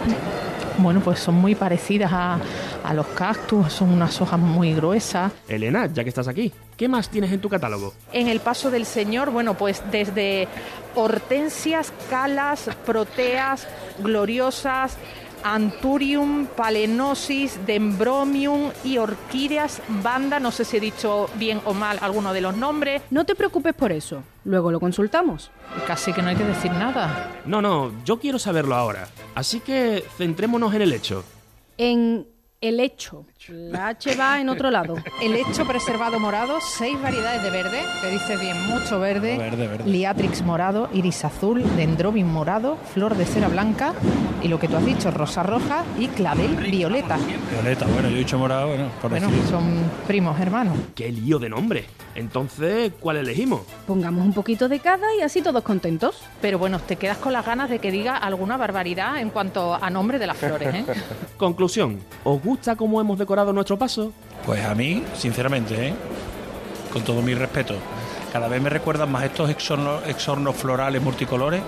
bueno, 0.77 0.99
pues 1.01 1.19
son 1.19 1.35
muy 1.35 1.55
parecidas 1.55 2.11
a, 2.13 2.39
a 2.83 2.93
los 2.93 3.07
cactus, 3.07 3.71
son 3.73 3.89
unas 3.89 4.19
hojas 4.21 4.39
muy 4.39 4.73
gruesas. 4.73 5.31
Elena, 5.47 5.87
ya 5.87 6.03
que 6.03 6.09
estás 6.09 6.27
aquí, 6.27 6.51
¿qué 6.75 6.87
más 6.87 7.09
tienes 7.09 7.31
en 7.31 7.41
tu 7.41 7.49
catálogo? 7.49 7.93
En 8.13 8.27
el 8.27 8.39
paso 8.39 8.71
del 8.71 8.85
Señor, 8.85 9.31
bueno, 9.31 9.55
pues 9.55 9.81
desde 9.91 10.47
hortensias, 10.95 11.93
calas, 12.09 12.69
proteas, 12.85 13.67
gloriosas, 13.99 14.97
anturium, 15.43 16.47
palenosis, 16.47 17.59
dendromium 17.65 18.71
y 18.83 18.97
orquídeas 18.97 19.81
banda, 20.03 20.39
no 20.39 20.51
sé 20.51 20.65
si 20.65 20.77
he 20.77 20.79
dicho 20.79 21.29
bien 21.35 21.61
o 21.65 21.73
mal 21.73 21.97
alguno 22.01 22.33
de 22.33 22.41
los 22.41 22.55
nombres. 22.55 23.01
No 23.09 23.25
te 23.25 23.35
preocupes 23.35 23.73
por 23.73 23.91
eso. 23.91 24.23
Luego 24.45 24.71
lo 24.71 24.79
consultamos. 24.79 25.51
Casi 25.85 26.13
que 26.13 26.21
no 26.21 26.29
hay 26.29 26.35
que 26.35 26.43
decir 26.43 26.71
nada. 26.71 27.41
No, 27.45 27.61
no, 27.61 27.91
yo 28.03 28.19
quiero 28.19 28.39
saberlo 28.39 28.75
ahora. 28.75 29.07
Así 29.35 29.59
que 29.59 30.03
centrémonos 30.17 30.73
en 30.73 30.81
el 30.81 30.93
hecho. 30.93 31.23
En 31.77 32.27
el 32.61 32.79
hecho. 32.79 33.25
La 33.49 33.87
H 33.89 34.15
va 34.15 34.41
en 34.41 34.49
otro 34.49 34.69
lado. 34.71 34.95
El 35.21 35.35
hecho 35.35 35.65
preservado 35.65 36.19
morado, 36.19 36.59
seis 36.61 37.01
variedades 37.01 37.41
de 37.43 37.49
verde, 37.49 37.79
que 38.01 38.09
dices 38.09 38.39
bien, 38.41 38.57
mucho 38.67 38.99
verde. 38.99 39.37
Verde, 39.37 39.67
verde. 39.67 39.89
Liatrix 39.89 40.41
morado, 40.41 40.89
iris 40.93 41.23
azul, 41.23 41.63
dendrobium 41.77 42.27
morado, 42.29 42.77
flor 42.93 43.15
de 43.15 43.25
cera 43.25 43.47
blanca 43.47 43.93
y 44.43 44.49
lo 44.49 44.59
que 44.59 44.67
tú 44.67 44.75
has 44.75 44.85
dicho, 44.85 45.11
rosa 45.11 45.43
roja 45.43 45.83
y 45.97 46.07
clavel 46.07 46.55
violeta. 46.57 47.17
Violeta, 47.51 47.85
bueno, 47.85 48.09
yo 48.09 48.15
he 48.15 48.19
dicho 48.19 48.37
morado, 48.37 48.67
bueno, 48.67 48.89
por 49.01 49.11
Bueno, 49.11 49.29
decir. 49.29 49.45
son 49.47 49.63
primos 50.07 50.37
hermanos. 50.39 50.77
¡Qué 50.93 51.09
lío 51.11 51.39
de 51.39 51.49
nombre! 51.49 51.85
Entonces, 52.15 52.91
¿cuál 52.99 53.17
elegimos? 53.17 53.61
Pongamos 53.85 54.25
un 54.25 54.33
poquito 54.33 54.67
de 54.67 54.79
cada 54.79 55.05
y 55.15 55.21
así 55.21 55.41
todos 55.43 55.61
contentos. 55.63 56.19
Pero 56.41 56.57
bueno, 56.57 56.79
te 56.79 56.95
quedas 56.95 57.17
con 57.17 57.31
las 57.31 57.45
ganas 57.45 57.69
de 57.69 57.77
que 57.77 57.91
diga 57.91 58.17
alguna 58.17 58.57
barbaridad 58.57 59.19
en 59.19 59.29
cuanto 59.29 59.75
a 59.75 59.89
nombre 59.91 60.17
de 60.17 60.25
las 60.27 60.35
flores, 60.37 60.73
¿eh? 60.73 60.85
Conclusión, 61.37 61.99
¿os 62.23 62.41
gusta 62.41 62.75
cómo 62.75 62.99
hemos 62.99 63.19
decorado 63.19 63.36
nuestro 63.45 63.77
paso? 63.77 64.11
Pues 64.45 64.63
a 64.63 64.73
mí, 64.75 65.03
sinceramente, 65.15 65.87
¿eh? 65.87 65.93
con 66.91 67.03
todo 67.03 67.21
mi 67.21 67.33
respeto, 67.33 67.75
cada 68.31 68.47
vez 68.47 68.61
me 68.61 68.69
recuerdan 68.69 69.11
más 69.11 69.23
estos 69.23 69.49
exornos, 69.49 70.05
exornos 70.07 70.55
florales 70.55 71.01
multicolores 71.01 71.61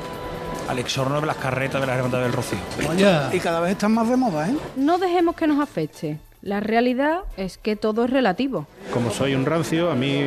al 0.67 0.79
exorno 0.79 1.19
de 1.19 1.27
las 1.27 1.37
carretas 1.37 1.81
de 1.81 1.87
la 1.87 1.95
Hermandad 1.95 2.21
del 2.21 2.31
Rocío. 2.31 2.59
Vaya. 2.87 3.29
Y 3.33 3.39
cada 3.39 3.59
vez 3.59 3.71
están 3.71 3.91
más 3.91 4.07
de 4.07 4.15
moda, 4.15 4.49
¿eh? 4.49 4.55
No 4.75 4.97
dejemos 4.97 5.35
que 5.35 5.47
nos 5.47 5.59
afecte. 5.59 6.19
La 6.41 6.61
realidad 6.61 7.19
es 7.35 7.57
que 7.57 7.75
todo 7.75 8.05
es 8.05 8.09
relativo. 8.09 8.65
Como 8.93 9.11
soy 9.11 9.35
un 9.35 9.45
rancio, 9.45 9.91
a 9.91 9.95
mí 9.95 10.23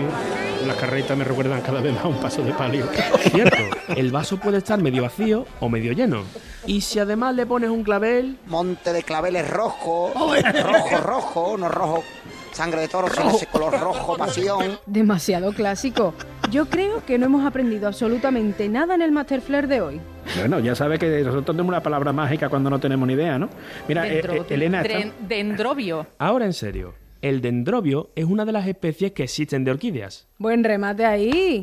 las 0.66 0.76
carretas 0.76 1.16
me 1.16 1.24
recuerdan 1.24 1.62
cada 1.62 1.80
vez 1.80 1.94
más 1.94 2.04
a 2.04 2.08
un 2.08 2.16
paso 2.20 2.42
de 2.42 2.52
palio. 2.52 2.86
Cierto, 3.30 3.56
el 3.96 4.12
vaso 4.12 4.36
puede 4.36 4.58
estar 4.58 4.80
medio 4.82 5.02
vacío 5.02 5.46
o 5.60 5.70
medio 5.70 5.92
lleno. 5.92 6.22
Y 6.66 6.82
si 6.82 6.98
además 6.98 7.34
le 7.34 7.46
pones 7.46 7.70
un 7.70 7.82
clavel, 7.82 8.36
Monte 8.46 8.92
de 8.92 9.02
claveles 9.02 9.48
rojo, 9.48 10.12
rojo, 10.14 10.96
rojo, 10.98 11.56
no 11.58 11.68
rojo, 11.70 12.04
sangre 12.53 12.82
de 12.82 12.88
toro, 12.88 13.09
sino 13.09 13.30
ese 13.30 13.46
color 13.46 13.78
rojo, 13.80 14.16
pasión. 14.16 14.78
Demasiado 14.86 15.53
clásico. 15.53 16.14
Yo 16.50 16.66
creo 16.66 17.05
que 17.05 17.18
no 17.18 17.26
hemos 17.26 17.44
aprendido 17.46 17.88
absolutamente 17.88 18.68
nada 18.68 18.94
en 18.94 19.03
el 19.03 19.11
Master 19.12 19.40
Flair 19.40 19.66
de 19.68 19.80
hoy. 19.80 20.00
Bueno, 20.38 20.61
ya 20.61 20.74
sabe 20.74 20.98
que 20.98 21.09
nosotros 21.22 21.46
tenemos 21.46 21.68
una 21.68 21.82
palabra 21.82 22.12
mágica 22.12 22.48
cuando 22.48 22.70
no 22.70 22.78
tenemos 22.78 23.07
ni 23.09 23.14
idea, 23.14 23.38
¿no? 23.38 23.48
Mira, 23.88 24.07
eh, 24.07 24.22
Dendro- 24.22 24.42
eh, 24.42 24.55
Elena... 24.55 24.82
dren- 24.82 25.12
dendrobio. 25.20 26.07
ahora 26.18 26.44
en 26.44 26.53
serio, 26.53 26.94
el 27.22 27.40
dendrobio 27.40 28.11
es 28.14 28.24
una 28.24 28.44
de 28.44 28.53
las 28.53 28.66
especies 28.66 29.12
que 29.12 29.24
existen 29.24 29.64
de 29.64 29.70
orquídeas. 29.70 30.26
Buen 30.38 30.62
remate 30.64 31.05
ahí. 31.07 31.62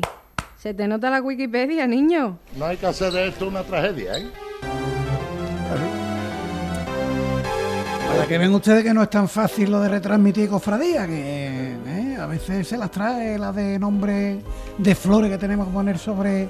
Se 0.56 0.74
te 0.74 0.86
nota 0.88 1.08
la 1.08 1.22
Wikipedia, 1.22 1.86
niño. 1.86 2.38
No 2.56 2.66
hay 2.66 2.76
que 2.76 2.86
hacer 2.86 3.12
de 3.12 3.28
esto 3.28 3.48
una 3.48 3.62
tragedia, 3.62 4.18
¿eh? 4.18 4.26
Para 8.10 8.26
que 8.26 8.38
ven 8.38 8.52
ustedes 8.54 8.82
que 8.82 8.92
no 8.92 9.02
es 9.02 9.10
tan 9.10 9.28
fácil 9.28 9.70
lo 9.70 9.80
de 9.80 9.88
retransmitir 9.88 10.48
cofradía, 10.48 11.06
que 11.06 11.76
eh, 11.86 12.16
a 12.20 12.26
veces 12.26 12.66
se 12.66 12.76
las 12.76 12.90
trae 12.90 13.38
la 13.38 13.52
de 13.52 13.78
nombre 13.78 14.40
de 14.76 14.94
flores 14.94 15.30
que 15.30 15.38
tenemos 15.38 15.68
que 15.68 15.72
poner 15.72 15.96
sobre, 15.98 16.48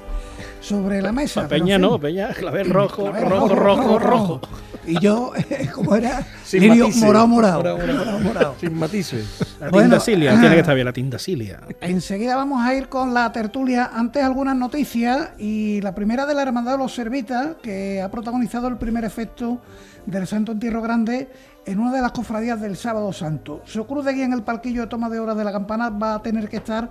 sobre 0.61 1.03
la 1.03 1.13
mesa. 1.13 1.43
En 1.43 1.49
Peña 1.49 1.75
fin. 1.77 1.83
no, 1.83 1.99
Peña, 2.01 2.29
clavel 2.31 2.71
rojo, 2.71 3.03
Clavel 3.11 3.29
rojo, 3.29 3.55
rojo, 3.55 3.99
rojo. 3.99 4.41
Y 4.87 4.99
yo, 5.01 5.33
¿cómo 5.75 5.95
era? 5.95 6.27
Sin 6.43 6.63
Lirio 6.63 6.85
matices. 6.87 7.05
morado, 7.05 7.27
morado. 7.29 7.63
Morado, 7.79 8.19
morado. 8.21 8.55
Sin 8.59 8.75
matices. 8.79 9.27
La 9.61 9.69
Bueno, 9.69 9.91
tinta 9.91 10.01
silia, 10.05 10.33
ah. 10.33 10.41
tiene 10.41 10.55
que 10.55 10.61
estar 10.61 10.75
bien 10.75 10.87
la 10.87 10.93
tinta 10.95 11.19
silia. 11.19 11.61
Enseguida 11.83 12.35
vamos 12.37 12.65
a 12.65 12.75
ir 12.75 12.89
con 12.89 13.13
la 13.13 13.31
tertulia. 13.31 13.91
Antes 13.93 14.25
algunas 14.25 14.57
noticias 14.57 15.31
y 15.39 15.83
la 15.83 15.95
primera 15.95 16.25
de 16.25 16.35
la 16.35 16.43
Hermandad 16.43 16.73
de 16.73 16.79
los 16.79 16.95
Servitas, 16.95 17.57
que 17.63 18.01
ha 18.01 18.11
protagonizado 18.11 18.67
el 18.69 18.79
primer 18.79 19.05
efecto 19.05 19.61
del 20.07 20.27
Santo 20.27 20.53
Entierro 20.53 20.81
Grande 20.81 21.29
en 21.67 21.79
una 21.79 21.93
de 21.93 22.03
las 22.03 22.13
cofradías 22.13 22.61
del 22.61 22.77
Sábado 22.77 23.13
Santo. 23.13 23.63
Su 23.65 23.87
cruz 23.87 24.05
de 24.05 24.13
guía 24.13 24.25
en 24.25 24.33
el 24.33 24.43
palquillo 24.43 24.83
de 24.83 24.87
toma 24.87 25.09
de 25.09 25.19
horas 25.19 25.37
de 25.37 25.45
la 25.45 25.53
campana 25.53 25.91
va 25.91 26.15
a 26.15 26.23
tener 26.23 26.49
que 26.49 26.57
estar 26.57 26.91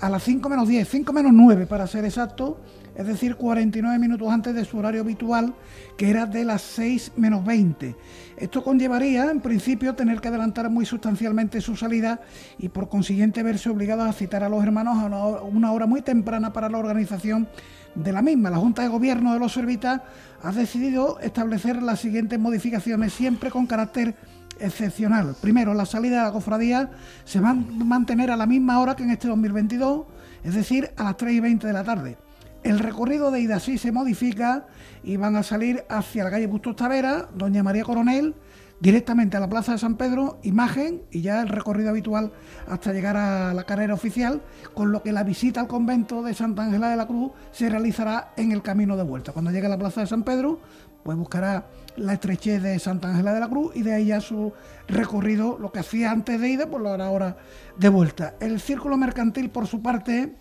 a 0.00 0.08
las 0.08 0.22
5 0.22 0.48
menos 0.48 0.68
10, 0.68 0.88
5 0.88 1.12
menos 1.12 1.32
9 1.34 1.66
para 1.66 1.86
ser 1.86 2.04
exacto, 2.04 2.58
es 2.94 3.06
decir, 3.06 3.36
49 3.36 3.98
minutos 3.98 4.28
antes 4.30 4.54
de 4.54 4.64
su 4.64 4.78
horario 4.78 5.02
habitual, 5.02 5.54
que 5.96 6.08
era 6.08 6.26
de 6.26 6.44
las 6.44 6.62
6 6.62 7.12
menos 7.16 7.44
20. 7.44 7.96
Esto 8.38 8.64
conllevaría, 8.64 9.30
en 9.30 9.40
principio, 9.40 9.94
tener 9.94 10.20
que 10.20 10.28
adelantar 10.28 10.70
muy 10.70 10.86
sustancialmente 10.86 11.60
su 11.60 11.76
salida 11.76 12.20
y, 12.58 12.70
por 12.70 12.88
consiguiente, 12.88 13.42
verse 13.42 13.68
obligados 13.68 14.08
a 14.08 14.12
citar 14.12 14.42
a 14.42 14.48
los 14.48 14.62
hermanos 14.62 14.96
a 14.98 15.04
una 15.04 15.18
hora, 15.18 15.42
una 15.42 15.72
hora 15.72 15.86
muy 15.86 16.00
temprana 16.00 16.52
para 16.52 16.70
la 16.70 16.78
organización 16.78 17.48
de 17.94 18.12
la 18.12 18.22
misma. 18.22 18.50
La 18.50 18.58
Junta 18.58 18.82
de 18.82 18.88
Gobierno 18.88 19.32
de 19.32 19.38
los 19.38 19.52
Servitas 19.52 20.00
ha 20.42 20.52
decidido 20.52 21.18
establecer 21.20 21.82
las 21.82 22.00
siguientes 22.00 22.38
modificaciones, 22.38 23.12
siempre 23.12 23.50
con 23.50 23.66
carácter 23.66 24.14
excepcional. 24.58 25.34
Primero, 25.40 25.74
la 25.74 25.86
salida 25.86 26.18
de 26.18 26.24
la 26.24 26.32
cofradía 26.32 26.90
se 27.24 27.40
va 27.40 27.50
a 27.50 27.54
mantener 27.54 28.30
a 28.30 28.36
la 28.36 28.46
misma 28.46 28.78
hora 28.80 28.94
que 28.94 29.02
en 29.02 29.10
este 29.10 29.28
2022, 29.28 30.06
es 30.44 30.54
decir, 30.54 30.90
a 30.96 31.04
las 31.04 31.16
3 31.16 31.34
y 31.34 31.40
20 31.40 31.66
de 31.66 31.72
la 31.72 31.84
tarde. 31.84 32.16
El 32.62 32.78
recorrido 32.78 33.30
de 33.30 33.40
ida 33.40 33.58
sí 33.58 33.78
se 33.78 33.90
modifica 33.90 34.66
y 35.02 35.16
van 35.16 35.34
a 35.36 35.42
salir 35.42 35.84
hacia 35.88 36.24
la 36.24 36.30
calle 36.30 36.46
Bustos 36.46 36.76
Tavera, 36.76 37.28
Doña 37.34 37.62
María 37.62 37.84
Coronel, 37.84 38.34
directamente 38.80 39.36
a 39.36 39.40
la 39.40 39.48
Plaza 39.48 39.72
de 39.72 39.78
San 39.78 39.96
Pedro, 39.96 40.38
imagen 40.42 41.02
y 41.10 41.20
ya 41.20 41.42
el 41.42 41.48
recorrido 41.48 41.90
habitual 41.90 42.32
hasta 42.66 42.92
llegar 42.92 43.16
a 43.16 43.54
la 43.54 43.64
carrera 43.64 43.94
oficial, 43.94 44.42
con 44.74 44.90
lo 44.90 45.02
que 45.02 45.12
la 45.12 45.22
visita 45.22 45.60
al 45.60 45.68
convento 45.68 46.22
de 46.22 46.34
Santa 46.34 46.64
Ángela 46.64 46.88
de 46.88 46.96
la 46.96 47.06
Cruz 47.06 47.32
se 47.52 47.68
realizará 47.68 48.32
en 48.36 48.52
el 48.52 48.62
camino 48.62 48.96
de 48.96 49.04
vuelta. 49.04 49.32
Cuando 49.32 49.50
llegue 49.50 49.66
a 49.66 49.70
la 49.70 49.78
Plaza 49.78 50.00
de 50.00 50.06
San 50.06 50.24
Pedro, 50.24 50.60
pues 51.02 51.16
buscará 51.16 51.66
la 51.96 52.14
estrechez 52.14 52.62
de 52.62 52.78
Santa 52.78 53.08
Ángela 53.08 53.34
de 53.34 53.40
la 53.40 53.48
Cruz 53.48 53.72
y 53.74 53.82
de 53.82 53.94
ahí 53.94 54.06
ya 54.06 54.20
su 54.20 54.52
recorrido, 54.88 55.58
lo 55.58 55.72
que 55.72 55.80
hacía 55.80 56.10
antes 56.10 56.40
de 56.40 56.48
ida, 56.48 56.66
pues 56.66 56.82
lo 56.82 56.90
hará 56.90 57.06
ahora 57.06 57.36
de 57.76 57.88
vuelta. 57.88 58.34
El 58.40 58.60
círculo 58.60 58.96
mercantil, 58.96 59.50
por 59.50 59.66
su 59.66 59.82
parte, 59.82 60.34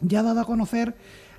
ya 0.00 0.20
ha 0.20 0.22
dado 0.22 0.40
a 0.40 0.44
conocer 0.44 0.96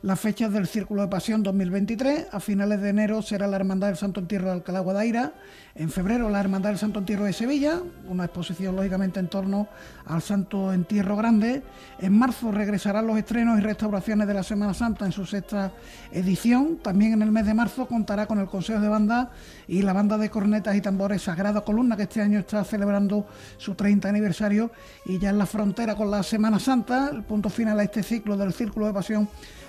las 0.08 0.22
fechas 0.22 0.53
del 0.53 0.68
Círculo 0.68 1.01
de 1.01 1.10
Pasión 1.10 1.43
2023. 1.43 2.28
A 2.32 2.39
finales 2.39 2.80
de 2.80 2.91
enero 2.91 3.22
será 3.22 3.45
la 3.45 3.58
Hermandad 3.58 3.88
del 3.88 3.97
Santo 3.97 4.22
Entierro 4.22 4.45
de 4.45 4.53
Alcalá 4.53 4.80
Guadaira. 4.80 5.34
En 5.76 5.89
febrero 5.89 6.30
la 6.30 6.39
Hermandad 6.39 6.70
del 6.70 6.80
Santo 6.80 6.99
Entierro 6.99 7.26
de 7.26 7.34
Sevilla, 7.34 7.82
una 8.08 8.24
exposición 8.24 8.78
lógicamente 8.78 9.20
en 9.20 9.28
torno 9.28 9.68
al 10.05 10.22
Santo 10.22 10.72
Entierro 10.72 11.18
Grande. 11.18 11.62
En 11.99 12.18
marzo 12.18 12.53
regresarán 12.53 13.05
los 13.05 13.18
estrenos 13.18 13.60
y 13.60 13.62
restauraciones 13.62 14.30
de 14.30 14.34
la 14.34 14.43
Semana 14.43 14.74
Santa 14.74 15.05
en 15.05 15.12
su 15.12 15.26
sexta 15.26 15.74
edición. 16.14 16.78
También 16.78 17.12
en 17.12 17.22
el 17.22 17.32
mes 17.34 17.45
de 17.45 17.53
marzo 17.53 17.86
contará 17.86 18.28
con 18.28 18.39
el 18.39 18.47
Consejo 18.47 18.80
de 18.80 18.88
Banda 18.88 19.32
y 19.68 19.82
la 19.82 19.91
Banda 19.91 20.18
de 20.18 20.30
Cornetas 20.30 20.74
y 20.78 20.80
Tambores 20.80 21.24
Sagrada 21.24 21.60
Columna, 21.66 21.97
que 21.97 22.03
este 22.03 22.22
año 22.22 22.39
está 22.39 22.64
celebrando 22.64 23.28
su 23.58 23.76
30 23.76 24.08
aniversario 24.08 24.72
y 25.05 25.20
ya 25.20 25.32
en 25.32 25.38
la 25.38 25.45
frontera 25.45 25.95
con 25.95 26.10
la 26.10 26.24
Semana 26.24 26.60
Santa, 26.60 27.10
el 27.12 27.24
punto 27.24 27.49
final 27.49 27.78
a 27.82 27.84
este 27.84 28.03
ciclo 28.03 28.38
del 28.38 28.53
Círculo 28.53 28.88
de 28.88 28.93
Pasión 28.93 29.28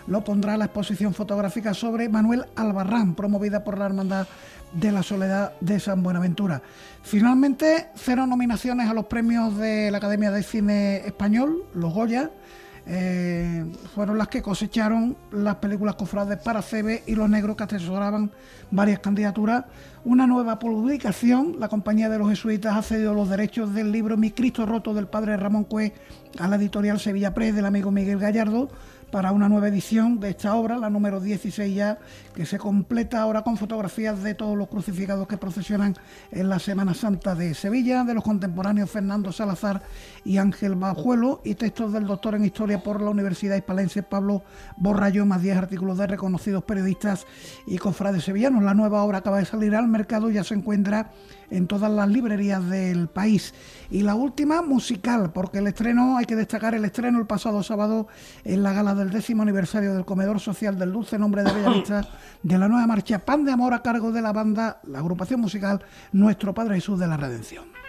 lo 0.08 0.24
pondrá 0.24 0.56
la 0.56 0.64
exposición 0.64 1.14
fotográfica 1.14 1.74
sobre 1.74 2.08
Manuel 2.08 2.46
Albarrán, 2.56 3.14
promovida 3.14 3.62
por 3.62 3.78
la 3.78 3.86
Hermandad 3.86 4.26
de 4.72 4.92
la 4.92 5.02
Soledad 5.02 5.52
de 5.60 5.78
San 5.80 6.02
Buenaventura. 6.02 6.62
Finalmente, 7.02 7.88
cero 7.94 8.26
nominaciones 8.26 8.88
a 8.88 8.94
los 8.94 9.06
premios 9.06 9.56
de 9.56 9.90
la 9.90 9.98
Academia 9.98 10.30
de 10.30 10.42
Cine 10.42 11.06
Español, 11.06 11.64
los 11.74 11.92
Goya. 11.92 12.30
eh, 12.90 13.70
fueron 13.94 14.16
las 14.16 14.28
que 14.28 14.40
cosecharon 14.40 15.14
las 15.30 15.56
películas 15.56 15.94
cofrades 15.94 16.38
para 16.38 16.62
CB 16.62 17.02
y 17.06 17.14
Los 17.14 17.28
Negros 17.28 17.54
que 17.54 17.64
atesoraban 17.64 18.30
varias 18.70 19.00
candidaturas. 19.00 19.66
Una 20.04 20.26
nueva 20.26 20.58
publicación, 20.58 21.56
la 21.58 21.68
Compañía 21.68 22.08
de 22.08 22.16
los 22.16 22.30
Jesuitas 22.30 22.74
ha 22.74 22.80
cedido 22.80 23.12
los 23.12 23.28
derechos 23.28 23.74
del 23.74 23.92
libro 23.92 24.16
Mi 24.16 24.30
Cristo 24.30 24.64
Roto 24.64 24.94
del 24.94 25.06
padre 25.06 25.36
Ramón 25.36 25.64
Cue 25.64 25.92
a 26.38 26.48
la 26.48 26.56
editorial 26.56 26.98
Sevilla 26.98 27.34
Press 27.34 27.54
del 27.54 27.66
amigo 27.66 27.90
Miguel 27.90 28.18
Gallardo 28.18 28.70
para 29.10 29.32
una 29.32 29.48
nueva 29.48 29.68
edición 29.68 30.20
de 30.20 30.30
esta 30.30 30.54
obra, 30.54 30.76
la 30.76 30.90
número 30.90 31.20
16 31.20 31.74
ya, 31.74 31.98
que 32.34 32.46
se 32.46 32.58
completa 32.58 33.22
ahora 33.22 33.42
con 33.42 33.56
fotografías 33.56 34.22
de 34.22 34.34
todos 34.34 34.56
los 34.56 34.68
crucificados 34.68 35.26
que 35.26 35.36
procesionan 35.36 35.94
en 36.30 36.48
la 36.48 36.58
Semana 36.58 36.94
Santa 36.94 37.34
de 37.34 37.54
Sevilla, 37.54 38.04
de 38.04 38.14
los 38.14 38.24
contemporáneos 38.24 38.90
Fernando 38.90 39.32
Salazar 39.32 39.82
y 40.24 40.38
Ángel 40.38 40.74
Bajuelo, 40.74 41.40
y 41.44 41.54
textos 41.54 41.92
del 41.92 42.06
doctor 42.06 42.34
en 42.34 42.44
Historia 42.44 42.82
por 42.82 43.00
la 43.00 43.10
Universidad 43.10 43.56
Hispalense 43.56 44.02
Pablo 44.02 44.42
Borrallo, 44.76 45.24
más 45.26 45.42
10 45.42 45.56
artículos 45.56 45.98
de 45.98 46.06
reconocidos 46.06 46.64
periodistas 46.64 47.26
y 47.66 47.78
cofrades 47.78 48.24
sevillanos. 48.24 48.62
La 48.62 48.74
nueva 48.74 49.02
obra 49.02 49.18
acaba 49.18 49.38
de 49.38 49.44
salir 49.46 49.74
al 49.74 49.88
mercado 49.88 50.30
y 50.30 50.34
ya 50.34 50.44
se 50.44 50.54
encuentra 50.54 51.10
en 51.50 51.66
todas 51.66 51.90
las 51.90 52.08
librerías 52.08 52.68
del 52.68 53.08
país. 53.08 53.54
Y 53.90 54.02
la 54.02 54.14
última, 54.14 54.62
musical, 54.62 55.32
porque 55.32 55.58
el 55.58 55.66
estreno, 55.66 56.16
hay 56.16 56.26
que 56.26 56.36
destacar 56.36 56.74
el 56.74 56.84
estreno 56.84 57.18
el 57.18 57.26
pasado 57.26 57.62
sábado 57.62 58.08
en 58.44 58.62
la 58.62 58.72
gala 58.72 58.94
del 58.94 59.10
décimo 59.10 59.42
aniversario 59.42 59.94
del 59.94 60.04
Comedor 60.04 60.40
Social 60.40 60.78
del 60.78 60.92
Dulce 60.92 61.18
Nombre 61.18 61.42
de 61.42 61.52
Bellavista 61.52 62.06
de 62.42 62.58
la 62.58 62.68
nueva 62.68 62.86
marcha 62.86 63.18
Pan 63.18 63.44
de 63.44 63.52
Amor 63.52 63.74
a 63.74 63.82
cargo 63.82 64.12
de 64.12 64.22
la 64.22 64.32
banda, 64.32 64.80
la 64.84 64.98
agrupación 64.98 65.40
musical 65.40 65.82
Nuestro 66.12 66.54
Padre 66.54 66.76
Jesús 66.76 66.98
de 66.98 67.06
la 67.06 67.16
Redención. 67.16 67.87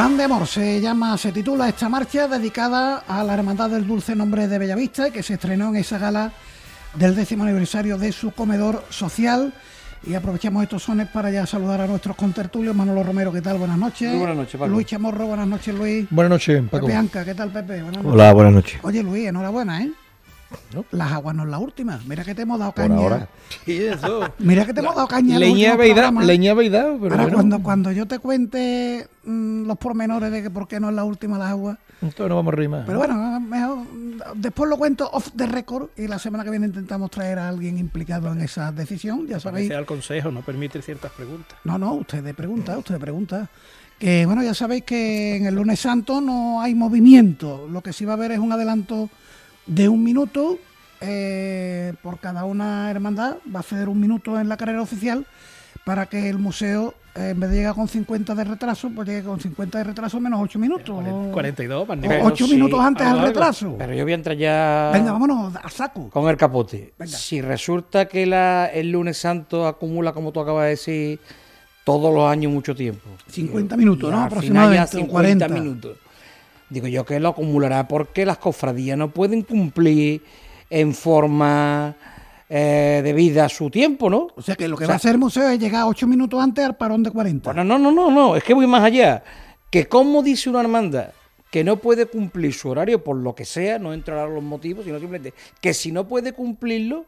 Pan 0.00 0.16
de 0.16 0.24
Amor 0.24 0.46
se 0.46 0.80
llama, 0.80 1.18
se 1.18 1.30
titula 1.30 1.68
esta 1.68 1.86
marcha 1.90 2.26
dedicada 2.26 3.04
a 3.06 3.22
la 3.22 3.34
Hermandad 3.34 3.68
del 3.68 3.86
Dulce 3.86 4.16
Nombre 4.16 4.48
de 4.48 4.58
Bellavista 4.58 5.08
y 5.08 5.10
que 5.10 5.22
se 5.22 5.34
estrenó 5.34 5.68
en 5.68 5.76
esa 5.76 5.98
gala 5.98 6.32
del 6.94 7.14
décimo 7.14 7.44
aniversario 7.44 7.98
de 7.98 8.10
su 8.10 8.30
comedor 8.30 8.82
social. 8.88 9.52
Y 10.06 10.14
aprovechamos 10.14 10.62
estos 10.62 10.84
sones 10.84 11.06
para 11.08 11.30
ya 11.30 11.44
saludar 11.44 11.82
a 11.82 11.86
nuestros 11.86 12.16
contertulios. 12.16 12.74
Manolo 12.74 13.02
Romero, 13.02 13.30
¿qué 13.30 13.42
tal? 13.42 13.58
Buenas 13.58 13.76
noches. 13.76 14.08
Muy 14.08 14.20
buenas 14.20 14.38
noches, 14.38 14.58
Paco. 14.58 14.70
Luis 14.70 14.86
Chamorro, 14.86 15.26
buenas 15.26 15.46
noches, 15.46 15.74
Luis. 15.74 16.06
Buenas 16.08 16.30
noches, 16.30 16.62
Paco. 16.70 16.86
Pepe 16.86 16.96
Anca, 16.96 17.22
¿qué 17.22 17.34
tal, 17.34 17.50
Pepe? 17.50 17.82
Buenas 17.82 18.02
Hola, 18.02 18.32
buenas 18.32 18.54
noches. 18.54 18.80
Oye, 18.82 19.02
Luis, 19.02 19.28
enhorabuena, 19.28 19.82
¿eh? 19.82 19.92
Las 20.92 21.12
aguas 21.12 21.34
no 21.34 21.44
es 21.44 21.48
la 21.50 21.58
última. 21.58 22.00
Mira 22.06 22.24
que 22.24 22.34
te 22.34 22.42
hemos 22.42 22.58
dado 22.58 22.72
Por 22.72 22.86
caña. 22.88 23.00
ahora. 23.00 23.28
Sí, 23.64 23.76
eso. 23.84 24.32
Mira 24.38 24.64
que 24.66 24.74
te 24.74 24.80
hemos 24.80 24.94
dado 24.94 25.06
caña. 25.08 25.38
Leña 25.38 25.76
programas. 25.76 26.26
leña 26.26 26.52
habéis 26.52 26.72
dado, 26.72 26.98
pero 27.00 27.12
Ahora, 27.14 27.22
bueno. 27.24 27.36
cuando, 27.36 27.62
cuando 27.62 27.92
yo 27.92 28.06
te 28.06 28.18
cuente 28.18 29.08
mm, 29.24 29.66
los 29.66 29.78
pormenores 29.78 30.30
de 30.32 30.42
que 30.42 30.50
por 30.50 30.66
qué 30.68 30.80
no 30.80 30.88
es 30.88 30.94
la 30.94 31.04
última 31.04 31.38
las 31.38 31.50
aguas. 31.50 31.78
Entonces 32.02 32.28
no 32.30 32.36
vamos 32.36 32.52
a 32.52 32.56
reír 32.56 32.68
más. 32.70 32.84
Pero 32.86 32.98
bueno, 32.98 33.40
mejor, 33.40 33.78
después 34.36 34.70
lo 34.70 34.78
cuento 34.78 35.08
off 35.12 35.28
the 35.36 35.46
record 35.46 35.88
y 35.96 36.06
la 36.08 36.18
semana 36.18 36.44
que 36.44 36.50
viene 36.50 36.66
intentamos 36.66 37.10
traer 37.10 37.38
a 37.38 37.48
alguien 37.48 37.76
implicado 37.78 38.32
en 38.32 38.40
esa 38.40 38.72
decisión. 38.72 39.26
Ya 39.26 39.38
sabéis. 39.38 39.70
Al 39.72 39.84
consejo, 39.86 40.30
no 40.30 40.40
permite 40.40 40.80
ciertas 40.82 41.12
preguntas. 41.12 41.58
No, 41.64 41.76
no, 41.78 41.92
ustedes 41.94 42.34
preguntan, 42.34 42.78
ustedes 42.78 43.00
preguntan. 43.00 43.48
Que 43.98 44.24
bueno, 44.24 44.42
ya 44.42 44.54
sabéis 44.54 44.84
que 44.84 45.36
en 45.36 45.44
el 45.44 45.54
lunes 45.54 45.78
santo 45.80 46.22
no 46.22 46.62
hay 46.62 46.74
movimiento. 46.74 47.68
Lo 47.70 47.82
que 47.82 47.92
sí 47.92 48.06
va 48.06 48.14
a 48.14 48.16
haber 48.16 48.32
es 48.32 48.38
un 48.38 48.50
adelanto 48.50 49.10
de 49.70 49.88
un 49.88 50.02
minuto 50.02 50.58
eh, 51.00 51.94
por 52.02 52.18
cada 52.18 52.44
una 52.44 52.90
hermandad. 52.90 53.36
Va 53.54 53.60
a 53.60 53.62
ceder 53.62 53.88
un 53.88 54.00
minuto 54.00 54.38
en 54.38 54.48
la 54.48 54.56
carrera 54.56 54.82
oficial 54.82 55.26
para 55.84 56.06
que 56.06 56.28
el 56.28 56.38
museo, 56.38 56.94
eh, 57.14 57.30
en 57.30 57.40
vez 57.40 57.50
de 57.50 57.56
llegar 57.58 57.74
con 57.74 57.88
50 57.88 58.34
de 58.34 58.44
retraso, 58.44 58.90
pues 58.94 59.08
llegue 59.08 59.22
con 59.24 59.40
50 59.40 59.78
de 59.78 59.84
retraso 59.84 60.20
menos 60.20 60.40
8 60.42 60.58
minutos. 60.58 60.90
o- 60.90 61.30
42, 61.32 61.88
más 61.88 61.96
o 61.96 62.00
nivel. 62.00 62.20
8 62.22 62.46
minutos 62.48 62.80
antes 62.80 63.06
al 63.06 63.22
retraso. 63.22 63.76
Pero 63.78 63.94
yo 63.94 64.02
voy 64.04 64.12
a 64.12 64.14
entrar 64.16 64.36
ya. 64.36 64.90
Venga, 64.92 65.12
vámonos 65.12 65.54
a 65.56 65.68
saco. 65.70 66.10
Con 66.10 66.28
el 66.28 66.36
capote. 66.36 66.92
Si 67.06 67.40
resulta 67.40 68.06
que 68.06 68.26
la, 68.26 68.66
el 68.66 68.90
lunes 68.90 69.16
santo 69.16 69.66
acumula, 69.66 70.12
como 70.12 70.32
tú 70.32 70.40
acabas 70.40 70.64
de 70.64 70.70
decir, 70.70 71.20
todos 71.84 72.12
los 72.12 72.30
años 72.30 72.52
mucho 72.52 72.74
tiempo. 72.74 73.08
50 73.28 73.76
minutos, 73.76 74.10
Y 74.10 74.12
¿no? 74.12 74.22
al 74.22 74.28
final 74.42 74.74
ya 74.74 74.82
Aproximadamente, 74.82 74.96
o 74.96 75.00
50 75.00 75.12
40. 75.12 75.48
minutos. 75.48 75.96
Digo 76.70 76.86
yo 76.86 77.04
que 77.04 77.18
lo 77.18 77.30
acumulará 77.30 77.86
porque 77.86 78.24
las 78.24 78.38
cofradías 78.38 78.96
no 78.96 79.10
pueden 79.10 79.42
cumplir 79.42 80.22
en 80.70 80.94
forma 80.94 81.96
eh, 82.48 83.00
debida 83.02 83.48
su 83.48 83.70
tiempo, 83.70 84.08
¿no? 84.08 84.28
O 84.36 84.42
sea 84.42 84.54
que 84.54 84.68
lo 84.68 84.76
que 84.76 84.86
va 84.86 84.94
a 84.94 84.96
hacer 84.96 85.12
el 85.12 85.18
museo 85.18 85.48
es 85.48 85.58
llegar 85.58 85.84
8 85.86 86.06
minutos 86.06 86.40
antes 86.40 86.64
al 86.64 86.76
parón 86.76 87.02
de 87.02 87.10
40. 87.10 87.52
Bueno, 87.52 87.64
no, 87.64 87.78
no, 87.78 87.90
no, 87.90 88.10
no, 88.10 88.36
es 88.36 88.44
que 88.44 88.54
voy 88.54 88.68
más 88.68 88.84
allá. 88.84 89.22
Que 89.68 89.86
como 89.86 90.22
dice 90.22 90.48
una 90.48 90.60
hermandad 90.60 91.10
que 91.50 91.64
no 91.64 91.76
puede 91.76 92.06
cumplir 92.06 92.54
su 92.54 92.68
horario 92.68 93.02
por 93.02 93.16
lo 93.16 93.34
que 93.34 93.44
sea, 93.44 93.78
no 93.80 93.92
entrará 93.92 94.28
los 94.28 94.42
motivos, 94.42 94.84
sino 94.84 94.98
simplemente 94.98 95.34
que 95.60 95.74
si 95.74 95.90
no 95.90 96.06
puede 96.06 96.32
cumplirlo, 96.32 97.06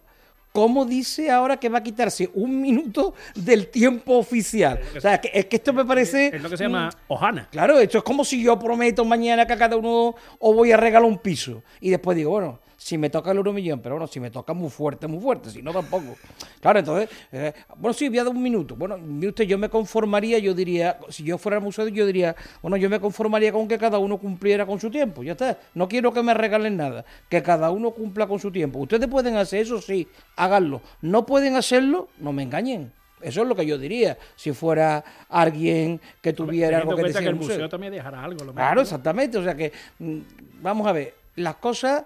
¿cómo 0.53 0.85
dice 0.85 1.31
ahora 1.31 1.57
que 1.57 1.69
va 1.69 1.79
a 1.79 1.83
quitarse 1.83 2.31
un 2.35 2.61
minuto 2.61 3.15
del 3.35 3.69
tiempo 3.69 4.19
oficial? 4.19 4.81
O 4.97 5.01
sea, 5.01 5.21
que, 5.21 5.31
es 5.33 5.47
que 5.47 5.57
esto 5.57 5.73
me 5.73 5.85
parece... 5.85 6.27
Es 6.37 6.43
lo 6.43 6.51
que 6.51 6.57
se 6.57 6.65
llama 6.65 6.91
hojana. 7.09 7.49
Claro, 7.51 7.79
esto 7.79 7.99
es 7.99 8.05
como 8.05 8.25
si 8.25 8.43
yo 8.43 8.59
prometo 8.59 9.05
mañana 9.05 9.47
que 9.47 9.55
a 9.55 9.59
cada 9.59 9.77
uno 9.77 10.15
os 10.39 10.55
voy 10.55 10.73
a 10.73 10.77
regalar 10.77 11.09
un 11.09 11.19
piso. 11.19 11.63
Y 11.81 11.91
después 11.91 12.17
digo, 12.17 12.31
bueno, 12.31 12.61
si 12.83 12.99
me 12.99 13.11
toca 13.11 13.31
el 13.31 13.37
euro 13.37 13.53
millón, 13.53 13.79
pero 13.81 13.95
bueno, 13.95 14.09
si 14.09 14.19
me 14.19 14.29
toca 14.29 14.55
muy 14.55 14.69
fuerte, 14.69 15.07
muy 15.07 15.21
fuerte, 15.21 15.51
si 15.51 15.63
no 15.63 15.73
tampoco. 15.73 16.17
Claro, 16.61 16.81
entonces, 16.81 17.09
eh, 17.31 17.53
bueno, 17.77 17.95
sí, 17.95 18.09
voy 18.09 18.19
a 18.19 18.25
dar 18.25 18.33
un 18.35 18.43
minuto. 18.43 18.75
Bueno, 18.75 18.99
mire 18.99 19.29
usted, 19.29 19.45
yo 19.45 19.57
me 19.57 19.69
conformaría, 19.69 20.41
yo 20.41 20.53
diría, 20.53 20.99
si 21.09 21.23
yo 21.23 21.39
fuera 21.39 21.59
al 21.59 21.63
museo, 21.63 21.87
yo 21.87 22.05
diría, 22.05 22.35
bueno, 22.61 22.77
yo 22.77 22.91
me 22.91 22.99
conformaría 22.99 23.53
con 23.53 23.69
que 23.69 23.79
cada 23.79 23.99
uno 23.99 24.19
cumpliera 24.19 24.67
con 24.67 24.81
su 24.81 24.91
tiempo, 24.91 25.23
ya 25.23 25.33
está. 25.33 25.59
No 25.75 25.87
quiero 25.89 26.13
que 26.13 26.25
me 26.25 26.35
regalen 26.35 26.77
nada, 26.77 27.05
que 27.29 27.41
cada 27.41 27.71
uno 27.71 27.93
cumpla 27.93 28.27
con 28.27 28.41
su 28.41 28.51
tiempo. 28.51 28.81
Ustedes 28.81 29.07
pueden 29.07 29.37
hacer 29.37 29.61
eso, 29.61 29.81
sí, 29.81 30.09
háganlo. 30.35 30.83
No 31.03 31.25
pueden 31.25 31.55
hacerlo, 31.55 32.09
no 32.19 32.33
me 32.33 32.43
engañen. 32.43 32.91
Eso 33.21 33.43
es 33.43 33.49
lo 33.49 33.55
que 33.55 33.65
yo 33.65 33.79
diría, 33.79 34.19
si 34.35 34.51
fuera 34.51 35.05
alguien 35.29 36.01
que 36.21 36.33
tuviera 36.33 36.79
algo 36.79 36.97
que 36.97 37.05
decir 37.05 37.23
que 37.23 37.29
el 37.29 37.37
museo, 37.37 37.55
museo. 37.55 37.69
también 37.69 37.93
dejará 37.93 38.25
algo. 38.25 38.45
Lo 38.45 38.53
Claro, 38.53 38.81
exactamente. 38.81 39.39
O 39.39 39.45
sea 39.45 39.55
que, 39.55 39.71
mm, 40.01 40.19
vamos 40.61 40.89
a 40.89 40.93
ver, 40.93 41.15
las 41.37 41.55
cosas 41.55 42.03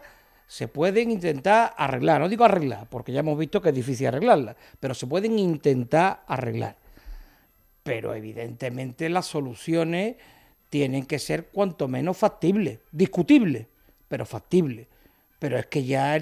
se 0.47 0.69
pueden 0.69 1.11
intentar 1.11 1.75
arreglar. 1.77 2.21
No 2.21 2.29
digo 2.29 2.45
arreglar, 2.45 2.87
porque 2.89 3.13
ya 3.13 3.21
hemos 3.21 3.39
visto 3.39 3.61
que 3.61 3.71
es 3.71 3.75
difícil 3.75 4.07
arreglarlas, 4.07 4.57
pero 4.79 4.95
se 4.95 5.07
pueden 5.07 5.39
intentar 5.39 6.23
arreglar. 6.27 6.77
Pero 7.83 8.15
evidentemente 8.15 9.09
las 9.09 9.27
soluciones 9.27 10.17
tienen 10.69 11.07
que 11.07 11.19
ser 11.19 11.47
cuanto 11.47 11.89
menos 11.89 12.17
factibles, 12.17 12.81
discutibles, 12.91 13.67
pero 14.09 14.25
factibles. 14.25 14.87
Pero 15.39 15.59
es 15.59 15.67
que 15.67 15.85
ya 15.85 16.19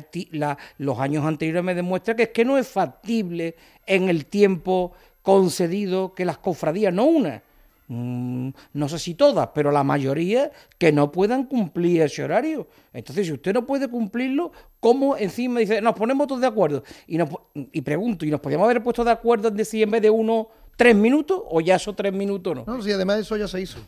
los 0.79 0.99
años 0.99 1.25
anteriores 1.25 1.63
me 1.63 1.75
demuestran 1.75 2.17
que 2.17 2.25
es 2.25 2.29
que 2.31 2.45
no 2.45 2.59
es 2.59 2.67
factible 2.67 3.55
en 3.87 4.09
el 4.09 4.27
tiempo 4.27 4.93
concedido 5.23 6.15
que 6.15 6.25
las 6.25 6.39
cofradías, 6.39 6.93
no 6.93 7.05
una, 7.05 7.43
no 7.89 8.89
sé 8.89 8.99
si 8.99 9.15
todas, 9.15 9.51
pero 9.55 9.71
la 9.71 9.85
mayoría 9.85 10.51
que 10.79 10.93
no 10.93 11.13
puedan 11.13 11.45
cumplir 11.45 12.03
ese 12.03 12.25
horario. 12.25 12.67
Entonces, 12.93 13.27
si 13.27 13.33
usted 13.33 13.53
no 13.53 13.67
puede 13.67 13.89
cumplirlo, 13.89 14.53
¿cómo 14.81 15.17
encima 15.17 15.61
dice, 15.61 15.81
nos 15.81 15.95
ponemos 15.95 16.27
todos 16.27 16.41
de 16.41 16.47
acuerdo? 16.47 16.83
Y, 17.07 17.19
nos 17.19 17.29
y 17.55 17.83
pregunto, 17.83 18.25
¿y 18.25 18.31
nos 18.31 18.41
podríamos 18.41 18.65
haber 18.65 18.83
puesto 18.83 19.05
de 19.05 19.11
acuerdo 19.11 19.49
en 19.49 19.57
decir 19.57 19.83
en 19.83 19.91
vez 19.91 20.03
de 20.03 20.11
uno, 20.11 20.49
tres 20.77 20.97
minutos 20.97 21.43
o 21.49 21.61
ya 21.61 21.77
esos 21.77 21.95
tres 21.95 22.13
minutos 22.13 22.55
no? 22.57 22.65
No, 22.67 22.83
sí, 22.83 22.91
además 22.91 23.19
eso 23.19 23.37
ya 23.37 23.49
se 23.49 23.61
hizo. 23.61 23.79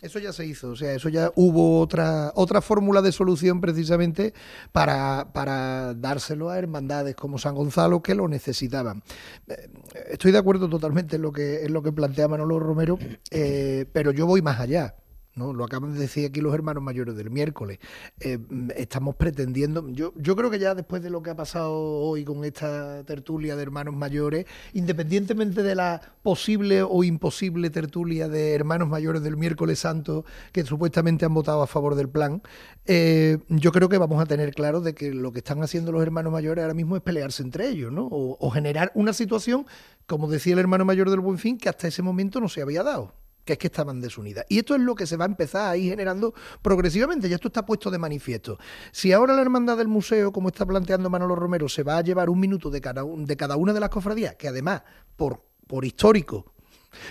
Eso 0.00 0.20
ya 0.20 0.32
se 0.32 0.46
hizo, 0.46 0.70
o 0.70 0.76
sea, 0.76 0.92
eso 0.92 1.08
ya 1.08 1.32
hubo 1.34 1.80
otra 1.80 2.30
otra 2.36 2.60
fórmula 2.60 3.02
de 3.02 3.10
solución 3.10 3.60
precisamente 3.60 4.32
para, 4.70 5.32
para 5.32 5.92
dárselo 5.94 6.50
a 6.50 6.58
hermandades 6.58 7.16
como 7.16 7.36
San 7.36 7.56
Gonzalo 7.56 8.00
que 8.00 8.14
lo 8.14 8.28
necesitaban. 8.28 9.02
Eh, 9.48 9.68
Estoy 10.10 10.30
de 10.30 10.38
acuerdo 10.38 10.68
totalmente 10.68 11.16
en 11.16 11.22
lo 11.22 11.32
que 11.32 11.64
en 11.64 11.72
lo 11.72 11.82
que 11.82 11.90
plantea 11.90 12.28
Manolo 12.28 12.60
Romero, 12.60 12.96
eh, 13.32 13.86
pero 13.92 14.12
yo 14.12 14.24
voy 14.26 14.40
más 14.40 14.60
allá. 14.60 14.94
¿No? 15.38 15.52
Lo 15.52 15.64
acaban 15.64 15.94
de 15.94 16.00
decir 16.00 16.26
aquí 16.26 16.40
los 16.40 16.52
hermanos 16.54 16.82
mayores 16.82 17.16
del 17.16 17.30
miércoles. 17.30 17.78
Eh, 18.20 18.38
mm, 18.38 18.70
estamos 18.76 19.16
pretendiendo, 19.16 19.88
yo, 19.88 20.12
creo 20.12 20.50
que 20.50 20.58
ya 20.58 20.74
después 20.74 21.02
de 21.02 21.10
lo 21.10 21.22
que 21.22 21.30
ha 21.30 21.36
pasado 21.36 21.74
hoy 21.74 22.24
con 22.24 22.44
esta 22.44 23.04
tertulia 23.04 23.56
de 23.56 23.62
hermanos 23.62 23.94
mayores, 23.94 24.46
independientemente 24.74 25.62
de 25.62 25.74
la 25.74 26.00
posible 26.22 26.82
o 26.82 27.04
imposible 27.04 27.70
tertulia 27.70 28.28
de 28.28 28.54
hermanos 28.54 28.88
mayores 28.88 29.22
del 29.22 29.36
miércoles 29.36 29.78
santo 29.78 30.24
que 30.52 30.64
supuestamente 30.64 31.24
han 31.24 31.34
votado 31.34 31.62
a 31.62 31.66
favor 31.66 31.94
del 31.94 32.08
plan, 32.08 32.42
eh, 32.86 33.38
yo 33.48 33.72
creo 33.72 33.88
que 33.88 33.98
vamos 33.98 34.20
a 34.20 34.26
tener 34.26 34.52
claro 34.54 34.80
de 34.80 34.94
que 34.94 35.12
lo 35.12 35.32
que 35.32 35.38
están 35.38 35.62
haciendo 35.62 35.92
los 35.92 36.02
hermanos 36.02 36.32
mayores 36.32 36.62
ahora 36.62 36.74
mismo 36.74 36.96
es 36.96 37.02
pelearse 37.02 37.42
entre 37.42 37.68
ellos, 37.68 37.92
¿no? 37.92 38.08
O 38.10 38.50
generar 38.50 38.90
una 38.94 39.12
situación, 39.12 39.66
como 40.06 40.28
decía 40.28 40.54
el 40.54 40.58
hermano 40.58 40.84
mayor 40.84 41.10
del 41.10 41.20
Buen 41.20 41.38
Fin, 41.38 41.58
que 41.58 41.68
hasta 41.68 41.88
ese 41.88 42.02
momento 42.02 42.40
no 42.40 42.48
se 42.48 42.62
había 42.62 42.82
dado 42.82 43.12
que 43.48 43.54
es 43.54 43.58
que 43.58 43.68
estaban 43.68 43.98
desunidas. 43.98 44.44
Y 44.50 44.58
esto 44.58 44.74
es 44.74 44.82
lo 44.82 44.94
que 44.94 45.06
se 45.06 45.16
va 45.16 45.24
a 45.24 45.28
empezar 45.28 45.70
a 45.70 45.76
ir 45.78 45.88
generando 45.88 46.34
progresivamente, 46.60 47.30
ya 47.30 47.36
esto 47.36 47.48
está 47.48 47.64
puesto 47.64 47.90
de 47.90 47.96
manifiesto. 47.96 48.58
Si 48.92 49.10
ahora 49.10 49.34
la 49.34 49.40
hermandad 49.40 49.78
del 49.78 49.88
museo, 49.88 50.32
como 50.32 50.48
está 50.48 50.66
planteando 50.66 51.08
Manolo 51.08 51.34
Romero, 51.34 51.66
se 51.66 51.82
va 51.82 51.96
a 51.96 52.02
llevar 52.02 52.28
un 52.28 52.38
minuto 52.38 52.68
de 52.68 52.82
cada, 52.82 53.02
de 53.04 53.36
cada 53.38 53.56
una 53.56 53.72
de 53.72 53.80
las 53.80 53.88
cofradías, 53.88 54.34
que 54.36 54.48
además, 54.48 54.82
por, 55.16 55.42
por 55.66 55.86
histórico, 55.86 56.52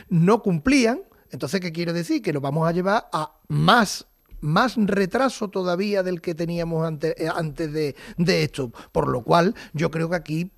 no 0.10 0.44
cumplían, 0.44 1.02
entonces, 1.32 1.60
¿qué 1.60 1.72
quiere 1.72 1.92
decir? 1.92 2.22
Que 2.22 2.32
nos 2.32 2.44
vamos 2.44 2.70
a 2.70 2.72
llevar 2.72 3.10
a 3.12 3.40
más 3.48 4.06
más 4.48 4.76
retraso 4.78 5.50
todavía 5.50 6.02
del 6.04 6.22
que 6.22 6.34
teníamos 6.34 6.92
eh, 7.04 7.28
antes 7.36 7.72
de, 7.72 7.96
de 8.18 8.44
esto. 8.44 8.72
Por 8.92 9.08
lo 9.10 9.22
cual, 9.24 9.54
yo 9.74 9.92
creo 9.92 10.10
que 10.10 10.16
aquí 10.16 10.52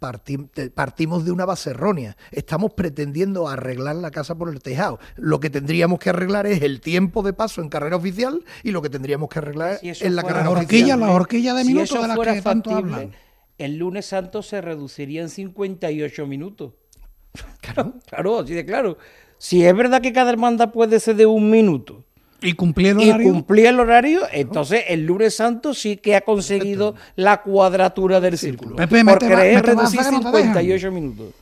partimos 0.74 1.26
de 1.26 1.32
una 1.32 1.46
base 1.46 1.72
errónea. 1.72 2.16
Estamos 2.32 2.74
pretendiendo 2.74 3.48
arreglar 3.48 3.96
la 3.98 4.12
casa 4.12 4.36
por 4.36 4.50
el 4.50 4.62
tejado. 4.62 5.00
Lo 5.16 5.40
que 5.40 5.50
tendríamos 5.50 6.00
que 6.00 6.10
arreglar 6.10 6.48
es 6.48 6.62
el 6.62 6.82
tiempo 6.82 7.24
de 7.24 7.34
paso 7.34 7.62
en 7.62 7.70
carrera 7.70 7.96
oficial 7.98 8.44
y 8.64 8.72
lo 8.72 8.82
que 8.82 8.90
tendríamos 8.90 9.30
que 9.30 9.40
arreglar 9.40 9.80
Si 9.80 9.90
en 10.06 10.16
la 10.16 10.24
carrera 10.24 10.46
La 10.46 10.52
horquilla, 10.52 10.96
oficial. 10.96 11.00
la 11.00 11.12
horquilla 11.12 11.54
de 11.54 11.64
Si 11.64 11.68
minutos 11.68 11.90
eso 11.92 12.02
de 12.02 12.08
las 12.08 12.16
fuera 12.16 12.34
que 12.34 12.42
tanto 12.42 12.70
factible, 12.72 12.96
hablan. 12.96 13.16
el 13.58 13.76
lunes 13.78 14.06
santo 14.06 14.42
se 14.44 14.62
reduciría 14.62 15.22
en 15.22 15.30
58 15.30 16.28
minutos. 16.28 16.74
Claro, 17.62 17.94
claro, 18.08 18.40
así 18.40 18.54
de 18.54 18.66
claro. 18.66 18.98
Si 19.38 19.66
es 19.66 19.76
verdad 19.76 20.02
que 20.02 20.12
cada 20.14 20.32
hermandad 20.32 20.72
puede 20.72 21.00
ser 21.00 21.16
de 21.16 21.26
un 21.26 21.50
minuto 21.50 22.04
Y 22.42 22.54
cumplir 22.54 22.92
el 22.92 23.02
y 23.02 23.10
horario. 23.10 23.32
cumplir 23.34 23.66
el 23.66 23.80
horario, 23.80 24.22
entonces 24.32 24.84
el 24.88 25.06
lunes 25.06 25.36
santo 25.36 25.74
sí 25.74 25.98
que 25.98 26.16
ha 26.16 26.22
conseguido 26.22 26.96
la 27.16 27.42
cuadratura 27.42 28.22
del 28.22 28.38
círculo. 28.38 28.76
Pepe, 28.76 29.04
mete 29.04 29.20
porque 29.20 29.36
mete 29.36 29.62
reducir 29.62 29.98
baza 29.98 30.10
que 30.10 30.16
no 30.16 30.32
te 30.32 30.38
dejan. 30.38 30.54
58 30.54 30.92
minutos. 30.92 31.34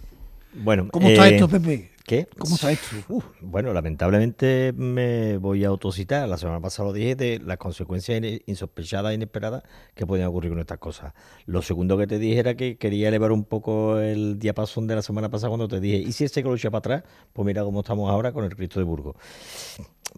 Bueno, 0.53 0.87
¿Cómo 0.91 1.07
está 1.07 1.29
eh, 1.29 1.35
esto, 1.35 1.47
Pepe? 1.47 1.91
¿Qué? 2.07 2.25
¿Cómo 2.37 2.55
esto? 2.55 2.95
Uf, 3.09 3.25
bueno, 3.41 3.73
lamentablemente 3.73 4.71
me 4.77 5.35
voy 5.39 5.65
a 5.65 5.67
autocitar. 5.67 6.29
La 6.29 6.37
semana 6.37 6.61
pasada 6.61 6.87
lo 6.87 6.93
dije 6.93 7.17
de 7.17 7.39
las 7.39 7.57
consecuencias 7.57 8.21
insospechadas 8.45 9.11
e 9.11 9.15
inesperadas 9.15 9.63
que 9.93 10.07
podían 10.07 10.29
ocurrir 10.29 10.51
con 10.51 10.61
estas 10.61 10.77
cosas. 10.77 11.13
Lo 11.45 11.61
segundo 11.61 11.97
que 11.97 12.07
te 12.07 12.17
dije 12.17 12.39
era 12.39 12.55
que 12.55 12.77
quería 12.77 13.09
elevar 13.09 13.33
un 13.33 13.43
poco 13.43 13.99
el 13.99 14.39
diapasón 14.39 14.87
de 14.87 14.95
la 14.95 15.01
semana 15.01 15.29
pasada 15.29 15.49
cuando 15.49 15.67
te 15.67 15.81
dije, 15.81 15.97
¿y 15.97 16.13
si 16.13 16.23
ese 16.23 16.41
que 16.41 16.47
lo 16.47 16.55
echa 16.55 16.71
para 16.71 16.79
atrás? 16.79 17.03
Pues 17.33 17.45
mira 17.45 17.65
cómo 17.65 17.81
estamos 17.81 18.09
ahora 18.09 18.31
con 18.31 18.45
el 18.45 18.55
Cristo 18.55 18.79
de 18.79 18.85
Burgos. 18.85 19.17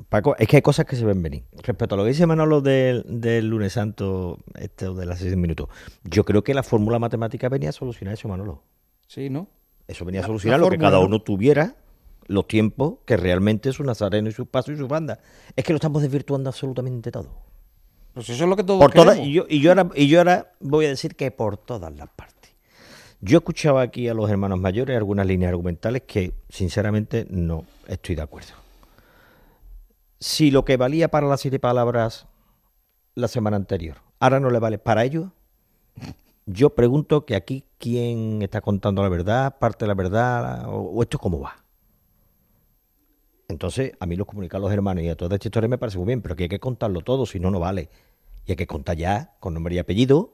Paco, 0.10 0.36
es 0.38 0.48
que 0.48 0.58
hay 0.58 0.62
cosas 0.62 0.86
que 0.86 0.96
se 0.96 1.04
ven 1.04 1.24
venir. 1.24 1.46
Respecto 1.54 1.96
a 1.96 1.98
lo 1.98 2.04
que 2.04 2.10
dice 2.10 2.28
Manolo 2.28 2.62
del, 2.62 3.04
del 3.08 3.48
lunes 3.48 3.74
santo, 3.74 4.38
este 4.54 4.94
de 4.94 5.06
las 5.08 5.18
seis 5.18 5.36
minutos, 5.36 5.70
yo 6.04 6.24
creo 6.24 6.44
que 6.44 6.54
la 6.54 6.62
fórmula 6.62 7.00
matemática 7.00 7.50
venía 7.50 7.70
a 7.70 7.72
solucionar 7.72 8.14
eso, 8.14 8.28
Manolo. 8.28 8.62
Sí, 9.08 9.32
¿no? 9.32 9.48
Eso 9.90 10.06
venía 10.06 10.22
a 10.22 10.28
solucionar 10.28 10.60
la 10.60 10.68
lo 10.68 10.70
que 10.70 10.78
cada 10.78 11.00
¿no? 11.00 11.06
uno 11.08 11.20
tuviera 11.20 11.76
los 12.30 12.48
tiempos 12.48 13.00
que 13.06 13.18
realmente 13.18 13.74
su 13.74 13.84
nazareno 13.84 14.30
y 14.30 14.32
sus 14.32 14.48
pasos 14.48 14.76
y 14.76 14.78
sus 14.78 14.88
bandas. 14.88 15.18
Es 15.56 15.66
que 15.66 15.74
lo 15.74 15.78
estamos 15.78 16.04
desvirtuando 16.04 16.50
absolutamente 16.50 17.12
todo. 17.12 17.30
Pues 18.14 18.30
eso 18.30 18.44
es 18.44 18.50
lo 18.50 18.56
que 18.56 18.64
todos 18.64 18.80
por 18.80 18.94
todas, 18.94 19.18
y, 19.18 19.34
yo, 19.34 19.46
y, 19.50 19.60
yo 19.60 19.72
ahora, 19.72 19.90
y 19.96 20.08
yo 20.08 20.20
ahora 20.20 20.52
voy 20.60 20.86
a 20.86 20.90
decir 20.90 21.16
que 21.16 21.32
por 21.32 21.58
todas 21.58 21.94
las 21.96 22.08
partes. 22.10 22.52
Yo 23.20 23.40
escuchaba 23.40 23.82
aquí 23.82 24.08
a 24.08 24.14
los 24.14 24.30
hermanos 24.30 24.60
mayores 24.60 24.96
algunas 24.96 25.26
líneas 25.26 25.50
argumentales 25.50 26.04
que, 26.04 26.34
sinceramente, 26.50 27.26
no 27.30 27.66
estoy 27.88 28.16
de 28.16 28.22
acuerdo. 28.22 28.54
Si 30.20 30.52
lo 30.52 30.64
que 30.66 30.78
valía 30.78 31.08
para 31.10 31.28
las 31.28 31.42
siete 31.42 31.60
palabras 31.60 32.28
la 33.16 33.28
semana 33.28 33.58
anterior, 33.58 33.98
ahora 34.20 34.40
no 34.40 34.52
le 34.52 34.60
vale 34.60 34.78
para 34.78 35.04
ellos, 35.04 35.30
yo 36.46 36.76
pregunto 36.76 37.26
que 37.26 37.36
aquí 37.36 37.66
quién 37.80 38.42
está 38.44 38.62
contando 38.62 39.02
la 39.02 39.10
verdad, 39.10 39.58
parte 39.58 39.86
de 39.86 39.88
la 39.88 39.96
verdad, 39.96 40.70
o, 40.70 40.92
o 40.92 41.02
esto 41.02 41.18
cómo 41.18 41.40
va. 41.40 41.56
Entonces, 43.50 43.94
a 44.00 44.06
mí 44.06 44.16
los 44.16 44.28
comunicar 44.28 44.60
a 44.60 44.62
los 44.62 44.72
hermanos 44.72 45.04
y 45.04 45.10
a 45.10 45.16
toda 45.16 45.36
esta 45.36 45.48
historia 45.48 45.68
me 45.68 45.78
parece 45.80 45.98
muy 45.98 46.06
bien, 46.08 46.22
pero 46.22 46.36
que 46.36 46.44
hay 46.44 46.50
que 46.50 46.60
contarlo 46.60 47.02
todo, 47.02 47.26
si 47.26 47.40
no, 47.40 47.50
no 47.50 47.60
vale. 47.60 47.90
Y 48.46 48.52
hay 48.52 48.56
que 48.56 48.68
contar 48.68 48.96
ya, 48.96 49.34
con 49.40 49.56
nombre 49.56 49.74
y 49.74 49.80
apellido, 49.80 50.34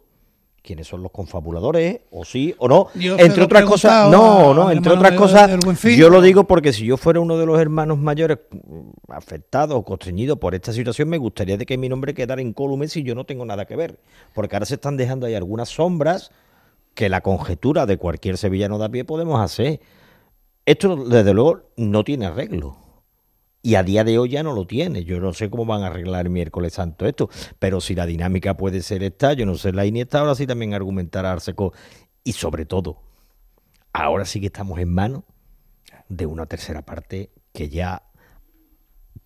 quiénes 0.61 0.87
son 0.87 1.01
los 1.01 1.11
confabuladores, 1.11 2.01
o 2.11 2.25
sí 2.25 2.53
o 2.57 2.67
no. 2.67 2.87
Yo 2.93 3.17
entre 3.17 3.43
otras 3.43 3.63
cosas, 3.63 4.11
no, 4.11 4.53
no, 4.53 4.69
entre 4.69 4.91
otras 4.91 5.11
de- 5.11 5.17
cosas, 5.17 5.49
yo 5.97 6.09
lo 6.09 6.21
digo 6.21 6.43
porque 6.45 6.73
si 6.73 6.85
yo 6.85 6.97
fuera 6.97 7.21
uno 7.21 7.37
de 7.37 7.45
los 7.45 7.57
hermanos 7.59 7.97
mayores 7.99 8.39
mm, 8.51 9.11
afectados 9.13 9.77
o 9.77 9.83
constreñidos 9.85 10.37
por 10.37 10.53
esta 10.53 10.73
situación, 10.73 11.07
me 11.07 11.17
gustaría 11.17 11.55
de 11.55 11.65
que 11.65 11.77
mi 11.77 11.87
nombre 11.87 12.13
quedara 12.13 12.41
incólume 12.41 12.89
si 12.89 13.01
yo 13.03 13.15
no 13.15 13.25
tengo 13.25 13.45
nada 13.45 13.65
que 13.65 13.77
ver. 13.77 13.97
Porque 14.33 14.57
ahora 14.57 14.65
se 14.65 14.75
están 14.75 14.97
dejando 14.97 15.25
ahí 15.25 15.35
algunas 15.35 15.69
sombras 15.69 16.31
que 16.95 17.07
la 17.07 17.21
conjetura 17.21 17.85
de 17.85 17.97
cualquier 17.97 18.37
sevillano 18.37 18.77
de 18.77 18.85
a 18.85 18.89
pie 18.89 19.05
podemos 19.05 19.39
hacer. 19.39 19.79
Esto, 20.65 20.95
desde 21.05 21.33
luego, 21.33 21.61
no 21.77 22.03
tiene 22.03 22.25
arreglo. 22.25 22.75
Y 23.65 23.73
a 23.75 23.81
día 23.83 24.03
de 24.03 24.19
hoy 24.19 24.29
ya 24.29 24.43
no 24.43 24.53
lo 24.53 24.67
tiene. 24.67 25.05
Yo 25.05 25.19
no 25.19 25.33
sé 25.33 25.49
cómo 25.49 25.65
van 25.65 25.81
a 25.81 25.87
arreglar 25.87 26.27
el 26.27 26.31
miércoles 26.31 26.73
santo 26.73 27.07
esto. 27.07 27.31
Pero 27.57 27.81
si 27.81 27.95
la 27.95 28.05
dinámica 28.05 28.55
puede 28.55 28.83
ser 28.83 29.01
esta, 29.01 29.33
yo 29.33 29.47
no 29.47 29.55
sé 29.55 29.71
la 29.73 29.87
Iniesta, 29.87 30.19
ahora 30.19 30.35
sí 30.35 30.45
también 30.45 30.75
argumentará 30.75 31.31
Arseco. 31.31 31.73
Y 32.23 32.33
sobre 32.33 32.65
todo, 32.65 33.01
ahora 33.91 34.25
sí 34.25 34.39
que 34.39 34.45
estamos 34.45 34.77
en 34.77 34.93
manos 34.93 35.23
de 36.09 36.27
una 36.27 36.45
tercera 36.45 36.83
parte 36.83 37.31
que 37.53 37.69
ya 37.69 38.03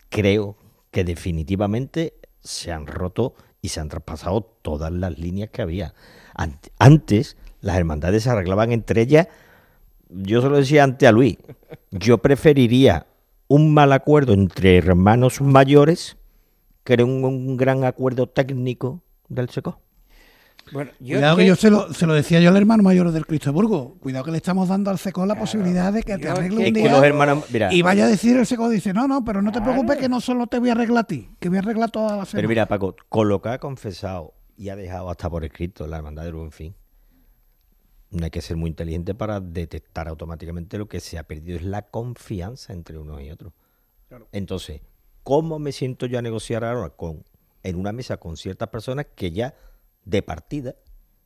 creo 0.08 0.56
que 0.92 1.04
definitivamente 1.04 2.14
se 2.40 2.72
han 2.72 2.88
roto 2.88 3.34
y 3.62 3.68
se 3.70 3.82
han 3.82 3.90
traspasado 3.90 4.42
todas 4.62 4.92
las 4.94 5.20
líneas 5.20 5.50
que 5.50 5.62
había. 5.62 5.94
Ant- 6.36 6.72
Antes 6.80 7.36
las 7.60 7.76
hermandades 7.78 8.24
se 8.24 8.30
arreglaban 8.30 8.72
entre 8.72 9.02
ellas. 9.02 9.28
Yo 10.08 10.42
se 10.42 10.48
lo 10.48 10.56
decía 10.56 10.86
antes 10.86 11.10
a 11.10 11.12
Luis. 11.12 11.38
Yo 11.92 12.20
preferiría 12.20 13.06
un 13.50 13.74
mal 13.74 13.92
acuerdo 13.92 14.32
entre 14.34 14.78
hermanos 14.78 15.42
mayores 15.42 16.16
que 16.86 16.94
un, 17.04 17.26
un 17.26 17.58
gran 17.58 17.84
acuerdo 17.84 18.28
técnico 18.28 19.04
del 19.28 19.50
SECO. 19.50 19.82
Bueno, 20.72 20.92
yo 21.00 21.16
Cuidado 21.18 21.36
que, 21.38 21.42
que- 21.44 21.48
yo 21.48 21.56
se 21.56 21.70
lo, 21.72 21.92
se 21.94 22.06
lo 22.06 22.14
decía 22.14 22.40
yo 22.40 22.50
al 22.50 22.58
hermano 22.58 22.84
mayor 22.84 23.12
del 23.12 23.26
Cristo 23.26 23.50
de 23.50 23.54
Burgos. 23.54 23.94
Cuidado 24.00 24.24
que 24.26 24.32
le 24.32 24.38
estamos 24.38 24.70
dando 24.70 24.92
al 24.92 25.00
SECO 25.00 25.26
la 25.26 25.34
posibilidad 25.38 25.92
de 25.92 26.04
que 26.04 26.18
te 26.20 26.30
arregle 26.30 26.58
un 26.58 26.64
que 26.66 26.72
día. 26.80 26.92
los 26.92 27.04
hermanos- 27.04 27.46
mira. 27.52 27.74
y 27.74 27.82
vaya 27.82 28.06
a 28.06 28.08
decir 28.08 28.38
el 28.38 28.46
SECO, 28.46 28.70
dice, 28.70 28.94
no, 28.94 29.08
no, 29.08 29.26
pero 29.26 29.42
no 29.42 29.52
te 29.52 29.62
preocupes 29.62 29.98
que 29.98 30.08
no 30.08 30.22
solo 30.22 30.46
te 30.48 30.60
voy 30.60 30.70
a 30.70 30.74
arreglar 30.74 31.00
a 31.00 31.08
ti, 31.08 31.30
que 31.40 31.50
voy 31.50 31.58
a 31.58 31.62
arreglar 31.62 31.90
toda 31.90 32.10
la 32.18 32.26
semana. 32.26 32.32
Pero 32.36 32.48
mira, 32.50 32.68
Paco, 32.68 32.96
con 33.10 33.28
lo 33.30 33.42
que 33.42 33.50
ha 33.50 33.58
confesado 33.58 34.36
y 34.58 34.70
ha 34.70 34.76
dejado 34.76 35.10
hasta 35.10 35.28
por 35.30 35.44
escrito 35.44 35.88
la 35.88 35.98
hermandad 35.98 36.24
del 36.24 36.36
buen 36.36 36.52
fin, 36.52 36.76
hay 38.22 38.30
que 38.30 38.42
ser 38.42 38.58
muy 38.58 38.70
inteligente 38.70 39.14
para 39.14 39.40
detectar 39.40 40.08
automáticamente 40.08 40.78
lo 40.78 40.88
que 40.88 41.00
se 41.00 41.18
ha 41.18 41.24
perdido 41.24 41.58
es 41.58 41.64
la 41.64 41.84
confianza 41.84 42.74
entre 42.74 42.98
unos 42.98 43.22
y 43.22 43.30
otros. 43.30 43.54
Entonces, 44.32 44.82
¿cómo 45.24 45.60
me 45.60 45.72
siento 45.72 46.06
yo 46.08 46.18
a 46.18 46.22
negociar 46.22 46.64
ahora 46.64 46.90
con 46.90 47.24
en 47.62 47.76
una 47.76 47.92
mesa 47.92 48.18
con 48.18 48.38
ciertas 48.38 48.70
personas 48.70 49.06
que 49.16 49.32
ya 49.32 49.54
de 50.06 50.22
partida 50.24 50.76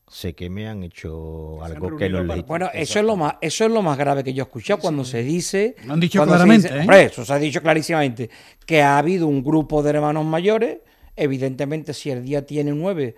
sé 0.09 0.33
que 0.35 0.49
me 0.49 0.67
han 0.67 0.83
hecho 0.83 1.63
algo 1.63 1.95
que 1.95 2.09
no? 2.09 2.23
Bueno, 2.43 2.69
eso 2.73 2.99
es 2.99 3.05
lo 3.05 3.15
más, 3.15 3.35
eso 3.39 3.63
es 3.65 3.71
lo 3.71 3.81
más 3.81 3.97
grave 3.97 4.23
que 4.23 4.33
yo 4.33 4.43
he 4.43 4.45
escuchado 4.47 4.81
cuando 4.81 5.05
se 5.05 5.23
dice. 5.23 5.75
Lo 5.85 5.93
han 5.93 5.99
dicho 6.01 6.19
se 6.19 6.27
claramente, 6.27 6.67
dice- 6.67 6.77
¿eh? 6.77 6.81
hombre, 6.81 7.03
eso 7.05 7.23
se 7.23 7.31
ha 7.33 7.37
dicho 7.39 7.61
clarísimamente. 7.61 8.29
Que 8.65 8.81
ha 8.81 8.97
habido 8.97 9.27
un 9.27 9.41
grupo 9.43 9.81
de 9.81 9.91
hermanos 9.91 10.25
mayores. 10.25 10.79
Evidentemente, 11.15 11.93
si 11.93 12.09
el 12.09 12.25
día 12.25 12.45
tiene 12.45 12.71
nueve, 12.71 13.15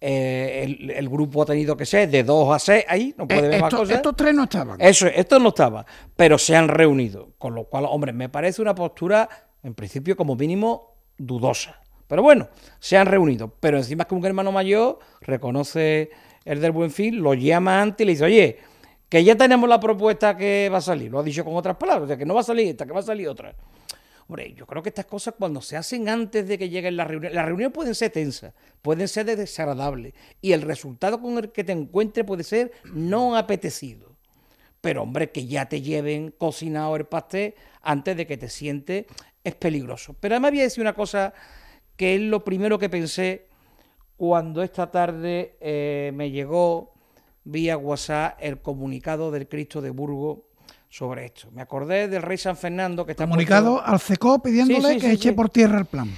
eh, 0.00 0.62
el, 0.64 0.90
el 0.90 1.08
grupo 1.08 1.42
ha 1.42 1.46
tenido 1.46 1.76
que 1.76 1.84
ser 1.86 2.08
de 2.08 2.22
dos 2.22 2.54
a 2.54 2.58
seis. 2.58 2.84
Ahí 2.88 3.14
no 3.16 3.26
puede 3.26 3.40
Eh, 3.40 3.46
haber 3.46 3.60
más 3.60 3.68
estos, 3.68 3.80
cosas. 3.80 3.96
estos 3.96 4.16
tres 4.16 4.34
no 4.34 4.44
estaban. 4.44 4.80
Eso, 4.80 5.06
esto 5.06 5.38
no 5.38 5.48
estaba, 5.48 5.84
pero 6.16 6.38
se 6.38 6.54
han 6.56 6.68
reunido, 6.68 7.30
con 7.38 7.54
lo 7.54 7.64
cual, 7.64 7.86
hombre, 7.88 8.12
me 8.12 8.28
parece 8.28 8.62
una 8.62 8.74
postura, 8.74 9.28
en 9.62 9.74
principio, 9.74 10.16
como 10.16 10.36
mínimo, 10.36 10.94
dudosa. 11.16 11.80
Pero 12.06 12.22
bueno, 12.22 12.48
se 12.78 12.96
han 12.96 13.06
reunido, 13.06 13.52
pero 13.60 13.76
encima 13.76 14.04
es 14.04 14.08
que 14.08 14.14
un 14.14 14.24
hermano 14.24 14.50
mayor 14.52 14.98
reconoce 15.20 16.10
el 16.44 16.60
del 16.60 16.72
buen 16.72 16.90
fin, 16.90 17.20
lo 17.20 17.34
llama 17.34 17.82
antes 17.82 18.02
y 18.02 18.06
le 18.06 18.12
dice, 18.12 18.24
oye, 18.24 18.58
que 19.10 19.22
ya 19.24 19.36
tenemos 19.36 19.68
la 19.68 19.78
propuesta 19.80 20.36
que 20.36 20.70
va 20.72 20.78
a 20.78 20.80
salir, 20.80 21.10
lo 21.10 21.18
ha 21.18 21.22
dicho 21.22 21.44
con 21.44 21.54
otras 21.56 21.76
palabras, 21.76 22.04
o 22.04 22.06
sea, 22.08 22.16
que 22.16 22.24
no 22.24 22.34
va 22.34 22.40
a 22.40 22.44
salir 22.44 22.68
esta, 22.68 22.86
que 22.86 22.92
va 22.92 23.00
a 23.00 23.02
salir 23.02 23.28
otra. 23.28 23.54
Hombre, 24.28 24.52
yo 24.52 24.66
creo 24.66 24.82
que 24.82 24.90
estas 24.90 25.06
cosas 25.06 25.34
cuando 25.38 25.62
se 25.62 25.78
hacen 25.78 26.06
antes 26.10 26.46
de 26.46 26.58
que 26.58 26.68
lleguen 26.68 26.98
las 26.98 27.08
reuniones, 27.08 27.34
las 27.34 27.46
reuniones 27.46 27.72
pueden 27.72 27.94
ser 27.94 28.10
tensas, 28.10 28.52
pueden 28.82 29.08
ser 29.08 29.24
de 29.24 29.36
desagradables, 29.36 30.12
y 30.42 30.52
el 30.52 30.60
resultado 30.60 31.20
con 31.22 31.38
el 31.38 31.50
que 31.50 31.64
te 31.64 31.72
encuentres 31.72 32.26
puede 32.26 32.44
ser 32.44 32.72
no 32.84 33.36
apetecido. 33.36 34.16
Pero 34.82 35.02
hombre, 35.02 35.30
que 35.30 35.46
ya 35.46 35.66
te 35.66 35.80
lleven 35.80 36.30
cocinado 36.30 36.94
el 36.96 37.06
pastel 37.06 37.54
antes 37.80 38.18
de 38.18 38.26
que 38.26 38.36
te 38.36 38.50
sientes 38.50 39.06
es 39.42 39.54
peligroso. 39.54 40.14
Pero 40.20 40.34
además 40.34 40.50
voy 40.50 40.60
a 40.60 40.64
decir 40.64 40.82
una 40.82 40.94
cosa 40.94 41.32
que 41.96 42.14
es 42.14 42.20
lo 42.20 42.44
primero 42.44 42.78
que 42.78 42.90
pensé 42.90 43.48
cuando 44.18 44.62
esta 44.62 44.90
tarde 44.90 45.56
eh, 45.60 46.12
me 46.14 46.30
llegó 46.30 46.92
vía 47.44 47.78
WhatsApp 47.78 48.36
el 48.40 48.60
comunicado 48.60 49.30
del 49.30 49.48
Cristo 49.48 49.80
de 49.80 49.90
Burgos 49.90 50.40
sobre 50.88 51.26
esto. 51.26 51.50
Me 51.50 51.62
acordé 51.62 52.08
del 52.08 52.22
rey 52.22 52.38
San 52.38 52.56
Fernando 52.56 53.04
que 53.04 53.12
está 53.12 53.24
Comunicado 53.26 53.74
puesto- 53.76 53.90
al 53.92 54.00
CECO 54.00 54.42
pidiéndole 54.42 54.80
Sí, 54.88 54.94
sí, 54.94 55.00
que 55.00 55.06
sí, 55.08 55.12
eche 55.14 55.32
por 55.32 55.50
tierra 55.50 55.78
el 55.78 55.84
plan. 55.86 56.10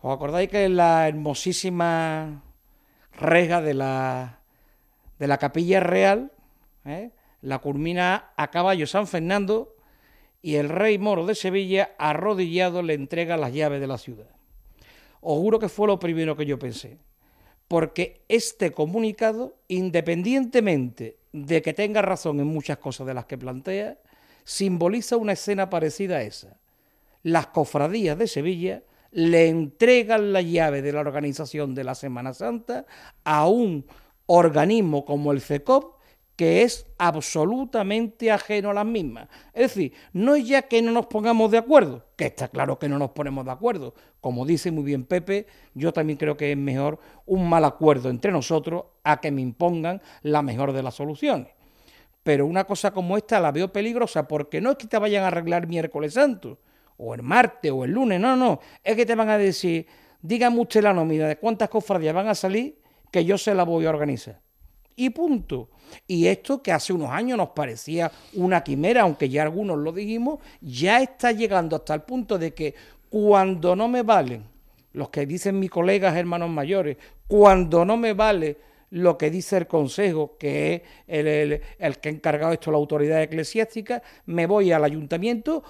¿Os 0.00 0.14
acordáis 0.14 0.48
que 0.48 0.68
la 0.68 1.08
hermosísima 1.08 2.42
rega 3.18 3.60
de 3.60 3.74
la, 3.74 4.38
de 5.18 5.26
la 5.26 5.38
capilla 5.38 5.80
real, 5.80 6.30
¿eh? 6.84 7.10
la 7.42 7.58
culmina 7.58 8.30
a 8.36 8.50
caballo 8.50 8.86
San 8.86 9.06
Fernando 9.08 9.74
y 10.40 10.54
el 10.54 10.68
rey 10.68 10.98
moro 10.98 11.26
de 11.26 11.34
Sevilla, 11.34 11.90
arrodillado, 11.98 12.82
le 12.82 12.94
entrega 12.94 13.36
las 13.36 13.52
llaves 13.52 13.80
de 13.80 13.86
la 13.88 13.98
ciudad? 13.98 14.28
Os 15.20 15.36
juro 15.38 15.58
que 15.58 15.68
fue 15.68 15.88
lo 15.88 15.98
primero 15.98 16.36
que 16.36 16.46
yo 16.46 16.58
pensé. 16.60 16.98
Porque 17.66 18.24
este 18.28 18.70
comunicado, 18.70 19.56
independientemente 19.68 21.17
de 21.32 21.62
que 21.62 21.74
tenga 21.74 22.02
razón 22.02 22.40
en 22.40 22.46
muchas 22.46 22.78
cosas 22.78 23.06
de 23.06 23.14
las 23.14 23.26
que 23.26 23.38
plantea, 23.38 23.98
simboliza 24.44 25.16
una 25.16 25.32
escena 25.32 25.68
parecida 25.68 26.16
a 26.16 26.22
esa. 26.22 26.56
Las 27.22 27.48
cofradías 27.48 28.16
de 28.16 28.26
Sevilla 28.26 28.82
le 29.10 29.48
entregan 29.48 30.32
la 30.32 30.42
llave 30.42 30.82
de 30.82 30.92
la 30.92 31.00
organización 31.00 31.74
de 31.74 31.84
la 31.84 31.94
Semana 31.94 32.32
Santa 32.34 32.86
a 33.24 33.46
un 33.48 33.86
organismo 34.26 35.04
como 35.04 35.32
el 35.32 35.40
CECOP 35.40 35.97
que 36.38 36.62
es 36.62 36.86
absolutamente 36.98 38.30
ajeno 38.30 38.70
a 38.70 38.74
las 38.74 38.86
mismas. 38.86 39.26
Es 39.52 39.74
decir, 39.74 39.92
no 40.12 40.36
es 40.36 40.46
ya 40.46 40.62
que 40.62 40.80
no 40.80 40.92
nos 40.92 41.06
pongamos 41.06 41.50
de 41.50 41.58
acuerdo, 41.58 42.06
que 42.14 42.26
está 42.26 42.46
claro 42.46 42.78
que 42.78 42.88
no 42.88 42.96
nos 42.96 43.10
ponemos 43.10 43.44
de 43.44 43.50
acuerdo. 43.50 43.92
Como 44.20 44.46
dice 44.46 44.70
muy 44.70 44.84
bien 44.84 45.04
Pepe, 45.04 45.48
yo 45.74 45.92
también 45.92 46.16
creo 46.16 46.36
que 46.36 46.52
es 46.52 46.56
mejor 46.56 47.00
un 47.26 47.48
mal 47.48 47.64
acuerdo 47.64 48.08
entre 48.08 48.30
nosotros 48.30 48.84
a 49.02 49.20
que 49.20 49.32
me 49.32 49.40
impongan 49.40 50.00
la 50.22 50.42
mejor 50.42 50.72
de 50.72 50.84
las 50.84 50.94
soluciones. 50.94 51.48
Pero 52.22 52.46
una 52.46 52.62
cosa 52.62 52.92
como 52.92 53.16
esta 53.16 53.40
la 53.40 53.50
veo 53.50 53.72
peligrosa 53.72 54.28
porque 54.28 54.60
no 54.60 54.70
es 54.70 54.76
que 54.76 54.86
te 54.86 54.96
vayan 54.96 55.24
a 55.24 55.28
arreglar 55.28 55.66
miércoles 55.66 56.14
santo, 56.14 56.60
o 56.98 57.14
el 57.16 57.22
martes, 57.24 57.72
o 57.72 57.84
el 57.84 57.90
lunes, 57.90 58.20
no, 58.20 58.36
no, 58.36 58.60
es 58.84 58.94
que 58.94 59.04
te 59.04 59.16
van 59.16 59.28
a 59.28 59.38
decir, 59.38 59.88
dígame 60.22 60.60
usted 60.60 60.84
la 60.84 60.94
nómina 60.94 61.26
de 61.26 61.36
cuántas 61.36 61.68
cofradías 61.68 62.14
van 62.14 62.28
a 62.28 62.36
salir, 62.36 62.78
que 63.10 63.24
yo 63.24 63.36
se 63.38 63.56
la 63.56 63.64
voy 63.64 63.86
a 63.86 63.90
organizar. 63.90 64.40
Y 65.00 65.10
punto. 65.10 65.68
Y 66.08 66.26
esto 66.26 66.60
que 66.60 66.72
hace 66.72 66.92
unos 66.92 67.10
años 67.10 67.38
nos 67.38 67.50
parecía 67.50 68.10
una 68.34 68.64
quimera, 68.64 69.02
aunque 69.02 69.28
ya 69.28 69.44
algunos 69.44 69.78
lo 69.78 69.92
dijimos, 69.92 70.40
ya 70.60 71.00
está 71.00 71.30
llegando 71.30 71.76
hasta 71.76 71.94
el 71.94 72.02
punto 72.02 72.36
de 72.36 72.52
que 72.52 72.74
cuando 73.08 73.76
no 73.76 73.86
me 73.86 74.02
valen 74.02 74.42
los 74.94 75.10
que 75.10 75.24
dicen 75.24 75.60
mis 75.60 75.70
colegas 75.70 76.16
hermanos 76.16 76.50
mayores, 76.50 76.96
cuando 77.28 77.84
no 77.84 77.96
me 77.96 78.12
vale 78.12 78.56
lo 78.90 79.16
que 79.16 79.30
dice 79.30 79.58
el 79.58 79.68
Consejo, 79.68 80.36
que 80.36 80.82
es 81.06 81.62
el, 81.78 81.98
que 82.00 82.08
ha 82.08 82.12
encargado 82.12 82.52
esto 82.52 82.72
la 82.72 82.78
autoridad 82.78 83.22
eclesiástica, 83.22 84.02
me 84.26 84.46
voy 84.46 84.72
al 84.72 84.82
ayuntamiento 84.82 85.62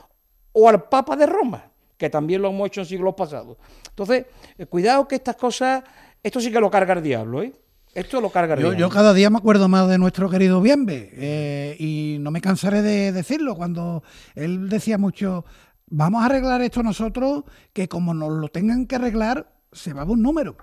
o 0.53 0.71
al 0.71 0.85
Papa 0.89 1.17
de 1.17 1.27
Roma, 1.27 1.71
que 1.99 2.09
también 2.09 2.41
lo 2.41 2.49
hemos 2.49 2.69
hecho 2.69 2.81
en 2.81 2.87
siglos 2.87 3.15
pasados. 3.15 3.59
Entonces, 3.91 4.25
eh, 4.57 4.65
cuidado 4.65 5.07
que 5.07 5.17
estas 5.17 5.37
cosas, 5.37 5.85
esto 6.23 6.41
sí 6.41 6.51
que 6.51 6.61
lo 6.61 6.71
carga 6.71 6.95
el 6.95 7.03
diablo, 7.03 7.43
¿eh? 7.43 7.53
Esto 7.99 8.21
lo 8.21 8.31
carga 8.31 8.55
Yo, 8.57 8.89
cada 8.91 9.13
día 9.13 9.29
me 9.29 9.39
acuerdo 9.39 9.69
más 9.69 9.89
de 9.89 9.99
nuestro 9.99 10.31
querido 10.31 10.61
Bienve 10.61 11.11
eh, 11.15 11.77
y 11.81 12.19
no 12.21 12.31
me 12.31 12.41
cansaré 12.41 12.81
de 12.81 13.11
decirlo 13.11 13.57
cuando 13.57 14.05
él 14.37 14.69
decía 14.69 14.99
mucho, 14.99 15.45
vamos 15.87 16.23
a 16.23 16.27
arreglar 16.27 16.63
esto 16.63 16.85
nosotros, 16.85 17.43
que 17.73 17.89
como 17.89 18.15
nos 18.15 18.31
lo 18.31 18.47
tengan 18.51 18.87
que 18.87 18.95
arreglar, 18.95 19.53
se 19.73 19.95
va 19.95 20.03
a 20.03 20.05
un 20.05 20.23
número. 20.23 20.57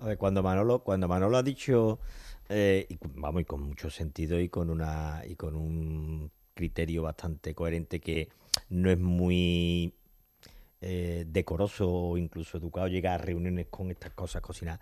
A 0.00 0.06
ver, 0.06 0.18
cuando 0.18 0.42
Manolo, 0.42 0.80
cuando 0.82 1.06
Manolo 1.06 1.36
ha 1.36 1.44
dicho, 1.44 2.00
eh, 2.48 2.84
y, 2.88 2.98
vamos, 3.14 3.42
y 3.42 3.44
con 3.44 3.62
mucho 3.62 3.88
sentido 3.88 4.40
y 4.40 4.48
con 4.48 4.68
una 4.68 5.22
y 5.24 5.36
con 5.36 5.54
un 5.54 6.32
criterio 6.52 7.04
bastante 7.04 7.54
coherente 7.54 8.00
que 8.00 8.28
no 8.70 8.90
es 8.90 8.98
muy 8.98 9.94
eh, 10.84 11.24
decoroso 11.28 11.88
o 11.88 12.18
incluso 12.18 12.58
educado 12.58 12.88
llegar 12.88 13.20
a 13.20 13.24
reuniones 13.24 13.68
con 13.70 13.92
estas 13.92 14.10
cosas 14.14 14.42
cocinadas. 14.42 14.80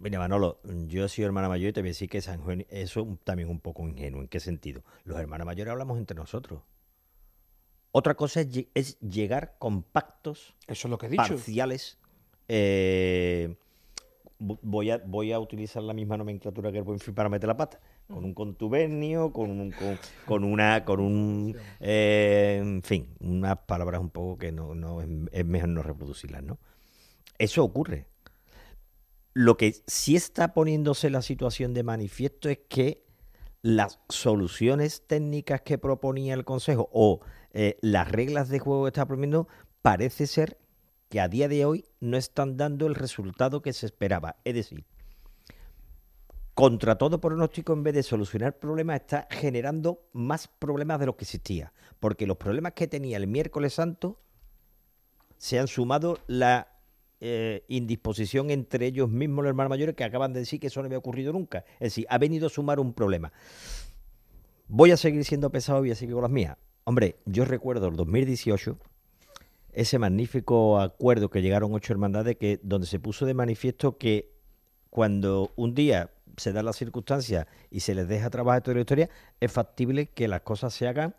Mira, 0.00 0.18
Manolo, 0.18 0.60
yo 0.86 1.04
he 1.04 1.08
sido 1.08 1.26
hermana 1.26 1.48
mayor 1.48 1.70
y 1.70 1.72
te 1.72 1.80
voy 1.80 1.88
a 1.88 1.90
decir 1.90 2.08
que 2.08 2.18
esa 2.18 2.36
ingenu- 2.38 2.66
eso 2.70 3.00
es 3.02 3.18
también 3.24 3.48
un 3.50 3.60
poco 3.60 3.86
ingenuo. 3.86 4.22
¿En 4.22 4.28
qué 4.28 4.40
sentido? 4.40 4.82
Los 5.04 5.18
hermanos 5.20 5.44
mayores 5.46 5.70
hablamos 5.72 5.98
entre 5.98 6.16
nosotros. 6.16 6.62
Otra 7.92 8.14
cosa 8.14 8.40
es, 8.40 8.48
lle- 8.50 8.68
es 8.74 8.98
llegar 9.00 9.56
con 9.58 9.82
pactos 9.82 10.54
Eso 10.66 10.88
es 10.88 10.90
lo 10.90 10.98
que 10.98 11.06
he 11.06 11.10
dicho. 11.10 11.22
parciales. 11.22 11.98
eh, 12.48 13.56
vo- 14.38 14.58
voy, 14.62 14.90
a, 14.90 14.98
voy 14.98 15.32
a 15.32 15.38
utilizar 15.40 15.82
la 15.82 15.92
misma 15.92 16.16
nomenclatura 16.16 16.72
que 16.72 16.78
el 16.78 16.84
buen 16.84 16.98
fin 17.00 17.14
para 17.14 17.28
meter 17.28 17.46
la 17.48 17.56
pata. 17.56 17.78
Con 18.06 18.24
un 18.24 18.32
contubernio, 18.32 19.32
con, 19.34 19.50
un, 19.50 19.70
con, 19.72 19.98
con 20.24 20.44
una, 20.44 20.82
con 20.86 21.00
un, 21.00 21.54
eh, 21.80 22.58
en 22.62 22.82
fin, 22.82 23.08
unas 23.20 23.58
palabras 23.66 24.00
un 24.00 24.08
poco 24.08 24.38
que 24.38 24.50
no, 24.50 24.74
no 24.74 25.02
es, 25.02 25.08
es 25.32 25.44
mejor 25.44 25.68
no 25.68 25.82
reproducirlas, 25.82 26.42
¿no? 26.42 26.58
Eso 27.36 27.62
ocurre. 27.62 28.06
Lo 29.40 29.56
que 29.56 29.84
sí 29.86 30.16
está 30.16 30.52
poniéndose 30.52 31.10
la 31.10 31.22
situación 31.22 31.72
de 31.72 31.84
manifiesto 31.84 32.48
es 32.48 32.58
que 32.68 33.06
las 33.62 34.00
soluciones 34.08 35.06
técnicas 35.06 35.60
que 35.60 35.78
proponía 35.78 36.34
el 36.34 36.44
Consejo 36.44 36.90
o 36.92 37.20
eh, 37.52 37.78
las 37.80 38.10
reglas 38.10 38.48
de 38.48 38.58
juego 38.58 38.82
que 38.82 38.88
está 38.88 39.06
proponiendo 39.06 39.46
parece 39.80 40.26
ser 40.26 40.58
que 41.08 41.20
a 41.20 41.28
día 41.28 41.46
de 41.46 41.64
hoy 41.64 41.84
no 42.00 42.16
están 42.16 42.56
dando 42.56 42.88
el 42.88 42.96
resultado 42.96 43.62
que 43.62 43.72
se 43.72 43.86
esperaba. 43.86 44.34
Es 44.42 44.54
decir, 44.54 44.84
contra 46.54 46.98
todo 46.98 47.20
pronóstico, 47.20 47.74
en 47.74 47.84
vez 47.84 47.94
de 47.94 48.02
solucionar 48.02 48.58
problemas, 48.58 49.02
está 49.02 49.28
generando 49.30 50.02
más 50.12 50.48
problemas 50.48 50.98
de 50.98 51.06
los 51.06 51.14
que 51.14 51.22
existía. 51.22 51.72
Porque 52.00 52.26
los 52.26 52.38
problemas 52.38 52.72
que 52.72 52.88
tenía 52.88 53.16
el 53.16 53.28
miércoles 53.28 53.74
santo 53.74 54.18
se 55.36 55.60
han 55.60 55.68
sumado 55.68 56.18
la 56.26 56.77
eh, 57.20 57.64
indisposición 57.68 58.50
entre 58.50 58.86
ellos 58.86 59.08
mismos, 59.08 59.42
los 59.44 59.50
hermanos 59.50 59.70
mayores, 59.70 59.96
que 59.96 60.04
acaban 60.04 60.32
de 60.32 60.40
decir 60.40 60.60
que 60.60 60.68
eso 60.68 60.80
no 60.80 60.86
había 60.86 60.98
ocurrido 60.98 61.32
nunca. 61.32 61.64
Es 61.74 61.92
decir, 61.92 62.06
ha 62.08 62.18
venido 62.18 62.46
a 62.46 62.50
sumar 62.50 62.78
un 62.78 62.92
problema. 62.92 63.32
Voy 64.68 64.90
a 64.92 64.96
seguir 64.96 65.24
siendo 65.24 65.50
pesado 65.50 65.78
y 65.78 65.82
voy 65.82 65.90
a 65.90 65.94
seguir 65.94 66.14
con 66.14 66.22
las 66.22 66.30
mías. 66.30 66.56
Hombre, 66.84 67.16
yo 67.26 67.44
recuerdo 67.44 67.88
el 67.88 67.96
2018, 67.96 68.78
ese 69.72 69.98
magnífico 69.98 70.80
acuerdo 70.80 71.28
que 71.28 71.42
llegaron 71.42 71.74
ocho 71.74 71.92
hermandades, 71.92 72.36
que, 72.36 72.60
donde 72.62 72.86
se 72.86 73.00
puso 73.00 73.26
de 73.26 73.34
manifiesto 73.34 73.98
que 73.98 74.32
cuando 74.90 75.52
un 75.56 75.74
día 75.74 76.10
se 76.36 76.52
dan 76.52 76.64
las 76.64 76.76
circunstancias 76.76 77.46
y 77.70 77.80
se 77.80 77.94
les 77.94 78.08
deja 78.08 78.30
trabajar 78.30 78.62
toda 78.62 78.76
la 78.76 78.80
historia, 78.80 79.10
es 79.40 79.50
factible 79.50 80.06
que 80.06 80.28
las 80.28 80.42
cosas 80.42 80.72
se 80.72 80.86
hagan 80.86 81.14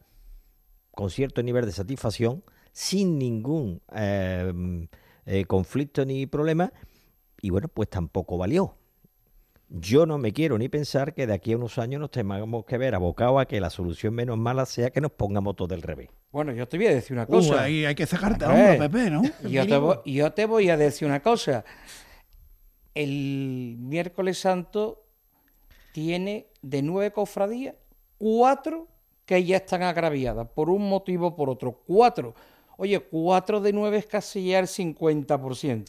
con 0.92 1.10
cierto 1.10 1.44
nivel 1.44 1.66
de 1.66 1.72
satisfacción, 1.72 2.44
sin 2.72 3.20
ningún 3.20 3.82
eh, 3.94 4.88
eh, 5.32 5.46
conflicto 5.46 6.04
ni 6.06 6.26
problema, 6.26 6.74
y 7.42 7.52
bueno, 7.52 7.68
pues 7.68 7.90
tampoco 7.90 8.38
valió. 8.38 8.76
Yo 9.70 10.08
no 10.08 10.18
me 10.18 10.34
quiero 10.34 10.58
ni 10.58 10.68
pensar 10.68 11.14
que 11.14 11.28
de 11.28 11.34
aquí 11.34 11.54
a 11.54 11.58
unos 11.58 11.78
años 11.78 12.02
nos 12.02 12.10
tengamos 12.10 12.66
que 12.66 12.80
ver 12.80 12.96
abocados 12.96 13.40
a 13.40 13.46
que 13.46 13.60
la 13.62 13.70
solución 13.70 14.16
menos 14.16 14.36
mala 14.38 14.66
sea 14.66 14.90
que 14.90 15.00
nos 15.00 15.12
pongamos 15.12 15.56
todo 15.56 15.68
del 15.68 15.84
revés. 15.84 16.10
Bueno, 16.32 16.52
yo 16.54 16.68
te 16.68 16.78
voy 16.78 16.88
a 16.88 16.96
decir 16.96 17.14
una 17.14 17.24
Uh, 17.24 17.28
cosa. 17.28 17.62
ahí 17.62 17.86
hay 17.86 17.94
que 17.94 18.08
sacarte 18.08 18.46
A 18.46 18.50
hombro, 18.50 18.90
Pepe, 18.90 19.10
¿no? 19.12 19.22
Yo 19.48 19.68
te, 19.68 19.78
voy, 19.78 19.98
yo 20.06 20.32
te 20.34 20.46
voy 20.48 20.70
a 20.72 20.78
decir 20.78 21.08
una 21.08 21.22
cosa. 21.22 21.64
El 22.96 23.76
miércoles 23.80 24.40
santo 24.40 25.06
tiene 25.94 26.48
de 26.62 26.82
nueve 26.82 27.12
cofradías, 27.12 27.76
cuatro 28.18 28.88
que 29.26 29.44
ya 29.44 29.58
están 29.58 29.84
agraviadas, 29.84 30.48
por 30.56 30.70
un 30.72 30.90
motivo 30.90 31.28
o 31.28 31.36
por 31.36 31.50
otro. 31.50 31.84
Cuatro. 31.86 32.34
Oye, 32.80 33.00
cuatro 33.00 33.60
de 33.62 33.74
nueve 33.74 33.98
es 33.98 34.06
casi 34.06 34.48
ya 34.50 34.60
el 34.60 34.68
50%. 34.68 35.86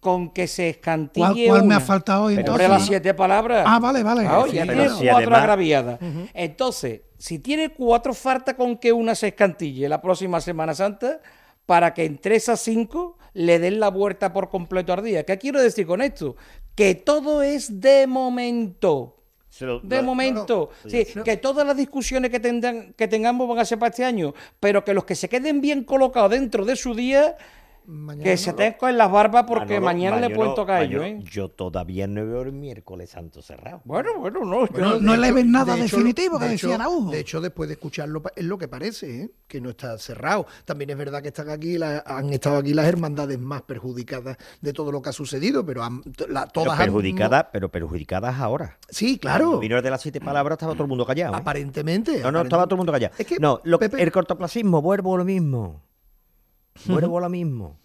Con 0.00 0.30
que 0.30 0.46
se 0.46 0.70
escantille 0.70 1.26
¿Cuál- 1.26 1.46
cuál 1.48 1.60
me 1.60 1.66
una. 1.66 1.76
ha 1.76 1.80
faltado 1.80 2.24
hoy, 2.24 2.34
entonces? 2.36 2.68
las 2.70 2.86
siete 2.86 3.12
palabras. 3.12 3.64
Ah, 3.66 3.78
vale, 3.78 4.02
vale. 4.02 4.26
Ah, 4.26 4.44
Sí, 4.48 4.56
ya 4.56 4.62
tiene 4.62 4.88
si 4.88 4.94
cuatro 5.04 5.16
además- 5.16 5.38
agraviadas. 5.40 6.00
Entonces, 6.32 7.02
si 7.18 7.38
tiene 7.38 7.68
cuatro, 7.74 8.14
falta 8.14 8.56
con 8.56 8.78
que 8.78 8.92
una 8.94 9.14
se 9.14 9.28
escantille 9.28 9.88
la 9.90 10.00
próxima 10.00 10.40
Semana 10.40 10.74
Santa 10.74 11.20
para 11.66 11.92
que 11.92 12.06
entre 12.06 12.36
esas 12.36 12.60
cinco 12.60 13.18
le 13.34 13.58
den 13.58 13.78
la 13.78 13.90
vuelta 13.90 14.32
por 14.32 14.48
completo 14.48 14.94
al 14.94 15.04
día. 15.04 15.24
¿Qué 15.24 15.36
quiero 15.36 15.60
decir 15.60 15.86
con 15.86 16.00
esto? 16.00 16.34
Que 16.74 16.94
todo 16.94 17.42
es 17.42 17.80
de 17.82 18.06
momento. 18.06 19.19
De 19.82 20.02
momento. 20.02 20.70
Sí, 20.86 21.06
que 21.24 21.36
todas 21.36 21.66
las 21.66 21.76
discusiones 21.76 22.30
que, 22.30 22.40
tendrán, 22.40 22.94
que 22.94 23.08
tengamos 23.08 23.48
van 23.48 23.58
a 23.58 23.64
ser 23.64 23.78
para 23.78 23.90
este 23.90 24.04
año, 24.04 24.32
pero 24.60 24.84
que 24.84 24.94
los 24.94 25.04
que 25.04 25.14
se 25.14 25.28
queden 25.28 25.60
bien 25.60 25.84
colocados 25.84 26.30
dentro 26.30 26.64
de 26.64 26.76
su 26.76 26.94
día, 26.94 27.36
que 28.22 28.36
se 28.36 28.52
tengan 28.52 28.90
en 28.90 28.98
las 28.98 29.10
barbas 29.10 29.44
porque 29.46 29.80
Manolo, 29.80 29.84
mañana 29.86 30.20
le 30.28 30.34
pueden 30.34 30.54
tocar 30.54 30.76
a 30.76 30.82
ellos. 30.84 31.04
¿eh? 31.04 31.18
Yo 31.24 31.48
todavía 31.48 32.06
no 32.06 32.24
veo 32.26 32.42
el 32.42 32.52
miércoles 32.52 33.10
santo 33.10 33.42
cerrado. 33.42 33.80
Bueno, 33.84 34.10
bueno, 34.18 34.40
no. 34.44 34.66
No- 34.78 35.00
no 35.00 35.16
le 35.16 35.32
ven 35.32 35.50
nada 35.50 35.74
de 35.74 35.82
definitivo, 35.82 36.38
que 36.38 36.46
de 36.46 36.54
hecho- 36.54 36.74
Araujo. 36.74 37.10
De 37.10 37.20
hecho, 37.20 37.40
después 37.40 37.68
de 37.68 37.74
escucharlo, 37.74 38.22
es 38.36 38.44
lo 38.44 38.58
que 38.58 38.68
parece, 38.68 39.22
¿eh? 39.22 39.30
que 39.48 39.60
no 39.60 39.70
está 39.70 39.98
cerrado. 39.98 40.46
También 40.64 40.90
es 40.90 40.96
verdad 40.96 41.22
que 41.22 41.28
están 41.28 41.48
aquí, 41.50 41.78
la- 41.78 42.02
han 42.06 42.32
estado 42.32 42.58
aquí 42.58 42.72
las 42.74 42.86
hermandades 42.86 43.38
más 43.38 43.62
perjudicadas 43.62 44.36
de 44.60 44.72
todo 44.72 44.92
lo 44.92 45.02
que 45.02 45.08
ha 45.10 45.12
sucedido, 45.12 45.64
pero 45.66 45.82
han- 45.82 46.02
la- 46.28 46.42
Pero 46.42 46.52
todas 46.52 46.78
han- 46.78 46.86
perjudicadas, 46.86 47.46
pero 47.52 47.68
perjudicadas 47.70 48.38
ahora. 48.38 48.78
Sí, 48.88 49.18
claro. 49.18 49.44
Cuando 49.46 49.60
vino 49.60 49.82
de 49.82 49.90
las 49.90 50.00
siete 50.00 50.20
palabras 50.20 50.56
estaba 50.56 50.74
todo 50.74 50.84
el 50.84 50.88
mundo 50.88 51.04
callado. 51.04 51.34
¿eh? 51.34 51.38
Aparentemente. 51.38 52.20
No, 52.20 52.30
no, 52.30 52.42
estaba 52.42 52.64
todo 52.66 52.74
el 52.76 52.78
mundo 52.78 52.92
callado. 52.92 53.14
no, 53.40 53.60
lo- 53.64 53.80
el 53.80 54.12
cortoplacismo, 54.12 54.80
vuelvo 54.82 55.14
a 55.14 55.18
lo 55.18 55.24
mismo. 55.24 55.82
Vuelvo 56.86 57.20
lo 57.20 57.28
mismo. 57.28 57.78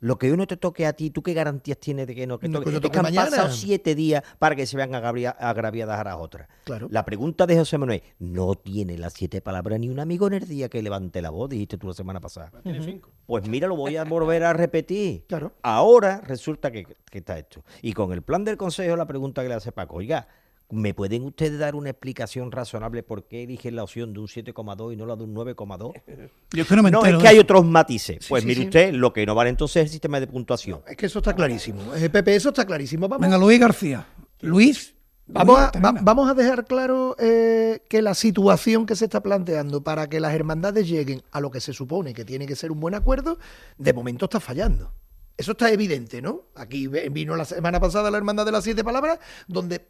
Lo 0.00 0.18
que 0.18 0.32
uno 0.32 0.48
te 0.48 0.56
toque 0.56 0.84
a 0.84 0.94
ti, 0.94 1.10
¿tú 1.10 1.22
qué 1.22 1.32
garantías 1.32 1.78
tienes 1.78 2.08
de 2.08 2.14
que 2.16 2.26
no? 2.26 2.40
Que 2.40 2.48
No, 2.48 2.58
toque? 2.58 2.72
que 2.72 2.80
no 2.80 2.86
Es 2.86 2.90
que 2.90 2.98
han 2.98 3.02
mañana. 3.04 3.30
pasado 3.30 3.52
siete 3.52 3.94
días 3.94 4.24
para 4.40 4.56
que 4.56 4.66
se 4.66 4.76
vean 4.76 4.90
agravia- 4.96 5.30
agraviadas 5.38 6.00
a 6.00 6.02
las 6.02 6.16
otras. 6.16 6.48
Claro. 6.64 6.88
La 6.90 7.04
pregunta 7.04 7.46
de 7.46 7.56
José 7.56 7.78
Manuel, 7.78 8.02
no 8.18 8.56
tiene 8.56 8.98
las 8.98 9.12
siete 9.12 9.40
palabras 9.40 9.78
ni 9.78 9.88
un 9.88 10.00
amigo 10.00 10.26
en 10.26 10.32
el 10.32 10.48
día 10.48 10.68
que 10.68 10.82
levante 10.82 11.22
la 11.22 11.30
voz, 11.30 11.48
dijiste 11.50 11.78
tú 11.78 11.86
la 11.86 11.94
semana 11.94 12.18
pasada. 12.20 12.50
Tiene 12.64 12.82
cinco. 12.82 13.10
Pues 13.26 13.46
mira, 13.46 13.68
lo 13.68 13.76
voy 13.76 13.96
a 13.96 14.02
volver 14.02 14.42
a 14.42 14.52
repetir. 14.52 15.24
Claro. 15.28 15.52
Ahora 15.62 16.20
resulta 16.26 16.72
que, 16.72 16.84
que 17.08 17.18
está 17.18 17.38
esto. 17.38 17.62
Y 17.80 17.92
con 17.92 18.12
el 18.12 18.22
plan 18.22 18.42
del 18.42 18.56
Consejo, 18.56 18.96
la 18.96 19.06
pregunta 19.06 19.42
que 19.42 19.48
le 19.50 19.54
hace 19.54 19.70
Paco, 19.70 19.98
oiga, 19.98 20.26
¿me 20.72 20.94
pueden 20.94 21.22
ustedes 21.24 21.58
dar 21.58 21.74
una 21.74 21.90
explicación 21.90 22.50
razonable 22.50 23.02
por 23.02 23.24
qué 23.28 23.42
eligen 23.44 23.76
la 23.76 23.84
opción 23.84 24.12
de 24.12 24.20
un 24.20 24.26
7,2 24.26 24.92
y 24.92 24.96
no 24.96 25.06
la 25.06 25.14
de 25.16 25.24
un 25.24 25.34
9,2? 25.34 25.92
Yo 26.52 26.62
es 26.62 26.68
que 26.68 26.76
no 26.76 26.82
me 26.82 26.90
No, 26.90 26.98
entero 27.00 27.18
es 27.18 27.22
que 27.22 27.28
hay 27.28 27.38
otros 27.38 27.64
matices. 27.64 28.26
Pues 28.28 28.42
sí, 28.42 28.48
mire 28.48 28.60
sí. 28.62 28.66
usted, 28.66 28.92
lo 28.94 29.12
que 29.12 29.24
no 29.26 29.34
vale 29.34 29.50
entonces 29.50 29.76
es 29.76 29.82
el 29.84 29.90
sistema 29.90 30.18
de 30.18 30.26
puntuación. 30.26 30.80
Es 30.86 30.96
que 30.96 31.06
eso 31.06 31.18
está 31.20 31.34
clarísimo. 31.34 31.94
Eh, 31.94 32.08
Pepe, 32.10 32.34
eso 32.34 32.48
está 32.48 32.64
clarísimo. 32.66 33.06
Vamos, 33.08 33.22
Venga, 33.26 33.38
Luis 33.38 33.60
García. 33.60 34.06
Luis. 34.40 34.94
Vamos 35.26 35.58
a, 35.58 35.70
va- 35.78 35.94
vamos 36.02 36.28
a 36.28 36.34
dejar 36.34 36.64
claro 36.66 37.14
eh, 37.18 37.82
que 37.88 38.02
la 38.02 38.12
situación 38.14 38.86
que 38.86 38.96
se 38.96 39.04
está 39.04 39.22
planteando 39.22 39.82
para 39.82 40.08
que 40.08 40.18
las 40.20 40.34
hermandades 40.34 40.88
lleguen 40.88 41.22
a 41.30 41.40
lo 41.40 41.50
que 41.50 41.60
se 41.60 41.72
supone 41.72 42.12
que 42.12 42.24
tiene 42.24 42.44
que 42.46 42.56
ser 42.56 42.72
un 42.72 42.80
buen 42.80 42.94
acuerdo, 42.94 43.38
de 43.78 43.92
momento 43.92 44.24
está 44.26 44.40
fallando. 44.40 44.92
Eso 45.36 45.52
está 45.52 45.70
evidente, 45.72 46.20
¿no? 46.20 46.46
Aquí 46.56 46.86
vino 46.88 47.36
la 47.36 47.44
semana 47.44 47.80
pasada 47.80 48.10
la 48.10 48.18
Hermandad 48.18 48.44
de 48.44 48.52
las 48.52 48.64
Siete 48.64 48.82
Palabras, 48.84 49.20
donde 49.46 49.86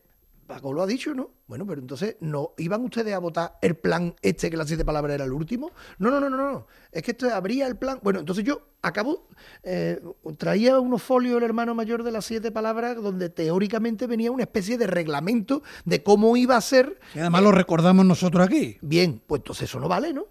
Paco 0.52 0.70
lo 0.74 0.82
ha 0.82 0.86
dicho, 0.86 1.14
¿no? 1.14 1.30
Bueno, 1.46 1.66
pero 1.66 1.80
entonces, 1.80 2.16
¿no 2.20 2.52
iban 2.58 2.84
ustedes 2.84 3.14
a 3.14 3.18
votar 3.18 3.56
el 3.62 3.74
plan 3.74 4.14
este, 4.20 4.50
que 4.50 4.56
las 4.58 4.68
siete 4.68 4.84
palabras 4.84 5.14
era 5.14 5.24
el 5.24 5.32
último? 5.32 5.70
No, 5.98 6.10
no, 6.10 6.20
no, 6.20 6.28
no, 6.28 6.36
no. 6.36 6.66
Es 6.90 7.02
que 7.02 7.12
esto 7.12 7.34
habría 7.34 7.66
el 7.66 7.78
plan. 7.78 8.00
Bueno, 8.02 8.20
entonces 8.20 8.44
yo 8.44 8.60
acabo, 8.82 9.28
eh, 9.62 9.98
traía 10.36 10.78
unos 10.78 11.02
folios 11.02 11.38
el 11.38 11.44
hermano 11.44 11.74
mayor 11.74 12.02
de 12.02 12.12
las 12.12 12.26
siete 12.26 12.52
palabras, 12.52 12.96
donde 12.96 13.30
teóricamente 13.30 14.06
venía 14.06 14.30
una 14.30 14.42
especie 14.42 14.76
de 14.76 14.86
reglamento 14.86 15.62
de 15.86 16.02
cómo 16.02 16.36
iba 16.36 16.54
a 16.54 16.60
ser. 16.60 17.00
Y 17.14 17.20
además 17.20 17.44
lo 17.44 17.52
recordamos 17.52 18.04
nosotros 18.04 18.46
aquí. 18.46 18.76
Bien, 18.82 19.22
pues 19.26 19.40
entonces 19.40 19.70
eso 19.70 19.80
no 19.80 19.88
vale, 19.88 20.12
¿no? 20.12 20.26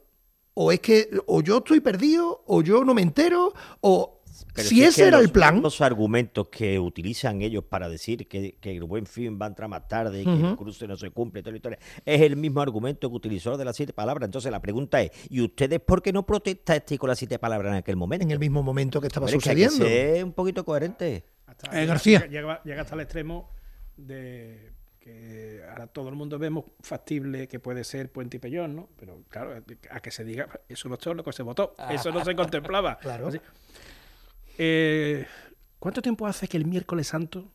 O 0.54 0.72
es 0.72 0.82
que, 0.82 1.10
o 1.26 1.42
yo 1.42 1.58
estoy 1.58 1.80
perdido, 1.80 2.44
o 2.46 2.62
yo 2.62 2.86
no 2.86 2.94
me 2.94 3.02
entero, 3.02 3.54
o 3.80 4.21
Pero 4.54 4.68
si 4.68 4.84
es 4.84 4.90
ese 4.90 5.08
era 5.08 5.18
los 5.18 5.28
el 5.28 5.32
plan. 5.32 5.56
mismos 5.56 5.82
argumentos 5.82 6.48
que 6.50 6.80
utilizan 6.80 7.42
ellos 7.42 7.64
para 7.64 7.90
decir 7.90 8.28
que, 8.28 8.58
que 8.60 8.76
el 8.76 8.84
buen 8.84 9.06
fin 9.06 9.40
va 9.42 9.46
a 9.46 9.50
entrar 9.50 9.70
más 9.70 9.88
tarde 9.88 10.22
y 10.22 10.26
que 10.26 10.32
el 10.32 10.56
cruce 10.56 10.88
no 10.88 10.98
se 10.98 11.10
cumple, 11.12 11.42
toda 11.42 11.52
la 11.52 11.58
historia, 11.58 11.80
es 12.06 12.22
el 12.22 12.36
mismo 12.36 12.62
argumento 12.62 13.10
que 13.10 13.16
utilizó 13.16 13.58
de 13.58 13.66
las 13.66 13.76
siete 13.76 13.94
palabras. 13.94 14.28
Entonces 14.28 14.52
la 14.52 14.62
pregunta 14.62 15.02
es, 15.02 15.12
¿y 15.30 15.42
ustedes 15.42 15.80
por 15.80 16.02
qué 16.02 16.12
no 16.14 16.26
protestasteis 16.26 17.00
con 17.00 17.10
las 17.10 17.18
siete 17.20 17.40
palabras 17.40 17.72
en 17.72 17.78
aquel 17.78 17.96
momento? 17.96 18.24
En 18.26 18.32
el 18.32 18.40
mismo 18.40 18.64
momento 18.64 19.00
que 19.02 19.08
estaba 19.08 19.26
Hombre, 19.26 19.38
es 19.38 19.44
que 19.44 19.68
sucediendo. 19.68 20.26
un 20.26 20.34
poquito 20.34 20.64
coherente. 20.66 21.26
Eh, 21.72 21.86
García. 21.86 22.26
Llega, 22.28 22.62
llega 22.64 22.82
hasta 22.82 22.96
el 22.96 23.02
extremo 23.02 23.50
de 23.98 24.72
que 25.00 25.64
ahora 25.68 25.88
todo 25.88 26.10
el 26.10 26.16
mundo 26.16 26.38
vemos 26.38 26.66
factible 26.80 27.48
que 27.48 27.60
puede 27.60 27.84
ser 27.84 28.12
Puente 28.12 28.38
y 28.38 28.40
Pellón, 28.40 28.76
¿no? 28.76 28.90
Pero 28.98 29.24
claro, 29.30 29.56
a 29.90 30.00
que 30.00 30.12
se 30.12 30.24
diga, 30.24 30.48
eso 30.70 30.88
no 30.90 30.96
es 30.96 31.02
todo 31.02 31.16
lo 31.16 31.24
que 31.24 31.34
se 31.34 31.42
votó, 31.42 31.76
eso 31.90 32.12
no 32.12 32.24
se 32.24 32.36
contemplaba. 32.36 32.98
Claro. 33.02 33.28
Así. 33.28 33.40
Eh, 34.64 35.26
¿Cuánto 35.80 36.04
tiempo 36.04 36.28
hace 36.28 36.48
que 36.48 36.56
el 36.58 36.66
miércoles 36.66 37.08
santo 37.08 37.52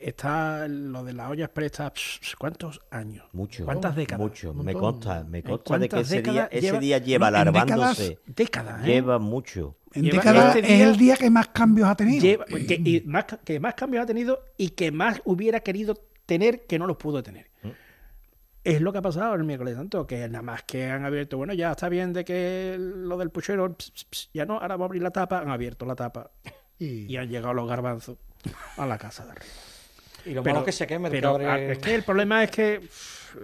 está 0.00 0.68
lo 0.68 1.02
de 1.02 1.12
la 1.12 1.28
olla 1.28 1.46
expresa, 1.46 1.92
pss, 1.92 2.36
¿cuántos 2.36 2.80
años? 2.92 3.24
Mucho. 3.32 3.64
¿Cuántas 3.64 3.96
décadas? 3.96 4.20
Mucho. 4.20 4.54
Me 4.54 4.72
consta, 4.74 5.24
me 5.24 5.38
¿En 5.38 5.44
consta 5.44 5.76
de 5.76 5.88
que 5.88 6.00
ese 6.00 6.22
día, 6.22 6.48
ese 6.52 6.60
lleva? 6.66 6.78
día 6.78 6.98
lleva 6.98 7.30
larvándose. 7.32 8.20
décadas, 8.26 8.36
décadas, 8.36 8.84
¿eh? 8.84 8.86
Lleva 8.86 9.18
mucho. 9.18 9.76
En 9.92 10.04
Lleva- 10.04 10.16
décadas 10.18 10.56
este 10.56 10.74
es 10.74 10.80
el 10.82 10.96
día 10.96 11.16
que 11.16 11.30
más 11.30 11.48
cambios 11.48 11.88
ha 11.88 11.96
tenido. 11.96 12.22
Lleva- 12.22 12.44
que, 12.44 12.80
y 12.84 13.02
más, 13.04 13.24
ca- 13.24 13.38
que 13.38 13.58
más 13.58 13.74
cambios 13.74 14.04
ha 14.04 14.06
tenido 14.06 14.40
y 14.56 14.68
que 14.70 14.92
más 14.92 15.20
hubiera 15.24 15.58
querido 15.60 15.94
tener 16.26 16.64
que 16.66 16.78
no 16.78 16.86
los 16.86 16.96
pudo 16.96 17.20
tener. 17.24 17.47
Es 18.64 18.80
lo 18.80 18.92
que 18.92 18.98
ha 18.98 19.02
pasado 19.02 19.34
el 19.34 19.44
miércoles 19.44 19.76
santo, 19.76 20.06
que 20.06 20.28
nada 20.28 20.42
más 20.42 20.62
que 20.64 20.86
han 20.90 21.04
abierto, 21.04 21.36
bueno, 21.38 21.54
ya 21.54 21.70
está 21.70 21.88
bien 21.88 22.12
de 22.12 22.24
que 22.24 22.76
lo 22.78 23.16
del 23.16 23.30
puchero, 23.30 23.72
ps, 23.74 23.90
ps, 23.92 24.04
ps, 24.04 24.30
ya 24.34 24.44
no, 24.44 24.54
ahora 24.58 24.76
va 24.76 24.84
a 24.84 24.86
abrir 24.86 25.02
la 25.02 25.10
tapa, 25.10 25.38
han 25.38 25.50
abierto 25.50 25.86
la 25.86 25.94
tapa 25.94 26.30
y, 26.78 27.16
han 27.16 27.28
llegado 27.28 27.54
los 27.54 27.68
garbanzos 27.68 28.18
a 28.76 28.86
la 28.86 28.98
casa 28.98 29.24
de 29.24 29.30
arriba. 29.32 29.46
Y 30.26 30.34
lo 30.34 30.42
malo 30.42 30.58
es 30.60 30.64
que 30.66 30.72
se 30.72 30.86
queme 30.86 31.08
el 31.08 31.12
pero, 31.12 31.32
cabre- 31.38 31.46
ah, 31.46 31.58
es 31.72 31.78
que 31.78 31.94
el 31.94 32.02
problema 32.02 32.42
es 32.44 32.50
que 32.50 32.80
pff, 32.80 33.36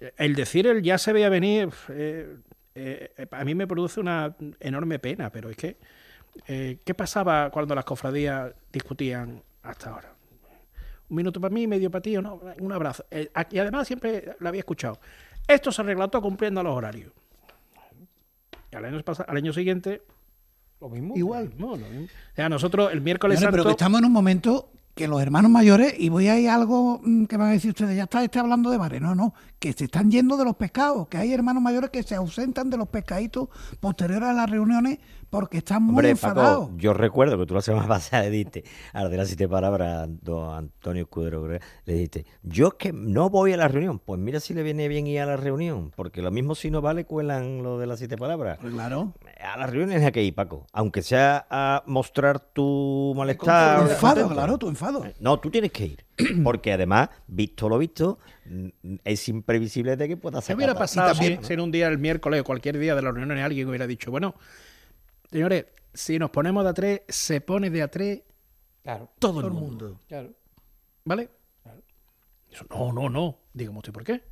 eh, 0.00 0.12
el 0.18 0.34
decir 0.34 0.66
el 0.66 0.82
ya 0.82 0.98
se 0.98 1.12
veía 1.12 1.28
venir, 1.28 1.70
eh, 1.88 2.36
eh, 2.74 3.26
a 3.30 3.44
mí 3.44 3.54
me 3.54 3.66
produce 3.66 3.98
una 3.98 4.36
enorme 4.60 4.98
pena, 4.98 5.30
pero 5.30 5.50
es 5.50 5.56
que, 5.56 5.76
eh, 6.46 6.78
¿qué 6.84 6.94
pasaba 6.94 7.50
cuando 7.50 7.74
las 7.74 7.84
cofradías 7.84 8.52
discutían 8.72 9.42
hasta 9.62 9.90
ahora? 9.90 10.11
Un 11.12 11.16
minuto 11.16 11.42
para 11.42 11.52
mí, 11.52 11.66
medio 11.66 11.90
para 11.90 12.00
ti, 12.00 12.16
o 12.16 12.22
no, 12.22 12.40
un 12.58 12.72
abrazo. 12.72 13.04
Eh, 13.10 13.30
y 13.50 13.58
además 13.58 13.86
siempre 13.86 14.34
lo 14.38 14.48
había 14.48 14.60
escuchado. 14.60 14.98
Esto 15.46 15.70
se 15.70 15.82
arregla 15.82 16.08
todo 16.08 16.22
cumpliendo 16.22 16.62
los 16.62 16.74
horarios. 16.74 17.12
Y 18.70 18.76
al 18.76 18.86
año, 18.86 19.02
al 19.26 19.36
año 19.36 19.52
siguiente, 19.52 20.00
lo 20.80 20.88
mismo. 20.88 21.14
Igual. 21.14 21.44
lo 21.44 21.50
mismo, 21.50 21.76
lo 21.76 21.86
mismo. 21.86 22.06
O 22.06 22.34
sea, 22.34 22.48
nosotros 22.48 22.90
el 22.94 23.02
miércoles 23.02 23.46
pero 23.50 23.62
que 23.62 23.72
estamos 23.72 24.00
en 24.00 24.06
un 24.06 24.12
momento 24.12 24.70
que 24.94 25.06
los 25.06 25.20
hermanos 25.20 25.50
mayores, 25.50 25.94
y 25.98 26.08
voy 26.08 26.28
a 26.28 26.40
ir 26.40 26.48
a 26.48 26.54
algo 26.54 26.98
mm, 27.04 27.26
que 27.26 27.36
van 27.36 27.48
a 27.48 27.52
decir 27.52 27.72
ustedes, 27.72 27.94
ya 27.94 28.04
está 28.04 28.24
este 28.24 28.38
hablando 28.38 28.70
de 28.70 28.78
bares. 28.78 29.02
No, 29.02 29.14
no, 29.14 29.34
que 29.62 29.72
se 29.72 29.84
están 29.84 30.10
yendo 30.10 30.36
de 30.36 30.44
los 30.44 30.56
pescados, 30.56 31.06
que 31.06 31.18
hay 31.18 31.32
hermanos 31.32 31.62
mayores 31.62 31.88
que 31.90 32.02
se 32.02 32.16
ausentan 32.16 32.68
de 32.68 32.76
los 32.76 32.88
pescaditos 32.88 33.48
posteriores 33.78 34.28
a 34.28 34.32
las 34.32 34.50
reuniones 34.50 34.98
porque 35.30 35.58
están 35.58 35.84
muy 35.84 35.92
Hombre, 35.92 36.10
enfadados. 36.10 36.66
Paco, 36.66 36.78
yo 36.78 36.92
recuerdo 36.92 37.38
que 37.38 37.46
tú 37.46 37.54
la 37.54 37.62
semana 37.62 37.86
pasada 37.88 38.24
le 38.24 38.30
diste, 38.30 38.64
a 38.92 39.06
de 39.08 39.16
las 39.16 39.28
siete 39.28 39.48
palabras, 39.48 40.08
don 40.20 40.52
Antonio 40.52 41.04
Escudero, 41.04 41.46
le 41.46 41.60
dijiste, 41.84 42.26
yo 42.42 42.68
es 42.68 42.74
que 42.74 42.92
no 42.92 43.30
voy 43.30 43.52
a 43.52 43.56
la 43.56 43.68
reunión. 43.68 44.00
Pues 44.00 44.18
mira 44.18 44.40
si 44.40 44.52
le 44.52 44.64
viene 44.64 44.88
bien 44.88 45.06
ir 45.06 45.20
a 45.20 45.26
la 45.26 45.36
reunión, 45.36 45.92
porque 45.94 46.22
lo 46.22 46.32
mismo 46.32 46.56
si 46.56 46.72
no 46.72 46.80
vale, 46.80 47.04
cuelan 47.04 47.62
lo 47.62 47.78
de 47.78 47.86
las 47.86 48.00
siete 48.00 48.16
palabras. 48.16 48.58
Claro. 48.58 49.14
A 49.40 49.56
las 49.58 49.70
reuniones 49.70 50.04
hay 50.04 50.10
que 50.10 50.24
ir, 50.24 50.34
Paco. 50.34 50.66
Aunque 50.72 51.02
sea 51.02 51.46
a 51.48 51.84
mostrar 51.86 52.40
tu 52.40 53.14
malestar. 53.16 53.84
Tu 53.84 53.90
enfado, 53.92 54.28
claro, 54.28 54.58
tu 54.58 54.68
enfado. 54.68 55.04
No, 55.20 55.38
tú 55.38 55.50
tienes 55.50 55.70
que 55.70 55.86
ir. 55.86 56.04
Porque 56.44 56.72
además, 56.72 57.08
visto 57.26 57.68
lo 57.68 57.78
visto, 57.78 58.18
es 59.04 59.28
imprevisible 59.28 59.96
de 59.96 60.08
que 60.08 60.16
pueda 60.16 60.40
¿Qué 60.40 60.46
ser. 60.46 60.56
hubiera 60.56 60.74
pasado 60.74 61.14
si, 61.14 61.38
si 61.42 61.52
en 61.54 61.60
un 61.60 61.70
día, 61.72 61.88
el 61.88 61.98
miércoles 61.98 62.40
o 62.40 62.44
cualquier 62.44 62.78
día 62.78 62.94
de 62.94 63.02
la 63.02 63.10
reunión, 63.12 63.38
alguien 63.38 63.68
hubiera 63.68 63.86
dicho, 63.86 64.10
bueno, 64.10 64.34
señores, 65.30 65.66
si 65.94 66.18
nos 66.18 66.30
ponemos 66.30 66.64
de 66.64 66.70
a 66.70 66.74
tres, 66.74 67.00
se 67.08 67.40
pone 67.40 67.70
de 67.70 67.82
a 67.82 67.88
tres 67.88 68.22
Claro. 68.82 69.10
todo 69.18 69.40
el 69.40 69.46
Todo 69.46 69.48
el 69.48 69.52
mundo. 69.54 69.84
mundo. 69.86 70.00
Claro. 70.08 70.30
¿Vale? 71.04 71.30
Eso, 72.50 72.66
no, 72.70 72.92
no, 72.92 73.08
no. 73.08 73.38
Dígame 73.54 73.78
usted 73.78 73.92
por 73.92 74.04
qué. 74.04 74.22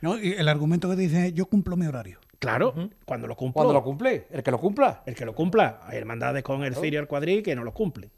¿No? 0.00 0.18
Y 0.18 0.32
el 0.32 0.48
argumento 0.48 0.88
que 0.90 0.96
te 0.96 1.02
dice, 1.02 1.32
yo 1.32 1.46
cumplo 1.46 1.76
mi 1.76 1.86
horario. 1.86 2.18
Claro, 2.38 2.72
cuando 3.04 3.26
lo 3.26 3.34
cumplo. 3.36 3.54
Cuando 3.54 3.72
lo 3.72 3.82
cumple, 3.82 4.26
el 4.30 4.42
que 4.42 4.50
lo 4.50 4.58
cumpla. 4.60 5.02
El 5.06 5.14
que 5.14 5.24
lo 5.24 5.34
cumpla. 5.34 5.80
Hay 5.84 5.98
hermandades 5.98 6.42
con 6.44 6.62
el 6.62 6.68
Claro. 6.70 6.82
Cirio 6.82 7.00
y 7.00 7.02
el 7.02 7.08
Cuadril 7.08 7.42
que 7.42 7.54
no 7.56 7.64
lo 7.64 7.72
cumplen. 7.74 8.10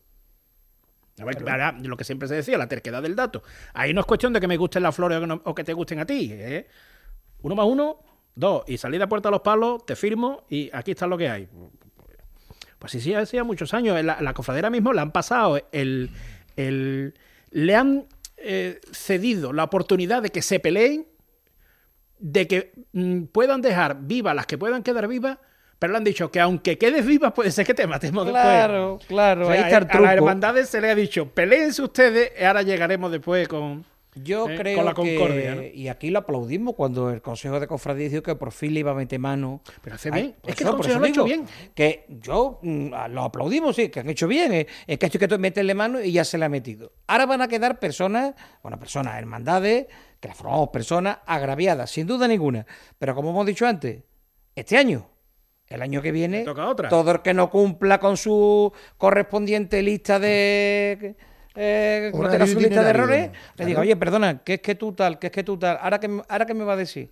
Lo 1.83 1.97
que 1.97 2.05
siempre 2.05 2.29
se 2.29 2.35
decía, 2.35 2.57
la 2.59 2.69
terquedad 2.69 3.03
del 3.03 3.15
dato. 3.17 3.43
Ahí 3.75 3.93
no 3.95 4.01
es 4.01 4.07
cuestión 4.07 4.33
de 4.33 4.41
que 4.41 4.49
me 4.49 4.57
gusten 4.57 4.83
las 4.83 4.95
flores 4.95 5.19
o 5.19 5.21
que, 5.21 5.27
no- 5.27 5.43
o 5.45 5.55
que 5.55 5.65
te 5.65 5.73
gusten 5.73 5.99
a 6.01 6.07
ti. 6.07 6.31
¿eh? 6.33 6.67
Uno 7.43 7.55
más 7.55 7.67
uno, 7.67 7.99
dos. 8.35 8.65
Y 8.67 8.77
salida 8.79 9.05
a 9.05 9.09
puerta 9.09 9.29
a 9.29 9.33
los 9.33 9.41
palos, 9.41 9.85
te 9.87 9.97
firmo 9.97 10.45
y 10.49 10.71
aquí 10.73 10.91
está 10.93 11.07
lo 11.07 11.17
que 11.19 11.29
hay. 11.29 11.49
Pues 12.79 12.93
sí, 12.93 13.01
sí, 13.01 13.13
hacía 13.15 13.45
muchos 13.45 13.75
años. 13.75 14.03
La, 14.03 14.21
la 14.21 14.33
cofradera 14.35 14.71
mismo 14.71 14.93
le 14.93 15.01
han 15.01 15.13
pasado 15.13 15.61
el. 15.73 16.11
el- 16.57 17.15
le 17.53 17.75
han 17.75 18.07
eh, 18.37 18.81
cedido 18.93 19.53
la 19.53 19.65
oportunidad 19.65 20.23
de 20.23 20.31
que 20.31 20.41
se 20.41 20.61
peleen, 20.61 21.07
de 22.19 22.47
que 22.47 22.73
mm, 22.93 23.25
puedan 23.25 23.61
dejar 23.61 23.99
vivas 24.03 24.35
las 24.35 24.47
que 24.47 24.57
puedan 24.57 24.83
quedar 24.83 25.09
vivas, 25.09 25.39
pero 25.81 25.93
le 25.93 25.97
han 25.97 26.05
dicho 26.05 26.31
que 26.31 26.39
aunque 26.39 26.79
quedes 26.79 27.05
viva, 27.05 27.35
puede 27.35 27.51
ser 27.51 27.67
que 27.67 27.75
te 27.75 27.87
matemos 27.89 28.29
Claro, 28.29 28.91
después. 28.99 29.09
claro, 29.09 29.49
ahí 29.51 29.59
está 29.63 29.79
el 29.79 29.89
A 29.91 30.01
las 30.01 30.13
hermandades 30.13 30.69
se 30.69 30.81
le 30.81 30.91
ha 30.91 30.95
dicho, 30.95 31.27
peleense 31.29 31.83
ustedes, 31.83 32.31
y 32.41 32.45
ahora 32.45 32.63
llegaremos 32.63 33.11
después 33.11 33.49
con, 33.49 33.85
Yo 34.15 34.49
eh, 34.49 34.57
creo 34.57 34.77
con 34.77 34.85
la 34.85 34.91
que, 34.95 35.17
concordia. 35.17 35.55
¿no? 35.55 35.63
y 35.63 35.89
aquí 35.89 36.11
lo 36.11 36.19
aplaudimos 36.19 36.75
cuando 36.75 37.11
el 37.11 37.23
Consejo 37.23 37.59
de 37.61 37.67
Cofradía 37.67 38.09
dijo 38.09 38.23
que 38.23 38.35
por 38.35 38.53
fin 38.53 38.75
le 38.75 38.81
iba 38.81 38.91
a 38.91 38.95
meter 38.95 39.19
mano. 39.21 39.63
Pero 39.83 39.97
hace 39.97 40.11
bien. 40.11 40.35
Es 40.47 40.55
que 40.57 40.65
eso- 40.65 40.71
el 40.73 40.77
por 40.77 40.87
Consejo 40.87 40.91
eso 40.93 40.99
lo 40.99 41.05
ha 41.07 41.09
hecho 41.09 41.25
bien. 41.25 41.47
Que 41.75 42.05
yo 42.09 42.59
mm, 42.63 42.89
lo 43.11 43.23
aplaudimos, 43.23 43.75
sí, 43.77 43.89
que 43.89 44.01
han 44.01 44.11
hecho 44.11 44.27
bien. 44.29 44.53
eh. 44.53 44.67
Es 44.87 44.99
que 44.99 45.07
esto 45.07 45.17
hay 45.19 45.29
que 45.29 45.39
meterle 45.39 45.75
mano 45.75 46.01
y 46.03 46.13
ya 46.13 46.25
se 46.25 46.37
le 46.39 46.45
ha 46.45 46.49
metido. 46.51 46.93
Ahora 47.07 47.25
van 47.27 47.41
a 47.43 47.49
quedar 47.49 47.79
personas, 47.79 48.35
bueno, 48.63 48.79
personas, 48.79 49.17
hermandades, 49.19 49.87
que 50.21 50.29
las 50.29 50.37
formamos 50.37 50.69
personas 50.69 51.19
agraviadas, 51.25 51.91
sin 51.91 52.07
duda 52.07 52.29
ninguna. 52.29 52.67
Pero 52.99 53.15
como 53.15 53.31
hemos 53.31 53.47
dicho 53.47 53.67
antes, 53.67 54.03
este 54.55 54.77
año. 54.77 55.07
El 55.71 55.83
año 55.83 56.03
que 56.03 56.11
viene, 56.11 56.43
toca 56.45 56.69
otra. 56.69 56.89
todo 56.89 57.13
el 57.13 57.23
que 57.23 57.33
no 57.33 57.49
cumpla 57.49 57.99
con 58.01 58.17
su 58.17 58.73
correspondiente 58.99 59.81
lista 59.83 60.19
de 60.19 61.15
eh, 61.55 62.11
no 62.13 62.19
Horario 62.19 62.39
tenga 62.41 62.47
su 62.53 62.59
lista 62.61 62.83
de 62.83 62.91
errores, 62.91 63.21
le 63.29 63.33
Claro. 63.55 63.69
diga, 63.69 63.81
oye, 63.81 63.97
perdona, 63.97 64.39
que 64.43 64.55
es 64.55 64.61
que 64.61 64.75
tú 64.75 64.93
tal, 64.93 65.19
que 65.21 65.29
es 65.29 65.33
que 65.33 65.45
tú 65.45 65.57
tal, 65.59 65.79
ahora 65.81 66.01
que, 66.01 66.09
me- 66.09 66.23
ahora 66.29 66.45
que 66.45 66.55
me 66.55 66.65
va 66.65 66.73
a 66.73 66.77
decir. 66.77 67.11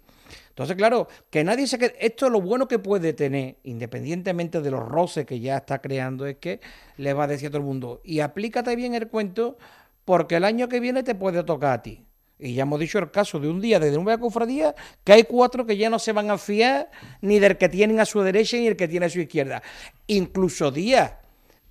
Entonces, 0.51 0.77
claro, 0.77 1.07
que 1.31 1.45
nadie 1.45 1.69
se 1.69 1.79
quede. 1.79 1.95
Esto 2.01 2.27
es 2.27 2.33
lo 2.33 2.41
bueno 2.41 2.67
que 2.67 2.81
puede 2.81 3.13
tener, 3.13 3.57
independientemente 3.63 4.61
de 4.61 4.71
los 4.73 4.81
roces 4.89 5.25
que 5.25 5.39
ya 5.39 5.59
está 5.59 5.81
creando, 5.81 6.27
es 6.27 6.37
que 6.39 6.61
le 6.97 7.13
va 7.15 7.25
a 7.25 7.27
decir 7.29 7.47
a 7.49 7.51
todo 7.51 7.61
el 7.61 7.65
mundo, 7.67 8.01
y 8.05 8.21
aplícate 8.21 8.75
bien 8.75 8.95
el 8.95 9.07
cuento, 9.07 9.57
porque 10.05 10.35
el 10.37 10.45
año 10.45 10.69
que 10.69 10.81
viene 10.81 11.05
te 11.05 11.15
puede 11.15 11.45
tocar 11.45 11.73
a 11.79 11.83
ti. 11.83 12.05
Y 12.39 12.55
ya 12.55 12.63
hemos 12.63 12.79
dicho 12.79 12.99
el 12.99 13.11
caso 13.11 13.41
de 13.41 13.49
un 13.49 13.61
día 13.61 13.81
desde 13.81 13.99
una 13.99 14.19
cofradía 14.19 14.75
que 15.03 15.13
hay 15.13 15.25
cuatro 15.25 15.67
que 15.67 15.77
ya 15.77 15.91
no 15.91 15.99
se 15.99 16.13
van 16.13 16.31
a 16.31 16.39
fiar 16.39 16.91
ni 17.21 17.39
del 17.39 17.59
que 17.59 17.69
tienen 17.69 17.99
a 17.99 18.05
su 18.05 18.21
derecha 18.21 18.57
ni 18.57 18.67
del 18.67 18.77
que 18.77 18.87
tiene 18.87 19.07
a 19.07 19.11
su 19.11 19.21
izquierda. 19.21 19.63
Incluso 20.07 20.71
días 20.71 21.15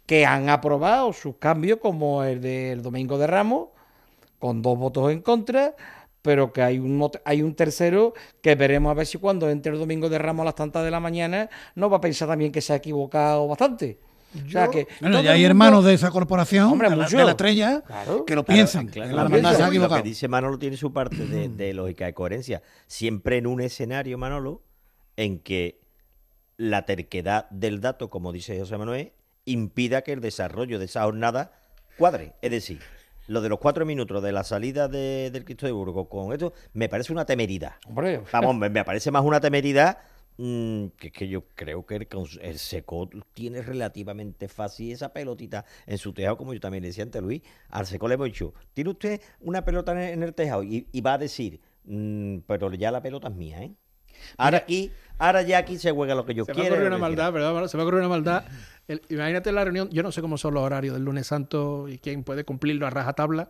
que 0.06 0.26
han 0.26 0.50
aprobado 0.50 1.14
sus 1.14 1.38
cambios, 1.38 1.80
como 1.80 2.24
el 2.24 2.42
del 2.42 2.82
Domingo 2.82 3.18
de 3.18 3.28
Ramos, 3.28 3.70
con 4.40 4.62
dos 4.62 4.78
votos 4.78 5.12
en 5.12 5.22
contra, 5.22 5.76
pero 6.22 6.52
que 6.52 6.62
hay 6.62 6.80
un, 6.80 7.10
hay 7.24 7.42
un 7.42 7.56
tercero 7.56 8.14
que 8.42 8.56
veremos 8.56 8.92
a 8.92 8.94
ver 8.94 9.06
si 9.06 9.18
cuando 9.18 9.50
entre 9.50 9.72
el 9.72 9.80
Domingo 9.80 10.10
de 10.10 10.18
Ramos 10.18 10.44
a 10.44 10.46
las 10.46 10.56
tantas 10.56 10.84
de 10.84 10.92
la 10.92 11.00
mañana 11.00 11.50
no 11.76 11.90
va 11.90 11.98
a 11.98 12.02
pensar 12.02 12.28
también 12.28 12.52
que 12.52 12.62
se 12.62 12.74
ha 12.74 12.78
equivocado 12.78 13.48
bastante. 13.48 14.00
O 14.36 14.50
sea 14.50 14.68
que 14.70 14.88
Bueno, 15.02 15.22
ya 15.22 15.32
hay 15.32 15.38
mundo- 15.40 15.48
hermanos 15.50 15.86
de 15.86 15.94
esa 15.94 16.12
corporación, 16.12 16.66
Hombre, 16.72 16.90
de, 16.90 16.96
la, 16.96 17.04
mucho. 17.04 17.18
de 17.18 17.24
la 17.26 17.32
estrella, 17.32 17.82
Claro. 17.86 18.26
que 18.26 18.36
lo 18.36 18.44
Claro, 18.44 18.56
piensan. 18.56 18.88
claro, 18.88 19.10
que 19.10 19.16
la 19.16 19.22
lo 19.24 19.28
hermandad 19.28 19.50
se 19.50 19.56
ha 19.56 19.58
piensan. 19.58 19.70
equivocado. 19.70 19.98
Lo 19.98 20.04
que 20.04 20.10
dice 20.10 20.28
Manolo 20.28 20.60
tiene 20.60 20.78
su 20.78 20.94
parte 20.94 21.26
de, 21.26 21.50
de 21.50 21.74
lógica 21.74 22.06
de 22.06 22.14
coherencia. 22.14 22.62
Siempre 22.88 23.38
en 23.38 23.48
un 23.48 23.62
escenario, 23.62 24.18
Manolo, 24.18 24.62
en 25.16 25.40
que 25.40 25.80
la 26.58 26.86
terquedad 26.86 27.50
del 27.50 27.82
dato, 27.82 28.10
como 28.10 28.32
dice 28.32 28.60
José 28.60 28.78
Manuel, 28.78 29.14
impida 29.46 30.02
que 30.02 30.12
el 30.14 30.22
desarrollo 30.22 30.78
de 30.80 30.86
esa 30.86 31.04
jornada 31.04 31.52
cuadre. 31.98 32.34
Es 32.42 32.52
decir, 32.52 32.80
lo 33.28 33.42
de 33.42 33.50
los 33.50 33.60
cuatro 33.60 33.86
minutos 33.86 34.22
de 34.24 34.32
la 34.32 34.44
salida 34.44 34.88
de- 34.88 35.30
del 35.32 35.46
Cristo 35.46 35.66
de 35.66 35.72
Burgos 35.72 36.08
con 36.10 36.34
esto, 36.34 36.54
me 36.74 36.90
parece 36.90 37.12
una 37.14 37.26
temeridad. 37.26 37.74
Hombre, 37.88 38.22
Vamos, 38.32 38.56
me, 38.56 38.70
me 38.70 38.84
parece 38.84 39.10
más 39.12 39.24
una 39.24 39.40
temeridad 39.40 39.98
que, 40.38 41.12
que 41.12 41.28
yo 41.28 41.46
creo 41.56 41.86
que 41.86 41.96
el, 41.96 42.08
el 42.42 42.60
Seco 42.60 43.10
tiene 43.34 43.62
relativamente 43.62 44.48
fácil 44.48 44.92
esa 44.92 45.12
pelotita 45.12 45.66
en 45.86 45.98
su 45.98 46.14
tejado, 46.14 46.38
como 46.38 46.54
yo 46.54 46.60
también 46.60 46.84
le 46.84 46.90
decía 46.90 47.04
antes, 47.04 47.22
Luis. 47.22 47.42
Al 47.70 47.86
Seco 47.88 48.08
le 48.08 48.14
hemos 48.16 48.26
dicho, 48.28 48.54
tiene 48.74 48.92
usted 48.92 49.22
una 49.42 49.66
pelota 49.66 49.92
en, 49.94 49.98
en 50.14 50.24
el 50.24 50.34
tejado 50.34 50.64
y, 50.64 50.88
y 50.92 51.02
va 51.02 51.14
a 51.14 51.18
decir, 51.18 51.60
"Mm, 51.86 52.38
pero 52.48 52.72
ya 52.74 52.92
la 52.92 53.02
pelota 53.02 53.28
es 53.30 53.36
mía, 53.36 53.64
¿eh? 53.64 53.74
Ahora 54.38 54.58
aquí, 54.60 54.92
ahora 55.20 55.44
ya 55.44 55.60
aquí 55.60 55.78
se 55.78 55.92
juega 55.92 56.16
lo 56.16 56.26
que 56.26 56.34
yo 56.34 56.44
Se 56.46 56.52
me 56.52 56.56
quiero. 56.56 56.74
ocurrió 56.76 56.88
una 56.88 56.98
maldad, 56.98 57.32
perdón, 57.32 57.70
se 57.70 57.78
me 57.78 57.84
ocurrió 57.84 58.00
una 58.00 58.10
maldad. 58.10 58.46
El- 58.88 59.02
imagínate 59.10 59.52
la 59.52 59.64
reunión, 59.64 59.90
yo 59.92 60.02
no 60.02 60.12
sé 60.12 60.22
cómo 60.22 60.38
son 60.40 60.54
los 60.56 60.64
horarios 60.64 60.96
del 60.96 61.04
lunes 61.04 61.28
santo 61.28 61.88
y 61.88 62.00
quién 62.00 62.24
puede 62.24 62.44
cumplirlo 62.44 62.88
a 62.88 62.90
rajatabla, 62.90 63.50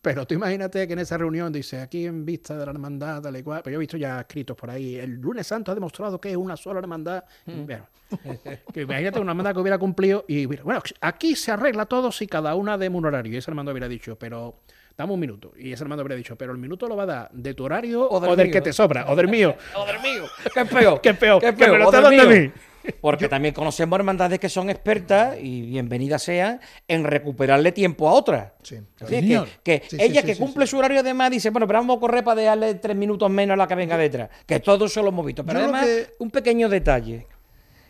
pero 0.00 0.26
tú 0.26 0.34
imagínate 0.34 0.86
que 0.86 0.92
en 0.92 0.98
esa 1.00 1.18
reunión 1.18 1.52
dice, 1.52 1.80
aquí 1.80 2.06
en 2.06 2.24
vista 2.24 2.56
de 2.56 2.64
la 2.64 2.70
hermandad, 2.72 3.20
tal 3.22 3.36
y 3.36 3.42
cual, 3.42 3.62
pero 3.64 3.74
yo 3.74 3.78
he 3.78 3.80
visto 3.80 3.96
ya 3.96 4.20
escritos 4.20 4.56
por 4.56 4.70
ahí, 4.70 4.96
el 4.96 5.20
lunes 5.20 5.46
santo 5.46 5.72
ha 5.72 5.74
demostrado 5.74 6.20
que 6.20 6.30
es 6.30 6.36
una 6.36 6.56
sola 6.56 6.78
hermandad. 6.78 7.24
Mm. 7.46 7.64
Bueno, 7.66 7.86
que 8.72 8.82
imagínate 8.82 9.18
una 9.20 9.32
hermandad 9.32 9.54
que 9.54 9.60
hubiera 9.60 9.78
cumplido 9.78 10.24
y 10.28 10.46
hubiera- 10.46 10.62
bueno, 10.62 10.80
aquí 11.00 11.34
se 11.36 11.50
arregla 11.50 11.86
todo 11.86 12.12
si 12.12 12.26
cada 12.26 12.54
una 12.54 12.78
demos 12.78 12.98
un 13.00 13.06
horario. 13.06 13.32
Y 13.32 13.36
ese 13.36 13.50
hermano 13.50 13.70
hubiera 13.72 13.88
dicho, 13.88 14.16
pero 14.18 14.60
dame 14.96 15.12
un 15.12 15.20
minuto. 15.20 15.52
Y 15.56 15.72
ese 15.72 15.82
hermano 15.84 16.02
hubiera 16.02 16.16
dicho, 16.16 16.36
pero 16.36 16.52
el 16.52 16.58
minuto 16.58 16.86
lo 16.88 16.96
va 16.96 17.02
a 17.02 17.06
dar 17.06 17.30
de 17.32 17.54
tu 17.54 17.64
horario 17.64 18.08
o 18.08 18.20
del, 18.20 18.36
del 18.36 18.50
que 18.50 18.60
te 18.60 18.72
sobra, 18.72 19.06
o 19.10 19.16
del 19.16 19.28
mío. 19.28 19.56
O 19.76 19.84
del 19.84 20.00
mío. 20.00 20.24
¿Qué 20.54 20.60
es 20.60 20.68
peor? 20.68 21.00
¿Qué 21.02 21.08
es 21.10 21.18
peor? 21.18 21.40
¿Qué 21.40 21.48
es 21.48 21.54
peor? 21.54 21.78
lo 21.78 21.84
¿O 21.86 21.88
está 21.92 22.08
del 22.08 22.18
dando 22.18 22.22
a 22.22 22.34
mío? 22.34 22.42
mí. 22.54 22.60
Porque 23.00 23.28
también 23.28 23.54
conocemos 23.54 23.98
hermandades 23.98 24.38
que 24.38 24.48
son 24.48 24.70
expertas, 24.70 25.36
y 25.40 25.62
bienvenidas 25.62 26.22
sean, 26.22 26.60
en 26.86 27.04
recuperarle 27.04 27.72
tiempo 27.72 28.08
a 28.08 28.12
otras. 28.12 28.52
Sí. 28.62 28.78
Así 29.00 29.36
que, 29.62 29.82
Sí, 29.88 29.96
ella 30.00 30.20
sí, 30.22 30.26
que 30.26 30.34
sí, 30.34 30.40
cumple 30.40 30.66
su 30.66 30.78
horario 30.78 31.02
de 31.02 31.12
más 31.14 31.30
dice, 31.30 31.50
bueno, 31.50 31.66
pero 31.66 31.80
vamos 31.80 31.96
a 31.98 32.00
correr 32.00 32.24
para 32.24 32.40
dejarle 32.40 32.74
tres 32.76 32.96
minutos 32.96 33.28
menos 33.30 33.54
a 33.54 33.56
la 33.56 33.66
que 33.66 33.74
venga 33.74 33.96
detrás. 33.96 34.30
Que 34.46 34.60
todo 34.60 34.86
eso 34.86 35.02
lo 35.02 35.08
hemos 35.10 35.26
visto. 35.26 35.44
Pero 35.44 35.58
Yo 35.60 35.64
además, 35.64 35.84
que- 35.86 36.06
un 36.18 36.30
pequeño 36.30 36.68
detalle. 36.68 37.26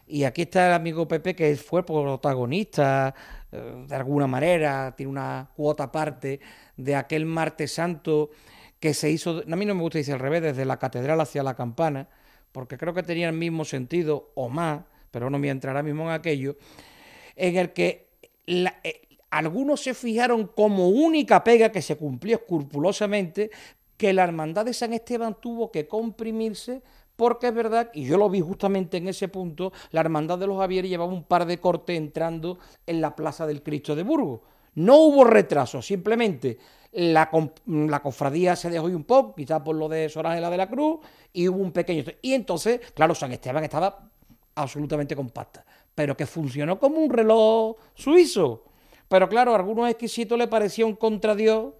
Y 0.06 0.24
aquí 0.24 0.42
está 0.42 0.68
el 0.68 0.72
amigo 0.72 1.06
Pepe, 1.06 1.34
que 1.36 1.54
fue 1.56 1.84
protagonista 1.84 3.14
eh, 3.52 3.84
de 3.86 3.94
alguna 3.94 4.26
manera, 4.26 4.94
tiene 4.96 5.10
una 5.10 5.48
cuota 5.54 5.84
aparte 5.84 6.40
de 6.76 6.94
aquel 6.96 7.24
martes 7.26 7.72
santo 7.72 8.30
que 8.80 8.94
se 8.94 9.10
hizo, 9.10 9.42
a 9.50 9.56
mí 9.56 9.64
no 9.66 9.74
me 9.74 9.82
gusta 9.82 9.98
decir 9.98 10.14
al 10.14 10.20
revés, 10.20 10.42
desde 10.42 10.64
la 10.64 10.78
catedral 10.78 11.20
hacia 11.20 11.42
la 11.42 11.54
campana, 11.54 12.08
porque 12.52 12.78
creo 12.78 12.94
que 12.94 13.02
tenía 13.02 13.28
el 13.28 13.36
mismo 13.36 13.64
sentido 13.64 14.30
o 14.34 14.48
más, 14.48 14.82
pero 15.10 15.30
no 15.30 15.38
me 15.38 15.42
voy 15.42 15.48
a 15.48 15.52
entrar 15.52 15.76
ahora 15.76 15.82
mismo 15.82 16.04
en 16.04 16.10
aquello, 16.10 16.56
en 17.36 17.56
el 17.56 17.72
que 17.72 18.08
eh, 18.46 19.08
algunos 19.30 19.82
se 19.82 19.94
fijaron 19.94 20.46
como 20.46 20.88
única 20.88 21.44
pega 21.44 21.70
que 21.70 21.82
se 21.82 21.96
cumplió 21.96 22.36
escrupulosamente 22.36 23.50
que 23.96 24.12
la 24.12 24.24
hermandad 24.24 24.64
de 24.64 24.72
San 24.72 24.92
Esteban 24.92 25.36
tuvo 25.40 25.70
que 25.70 25.86
comprimirse 25.86 26.82
porque 27.16 27.48
es 27.48 27.54
verdad, 27.54 27.90
y 27.94 28.04
yo 28.04 28.16
lo 28.16 28.30
vi 28.30 28.40
justamente 28.40 28.96
en 28.96 29.08
ese 29.08 29.26
punto, 29.26 29.72
la 29.90 30.02
hermandad 30.02 30.38
de 30.38 30.46
los 30.46 30.56
Javieres 30.56 30.88
llevaba 30.88 31.12
un 31.12 31.24
par 31.24 31.46
de 31.46 31.58
cortes 31.58 31.96
entrando 31.96 32.60
en 32.86 33.00
la 33.00 33.16
plaza 33.16 33.44
del 33.44 33.64
Cristo 33.64 33.96
de 33.96 34.04
Burgos. 34.04 34.40
No 34.76 34.98
hubo 34.98 35.24
retraso, 35.24 35.82
simplemente 35.82 36.58
la, 36.92 37.30
la 37.66 38.00
cofradía 38.00 38.56
se 38.56 38.70
dejó 38.70 38.86
un 38.86 39.04
poco, 39.04 39.34
quizás 39.34 39.60
por 39.60 39.76
lo 39.76 39.88
de 39.88 40.08
Sor 40.08 40.26
Ángela 40.26 40.50
de 40.50 40.56
la 40.56 40.68
Cruz, 40.68 41.00
y 41.32 41.48
hubo 41.48 41.58
un 41.58 41.72
pequeño... 41.72 42.04
Y 42.22 42.34
entonces, 42.34 42.80
claro, 42.94 43.14
San 43.14 43.32
Esteban 43.32 43.64
estaba 43.64 44.08
absolutamente 44.54 45.14
compacta, 45.14 45.64
pero 45.94 46.16
que 46.16 46.26
funcionó 46.26 46.78
como 46.78 46.98
un 46.98 47.10
reloj 47.10 47.76
suizo. 47.94 48.64
Pero 49.08 49.28
claro, 49.28 49.52
a 49.52 49.56
algunos 49.56 49.88
exquisitos 49.88 50.38
le 50.38 50.48
parecía 50.48 50.86
un 50.86 50.96
contradios 50.96 51.74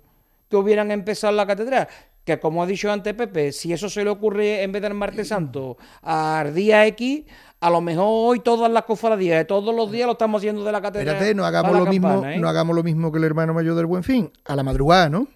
que 0.49 0.57
hubieran 0.57 0.91
empezado 0.91 1.33
la 1.35 1.47
catedral. 1.47 1.89
Que 2.29 2.39
como 2.39 2.63
ha 2.63 2.67
dicho 2.67 2.93
antes 2.93 3.15
Pepe, 3.15 3.53
si 3.53 3.73
eso 3.73 3.89
se 3.89 4.05
le 4.05 4.11
ocurre 4.11 4.63
en 4.63 4.71
vez 4.71 4.83
del 4.83 4.93
martes 4.93 5.29
santo 5.29 5.79
al 6.03 6.55
día 6.55 6.85
X, 6.89 7.25
a 7.59 7.71
lo 7.71 7.81
mejor 7.81 8.05
hoy 8.07 8.41
todas 8.41 8.71
las 8.71 8.83
cofradías 8.85 9.47
todos 9.47 9.75
los 9.75 9.91
días 9.91 10.05
lo 10.05 10.13
estamos 10.13 10.41
haciendo 10.41 10.63
de 10.63 10.71
la 10.71 10.83
catedral. 10.83 11.15
Espérate, 11.17 11.35
no 11.35 11.47
hagamos 11.47 11.73
lo 11.75 11.87
mismo, 11.87 12.09
campana, 12.09 12.35
¿eh? 12.35 12.39
no 12.39 12.47
hagamos 12.51 12.77
lo 12.77 12.83
mismo 12.83 13.11
que 13.11 13.17
el 13.17 13.25
hermano 13.25 13.55
mayor 13.55 13.75
del 13.77 13.87
Buen 13.87 14.03
Fin, 14.03 14.31
a 14.45 14.55
la 14.55 14.63
madrugada, 14.63 15.09
¿no? 15.09 15.27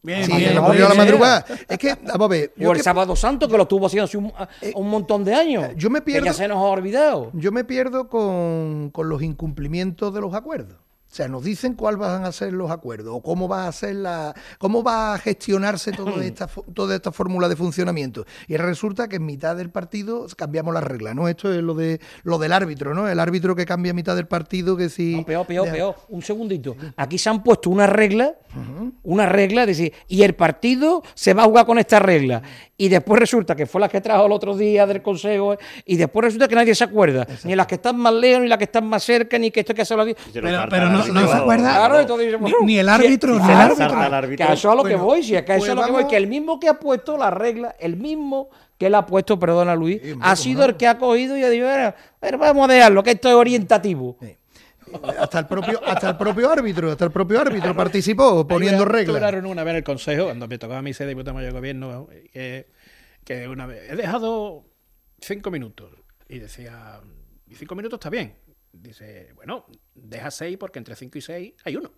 Bien, 0.00 0.22
Sí, 0.24 0.30
bien, 0.30 0.50
bien, 0.52 0.58
a 0.58 0.68
la 0.68 0.70
bien. 0.70 0.96
madrugada. 0.96 1.44
Es 1.68 1.76
que, 1.76 1.96
vamos 2.06 2.26
a 2.26 2.28
ver. 2.28 2.52
O 2.64 2.70
el 2.70 2.76
que- 2.76 2.82
sábado 2.84 3.16
santo 3.16 3.48
que 3.48 3.56
lo 3.56 3.64
estuvo 3.64 3.84
haciendo 3.86 4.04
hace 4.04 4.16
un, 4.16 4.32
un 4.76 4.88
montón 4.88 5.24
de 5.24 5.34
años. 5.34 5.70
Yo 5.76 5.90
me 5.90 5.98
Que 5.98 6.04
pierdo. 6.04 6.26
ya 6.26 6.32
se 6.34 6.46
nos 6.46 6.58
ha 6.58 6.60
olvidado. 6.60 7.30
Yo 7.34 7.50
me 7.50 7.64
pierdo 7.64 8.08
con, 8.08 8.90
con 8.92 9.08
los 9.08 9.22
incumplimientos 9.22 10.14
de 10.14 10.20
los 10.20 10.34
acuerdos. 10.34 10.76
O 11.10 11.14
sea, 11.18 11.26
nos 11.26 11.42
dicen 11.42 11.72
cuáles 11.72 11.98
van 11.98 12.26
a 12.26 12.32
ser 12.32 12.52
los 12.52 12.70
acuerdos 12.70 13.14
o 13.16 13.22
cómo 13.22 13.48
va 13.48 13.66
a 13.66 13.72
ser 13.72 13.96
la, 13.96 14.34
cómo 14.58 14.82
va 14.82 15.14
a 15.14 15.18
gestionarse 15.18 15.90
toda 15.90 16.22
esta, 16.22 16.46
toda 16.74 16.94
esta 16.94 17.12
fórmula 17.12 17.48
de 17.48 17.56
funcionamiento. 17.56 18.26
Y 18.46 18.58
resulta 18.58 19.08
que 19.08 19.16
en 19.16 19.24
mitad 19.24 19.56
del 19.56 19.70
partido 19.70 20.26
cambiamos 20.36 20.74
las 20.74 20.84
reglas, 20.84 21.14
¿no? 21.14 21.26
Esto 21.26 21.52
es 21.52 21.62
lo 21.62 21.74
de 21.74 21.98
lo 22.24 22.38
del 22.38 22.52
árbitro, 22.52 22.92
¿no? 22.92 23.08
El 23.08 23.20
árbitro 23.20 23.56
que 23.56 23.64
cambia 23.64 23.92
a 23.92 23.94
mitad 23.94 24.16
del 24.16 24.26
partido 24.26 24.76
que 24.76 24.90
si. 24.90 25.16
No, 25.16 25.24
peor, 25.24 25.46
peor, 25.46 25.70
peor. 25.70 25.96
Un 26.10 26.20
segundito. 26.20 26.76
Aquí 26.96 27.16
se 27.16 27.30
han 27.30 27.42
puesto 27.42 27.70
una 27.70 27.86
regla, 27.86 28.34
una 29.02 29.26
regla, 29.26 29.62
es 29.62 29.68
decir, 29.68 29.92
y 30.08 30.22
el 30.22 30.34
partido 30.34 31.02
se 31.14 31.32
va 31.32 31.44
a 31.44 31.46
jugar 31.46 31.64
con 31.64 31.78
esta 31.78 31.98
regla. 31.98 32.42
Y 32.76 32.88
después 32.88 33.18
resulta 33.18 33.56
que 33.56 33.66
fue 33.66 33.80
la 33.80 33.88
que 33.88 34.00
trajo 34.00 34.26
el 34.26 34.32
otro 34.32 34.56
día 34.56 34.86
del 34.86 35.02
consejo, 35.02 35.56
y 35.84 35.96
después 35.96 36.26
resulta 36.26 36.46
que 36.46 36.54
nadie 36.54 36.74
se 36.74 36.84
acuerda. 36.84 37.26
Ni 37.44 37.56
las 37.56 37.66
que 37.66 37.74
están 37.76 37.96
más 37.96 38.12
lejos, 38.12 38.42
ni 38.42 38.48
las 38.48 38.58
que 38.58 38.64
están 38.64 38.86
más 38.86 39.02
cerca, 39.02 39.38
ni 39.38 39.50
que 39.50 39.60
esto 39.60 39.72
hay 39.72 39.76
que 39.76 39.82
hacerlo 39.82 40.04
así. 40.04 40.14
Pero, 40.32 40.66
pero 40.70 40.88
no, 40.88 40.97
no 41.06 41.28
se 41.28 41.34
acuerda 41.36 41.70
Claro, 41.74 42.00
entonces 42.00 42.26
dice, 42.40 42.54
ni, 42.60 42.66
ni 42.66 42.78
el 42.78 42.88
árbitro, 42.88 43.34
si- 43.34 43.42
ni 43.42 43.48
el 43.48 43.54
claro, 43.76 44.14
árbitro. 44.14 44.36
Que 44.36 44.42
a 44.42 44.52
eso 44.54 44.68
es 44.68 44.72
a 44.72 44.76
lo 44.76 44.82
que 44.84 44.90
Bueno, 44.94 45.04
voy, 45.04 45.22
si 45.22 45.34
es 45.36 45.42
que 45.44 45.52
a 45.52 45.56
eso 45.56 45.60
pues 45.66 45.70
es 45.70 45.72
a 45.76 45.80
lo 45.80 45.86
que 45.86 45.92
voy, 45.92 46.06
que 46.06 46.16
el 46.16 46.26
mismo 46.26 46.58
que 46.60 46.68
ha 46.68 46.74
puesto 46.74 47.16
la 47.16 47.30
regla, 47.30 47.76
el 47.78 47.96
mismo 47.96 48.48
que 48.76 48.86
él 48.86 48.94
ha 48.94 49.04
puesto, 49.06 49.38
perdona 49.38 49.74
Luis, 49.74 50.00
ha 50.20 50.36
sido 50.36 50.64
el 50.64 50.76
que 50.76 50.86
ha 50.86 50.98
cogido 50.98 51.36
y 51.36 51.42
ha 51.44 51.48
dicho, 51.50 51.64
"Bueno, 51.64 51.94
bueno, 52.20 52.38
vamos 52.38 52.68
a 52.68 52.72
dejarlo, 52.72 53.02
que 53.02 53.10
esto 53.12 53.28
es 53.28 53.34
orientativo. 53.34 54.16
Hasta 55.18 55.40
el 55.40 55.46
propio, 55.46 55.80
hasta 55.84 56.10
el 56.10 56.16
propio 56.16 56.50
árbitro, 56.50 56.90
hasta 56.90 57.04
el 57.04 57.10
propio 57.10 57.40
árbitro 57.40 57.76
participó 57.76 58.46
poniendo 58.46 58.84
reglas. 58.86 59.34
Una 59.44 59.62
vez 59.64 59.72
en 59.72 59.76
el 59.76 59.84
consejo, 59.84 60.24
cuando 60.24 60.48
me 60.48 60.56
tocaba 60.58 60.78
a 60.78 60.82
mí 60.82 60.94
ser 60.94 61.08
diputado 61.08 61.34
mayor 61.34 61.52
de 61.52 61.58
gobierno, 61.58 62.08
que, 62.32 62.68
que 63.24 63.46
una 63.48 63.66
vez 63.66 63.90
he 63.90 63.96
dejado 63.96 64.64
cinco 65.20 65.50
minutos. 65.50 65.90
Y 66.28 66.38
decía, 66.38 67.00
y 67.46 67.54
cinco 67.54 67.74
minutos 67.74 67.98
está 67.98 68.08
bien. 68.10 68.34
Dice, 68.72 69.32
bueno, 69.34 69.66
deja 70.02 70.30
seis 70.30 70.56
porque 70.58 70.78
entre 70.78 70.94
cinco 70.96 71.18
y 71.18 71.20
seis 71.20 71.54
hay 71.64 71.76
uno. 71.76 71.90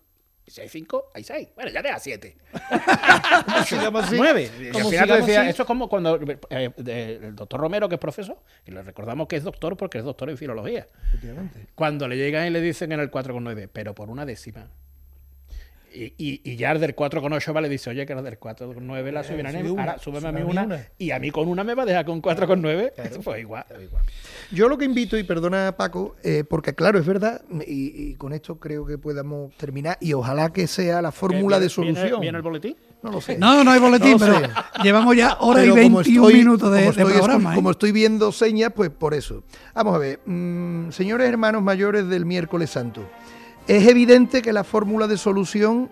Y 0.46 0.50
si 0.50 0.62
hay 0.62 0.68
cinco, 0.68 1.10
hay 1.14 1.22
seis. 1.22 1.48
Bueno, 1.54 1.70
ya 1.70 1.82
deja 1.82 1.98
siete. 1.98 2.36
sigamos 3.66 4.04
así? 4.04 4.16
Nueve. 4.16 4.50
Y 4.60 4.66
al 4.68 4.72
¿Cómo 4.72 4.90
final 4.90 5.08
te 5.08 5.16
decía, 5.18 5.40
así? 5.42 5.50
esto 5.50 5.62
es 5.62 5.66
como 5.66 5.88
cuando 5.88 6.18
eh, 6.50 6.70
de- 6.76 7.14
el 7.16 7.36
doctor 7.36 7.60
Romero, 7.60 7.88
que 7.88 7.96
es 7.96 8.00
profesor, 8.00 8.38
y 8.66 8.70
le 8.70 8.82
recordamos 8.82 9.28
que 9.28 9.36
es 9.36 9.44
doctor 9.44 9.76
porque 9.76 9.98
es 9.98 10.04
doctor 10.04 10.30
en 10.30 10.38
filología. 10.38 10.88
Cuando 11.74 12.08
le 12.08 12.16
llegan 12.16 12.46
y 12.46 12.50
le 12.50 12.60
dicen 12.60 12.90
en 12.92 13.00
el 13.00 13.10
4,9, 13.10 13.68
pero 13.72 13.94
por 13.94 14.10
una 14.10 14.24
décima. 14.26 14.68
Y, 15.92 16.14
y, 16.18 16.40
y 16.44 16.56
ya 16.56 16.70
el 16.70 16.80
del 16.80 16.94
4,8 16.94 17.54
va 17.56 17.60
le 17.60 17.68
dice, 17.68 17.90
oye, 17.90 18.06
que 18.06 18.14
la 18.14 18.22
del 18.22 18.38
4,9 18.38 19.10
la 19.10 19.24
subirán, 19.24 19.52
subí 19.58 19.68
una, 19.70 19.82
ahora 19.82 19.98
súbeme 19.98 20.28
a 20.28 20.32
mí 20.32 20.42
una, 20.42 20.62
una. 20.62 20.86
y 20.98 21.10
a 21.10 21.18
mí 21.18 21.30
con 21.32 21.48
una 21.48 21.64
me 21.64 21.74
va 21.74 21.82
a 21.82 21.86
dejar 21.86 22.04
con 22.04 22.22
4,9. 22.22 23.22
Pues 23.24 23.40
igual. 23.40 23.64
Yo 24.52 24.68
lo 24.68 24.78
que 24.78 24.84
invito, 24.84 25.16
y 25.18 25.24
perdona 25.24 25.74
Paco, 25.76 26.16
eh, 26.22 26.44
porque 26.48 26.74
claro, 26.74 26.98
es 26.98 27.06
verdad, 27.06 27.42
y, 27.66 28.10
y 28.10 28.14
con 28.14 28.32
esto 28.32 28.56
creo 28.60 28.86
que 28.86 28.98
podamos 28.98 29.52
terminar, 29.56 29.96
y 30.00 30.12
ojalá 30.12 30.52
que 30.52 30.66
sea 30.66 31.02
la 31.02 31.12
fórmula 31.12 31.56
¿Viene- 31.56 31.60
de 31.64 31.68
solución. 31.70 32.04
¿Viene, 32.06 32.20
viene 32.20 32.36
el 32.38 32.42
boletín? 32.42 32.76
No 33.02 33.10
lo 33.12 33.20
sé. 33.20 33.38
No, 33.38 33.64
no 33.64 33.70
hay 33.70 33.80
boletín, 33.80 34.12
No 34.12 34.18
pero 34.18 34.40
sé. 34.40 34.50
llevamos 34.82 35.16
ya 35.16 35.38
hora 35.40 35.60
Pero 35.62 35.78
y 35.78 35.82
como 35.84 35.98
21 35.98 36.28
estoy- 36.28 36.34
minutos 36.38 36.72
de, 36.72 36.80
como 36.84 36.92
de 36.92 37.04
programa. 37.14 37.52
¿eh? 37.52 37.54
Como 37.56 37.70
estoy 37.70 37.92
viendo 37.92 38.30
señas, 38.30 38.72
pues 38.76 38.90
por 38.90 39.14
eso. 39.14 39.42
Vamos 39.74 39.94
a 39.94 39.98
ver, 39.98 40.20
mm, 40.26 40.90
señores 40.90 41.28
hermanos 41.28 41.62
mayores 41.62 42.08
del 42.08 42.26
miércoles 42.26 42.70
santo, 42.70 43.08
es 43.66 43.86
evidente 43.86 44.42
que 44.42 44.52
la 44.52 44.64
fórmula 44.64 45.06
de 45.06 45.16
solución 45.16 45.88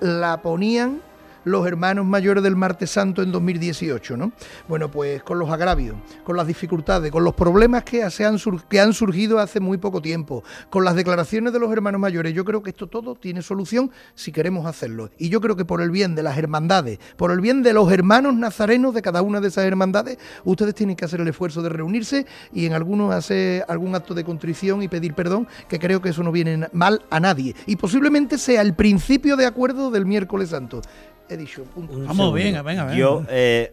la 0.00 0.42
ponían 0.42 1.00
los 1.46 1.64
hermanos 1.64 2.04
mayores 2.04 2.42
del 2.42 2.56
martes 2.56 2.90
santo 2.90 3.22
en 3.22 3.30
2018, 3.30 4.16
¿no? 4.16 4.32
Bueno, 4.66 4.90
pues 4.90 5.22
con 5.22 5.38
los 5.38 5.48
agravios, 5.48 5.94
con 6.24 6.36
las 6.36 6.48
dificultades, 6.48 7.12
con 7.12 7.22
los 7.22 7.34
problemas 7.34 7.84
que, 7.84 8.02
han, 8.02 8.36
han 8.80 8.92
surgido 8.92 9.38
hace 9.38 9.60
muy 9.60 9.78
poco 9.78 10.02
tiempo, 10.02 10.42
con 10.70 10.84
las 10.84 10.96
declaraciones 10.96 11.52
de 11.52 11.60
los 11.60 11.72
hermanos 11.72 12.00
mayores, 12.00 12.34
yo 12.34 12.44
creo 12.44 12.64
que 12.64 12.70
esto 12.70 12.88
todo 12.88 13.14
tiene 13.14 13.42
solución 13.42 13.92
si 14.16 14.32
queremos 14.32 14.66
hacerlo. 14.66 15.10
Y 15.18 15.28
yo 15.28 15.40
creo 15.40 15.54
que 15.54 15.64
por 15.64 15.80
el 15.80 15.92
bien 15.92 16.16
de 16.16 16.24
las 16.24 16.36
hermandades, 16.36 16.98
por 17.16 17.30
el 17.30 17.40
bien 17.40 17.62
de 17.62 17.72
los 17.72 17.92
hermanos 17.92 18.34
nazarenos 18.34 18.92
de 18.92 19.02
cada 19.02 19.22
una 19.22 19.40
de 19.40 19.46
esas 19.46 19.66
hermandades, 19.66 20.18
ustedes 20.44 20.74
tienen 20.74 20.96
que 20.96 21.04
hacer 21.04 21.20
el 21.20 21.28
esfuerzo 21.28 21.62
de 21.62 21.68
reunirse 21.68 22.26
y 22.52 22.66
en 22.66 22.72
algunos 22.72 23.14
hacer 23.14 23.64
algún 23.68 23.94
acto 23.94 24.14
de 24.14 24.24
contrición 24.24 24.82
y 24.82 24.88
pedir 24.88 25.14
perdón, 25.14 25.46
que 25.68 25.78
creo 25.78 26.02
que 26.02 26.08
eso 26.08 26.24
no 26.24 26.32
viene 26.32 26.66
mal 26.72 27.02
a 27.08 27.20
nadie. 27.20 27.54
Y 27.66 27.76
posiblemente 27.76 28.36
sea 28.36 28.62
el 28.62 28.74
principio 28.74 29.36
de 29.36 29.46
acuerdo 29.46 29.92
del 29.92 30.06
miércoles 30.06 30.48
santo. 30.48 30.82
He 31.28 31.36
dicho, 31.36 31.64
punto. 31.64 31.92
Vamos, 31.92 32.06
segundo. 32.16 32.32
venga, 32.32 32.62
venga, 32.62 32.84
venga. 32.84 32.96
Yo, 32.96 33.24
eh, 33.28 33.72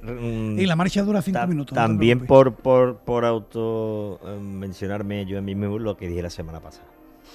Y 0.58 0.66
la 0.66 0.76
marcha 0.76 1.04
dura 1.04 1.22
cinco 1.22 1.40
ta- 1.40 1.46
minutos, 1.48 1.76
no 1.76 1.82
También 1.82 2.26
por, 2.26 2.56
por, 2.56 2.98
por 2.98 3.26
auto 3.26 4.20
eh, 4.26 4.40
mencionarme 4.40 5.26
yo 5.26 5.38
a 5.38 5.42
mí 5.42 5.54
mismo 5.54 5.78
lo 5.78 5.96
que 5.96 6.08
dije 6.08 6.22
la 6.24 6.30
semana 6.32 6.60
pasada. 6.60 6.88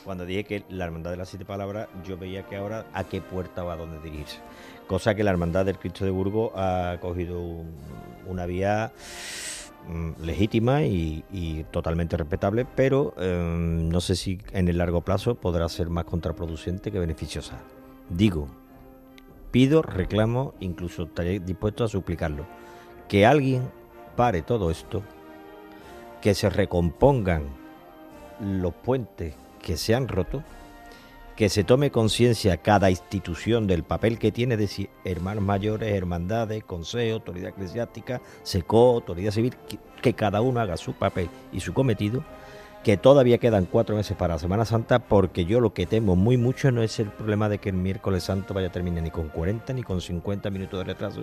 Cuando 0.05 0.25
dije 0.27 0.45
que 0.45 0.65
la 0.71 0.85
hermandad 0.87 1.11
de 1.13 1.19
las 1.19 1.29
siete 1.29 1.45
palabras, 1.45 1.89
yo 2.05 2.17
veía 2.17 2.43
que 2.45 2.57
ahora 2.57 2.87
a 2.95 3.05
qué 3.05 3.21
puerta 3.21 3.63
va 3.63 3.75
a 3.75 3.77
dónde 3.77 4.01
dirigirse. 4.01 4.39
Cosa 4.87 5.15
que 5.15 5.23
la 5.23 5.31
hermandad 5.31 5.67
del 5.67 5.79
Cristo 5.79 6.05
de 6.05 6.11
Burgos 6.11 6.51
ha 6.57 6.97
cogido 7.01 7.41
un- 7.41 7.75
una 8.27 8.47
vía 8.47 8.91
mm, 9.89 10.23
legítima 10.25 10.83
y, 10.83 11.25
y 11.33 11.65
totalmente 11.71 12.17
respetable, 12.17 12.65
pero 12.75 13.15
eh, 13.19 13.39
no 13.41 14.01
sé 14.01 14.17
si 14.17 14.39
en 14.53 14.69
el 14.69 14.79
largo 14.79 15.01
plazo 15.03 15.35
podrá 15.37 15.69
ser 15.69 15.91
más 15.91 16.05
contraproducente 16.05 16.91
que 16.91 16.99
beneficiosa. 16.99 17.59
Digo, 18.09 18.49
pido, 19.51 19.83
reclamo, 19.83 20.55
incluso 20.61 21.05
estaré 21.05 21.41
dispuesto 21.41 21.85
a 21.85 21.89
suplicarlo, 21.89 22.47
que 23.09 23.27
alguien 23.27 23.71
pare 24.17 24.43
todo 24.43 24.71
esto, 24.71 25.03
que 26.21 26.35
se 26.35 26.51
recompongan 26.51 27.45
los 28.41 28.75
puentes 28.75 29.35
que 29.63 29.77
se 29.77 29.95
han 29.95 30.09
roto, 30.09 30.43
que 31.37 31.49
se 31.49 31.63
tome 31.63 31.93
conciencia 31.93 32.57
cada 32.57 32.91
institución 32.91 33.69
del 33.69 33.85
papel 33.85 34.19
que 34.19 34.33
tiene 34.33 34.57
de 34.57 34.67
si 34.67 34.91
hermanos 35.05 35.45
mayores, 35.45 35.95
hermandades, 35.95 36.65
consejo, 36.65 37.15
autoridad 37.15 37.51
eclesiástica, 37.51 38.21
SECO, 38.43 38.95
autoridad 38.95 39.31
civil, 39.31 39.55
que, 39.69 39.79
que 40.03 40.15
cada 40.15 40.41
uno 40.41 40.59
haga 40.59 40.77
su 40.77 40.95
papel 40.95 41.31
y 41.53 41.61
su 41.61 41.73
cometido, 41.73 42.25
que 42.85 42.97
todavía 42.97 43.39
quedan 43.39 43.67
cuatro 43.67 43.97
meses 43.97 44.17
para 44.17 44.35
la 44.35 44.39
Semana 44.39 44.65
Santa, 44.65 44.99
porque 45.01 45.45
yo 45.45 45.61
lo 45.61 45.75
que 45.75 45.87
temo 45.87 46.17
muy 46.17 46.37
mucho 46.37 46.71
no 46.71 46.83
es 46.83 46.99
el 47.01 47.11
problema 47.11 47.49
de 47.49 47.59
que 47.59 47.69
el 47.71 47.77
miércoles 47.77 48.25
santo 48.25 48.55
vaya 48.55 48.69
a 48.69 48.73
terminar 48.73 49.03
ni 49.03 49.11
con 49.11 49.29
40 49.29 49.73
ni 49.73 49.83
con 49.83 50.01
50 50.01 50.51
minutos 50.51 50.79
de 50.79 50.85
retraso, 50.85 51.23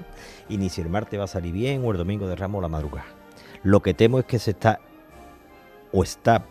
y 0.49 0.57
ni 0.57 0.69
si 0.69 0.81
el 0.81 0.89
martes 0.89 1.19
va 1.19 1.23
a 1.23 1.27
salir 1.27 1.53
bien 1.53 1.83
o 1.85 1.91
el 1.91 1.97
domingo 1.97 2.27
de 2.27 2.35
Ramos 2.35 2.61
la 2.61 2.67
madrugada. 2.67 3.07
Lo 3.63 3.81
que 3.81 3.93
temo 3.93 4.19
es 4.19 4.25
que 4.25 4.37
se 4.37 4.51
está 4.51 4.79
o 5.91 6.03
está 6.03 6.45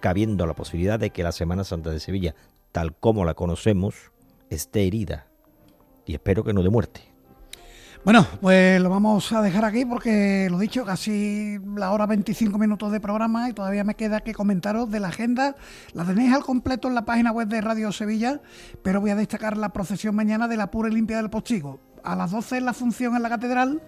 cabiendo 0.00 0.46
la 0.46 0.54
posibilidad 0.54 0.98
de 0.98 1.10
que 1.10 1.22
la 1.22 1.32
Semana 1.32 1.64
Santa 1.64 1.90
de 1.90 2.00
Sevilla, 2.00 2.34
tal 2.72 2.94
como 2.94 3.24
la 3.24 3.34
conocemos, 3.34 4.12
esté 4.50 4.86
herida. 4.86 5.26
Y 6.06 6.14
espero 6.14 6.44
que 6.44 6.52
no 6.52 6.62
de 6.62 6.70
muerte. 6.70 7.13
Bueno, 8.04 8.26
pues 8.42 8.82
lo 8.82 8.90
vamos 8.90 9.32
a 9.32 9.40
dejar 9.40 9.64
aquí 9.64 9.86
porque 9.86 10.48
lo 10.50 10.58
dicho, 10.58 10.84
casi 10.84 11.58
la 11.74 11.90
hora 11.90 12.04
25 12.04 12.58
minutos 12.58 12.92
de 12.92 13.00
programa 13.00 13.48
y 13.48 13.54
todavía 13.54 13.82
me 13.82 13.94
queda 13.94 14.20
que 14.20 14.34
comentaros 14.34 14.90
de 14.90 15.00
la 15.00 15.08
agenda. 15.08 15.56
La 15.94 16.04
tenéis 16.04 16.34
al 16.34 16.42
completo 16.42 16.86
en 16.86 16.94
la 16.94 17.06
página 17.06 17.32
web 17.32 17.48
de 17.48 17.62
Radio 17.62 17.92
Sevilla, 17.92 18.42
pero 18.82 19.00
voy 19.00 19.08
a 19.08 19.16
destacar 19.16 19.56
la 19.56 19.70
procesión 19.70 20.14
mañana 20.14 20.48
de 20.48 20.58
la 20.58 20.70
pura 20.70 20.90
y 20.90 20.92
limpia 20.92 21.16
del 21.16 21.30
Postigo. 21.30 21.80
A 22.02 22.14
las 22.14 22.30
12 22.30 22.58
es 22.58 22.62
la 22.62 22.74
función 22.74 23.16
en 23.16 23.22
la 23.22 23.30
catedral 23.30 23.80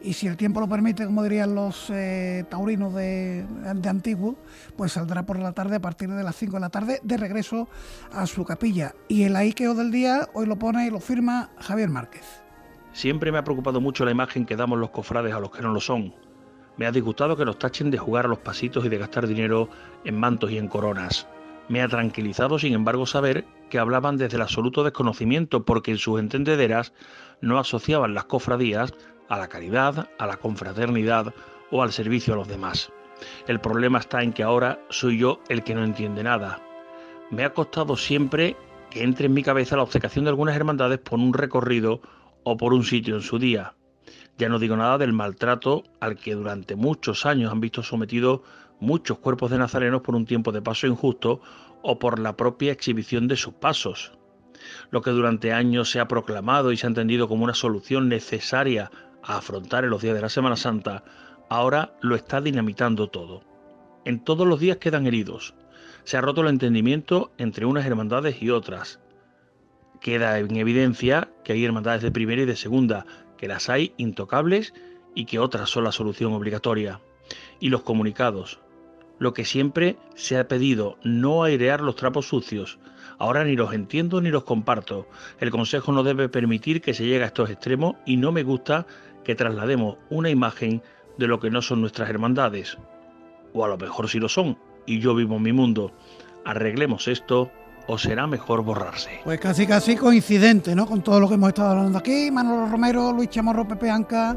y 0.00 0.12
si 0.12 0.28
el 0.28 0.36
tiempo 0.36 0.60
lo 0.60 0.68
permite, 0.68 1.04
como 1.04 1.24
dirían 1.24 1.56
los 1.56 1.90
eh, 1.92 2.44
taurinos 2.48 2.94
de, 2.94 3.44
de 3.74 3.88
antiguo, 3.88 4.36
pues 4.76 4.92
saldrá 4.92 5.26
por 5.26 5.40
la 5.40 5.50
tarde 5.50 5.74
a 5.74 5.80
partir 5.80 6.08
de 6.10 6.22
las 6.22 6.36
5 6.36 6.52
de 6.52 6.60
la 6.60 6.70
tarde 6.70 7.00
de 7.02 7.16
regreso 7.16 7.68
a 8.12 8.24
su 8.26 8.44
capilla. 8.44 8.94
Y 9.08 9.24
el 9.24 9.34
aiqueo 9.34 9.74
del 9.74 9.90
día 9.90 10.28
hoy 10.32 10.46
lo 10.46 10.60
pone 10.60 10.86
y 10.86 10.90
lo 10.90 11.00
firma 11.00 11.50
Javier 11.58 11.90
Márquez. 11.90 12.43
Siempre 12.94 13.32
me 13.32 13.38
ha 13.38 13.44
preocupado 13.44 13.80
mucho 13.80 14.04
la 14.04 14.12
imagen 14.12 14.46
que 14.46 14.54
damos 14.54 14.78
los 14.78 14.90
cofrades 14.90 15.34
a 15.34 15.40
los 15.40 15.50
que 15.50 15.62
no 15.62 15.72
lo 15.72 15.80
son. 15.80 16.14
Me 16.76 16.86
ha 16.86 16.92
disgustado 16.92 17.36
que 17.36 17.44
nos 17.44 17.58
tachen 17.58 17.90
de 17.90 17.98
jugar 17.98 18.24
a 18.24 18.28
los 18.28 18.38
pasitos 18.38 18.84
y 18.84 18.88
de 18.88 18.98
gastar 18.98 19.26
dinero 19.26 19.68
en 20.04 20.16
mantos 20.16 20.52
y 20.52 20.58
en 20.58 20.68
coronas. 20.68 21.26
Me 21.68 21.82
ha 21.82 21.88
tranquilizado, 21.88 22.56
sin 22.56 22.72
embargo, 22.72 23.04
saber 23.04 23.46
que 23.68 23.80
hablaban 23.80 24.16
desde 24.16 24.36
el 24.36 24.42
absoluto 24.42 24.84
desconocimiento 24.84 25.64
porque 25.64 25.90
en 25.90 25.98
sus 25.98 26.20
entendederas 26.20 26.92
no 27.40 27.58
asociaban 27.58 28.14
las 28.14 28.26
cofradías 28.26 28.94
a 29.28 29.38
la 29.38 29.48
caridad, 29.48 30.08
a 30.16 30.26
la 30.28 30.36
confraternidad 30.36 31.34
o 31.72 31.82
al 31.82 31.90
servicio 31.90 32.34
a 32.34 32.36
los 32.36 32.46
demás. 32.46 32.92
El 33.48 33.58
problema 33.58 33.98
está 33.98 34.22
en 34.22 34.32
que 34.32 34.44
ahora 34.44 34.78
soy 34.88 35.18
yo 35.18 35.40
el 35.48 35.64
que 35.64 35.74
no 35.74 35.82
entiende 35.82 36.22
nada. 36.22 36.60
Me 37.30 37.44
ha 37.44 37.54
costado 37.54 37.96
siempre 37.96 38.56
que 38.90 39.02
entre 39.02 39.26
en 39.26 39.34
mi 39.34 39.42
cabeza 39.42 39.74
la 39.74 39.82
obcecación 39.82 40.26
de 40.26 40.30
algunas 40.30 40.54
hermandades 40.54 41.00
por 41.00 41.18
un 41.18 41.32
recorrido 41.32 42.00
o 42.44 42.56
por 42.56 42.72
un 42.72 42.84
sitio 42.84 43.16
en 43.16 43.22
su 43.22 43.38
día. 43.38 43.74
Ya 44.38 44.48
no 44.48 44.58
digo 44.58 44.76
nada 44.76 44.98
del 44.98 45.12
maltrato 45.12 45.84
al 46.00 46.16
que 46.16 46.34
durante 46.34 46.76
muchos 46.76 47.26
años 47.26 47.52
han 47.52 47.60
visto 47.60 47.82
sometidos 47.82 48.40
muchos 48.80 49.18
cuerpos 49.18 49.50
de 49.50 49.58
nazarenos 49.58 50.02
por 50.02 50.14
un 50.14 50.26
tiempo 50.26 50.52
de 50.52 50.62
paso 50.62 50.86
injusto 50.86 51.40
o 51.82 51.98
por 51.98 52.18
la 52.18 52.36
propia 52.36 52.72
exhibición 52.72 53.28
de 53.28 53.36
sus 53.36 53.54
pasos. 53.54 54.12
Lo 54.90 55.02
que 55.02 55.10
durante 55.10 55.52
años 55.52 55.90
se 55.90 56.00
ha 56.00 56.08
proclamado 56.08 56.72
y 56.72 56.76
se 56.76 56.86
ha 56.86 56.88
entendido 56.88 57.28
como 57.28 57.44
una 57.44 57.54
solución 57.54 58.08
necesaria 58.08 58.90
a 59.22 59.38
afrontar 59.38 59.84
en 59.84 59.90
los 59.90 60.02
días 60.02 60.14
de 60.14 60.22
la 60.22 60.28
Semana 60.28 60.56
Santa, 60.56 61.04
ahora 61.48 61.94
lo 62.00 62.14
está 62.16 62.40
dinamitando 62.40 63.08
todo. 63.08 63.42
En 64.04 64.22
todos 64.22 64.46
los 64.46 64.60
días 64.60 64.78
quedan 64.78 65.06
heridos. 65.06 65.54
Se 66.04 66.16
ha 66.16 66.20
roto 66.20 66.42
el 66.42 66.48
entendimiento 66.48 67.32
entre 67.38 67.66
unas 67.66 67.86
hermandades 67.86 68.42
y 68.42 68.50
otras 68.50 69.00
queda 70.04 70.38
en 70.38 70.54
evidencia 70.58 71.30
que 71.44 71.54
hay 71.54 71.64
hermandades 71.64 72.02
de 72.02 72.12
primera 72.12 72.42
y 72.42 72.44
de 72.44 72.56
segunda, 72.56 73.06
que 73.38 73.48
las 73.48 73.70
hay 73.70 73.94
intocables 73.96 74.74
y 75.14 75.24
que 75.24 75.38
otras 75.38 75.70
son 75.70 75.84
la 75.84 75.92
solución 75.92 76.34
obligatoria. 76.34 77.00
Y 77.58 77.70
los 77.70 77.84
comunicados. 77.84 78.60
Lo 79.18 79.32
que 79.32 79.46
siempre 79.46 79.96
se 80.14 80.36
ha 80.36 80.46
pedido, 80.46 80.98
no 81.04 81.42
airear 81.42 81.80
los 81.80 81.96
trapos 81.96 82.28
sucios. 82.28 82.78
Ahora 83.18 83.44
ni 83.44 83.56
los 83.56 83.72
entiendo 83.72 84.20
ni 84.20 84.28
los 84.28 84.44
comparto. 84.44 85.08
El 85.40 85.50
Consejo 85.50 85.90
no 85.90 86.02
debe 86.02 86.28
permitir 86.28 86.82
que 86.82 86.92
se 86.92 87.06
llegue 87.06 87.24
a 87.24 87.28
estos 87.28 87.48
extremos 87.48 87.96
y 88.04 88.18
no 88.18 88.30
me 88.30 88.42
gusta 88.42 88.86
que 89.24 89.34
traslademos 89.34 89.96
una 90.10 90.28
imagen 90.28 90.82
de 91.16 91.28
lo 91.28 91.40
que 91.40 91.48
no 91.48 91.62
son 91.62 91.80
nuestras 91.80 92.10
hermandades. 92.10 92.76
O 93.54 93.64
a 93.64 93.68
lo 93.68 93.78
mejor 93.78 94.10
sí 94.10 94.18
lo 94.18 94.28
son, 94.28 94.58
y 94.84 94.98
yo 94.98 95.14
vivo 95.14 95.36
en 95.36 95.44
mi 95.44 95.52
mundo. 95.54 95.92
Arreglemos 96.44 97.08
esto 97.08 97.50
o 97.86 97.98
será 97.98 98.26
mejor 98.26 98.62
borrarse. 98.62 99.20
Pues 99.24 99.40
casi 99.40 99.66
casi 99.66 99.96
coincidente, 99.96 100.74
¿no? 100.74 100.86
Con 100.86 101.02
todo 101.02 101.20
lo 101.20 101.28
que 101.28 101.34
hemos 101.34 101.48
estado 101.48 101.70
hablando 101.70 101.98
aquí, 101.98 102.30
Manolo 102.30 102.66
Romero, 102.66 103.12
Luis 103.12 103.28
Chamorro, 103.30 103.66
Pepe 103.66 103.90
Anca, 103.90 104.36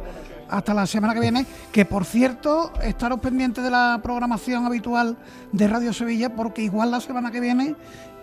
hasta 0.50 0.74
la 0.74 0.86
semana 0.86 1.14
que 1.14 1.20
viene, 1.20 1.46
que 1.72 1.86
por 1.86 2.06
cierto, 2.06 2.72
estaros 2.82 3.20
pendientes 3.20 3.64
de 3.64 3.70
la 3.70 4.00
programación 4.02 4.66
habitual 4.66 5.18
de 5.52 5.68
Radio 5.68 5.94
Sevilla, 5.94 6.36
porque 6.36 6.62
igual 6.62 6.92
la 6.92 7.02
semana 7.02 7.32
que 7.32 7.40
viene 7.40 7.76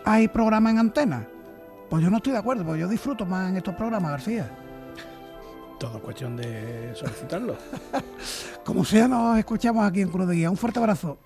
hay 0.05 0.29
programa 0.29 0.71
en 0.71 0.79
antena. 0.79 1.27
Pues 1.89 2.03
yo 2.03 2.11
no 2.11 2.17
estoy 2.19 2.33
de 2.33 2.39
acuerdo, 2.39 2.65
porque 2.65 2.81
yo 2.81 2.89
disfruto 2.89 3.25
más 3.27 3.51
en 3.51 3.57
estos 3.57 3.75
programas, 3.75 4.11
García. 4.11 4.51
Todo 5.79 6.01
cuestión 6.01 6.37
de 6.37 6.95
solicitarlo. 6.95 7.57
Como 8.65 8.85
sea, 8.85 9.07
nos 9.07 9.39
escuchamos 9.39 9.85
aquí 9.85 10.01
en 10.01 10.09
Cruz 10.09 10.27
de 10.27 10.35
Guía. 10.35 10.51
Un 10.51 10.57
fuerte 10.57 10.79
abrazo. 10.79 11.19